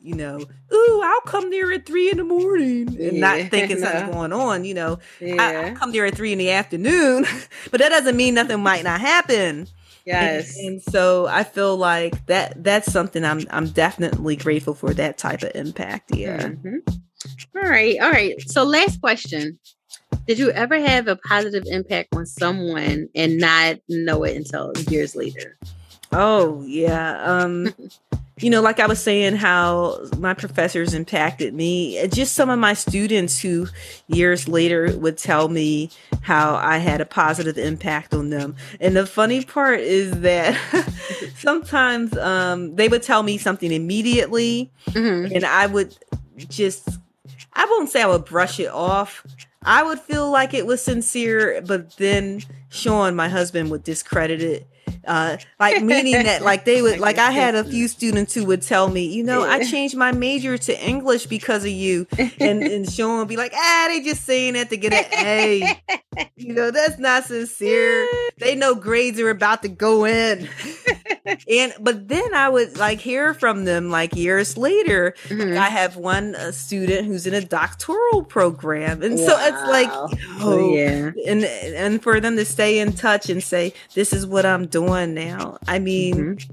you 0.00 0.14
know 0.14 0.38
ooh 0.72 1.00
i'll 1.04 1.20
come 1.22 1.50
there 1.50 1.70
at 1.72 1.84
three 1.84 2.10
in 2.10 2.16
the 2.16 2.24
morning 2.24 2.88
and 2.88 3.18
Yeah, 3.18 3.42
not 3.42 3.50
thinking 3.50 3.78
something's 3.78 4.08
going 4.14 4.32
on 4.32 4.64
you 4.64 4.74
know 4.74 4.98
I, 5.20 5.26
I 5.26 5.52
Yeah. 5.52 5.74
come 5.74 5.92
there 5.92 6.06
at 6.06 6.14
three 6.14 6.32
in 6.32 6.38
the 6.38 6.50
afternoon 6.50 7.26
but 7.70 7.80
that 7.80 7.90
doesn't 7.90 8.16
mean 8.16 8.34
nothing 8.34 8.60
might 8.62 8.84
not 8.84 9.00
happen 9.00 9.68
yes. 10.06 10.56
and, 10.58 10.66
and 10.66 10.82
so 10.82 11.26
I 11.26 11.44
feel 11.44 11.76
like 11.76 12.24
that 12.26 12.62
that's 12.64 12.90
something 12.90 13.24
I'm 13.24 13.42
I'm 13.50 13.68
definitely 13.68 14.36
grateful 14.36 14.74
for 14.74 14.94
that 14.94 15.18
type 15.18 15.42
of 15.42 15.50
impact. 15.54 16.14
Yeah. 16.14 16.48
Mhm. 16.48 16.80
All 17.56 17.62
right. 17.62 17.96
All 18.00 18.10
right. 18.10 18.40
So, 18.48 18.62
last 18.64 19.00
question. 19.00 19.58
Did 20.26 20.38
you 20.38 20.50
ever 20.50 20.78
have 20.78 21.08
a 21.08 21.16
positive 21.16 21.64
impact 21.66 22.08
on 22.14 22.26
someone 22.26 23.08
and 23.14 23.38
not 23.38 23.76
know 23.88 24.24
it 24.24 24.36
until 24.36 24.72
years 24.90 25.14
later? 25.14 25.56
Oh 26.12 26.62
yeah. 26.66 27.22
Um 27.24 27.74
you 28.38 28.50
know, 28.50 28.60
like 28.60 28.80
I 28.80 28.86
was 28.86 29.02
saying 29.02 29.36
how 29.36 29.98
my 30.18 30.34
professors 30.34 30.92
impacted 30.92 31.54
me. 31.54 32.06
Just 32.08 32.34
some 32.34 32.50
of 32.50 32.58
my 32.58 32.74
students 32.74 33.40
who 33.40 33.66
years 34.08 34.46
later 34.46 34.94
would 34.98 35.16
tell 35.16 35.48
me 35.48 35.90
how 36.20 36.54
I 36.56 36.76
had 36.76 37.00
a 37.00 37.06
positive 37.06 37.56
impact 37.56 38.12
on 38.12 38.28
them. 38.28 38.56
And 38.78 38.94
the 38.94 39.06
funny 39.06 39.42
part 39.42 39.80
is 39.80 40.20
that 40.20 40.54
sometimes 41.38 42.16
um 42.18 42.74
they 42.76 42.88
would 42.88 43.02
tell 43.02 43.22
me 43.22 43.38
something 43.38 43.72
immediately 43.72 44.70
Mhm. 44.90 45.34
and 45.34 45.44
I 45.44 45.66
would 45.66 45.96
just 46.48 46.88
I 47.52 47.64
won't 47.64 47.88
say 47.88 48.02
I 48.02 48.06
would 48.06 48.24
brush 48.26 48.60
it 48.60 48.68
off. 48.68 49.24
I 49.64 49.82
would 49.82 50.00
feel 50.00 50.30
like 50.30 50.54
it 50.54 50.66
was 50.66 50.82
sincere, 50.82 51.62
but 51.66 51.96
then 51.96 52.42
Sean, 52.68 53.16
my 53.16 53.28
husband, 53.28 53.70
would 53.70 53.82
discredit 53.82 54.40
it. 54.42 54.68
Uh, 55.06 55.36
like 55.60 55.82
meaning 55.82 56.14
that 56.24 56.42
like 56.42 56.64
they 56.64 56.82
would 56.82 56.98
like 56.98 57.18
I 57.18 57.30
had 57.30 57.54
a 57.54 57.64
few 57.64 57.88
students 57.96 58.34
who 58.34 58.44
would 58.46 58.62
tell 58.62 58.88
me, 58.88 59.06
you 59.06 59.22
know, 59.22 59.42
I 59.42 59.62
changed 59.64 59.96
my 59.96 60.12
major 60.12 60.58
to 60.58 60.84
English 60.86 61.26
because 61.26 61.64
of 61.64 61.70
you. 61.70 62.06
And 62.40 62.62
and 62.62 62.90
Sean 62.92 63.18
would 63.18 63.28
be 63.28 63.36
like, 63.36 63.52
ah, 63.54 63.86
they 63.88 64.00
just 64.02 64.24
saying 64.24 64.54
that 64.54 64.70
to 64.70 64.76
get 64.76 64.92
an 64.92 65.04
A. 65.26 65.82
You 66.36 66.54
know, 66.54 66.70
that's 66.70 66.98
not 66.98 67.24
sincere. 67.24 68.06
They 68.38 68.54
know 68.54 68.74
grades 68.74 69.18
are 69.18 69.30
about 69.30 69.62
to 69.62 69.68
go 69.68 70.04
in. 70.04 70.46
and 71.48 71.72
but 71.80 72.06
then 72.08 72.34
I 72.34 72.50
would 72.50 72.76
like 72.76 73.00
hear 73.00 73.32
from 73.32 73.64
them 73.64 73.90
like 73.90 74.14
years 74.14 74.58
later. 74.58 75.14
Mhm. 75.28 75.56
I 75.56 75.68
have 75.70 75.96
one 75.96 76.34
uh, 76.34 76.52
student 76.52 77.06
who's 77.06 77.26
in 77.26 77.32
a 77.32 77.40
doctoral 77.40 78.24
program, 78.24 79.02
and 79.02 79.18
so 79.18 79.34
it's 79.40 79.68
like, 79.68 79.88
Wow. 79.88 80.08
oh, 80.40 80.74
yeah. 80.74 81.12
and 81.26 81.44
and 81.44 82.02
for 82.02 82.20
them 82.20 82.36
to 82.36 82.44
stay 82.44 82.78
in 82.78 82.92
touch 82.92 83.30
and 83.30 83.42
say, 83.42 83.72
"This 83.94 84.12
is 84.12 84.26
what 84.26 84.44
I'm 84.44 84.66
doing 84.66 84.95
now." 85.04 85.58
I 85.68 85.78
mean, 85.78 86.14
Mhm. 86.36 86.50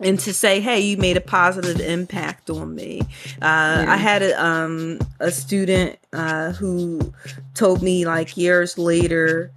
and 0.00 0.18
to 0.20 0.32
say, 0.32 0.60
"Hey, 0.60 0.80
you 0.80 0.96
made 0.96 1.16
a 1.16 1.20
positive 1.20 1.80
impact 1.80 2.50
on 2.50 2.74
me." 2.74 3.00
Uh, 3.42 3.82
Yeah. 3.84 3.84
I 3.88 3.96
had 3.96 4.22
a 4.22 4.44
um 4.44 4.98
a 5.20 5.30
student 5.30 5.98
uh, 6.12 6.52
who 6.52 7.12
told 7.54 7.82
me 7.82 8.04
like 8.06 8.36
years 8.36 8.78
later, 8.78 9.50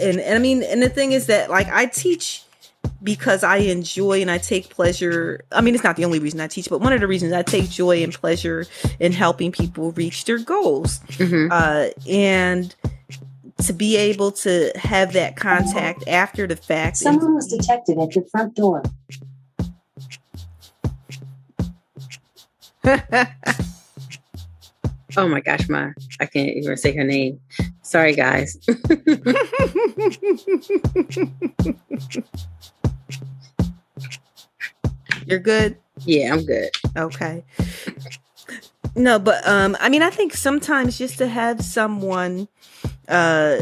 and, 0.00 0.18
and 0.20 0.34
I 0.34 0.38
mean, 0.38 0.62
and 0.62 0.82
the 0.82 0.88
thing 0.88 1.12
is 1.12 1.26
that 1.26 1.50
like 1.50 1.68
I 1.72 1.86
teach 1.86 2.42
because 3.02 3.44
I 3.44 3.58
enjoy 3.58 4.20
and 4.22 4.30
I 4.30 4.38
take 4.38 4.70
pleasure. 4.70 5.44
I 5.52 5.60
mean, 5.60 5.74
it's 5.74 5.84
not 5.84 5.96
the 5.96 6.04
only 6.04 6.18
reason 6.18 6.40
I 6.40 6.48
teach, 6.48 6.68
but 6.68 6.80
one 6.80 6.92
of 6.92 7.00
the 7.00 7.06
reasons 7.06 7.32
I 7.32 7.42
take 7.42 7.68
joy 7.70 8.02
and 8.02 8.12
pleasure 8.12 8.66
in 8.98 9.12
helping 9.12 9.52
people 9.52 9.92
reach 9.92 10.24
their 10.24 10.38
goals. 10.38 11.00
Mhm. 11.18 11.48
Uh, 11.50 11.90
and 12.08 12.74
to 13.66 13.72
be 13.72 13.96
able 13.96 14.30
to 14.32 14.70
have 14.76 15.12
that 15.14 15.36
contact 15.36 16.06
after 16.06 16.46
the 16.46 16.56
fact. 16.56 16.96
Someone 16.96 17.34
was 17.34 17.46
detected 17.46 17.98
at 17.98 18.14
your 18.14 18.24
front 18.26 18.54
door. 18.54 18.82
Oh 25.16 25.26
my 25.26 25.40
gosh, 25.40 25.68
my 25.68 25.92
I 26.20 26.26
can't 26.26 26.50
even 26.50 26.76
say 26.76 26.94
her 26.94 27.02
name. 27.02 27.40
Sorry, 27.82 28.14
guys. 28.14 28.56
You're 35.26 35.40
good. 35.40 35.76
yeah, 36.04 36.32
I'm 36.32 36.44
good. 36.44 36.70
Okay. 36.96 37.42
No, 38.94 39.18
but 39.18 39.46
um 39.46 39.76
I 39.80 39.88
mean 39.88 40.02
I 40.02 40.10
think 40.10 40.34
sometimes 40.34 40.98
just 40.98 41.18
to 41.18 41.28
have 41.28 41.62
someone 41.62 42.48
uh 43.08 43.58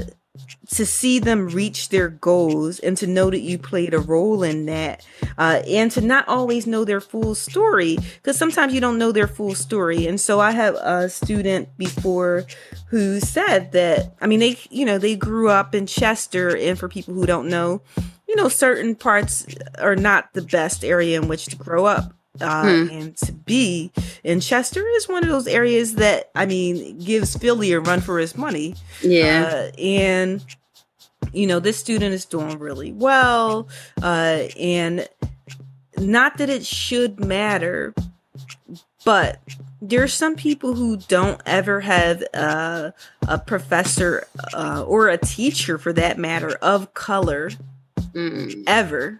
to 0.68 0.84
see 0.84 1.18
them 1.18 1.48
reach 1.48 1.88
their 1.88 2.08
goals 2.08 2.78
and 2.80 2.96
to 2.98 3.06
know 3.06 3.30
that 3.30 3.40
you 3.40 3.56
played 3.58 3.94
a 3.94 3.98
role 3.98 4.42
in 4.42 4.66
that 4.66 5.04
uh 5.38 5.62
and 5.66 5.90
to 5.92 6.00
not 6.00 6.28
always 6.28 6.66
know 6.66 6.84
their 6.84 7.00
full 7.00 7.34
story 7.34 7.96
because 8.16 8.36
sometimes 8.36 8.74
you 8.74 8.80
don't 8.80 8.98
know 8.98 9.12
their 9.12 9.28
full 9.28 9.54
story. 9.54 10.06
And 10.06 10.20
so 10.20 10.40
I 10.40 10.50
have 10.50 10.74
a 10.76 11.08
student 11.08 11.76
before 11.78 12.44
who 12.88 13.20
said 13.20 13.72
that 13.72 14.14
I 14.20 14.26
mean 14.26 14.40
they 14.40 14.58
you 14.70 14.84
know 14.84 14.98
they 14.98 15.16
grew 15.16 15.48
up 15.48 15.74
in 15.74 15.86
Chester 15.86 16.56
and 16.56 16.78
for 16.78 16.88
people 16.88 17.14
who 17.14 17.26
don't 17.26 17.48
know 17.48 17.82
you 18.28 18.36
know 18.36 18.48
certain 18.48 18.94
parts 18.94 19.46
are 19.78 19.96
not 19.96 20.32
the 20.34 20.42
best 20.42 20.84
area 20.84 21.20
in 21.20 21.28
which 21.28 21.46
to 21.46 21.56
grow 21.56 21.84
up 21.86 22.12
uh, 22.40 22.62
Hmm. 22.62 22.88
and 22.90 23.16
to 23.18 23.32
be 23.32 23.90
in 24.24 24.40
Chester 24.40 24.84
is 24.96 25.08
one 25.08 25.22
of 25.22 25.28
those 25.30 25.46
areas 25.46 25.94
that 25.96 26.30
I 26.34 26.46
mean 26.46 26.98
gives 26.98 27.36
Philly 27.36 27.72
a 27.72 27.80
run 27.80 28.00
for 28.00 28.18
his 28.18 28.36
money. 28.36 28.74
Yeah. 29.02 29.70
Uh, 29.72 29.80
and 29.80 30.44
you 31.32 31.46
know 31.46 31.60
this 31.60 31.76
student 31.76 32.14
is 32.14 32.24
doing 32.24 32.58
really 32.58 32.92
well, 32.92 33.68
uh, 34.02 34.44
and 34.58 35.08
not 35.98 36.38
that 36.38 36.48
it 36.50 36.64
should 36.64 37.20
matter, 37.24 37.94
but 39.04 39.40
there 39.82 40.02
are 40.02 40.08
some 40.08 40.36
people 40.36 40.74
who 40.74 40.96
don't 40.96 41.40
ever 41.46 41.80
have 41.80 42.22
uh, 42.34 42.90
a 43.28 43.38
professor 43.38 44.26
uh, 44.54 44.84
or 44.86 45.08
a 45.08 45.18
teacher 45.18 45.78
for 45.78 45.92
that 45.92 46.18
matter 46.18 46.56
of 46.62 46.92
color 46.94 47.50
Mm. 48.14 48.62
ever. 48.66 49.18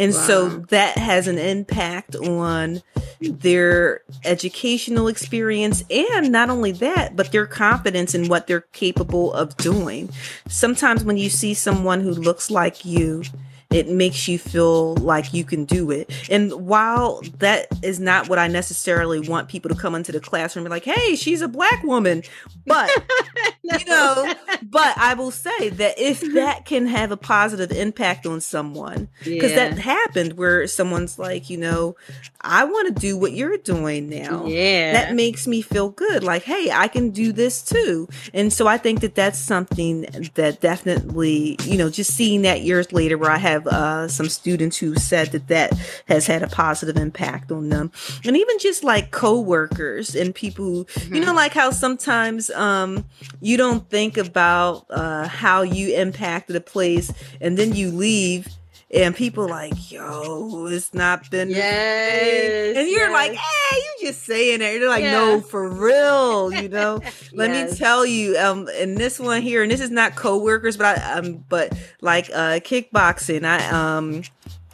And 0.00 0.14
so 0.14 0.48
that 0.70 0.96
has 0.96 1.28
an 1.28 1.38
impact 1.38 2.16
on 2.16 2.82
their 3.20 4.00
educational 4.24 5.08
experience 5.08 5.84
and 5.90 6.32
not 6.32 6.48
only 6.48 6.72
that, 6.72 7.16
but 7.16 7.32
their 7.32 7.46
confidence 7.46 8.14
in 8.14 8.28
what 8.28 8.46
they're 8.46 8.62
capable 8.72 9.30
of 9.34 9.54
doing. 9.58 10.08
Sometimes 10.48 11.04
when 11.04 11.18
you 11.18 11.28
see 11.28 11.52
someone 11.52 12.00
who 12.00 12.12
looks 12.12 12.50
like 12.50 12.86
you, 12.86 13.24
it 13.70 13.88
makes 13.88 14.26
you 14.26 14.38
feel 14.38 14.94
like 14.96 15.32
you 15.32 15.44
can 15.44 15.64
do 15.64 15.90
it. 15.90 16.10
And 16.28 16.52
while 16.52 17.20
that 17.38 17.68
is 17.82 18.00
not 18.00 18.28
what 18.28 18.38
I 18.38 18.48
necessarily 18.48 19.20
want 19.20 19.48
people 19.48 19.68
to 19.68 19.76
come 19.76 19.94
into 19.94 20.10
the 20.10 20.20
classroom 20.20 20.66
and 20.66 20.70
be 20.70 20.76
like, 20.76 20.84
hey, 20.84 21.14
she's 21.14 21.40
a 21.40 21.48
black 21.48 21.82
woman. 21.84 22.22
But 22.66 22.90
you 23.62 23.84
know, 23.86 24.34
but 24.62 24.98
I 24.98 25.14
will 25.14 25.30
say 25.30 25.68
that 25.68 25.98
if 25.98 26.20
that 26.34 26.64
can 26.64 26.86
have 26.86 27.12
a 27.12 27.16
positive 27.16 27.70
impact 27.70 28.26
on 28.26 28.40
someone, 28.40 29.08
because 29.24 29.52
yeah. 29.52 29.68
that 29.68 29.78
happened 29.78 30.34
where 30.34 30.66
someone's 30.66 31.18
like, 31.18 31.48
you 31.48 31.56
know, 31.56 31.94
I 32.40 32.64
want 32.64 32.94
to 32.94 33.00
do 33.00 33.16
what 33.16 33.32
you're 33.32 33.58
doing 33.58 34.08
now. 34.08 34.46
yeah. 34.46 34.92
That 34.92 35.14
makes 35.14 35.46
me 35.46 35.62
feel 35.62 35.90
good. 35.90 36.24
Like, 36.24 36.42
hey, 36.42 36.70
I 36.72 36.88
can 36.88 37.10
do 37.10 37.32
this 37.32 37.62
too. 37.62 38.08
And 38.34 38.52
so 38.52 38.66
I 38.66 38.78
think 38.78 39.00
that 39.00 39.14
that's 39.14 39.38
something 39.38 40.02
that 40.34 40.60
definitely, 40.60 41.56
you 41.64 41.78
know, 41.78 41.90
just 41.90 42.14
seeing 42.14 42.42
that 42.42 42.62
years 42.62 42.92
later, 42.92 43.16
where 43.16 43.30
I 43.30 43.38
have 43.38 43.59
uh, 43.66 44.08
some 44.08 44.28
students 44.28 44.78
who 44.78 44.94
said 44.96 45.28
that 45.32 45.48
that 45.48 45.72
has 46.08 46.26
had 46.26 46.42
a 46.42 46.46
positive 46.46 46.96
impact 46.96 47.50
on 47.50 47.68
them, 47.68 47.90
and 48.24 48.36
even 48.36 48.58
just 48.58 48.84
like 48.84 49.10
coworkers 49.10 50.14
and 50.14 50.34
people, 50.34 50.64
who, 50.64 50.86
you 51.14 51.20
know, 51.20 51.34
like 51.34 51.52
how 51.52 51.70
sometimes 51.70 52.50
um, 52.50 53.04
you 53.40 53.56
don't 53.56 53.88
think 53.90 54.16
about 54.16 54.86
uh, 54.90 55.26
how 55.26 55.62
you 55.62 55.94
impacted 55.94 56.56
a 56.56 56.60
place, 56.60 57.12
and 57.40 57.56
then 57.56 57.74
you 57.74 57.90
leave. 57.90 58.48
And 58.92 59.14
people 59.14 59.48
like, 59.48 59.92
yo, 59.92 60.66
it's 60.66 60.92
not 60.92 61.30
been. 61.30 61.48
Yes, 61.48 62.76
and 62.76 62.88
you're 62.88 63.12
like, 63.12 63.32
hey, 63.32 63.76
you 63.76 64.08
just 64.08 64.24
saying 64.24 64.58
that. 64.58 64.74
You're 64.74 64.88
like, 64.88 65.04
Yeah. 65.04 65.12
no, 65.12 65.40
for 65.40 65.68
real, 65.68 66.52
you 66.52 66.68
know. 66.76 67.00
Let 67.32 67.50
me 67.52 67.76
tell 67.76 68.04
you, 68.04 68.36
um, 68.36 68.68
and 68.74 68.98
this 68.98 69.20
one 69.20 69.42
here, 69.42 69.62
and 69.62 69.70
this 69.70 69.80
is 69.80 69.90
not 69.90 70.16
coworkers, 70.16 70.76
but 70.76 70.98
I, 70.98 71.12
um, 71.12 71.44
but 71.48 71.72
like 72.00 72.30
uh, 72.30 72.58
kickboxing, 72.64 73.44
I 73.44 73.64
um, 73.70 74.22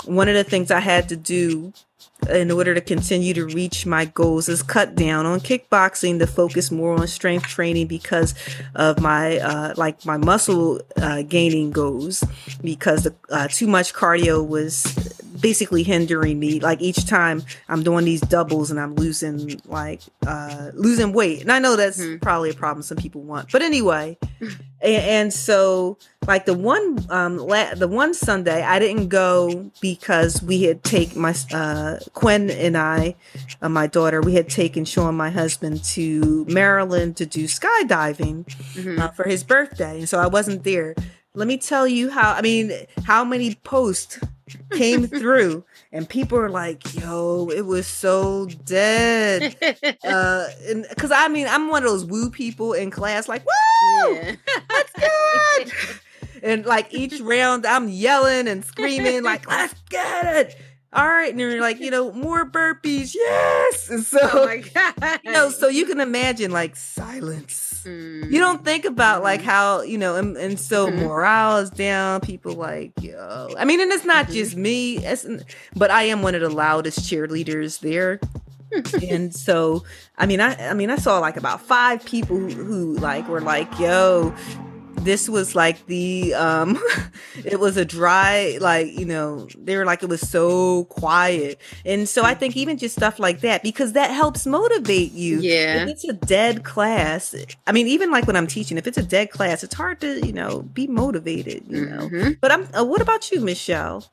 one 0.06 0.28
of 0.28 0.34
the 0.34 0.44
things 0.44 0.70
I 0.70 0.80
had 0.80 1.10
to 1.10 1.16
do 1.16 1.74
in 2.30 2.50
order 2.50 2.74
to 2.74 2.80
continue 2.80 3.34
to 3.34 3.46
reach 3.46 3.86
my 3.86 4.04
goals 4.04 4.48
is 4.48 4.62
cut 4.62 4.94
down 4.94 5.26
on 5.26 5.40
kickboxing 5.40 6.18
to 6.18 6.26
focus 6.26 6.70
more 6.70 6.94
on 6.94 7.06
strength 7.06 7.46
training 7.46 7.86
because 7.86 8.34
of 8.74 9.00
my 9.00 9.38
uh, 9.38 9.74
like 9.76 10.04
my 10.04 10.16
muscle 10.16 10.80
uh, 10.96 11.22
gaining 11.22 11.70
goals 11.70 12.24
because 12.62 13.04
the, 13.04 13.14
uh, 13.30 13.46
too 13.48 13.66
much 13.66 13.92
cardio 13.92 14.46
was 14.46 14.84
basically 15.40 15.82
hindering 15.82 16.38
me. 16.38 16.60
Like 16.60 16.80
each 16.80 17.06
time 17.06 17.42
i'm 17.68 17.82
doing 17.82 18.04
these 18.04 18.20
doubles 18.20 18.70
and 18.70 18.78
i'm 18.80 18.94
losing 18.94 19.60
like 19.66 20.00
uh 20.26 20.70
losing 20.74 21.12
weight. 21.12 21.42
And 21.42 21.52
i 21.52 21.58
know 21.58 21.76
that's 21.76 21.98
Mhm. 22.00 22.20
probably 22.22 22.50
a 22.50 22.54
problem 22.54 22.82
some 22.82 22.98
people 22.98 23.22
want. 23.22 23.50
But 23.52 23.62
anyway 23.62 24.18
and, 24.40 25.02
and 25.04 25.32
so 25.32 25.96
like 26.26 26.44
the 26.46 26.54
one 26.54 27.04
um 27.10 27.38
la- 27.38 27.74
the 27.74 27.88
one 27.88 28.12
sunday 28.12 28.62
i 28.62 28.78
didn't 28.78 29.08
go 29.08 29.70
because 29.80 30.42
we 30.42 30.62
had 30.64 30.82
take 30.84 31.16
my 31.16 31.34
uh 31.52 31.96
quinn 32.12 32.50
and 32.50 32.76
i 32.76 33.14
uh, 33.62 33.68
my 33.68 33.86
daughter 33.86 34.20
we 34.20 34.34
had 34.34 34.48
taken 34.48 34.84
sean 34.84 35.14
my 35.14 35.30
husband 35.30 35.82
to 35.84 36.44
maryland 36.48 37.16
to 37.16 37.24
do 37.24 37.44
skydiving 37.44 38.44
Mhm. 38.74 38.98
uh, 38.98 39.08
for 39.12 39.24
his 39.28 39.42
birthday. 39.44 39.98
And 40.00 40.08
so 40.08 40.18
i 40.18 40.26
wasn't 40.26 40.64
there. 40.64 40.94
Let 41.34 41.48
me 41.48 41.58
tell 41.58 41.86
you 41.86 42.10
how 42.10 42.32
i 42.32 42.40
mean 42.42 42.72
how 43.04 43.24
many 43.24 43.54
posts 43.56 44.18
came 44.72 45.06
through 45.06 45.64
and 45.92 46.08
people 46.08 46.38
are 46.38 46.48
like 46.50 46.94
yo 46.94 47.50
it 47.50 47.62
was 47.62 47.86
so 47.86 48.46
dead. 48.64 49.56
Uh 50.04 50.46
and 50.68 50.86
because 50.88 51.10
i 51.10 51.26
mean 51.28 51.46
i'm 51.48 51.68
one 51.68 51.82
of 51.82 51.88
those 51.88 52.04
woo 52.04 52.30
people 52.30 52.72
in 52.72 52.90
class 52.90 53.28
like 53.28 53.44
woo! 53.44 54.14
Yeah. 54.14 54.36
that's 54.68 54.92
good 54.92 55.72
and 56.42 56.64
like 56.66 56.92
each 56.94 57.20
round 57.20 57.66
i'm 57.66 57.88
yelling 57.88 58.46
and 58.46 58.64
screaming 58.64 59.22
like 59.22 59.48
let's 59.48 59.74
get 59.90 60.36
it! 60.36 60.56
All 60.92 61.06
right 61.06 61.30
and 61.30 61.40
you're 61.40 61.60
like 61.60 61.80
you 61.80 61.90
know 61.90 62.12
more 62.12 62.48
burpees 62.48 63.14
yes! 63.14 63.90
And 63.90 64.02
so 64.04 64.18
oh 64.22 64.46
my 64.46 64.58
god. 64.58 65.20
you 65.24 65.32
know 65.32 65.50
so 65.50 65.68
you 65.68 65.86
can 65.86 66.00
imagine 66.00 66.50
like 66.52 66.76
silence 66.76 67.65
Mm. 67.86 68.30
you 68.32 68.40
don't 68.40 68.64
think 68.64 68.84
about 68.84 69.22
like 69.22 69.40
Mhm. 69.40 69.44
how 69.44 69.82
you 69.82 69.96
know 69.96 70.16
and, 70.16 70.36
and 70.36 70.58
so 70.58 70.88
Mhm. 70.90 70.98
morale 71.06 71.58
is 71.58 71.70
down 71.70 72.20
people 72.20 72.54
like 72.54 72.90
yo 73.00 73.48
i 73.56 73.64
mean 73.64 73.80
and 73.80 73.92
it's 73.92 74.04
not 74.04 74.26
Mhm. 74.26 74.32
just 74.32 74.56
me 74.56 74.96
it's, 74.98 75.24
but 75.76 75.90
i 75.92 76.02
am 76.02 76.20
one 76.22 76.34
of 76.34 76.40
the 76.40 76.50
loudest 76.50 76.98
cheerleaders 77.00 77.78
there 77.80 78.18
and 79.08 79.32
so 79.34 79.84
i 80.18 80.26
mean 80.26 80.40
i 80.40 80.56
i 80.68 80.74
mean 80.74 80.90
i 80.90 80.96
saw 80.96 81.20
like 81.20 81.36
about 81.36 81.60
five 81.60 82.04
people 82.04 82.36
who, 82.36 82.48
who 82.48 82.94
like 82.98 83.28
were 83.28 83.40
like 83.40 83.70
yo 83.78 84.34
this 85.04 85.28
was 85.28 85.54
like 85.54 85.84
the 85.86 86.34
um 86.34 86.78
it 87.44 87.60
was 87.60 87.76
a 87.76 87.84
dry 87.84 88.56
like 88.60 88.96
you 88.98 89.04
know 89.04 89.46
they 89.56 89.76
were 89.76 89.84
like 89.84 90.02
it 90.02 90.08
was 90.08 90.20
so 90.28 90.84
quiet 90.84 91.60
and 91.84 92.08
so 92.08 92.22
i 92.24 92.34
think 92.34 92.56
even 92.56 92.76
just 92.78 92.96
stuff 92.96 93.18
like 93.18 93.40
that 93.40 93.62
because 93.62 93.92
that 93.92 94.10
helps 94.10 94.46
motivate 94.46 95.12
you 95.12 95.40
Yeah. 95.40 95.82
if 95.82 95.88
it's 95.88 96.04
a 96.04 96.12
dead 96.12 96.64
class 96.64 97.34
i 97.66 97.72
mean 97.72 97.86
even 97.86 98.10
like 98.10 98.26
when 98.26 98.36
i'm 98.36 98.46
teaching 98.46 98.78
if 98.78 98.86
it's 98.86 98.98
a 98.98 99.02
dead 99.02 99.30
class 99.30 99.62
it's 99.62 99.74
hard 99.74 100.00
to 100.00 100.26
you 100.26 100.32
know 100.32 100.62
be 100.62 100.86
motivated 100.86 101.62
you 101.68 101.84
know 101.86 102.08
Mhm. 102.08 102.38
but 102.40 102.50
i'm 102.50 102.66
uh, 102.76 102.84
what 102.84 103.00
about 103.00 103.30
you 103.30 103.40
michelle 103.40 104.04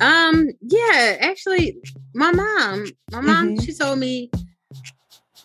Um, 0.00 0.48
yeah, 0.60 1.16
actually, 1.18 1.76
my 2.14 2.30
mom, 2.30 2.86
my 3.10 3.20
mom, 3.20 3.56
Mhm. 3.56 3.64
she 3.64 3.74
told 3.74 3.98
me 3.98 4.30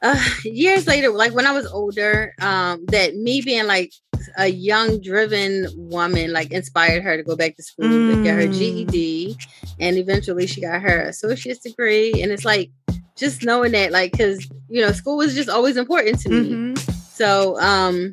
uh 0.02 0.24
years 0.44 0.88
later, 0.88 1.10
like 1.10 1.34
when 1.34 1.46
I 1.46 1.52
was 1.52 1.66
older, 1.68 2.34
um, 2.42 2.86
that 2.88 3.16
me 3.16 3.42
being 3.42 3.66
like 3.68 3.92
a 4.38 4.48
young, 4.48 5.02
driven 5.02 5.68
woman, 5.76 6.34
like 6.34 6.52
inspired 6.52 7.04
her 7.04 7.18
to 7.18 7.24
go 7.24 7.36
back 7.36 7.56
to 7.56 7.64
school 7.64 7.88
to 7.88 8.22
get 8.24 8.36
her 8.36 8.48
Mm. 8.48 8.58
GED, 8.58 9.38
and 9.80 9.98
eventually 9.98 10.48
she 10.48 10.62
got 10.62 10.82
her 10.82 11.02
associate's 11.04 11.60
degree. 11.62 12.22
And 12.22 12.32
it's 12.32 12.46
like 12.46 12.70
just 13.16 13.44
knowing 13.44 13.72
that, 13.72 13.92
like, 13.92 14.12
because 14.12 14.48
you 14.70 14.82
know, 14.82 14.92
school 14.92 15.18
was 15.18 15.34
just 15.34 15.50
always 15.50 15.78
important 15.78 16.20
to 16.22 16.30
me. 16.30 16.50
Mhm. 16.52 16.80
So 17.14 17.60
um 17.60 18.12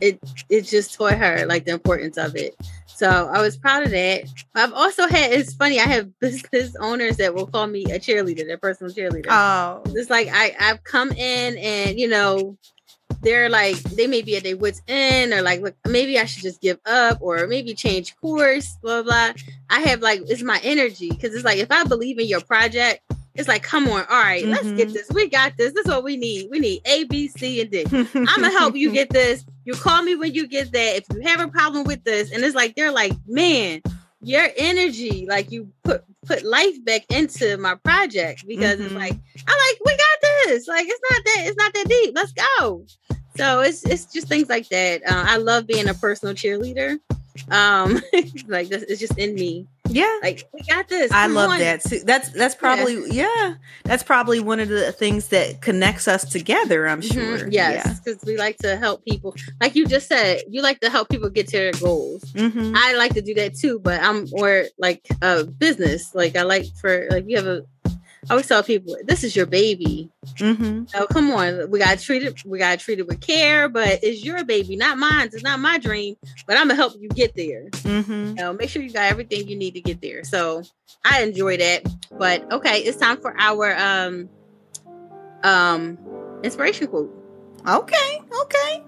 it 0.00 0.18
it 0.50 0.62
just 0.62 0.94
taught 0.94 1.14
her 1.14 1.46
like 1.46 1.64
the 1.64 1.72
importance 1.72 2.16
of 2.18 2.36
it. 2.36 2.54
So 2.94 3.08
I 3.08 3.42
was 3.42 3.56
proud 3.56 3.82
of 3.82 3.90
that. 3.90 4.24
I've 4.54 4.72
also 4.72 5.08
had 5.08 5.32
it's 5.32 5.52
funny, 5.54 5.80
I 5.80 5.84
have 5.84 6.18
business 6.20 6.74
owners 6.80 7.16
that 7.16 7.34
will 7.34 7.46
call 7.46 7.66
me 7.66 7.84
a 7.84 7.98
cheerleader, 7.98 8.46
their 8.46 8.58
personal 8.58 8.92
cheerleader. 8.92 9.26
oh 9.28 9.82
it's 9.86 10.10
like 10.10 10.28
I, 10.30 10.54
I've 10.58 10.84
come 10.84 11.10
in 11.10 11.56
and 11.58 11.98
you 11.98 12.08
know, 12.08 12.56
they're 13.22 13.48
like 13.48 13.76
they 13.82 14.06
may 14.06 14.22
be 14.22 14.36
at 14.36 14.44
their 14.44 14.56
wits 14.56 14.82
end 14.86 15.32
or 15.32 15.42
like 15.42 15.60
look 15.60 15.74
maybe 15.88 16.18
I 16.18 16.24
should 16.24 16.42
just 16.42 16.60
give 16.60 16.78
up 16.86 17.18
or 17.20 17.46
maybe 17.46 17.74
change 17.74 18.16
course, 18.16 18.76
blah 18.82 19.02
blah. 19.02 19.32
I 19.70 19.80
have 19.80 20.00
like 20.00 20.22
it's 20.28 20.42
my 20.42 20.60
energy 20.62 21.10
because 21.10 21.34
it's 21.34 21.44
like 21.44 21.58
if 21.58 21.72
I 21.72 21.84
believe 21.84 22.18
in 22.18 22.26
your 22.26 22.42
project, 22.42 23.00
it's 23.34 23.48
like 23.48 23.62
come 23.62 23.88
on, 23.88 24.04
all 24.10 24.20
right, 24.22 24.44
let's 24.46 24.70
get 24.72 24.88
Mhm. 24.88 24.92
this. 24.94 25.08
We 25.10 25.28
got 25.28 25.56
this. 25.56 25.72
This 25.72 25.84
is 25.86 25.90
what 25.90 26.04
we 26.04 26.16
need. 26.16 26.48
We 26.50 26.58
need 26.60 26.82
A, 26.86 27.04
B, 27.04 27.28
C, 27.28 27.60
and 27.60 27.70
D. 27.70 27.84
I'm 27.92 28.24
gonna 28.24 28.50
help 28.50 28.76
you 28.76 28.90
get 28.98 29.10
this. 29.10 29.44
You 29.64 29.74
call 29.74 30.02
me 30.02 30.14
when 30.14 30.34
you 30.34 30.46
get 30.46 30.72
that. 30.72 30.96
If 30.96 31.04
you 31.14 31.22
have 31.22 31.40
a 31.40 31.48
problem 31.48 31.84
with 31.84 32.04
this, 32.04 32.30
and 32.32 32.44
it's 32.44 32.54
like 32.54 32.74
they're 32.76 32.92
like, 32.92 33.12
man, 33.26 33.82
your 34.20 34.46
energy, 34.56 35.26
like 35.28 35.50
you 35.50 35.68
put 35.82 36.04
put 36.26 36.42
life 36.42 36.82
back 36.84 37.02
into 37.10 37.56
my 37.58 37.74
project 37.74 38.46
because 38.46 38.80
it's 38.80 38.92
Mhm. 38.92 38.98
like 38.98 39.12
I'm 39.12 39.58
like, 39.68 39.78
we 39.84 39.92
got 39.96 40.20
this. 40.46 40.66
Like 40.68 40.86
it's 40.88 41.00
not 41.10 41.24
that 41.24 41.46
it's 41.46 41.56
not 41.56 41.74
that 41.74 41.88
deep. 41.88 42.12
Let's 42.14 42.32
go. 42.32 42.86
So 43.36 43.60
it's 43.62 43.84
it's 43.84 44.06
just 44.06 44.28
things 44.28 44.48
like 44.48 44.68
that. 44.68 45.02
Uh, 45.04 45.24
I 45.26 45.36
love 45.38 45.66
being 45.66 45.88
a 45.88 45.94
personal 45.94 46.34
cheerleader. 46.34 46.98
Um, 47.50 48.00
like 48.46 48.68
this, 48.68 48.84
it's 48.84 49.00
just 49.00 49.18
in 49.18 49.34
me. 49.34 49.66
Yeah 49.88 50.18
Like 50.22 50.48
we 50.52 50.60
got 50.62 50.88
this. 50.88 51.12
I 51.12 51.24
Come 51.26 51.34
love 51.34 51.50
on. 51.52 51.58
that 51.58 51.82
too. 51.82 52.00
That's 52.04 52.30
that's 52.30 52.54
probably 52.54 53.10
yeah. 53.10 53.54
That's 53.84 54.02
probably 54.02 54.40
one 54.40 54.58
of 54.60 54.68
the 54.68 54.92
things 54.92 55.28
that 55.28 55.60
connects 55.60 56.08
us 56.08 56.24
together. 56.24 56.88
I'm 56.88 57.00
Mhm, 57.02 57.12
sure. 57.38 57.48
Yes, 57.48 58.00
because 58.00 58.22
we 58.24 58.36
like 58.38 58.56
to 58.58 58.76
help 58.76 59.04
people. 59.04 59.34
Like 59.60 59.74
you 59.76 59.86
just 59.86 60.08
said, 60.08 60.42
you 60.48 60.62
like 60.62 60.80
to 60.80 60.90
help 60.90 61.08
people 61.10 61.28
get 61.28 61.48
to 61.48 61.56
their 61.58 61.72
goals. 61.72 62.24
Yeah. 62.34 62.48
Mhm. 62.48 62.72
I 62.74 62.94
like 62.96 63.14
to 63.14 63.22
do 63.22 63.34
that 63.34 63.54
too, 63.56 63.78
but 63.78 64.02
I'm 64.02 64.26
more 64.30 64.64
like 64.78 65.06
a 65.22 65.44
business. 65.44 66.14
Like 66.14 66.34
I 66.36 66.42
like 66.42 66.66
for 66.80 67.06
like 67.10 67.24
you 67.28 67.36
have 67.36 67.46
a. 67.46 67.62
I 68.28 68.32
always 68.32 68.46
tell 68.46 68.62
people 68.62 68.96
this 69.04 69.22
is 69.24 69.36
your 69.36 69.46
baby. 69.46 70.10
Mhm. 70.38 70.88
Oh 70.94 71.06
come 71.06 71.30
on, 71.32 71.70
we 71.70 71.78
gotta 71.78 72.00
treat 72.02 72.22
it. 72.22 72.42
We 72.44 72.58
gotta 72.58 72.78
treat 72.78 72.98
it 72.98 73.06
with 73.06 73.20
care, 73.20 73.68
but 73.68 74.00
it's 74.02 74.24
your 74.24 74.44
baby, 74.44 74.76
not 74.76 74.98
mine. 74.98 75.28
It's 75.32 75.42
not 75.42 75.60
my 75.60 75.78
dream, 75.78 76.16
but 76.46 76.56
I'm 76.56 76.68
gonna 76.68 76.76
help 76.76 76.94
you 76.98 77.08
get 77.08 77.34
there. 77.36 77.68
Mhm. 77.70 78.28
You 78.30 78.34
know, 78.34 78.52
make 78.52 78.70
sure 78.70 78.82
you 78.82 78.90
got 78.92 79.10
everything 79.10 79.48
you 79.48 79.56
need 79.56 79.74
to 79.74 79.80
get 79.80 80.00
there. 80.00 80.24
So 80.24 80.62
I 81.04 81.22
enjoy 81.22 81.58
that. 81.58 81.82
But 82.18 82.50
okay, 82.52 82.80
it's 82.80 82.96
time 82.98 83.18
for 83.20 83.34
our 83.38 83.76
um 83.76 84.28
um 85.42 85.98
inspiration 86.42 86.86
quote. 86.86 87.10
Okay. 87.68 88.20
Okay. 88.42 88.84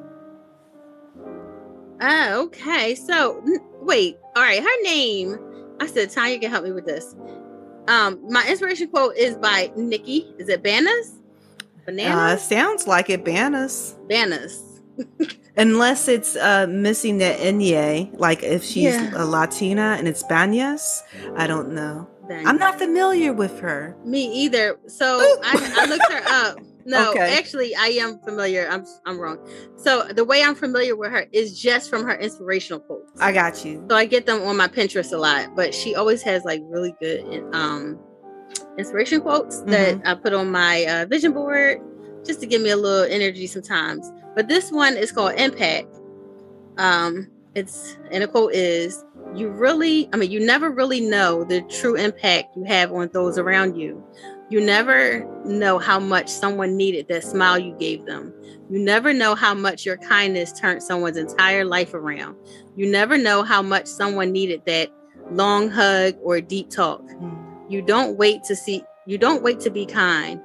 Ah, 2.00 2.34
okay. 2.34 2.94
So 2.94 3.42
wait, 3.80 4.18
all 4.34 4.42
right. 4.42 4.62
Her 4.62 4.82
name, 4.82 5.38
I 5.80 5.86
said 5.86 6.10
Tanya 6.10 6.38
can 6.38 6.50
help 6.50 6.64
me 6.64 6.72
with 6.72 6.86
this. 6.86 7.14
Um, 7.88 8.20
my 8.30 8.46
inspiration 8.48 8.88
quote 8.88 9.16
is 9.16 9.36
by 9.36 9.70
Nikki. 9.76 10.34
Is 10.38 10.48
it 10.48 10.62
Bananas? 10.62 11.12
Uh, 11.88 12.36
sounds 12.36 12.86
like 12.88 13.10
it, 13.10 13.24
Banas. 13.24 13.94
Banas. 14.08 14.60
Unless 15.56 16.08
it's 16.08 16.34
uh, 16.36 16.66
missing 16.68 17.18
the 17.18 17.26
Enye, 17.26 18.10
like 18.18 18.42
if 18.42 18.64
she's 18.64 18.94
Yeah. 18.94 19.12
a 19.14 19.24
Latina 19.24 19.94
and 19.98 20.08
it's 20.08 20.22
Banyas. 20.24 21.00
I 21.36 21.46
don't 21.46 21.72
know. 21.72 22.08
Bananas. 22.26 22.46
I'm 22.48 22.56
not 22.58 22.78
familiar 22.78 23.32
with 23.32 23.60
her. 23.60 23.96
me 24.04 24.26
either. 24.44 24.78
So 24.88 25.06
I, 25.44 25.74
I 25.78 25.86
looked 25.86 26.12
her 26.12 26.22
up. 26.26 26.58
No, 26.86 27.10
Okay. 27.10 27.36
actually, 27.38 27.74
I 27.74 27.86
am 27.88 28.18
familiar. 28.20 28.68
I'm 28.70 28.84
I'm 29.04 29.18
wrong. 29.18 29.38
So 29.76 30.04
the 30.04 30.24
way 30.24 30.42
I'm 30.42 30.54
familiar 30.54 30.94
with 30.96 31.10
her 31.10 31.26
is 31.32 31.60
just 31.60 31.90
from 31.90 32.04
her 32.04 32.14
inspirational 32.14 32.80
quotes. 32.80 33.10
I 33.20 33.32
got 33.32 33.64
you. 33.64 33.84
so 33.90 33.96
I 33.96 34.06
get 34.06 34.24
them 34.26 34.42
on 34.42 34.56
my 34.56 34.68
Pinterest 34.68 35.12
a 35.12 35.16
lot, 35.18 35.54
but 35.56 35.74
she 35.74 35.94
always 35.94 36.22
has 36.22 36.44
like 36.44 36.60
really 36.64 36.94
good 37.00 37.44
um 37.52 37.98
inspiration 38.78 39.20
quotes 39.20 39.60
that 39.62 39.96
Mm-hmm. 39.96 40.06
I 40.08 40.14
put 40.14 40.32
on 40.32 40.50
my 40.50 40.84
uh, 40.86 41.06
vision 41.06 41.32
board 41.32 41.80
just 42.24 42.40
to 42.40 42.46
give 42.46 42.62
me 42.62 42.70
a 42.70 42.76
little 42.76 43.10
energy 43.12 43.46
sometimes. 43.46 44.10
But 44.34 44.48
this 44.48 44.70
one 44.70 44.96
is 44.96 45.12
called 45.12 45.34
Impact. 45.38 45.88
Um, 46.78 47.28
it's 47.54 47.96
and 48.10 48.22
a 48.22 48.28
quote 48.28 48.52
is 48.52 49.02
you 49.34 49.48
really, 49.48 50.08
I 50.12 50.16
mean, 50.18 50.30
you 50.30 50.40
never 50.44 50.70
really 50.70 51.00
know 51.00 51.42
the 51.44 51.62
true 51.62 51.96
impact 51.96 52.56
you 52.56 52.64
have 52.64 52.92
on 52.92 53.08
those 53.12 53.38
around 53.38 53.76
you. 53.76 54.02
You 54.48 54.60
never 54.60 55.24
know 55.44 55.78
how 55.78 55.98
much 55.98 56.28
someone 56.28 56.76
needed 56.76 57.08
that 57.08 57.24
smile 57.24 57.58
you 57.58 57.74
gave 57.78 58.06
them. 58.06 58.32
You 58.70 58.78
never 58.78 59.12
know 59.12 59.34
how 59.34 59.54
much 59.54 59.84
your 59.84 59.96
kindness 59.96 60.52
turned 60.52 60.82
someone's 60.82 61.16
entire 61.16 61.64
life 61.64 61.94
around. 61.94 62.36
You 62.76 62.90
never 62.90 63.18
know 63.18 63.42
how 63.42 63.62
much 63.62 63.86
someone 63.86 64.30
needed 64.30 64.62
that 64.66 64.90
long 65.32 65.68
hug 65.70 66.14
or 66.22 66.40
deep 66.40 66.70
talk. 66.70 67.02
You 67.68 67.82
don't 67.82 68.16
wait 68.16 68.44
to 68.44 68.54
see, 68.54 68.84
you 69.06 69.18
don't 69.18 69.42
wait 69.42 69.58
to 69.60 69.70
be 69.70 69.84
kind. 69.84 70.40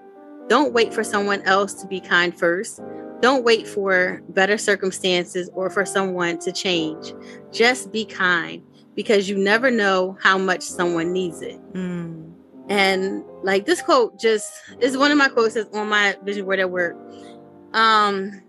Don't 0.48 0.74
wait 0.74 0.94
for 0.94 1.04
someone 1.04 1.42
else 1.44 1.76
to 1.76 1.88
be 1.88 2.00
kind 2.00 2.38
first. 2.38 2.82
Don't 3.22 3.44
wait 3.44 3.68
for 3.68 4.22
better 4.30 4.58
circumstances 4.58 5.50
or 5.54 5.70
for 5.70 5.86
someone 5.86 6.40
to 6.40 6.52
change. 6.52 7.14
Just 7.52 7.92
be 7.92 8.06
kind 8.06 8.64
because 8.96 9.30
you 9.30 9.38
never 9.38 9.70
know 9.70 10.18
how 10.22 10.40
much 10.40 10.64
someone 10.64 11.14
needs 11.14 11.42
it. 11.44 11.60
Mm. 11.74 12.31
And 12.72 13.26
like 13.44 13.66
this 13.66 13.82
quote 13.82 14.18
just 14.18 14.54
is 14.80 14.98
one 14.98 15.12
of 15.12 15.18
my 15.18 15.28
quotes 15.28 15.56
that's 15.56 15.76
on 15.76 15.90
my 15.90 16.16
vision 16.24 16.46
board 16.46 16.62
at 16.62 16.72
work. 16.72 16.96
Um 17.74 18.42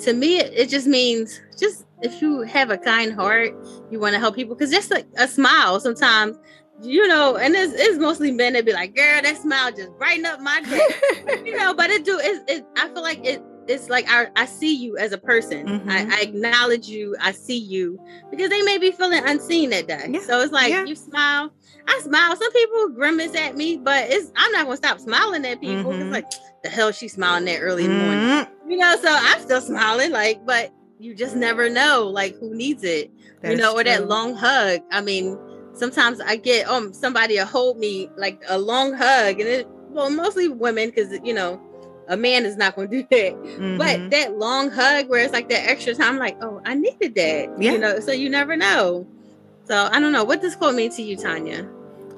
to 0.00 0.12
me 0.12 0.40
it, 0.40 0.52
it 0.52 0.68
just 0.68 0.86
means 0.86 1.40
just 1.58 1.86
if 2.02 2.20
you 2.20 2.42
have 2.42 2.70
a 2.70 2.76
kind 2.76 3.14
heart, 3.14 3.54
you 3.90 3.98
want 3.98 4.12
to 4.12 4.18
help 4.18 4.34
people 4.34 4.54
because 4.54 4.70
just 4.70 4.90
like 4.90 5.06
a 5.16 5.26
smile 5.26 5.80
sometimes 5.80 6.36
you 6.82 7.08
know, 7.08 7.36
and 7.38 7.54
it's, 7.54 7.72
it's 7.74 7.98
mostly 7.98 8.30
men 8.30 8.52
that 8.52 8.66
be 8.66 8.72
like, 8.74 8.94
girl, 8.94 9.22
that 9.22 9.38
smile 9.38 9.72
just 9.72 9.96
brighten 9.96 10.26
up 10.26 10.42
my 10.42 10.60
day. 10.60 11.42
you 11.46 11.56
know, 11.56 11.72
but 11.72 11.88
it 11.88 12.04
do 12.04 12.18
it, 12.22 12.42
it 12.46 12.66
I 12.76 12.88
feel 12.88 13.02
like 13.02 13.24
it 13.24 13.42
it's 13.68 13.88
like 13.88 14.06
I, 14.08 14.28
I 14.36 14.46
see 14.46 14.74
you 14.74 14.96
as 14.96 15.12
a 15.12 15.18
person. 15.18 15.66
Mhm. 15.66 15.88
I, 15.90 16.18
I 16.18 16.20
acknowledge 16.22 16.88
you. 16.88 17.16
I 17.20 17.32
see 17.32 17.56
you 17.58 18.00
because 18.30 18.50
they 18.50 18.62
may 18.62 18.78
be 18.78 18.90
feeling 18.92 19.22
unseen 19.24 19.70
that 19.70 19.86
day. 19.88 20.06
Yeah. 20.10 20.20
So 20.20 20.40
it's 20.40 20.52
like 20.52 20.70
Yeah. 20.70 20.84
you 20.84 20.94
smile. 20.94 21.52
I 21.88 22.00
smile. 22.02 22.36
Some 22.36 22.52
people 22.52 22.88
grimace 22.90 23.34
at 23.36 23.56
me, 23.56 23.76
but 23.76 24.10
it's 24.10 24.30
I'm 24.36 24.52
not 24.52 24.64
gonna 24.64 24.76
stop 24.76 25.00
smiling 25.00 25.44
at 25.46 25.60
people. 25.60 25.92
Mhm. 25.92 26.00
It's 26.02 26.10
like 26.12 26.26
the 26.62 26.68
hell 26.70 26.90
she's 26.92 27.14
smiling 27.14 27.44
that 27.46 27.58
early 27.60 27.84
in 27.84 27.90
the 27.98 28.04
morning. 28.04 28.20
Mm. 28.28 28.48
You 28.68 28.76
know, 28.78 28.96
so 29.00 29.08
I'm 29.08 29.40
still 29.40 29.60
smiling, 29.60 30.10
like, 30.12 30.44
but 30.46 30.72
you 30.98 31.14
just 31.14 31.36
never 31.36 31.68
know 31.68 32.08
like 32.12 32.36
who 32.38 32.54
needs 32.54 32.82
it. 32.84 33.10
you 33.44 33.54
know, 33.56 33.74
or 33.76 33.84
that 33.84 34.08
long 34.08 34.34
hug. 34.34 34.80
I 34.90 35.00
mean, 35.02 35.38
sometimes 35.72 36.20
I 36.20 36.36
get 36.36 36.66
um 36.68 36.92
somebody 36.92 37.36
to 37.36 37.44
hold 37.44 37.78
me 37.78 38.08
like 38.16 38.42
a 38.48 38.58
long 38.58 38.92
hug, 38.94 39.38
and 39.38 39.48
it 39.48 39.68
well 39.90 40.10
mostly 40.10 40.48
women 40.48 40.88
because 40.90 41.16
you 41.22 41.32
know 41.34 41.60
a 42.08 42.16
man 42.16 42.44
is 42.46 42.56
not 42.56 42.76
going 42.76 42.88
to 42.90 43.02
do 43.02 43.02
that. 43.10 43.34
Mhm. 43.34 43.78
But 43.78 44.10
that 44.10 44.38
long 44.38 44.70
hug 44.70 45.08
where 45.08 45.22
it's 45.24 45.32
like 45.32 45.48
that 45.48 45.68
extra 45.68 45.94
time, 45.94 46.18
like 46.18 46.36
oh 46.42 46.60
I 46.64 46.74
needed 46.74 47.14
that. 47.16 47.54
Yeah. 47.58 47.72
You 47.72 47.78
know, 47.78 48.00
so 48.00 48.12
you 48.12 48.28
never 48.30 48.56
know. 48.56 49.06
So 49.64 49.88
I 49.90 49.98
don't 50.00 50.12
know 50.12 50.24
what 50.24 50.40
does 50.42 50.54
quote 50.56 50.74
mean 50.74 50.90
to 50.92 51.02
you, 51.02 51.16
Tanya. 51.16 51.68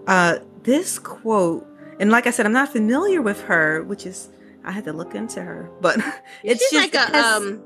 uh, 0.06 0.38
this 0.64 0.98
quote, 0.98 1.66
and 2.00 2.10
like 2.10 2.26
I 2.26 2.30
said, 2.30 2.44
I'm 2.46 2.52
not 2.52 2.68
familiar 2.70 3.22
with 3.22 3.40
her, 3.42 3.82
which 3.84 4.04
is 4.04 4.28
I 4.64 4.72
had 4.72 4.84
to 4.84 4.92
look 4.92 5.14
into 5.14 5.40
her, 5.42 5.70
but 5.80 5.96
it's 6.42 6.60
She's 6.68 6.70
just 6.80 6.94
like 6.94 6.94
a 6.94 7.16
um 7.18 7.62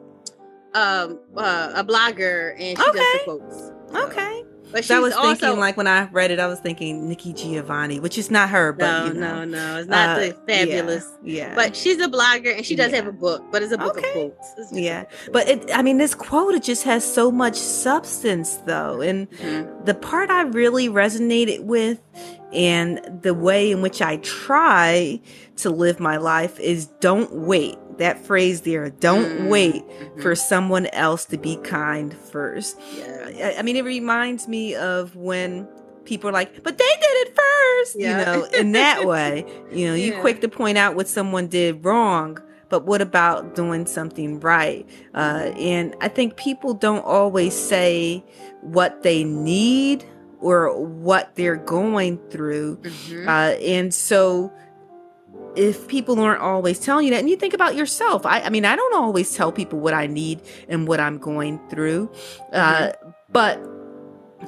um 0.74 1.18
uh, 1.36 1.72
a 1.74 1.84
blogger 1.84 2.52
and 2.58 2.78
she 2.78 2.84
does 2.84 2.94
the 2.94 3.20
quotes. 3.24 3.56
So- 3.56 4.06
okay. 4.06 4.44
But 4.72 4.90
I 4.90 4.98
was 5.00 5.12
also 5.12 5.34
thinking, 5.34 5.60
like 5.60 5.76
when 5.76 5.86
I 5.86 6.08
read 6.10 6.30
it, 6.30 6.40
I 6.40 6.46
was 6.46 6.58
thinking 6.60 7.08
Nikki 7.08 7.32
Giovanni, 7.32 8.00
which 8.00 8.18
is 8.18 8.30
not 8.30 8.48
her, 8.50 8.72
but 8.72 8.84
no, 9.00 9.06
you 9.06 9.14
know, 9.14 9.44
no, 9.44 9.44
no, 9.44 9.78
it's 9.78 9.88
not 9.88 10.16
Uh, 10.18 10.20
the 10.20 10.36
fabulous. 10.48 11.06
Yeah, 11.22 11.48
yeah. 11.48 11.54
But 11.54 11.76
she's 11.76 12.00
a 12.00 12.08
blogger 12.08 12.56
and 12.56 12.64
she 12.66 12.74
does 12.74 12.90
Yeah. 12.90 12.96
have 12.96 13.06
a 13.06 13.12
book, 13.12 13.44
but 13.52 13.62
it's 13.62 13.72
a 13.72 13.78
book 13.78 13.96
Okay. 13.98 14.06
of 14.08 14.12
quotes. 14.12 14.36
It's 14.58 14.70
just 14.70 14.72
a 14.76 14.80
Yeah. 14.80 15.04
But 15.32 15.48
it, 15.48 15.70
I 15.74 15.82
mean, 15.82 15.98
this 15.98 16.14
quote 16.14 16.54
it 16.54 16.62
just 16.62 16.84
has 16.84 17.04
so 17.04 17.30
much 17.30 17.56
substance, 17.56 18.56
though, 18.66 19.00
and 19.00 19.30
Mhm. 19.30 19.84
the 19.86 19.94
part 19.94 20.30
I 20.30 20.42
really 20.42 20.88
resonated 20.88 21.60
with, 21.64 22.00
and 22.52 23.00
the 23.22 23.34
way 23.34 23.70
in 23.70 23.82
which 23.82 24.02
I 24.02 24.16
try 24.18 25.20
to 25.56 25.70
live 25.70 26.00
my 26.00 26.16
life 26.16 26.58
is 26.60 26.86
don't 27.00 27.32
wait. 27.32 27.76
That 27.98 28.24
phrase 28.24 28.62
there, 28.62 28.90
don't 28.90 29.24
Mm, 29.42 29.48
wait 29.48 29.84
mhm. 29.88 30.22
for 30.22 30.34
someone 30.34 30.86
else 30.86 31.24
to 31.26 31.38
be 31.38 31.56
kind 31.56 32.14
first. 32.14 32.78
Yeah. 32.96 33.52
I, 33.54 33.58
I 33.58 33.62
mean, 33.62 33.76
it 33.76 33.84
reminds 33.84 34.48
me 34.48 34.74
of 34.74 35.14
when 35.16 35.66
people 36.04 36.28
are 36.28 36.32
like, 36.32 36.62
but 36.64 36.78
they 36.78 36.84
did 36.84 37.28
it 37.28 37.36
first, 37.36 37.96
Yeah. 37.98 38.18
you 38.18 38.24
know, 38.40 38.44
in 38.58 38.72
that 38.72 39.04
way. 39.06 39.44
You 39.72 39.88
know, 39.88 39.94
you 39.94 40.18
quick 40.20 40.40
to 40.42 40.48
point 40.48 40.76
out 40.78 40.94
what 40.96 41.08
someone 41.08 41.46
did 41.46 41.84
wrong, 41.84 42.38
but 42.68 42.84
what 42.84 43.00
about 43.00 43.54
doing 43.54 43.86
something 43.86 44.40
right? 44.40 44.86
Uh, 45.14 45.50
and 45.56 45.94
I 46.00 46.08
think 46.08 46.36
people 46.36 46.74
don't 46.74 47.04
always 47.04 47.54
say 47.54 48.24
what 48.60 49.02
they 49.02 49.24
need 49.24 50.04
or 50.40 50.76
what 50.84 51.34
they're 51.36 51.56
going 51.56 52.18
through. 52.30 52.76
Mhm. 52.78 53.26
Uh, 53.28 53.56
and 53.62 53.94
so 53.94 54.52
if 55.56 55.88
people 55.88 56.18
aren't 56.20 56.40
always 56.40 56.78
telling 56.78 57.06
you 57.06 57.10
that, 57.12 57.20
and 57.20 57.30
you 57.30 57.36
think 57.36 57.54
about 57.54 57.74
yourself, 57.74 58.26
I, 58.26 58.40
I 58.40 58.50
mean, 58.50 58.64
I 58.64 58.76
don't 58.76 58.94
always 58.94 59.34
tell 59.34 59.52
people 59.52 59.80
what 59.80 59.94
I 59.94 60.06
need 60.06 60.40
and 60.68 60.86
what 60.86 61.00
I'm 61.00 61.18
going 61.18 61.60
through, 61.68 62.10
uh, 62.52 62.92
but 63.30 63.60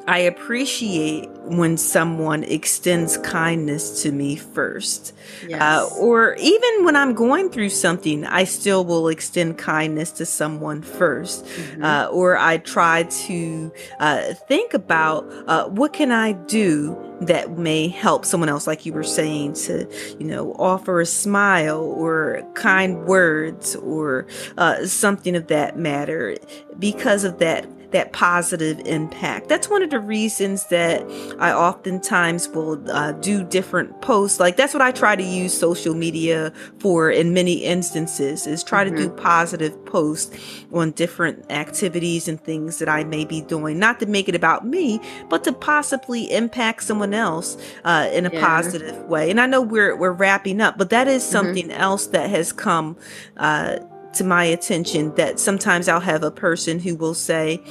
I 0.06 0.18
appreciate 0.18 1.28
when 1.44 1.76
someone 1.76 2.44
extends 2.44 3.16
kindness 3.18 4.02
to 4.02 4.12
me 4.12 4.36
first. 4.36 5.12
Yes. 5.46 5.60
Uh, 5.60 5.88
or 6.00 6.34
even 6.40 6.84
when 6.84 6.96
I'm 6.96 7.14
going 7.14 7.50
through 7.50 7.70
something, 7.70 8.24
I 8.26 8.44
still 8.44 8.84
will 8.84 9.08
extend 9.08 9.58
kindness 9.58 10.10
to 10.12 10.26
someone 10.26 10.82
1st 10.82 11.44
Mhm. 11.44 11.84
uh, 11.84 12.08
or 12.10 12.36
I 12.36 12.58
try 12.58 13.04
to 13.26 13.72
uh, 14.00 14.34
think 14.48 14.74
about 14.74 15.24
uh, 15.46 15.66
what 15.68 15.92
can 15.92 16.10
I 16.12 16.32
do 16.32 16.96
that 17.20 17.56
may 17.58 17.88
help 17.88 18.24
someone 18.24 18.48
else, 18.48 18.66
like 18.66 18.84
you 18.84 18.92
were 18.92 19.04
saying, 19.04 19.52
to 19.54 19.86
you 20.18 20.26
know 20.26 20.52
offer 20.58 21.00
a 21.00 21.06
smile 21.06 21.80
or 21.80 22.42
kind 22.54 23.04
words 23.06 23.76
or 23.76 24.26
uh, 24.58 24.84
something 24.86 25.36
of 25.36 25.46
that 25.46 25.78
matter 25.78 26.36
because 26.78 27.24
of 27.24 27.38
that 27.38 27.64
that 27.94 28.12
positive 28.12 28.80
impact. 28.86 29.48
That's 29.48 29.70
one 29.70 29.80
of 29.82 29.90
the 29.90 30.00
reasons 30.00 30.66
that 30.66 31.00
I 31.38 31.52
oftentimes 31.52 32.48
will 32.48 32.78
uh, 32.90 33.12
do 33.12 33.44
different 33.44 34.02
posts. 34.02 34.40
Like 34.40 34.56
that's 34.56 34.74
what 34.74 34.82
I 34.82 34.90
try 34.90 35.14
to 35.14 35.22
use 35.22 35.56
social 35.56 35.94
media 35.94 36.52
for 36.80 37.08
in 37.08 37.32
many 37.32 37.54
instances 37.64 38.46
is 38.48 38.64
try 38.64 38.82
to 38.82 38.90
do 38.90 39.08
positive 39.10 39.72
posts 39.86 40.36
on 40.72 40.90
different 40.90 41.50
activities 41.52 42.26
and 42.26 42.40
things 42.42 42.78
that 42.80 42.88
I 42.88 43.04
may 43.04 43.24
be 43.24 43.40
doing, 43.42 43.78
not 43.78 44.00
to 44.00 44.06
make 44.06 44.28
it 44.28 44.34
about 44.34 44.66
me, 44.66 45.00
but 45.30 45.44
to 45.44 45.52
possibly 45.52 46.30
impact 46.32 46.82
someone 46.82 47.14
else 47.14 47.56
uh, 47.84 48.10
in 48.12 48.26
a 48.26 48.30
Yeah. 48.30 48.40
positive 48.40 48.96
way. 49.08 49.30
And 49.30 49.40
I 49.40 49.46
know 49.46 49.60
we're 49.62 49.94
we're 49.94 50.10
wrapping 50.12 50.60
up, 50.60 50.76
but 50.76 50.90
that 50.90 51.06
is 51.06 51.22
Mhm. 51.22 51.30
something 51.30 51.70
else 51.70 52.08
that 52.08 52.28
has 52.30 52.52
come 52.52 52.96
uh, 53.36 53.76
to 54.16 54.24
my 54.24 54.44
attention. 54.44 55.14
That 55.14 55.38
sometimes 55.38 55.88
I'll 55.88 56.00
have 56.00 56.22
a 56.22 56.30
person 56.30 56.78
who 56.80 56.96
will 56.96 57.14
say 57.14 57.62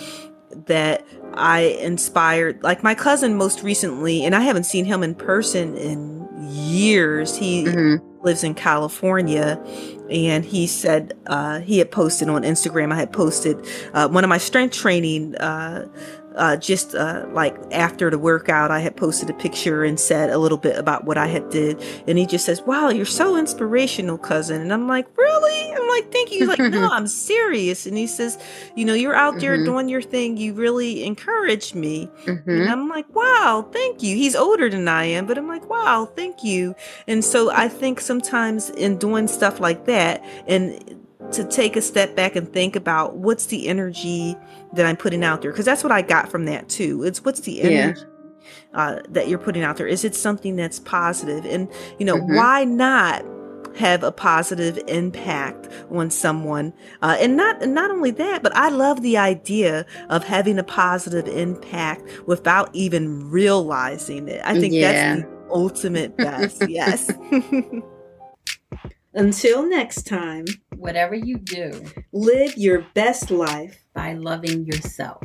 that 0.68 1.06
I 1.34 1.61
inspired, 1.82 2.61
like 2.64 2.84
my 2.84 2.94
cousin 2.95 3.36
most 3.36 3.64
recently, 3.64 4.24
and 4.24 4.36
I 4.36 4.41
haven't 4.41 4.65
seen 4.65 4.86
him 4.86 5.02
in 5.03 5.15
person 5.15 5.76
in 5.76 6.28
years. 6.49 7.36
He 7.36 7.64
Mhm. 7.65 8.02
lives 8.24 8.44
in 8.44 8.53
California, 8.53 9.60
and 10.10 10.45
he 10.45 10.68
said 10.68 11.14
uh, 11.28 11.60
he 11.60 11.80
had 11.80 11.90
posted 11.91 12.30
on 12.30 12.44
Instagram. 12.44 12.94
I 12.94 12.98
had 12.98 13.11
posted 13.11 13.57
uh, 13.94 14.07
one 14.10 14.24
of 14.24 14.30
my 14.30 14.38
strength 14.38 14.76
training. 14.76 15.36
Uh, 15.36 15.88
uh, 16.35 16.57
just 16.57 16.95
uh, 16.95 17.26
like 17.31 17.55
after 17.72 18.10
the 18.10 18.18
workout, 18.19 18.72
I 18.72 18.80
had 18.80 18.95
posted 18.95 19.30
a 19.30 19.34
picture 19.34 19.84
and 19.84 19.99
said 19.99 20.30
a 20.30 20.38
little 20.38 20.57
bit 20.57 20.77
about 20.77 21.05
what 21.05 21.18
I 21.18 21.27
had 21.27 21.49
did, 21.49 21.81
and 22.07 22.18
he 22.18 22.26
just 22.26 22.45
says, 22.45 22.61
"Wow, 22.64 22.89
you're 22.89 23.05
so 23.05 23.35
inspirational, 23.38 24.18
cousin." 24.18 24.61
And 24.61 24.73
I'm 24.73 24.88
like, 24.88 25.07
"Really?" 25.18 25.73
I'm 25.73 25.88
like, 25.89 26.11
"Thank 26.11 26.31
you." 26.31 26.39
He's 26.39 26.47
like, 26.47 26.60
"No, 26.72 26.89
I'm 26.91 27.07
serious." 27.07 27.85
And 27.85 27.97
he 27.97 28.07
says, 28.07 28.38
"You 28.76 28.85
know, 28.85 28.93
you're 28.93 29.15
out 29.15 29.39
there 29.39 29.57
Mhm. 29.57 29.65
doing 29.65 29.89
your 29.89 30.01
thing. 30.01 30.38
You 30.38 30.53
really 30.53 31.03
encouraged 31.03 31.76
me." 31.76 32.10
Mhm. 32.26 32.43
And 32.47 32.69
I'm 32.69 32.88
like, 32.89 33.14
wow, 33.15 33.65
thank 33.72 34.01
you. 34.03 34.15
He's 34.15 34.35
older 34.35 34.69
than 34.69 34.88
I 34.88 35.05
am, 35.05 35.26
but 35.26 35.38
I'm 35.38 35.47
like, 35.47 35.69
wow, 35.69 36.10
thank 36.15 36.43
you. 36.43 36.76
And 37.07 37.23
so 37.23 37.51
I 37.51 37.68
think 37.68 37.99
sometimes 38.01 38.69
in 38.72 38.97
doing 38.97 39.27
stuff 39.27 39.60
like 39.60 39.85
that 39.85 40.23
and 40.47 40.99
to 41.31 41.43
take 41.45 41.76
a 41.76 41.81
step 41.81 42.15
back 42.15 42.35
and 42.35 42.51
think 42.51 42.76
about 42.76 43.15
what's 43.15 43.47
the 43.47 43.68
energy 43.68 44.35
that 44.74 44.86
I'm 44.86 44.98
putting 44.98 45.24
out 45.24 45.41
there, 45.41 45.52
because 45.52 45.66
that's 45.66 45.84
what 45.84 45.91
I 45.91 46.02
got 46.02 46.30
from 46.30 46.45
that 46.45 46.70
too. 46.70 47.04
It's 47.04 47.24
what's 47.24 47.41
the 47.41 47.54
Yeah. 47.54 47.64
energy 47.64 48.02
uh, 48.74 49.00
that 49.10 49.30
you're 49.30 49.40
putting 49.40 49.64
out 49.64 49.78
there? 49.78 49.88
Is 49.88 50.04
it 50.04 50.16
something 50.16 50.56
that's 50.58 50.80
positive? 50.80 51.45
And, 51.45 51.70
you 52.00 52.06
know, 52.06 52.16
Mhm. 52.18 52.36
why 52.38 52.64
not? 52.66 53.24
have 53.76 54.04
a 54.04 54.12
positive 54.12 54.80
impact 54.88 55.68
on 55.90 56.08
someone. 56.12 56.72
Uh, 57.02 57.18
and 57.20 57.36
not 57.36 57.60
and 57.64 57.74
not 57.74 57.90
only 57.90 58.12
that, 58.12 58.44
but 58.44 58.56
I 58.56 58.70
love 58.70 59.02
the 59.02 59.18
idea 59.18 59.84
of 60.12 60.24
having 60.24 60.60
a 60.60 60.64
positive 60.64 61.28
impact 61.28 62.04
without 62.28 62.70
even 62.74 63.32
realizing 63.32 64.28
it. 64.28 64.41
I 64.45 64.60
think 64.60 64.76
Yeah. 64.76 64.91
that's 65.16 65.22
the 65.24 65.28
ultimate 65.50 66.16
best. 66.18 66.70
yes. 66.70 67.12
Until 69.14 69.68
next 69.69 70.07
time, 70.07 70.45
Whatever 70.76 71.15
you 71.15 71.38
do 71.38 71.85
live 72.11 72.57
your 72.57 72.85
best 72.94 73.31
life. 73.31 73.80
by 73.94 74.14
loving 74.14 74.65
yourself. 74.65 75.23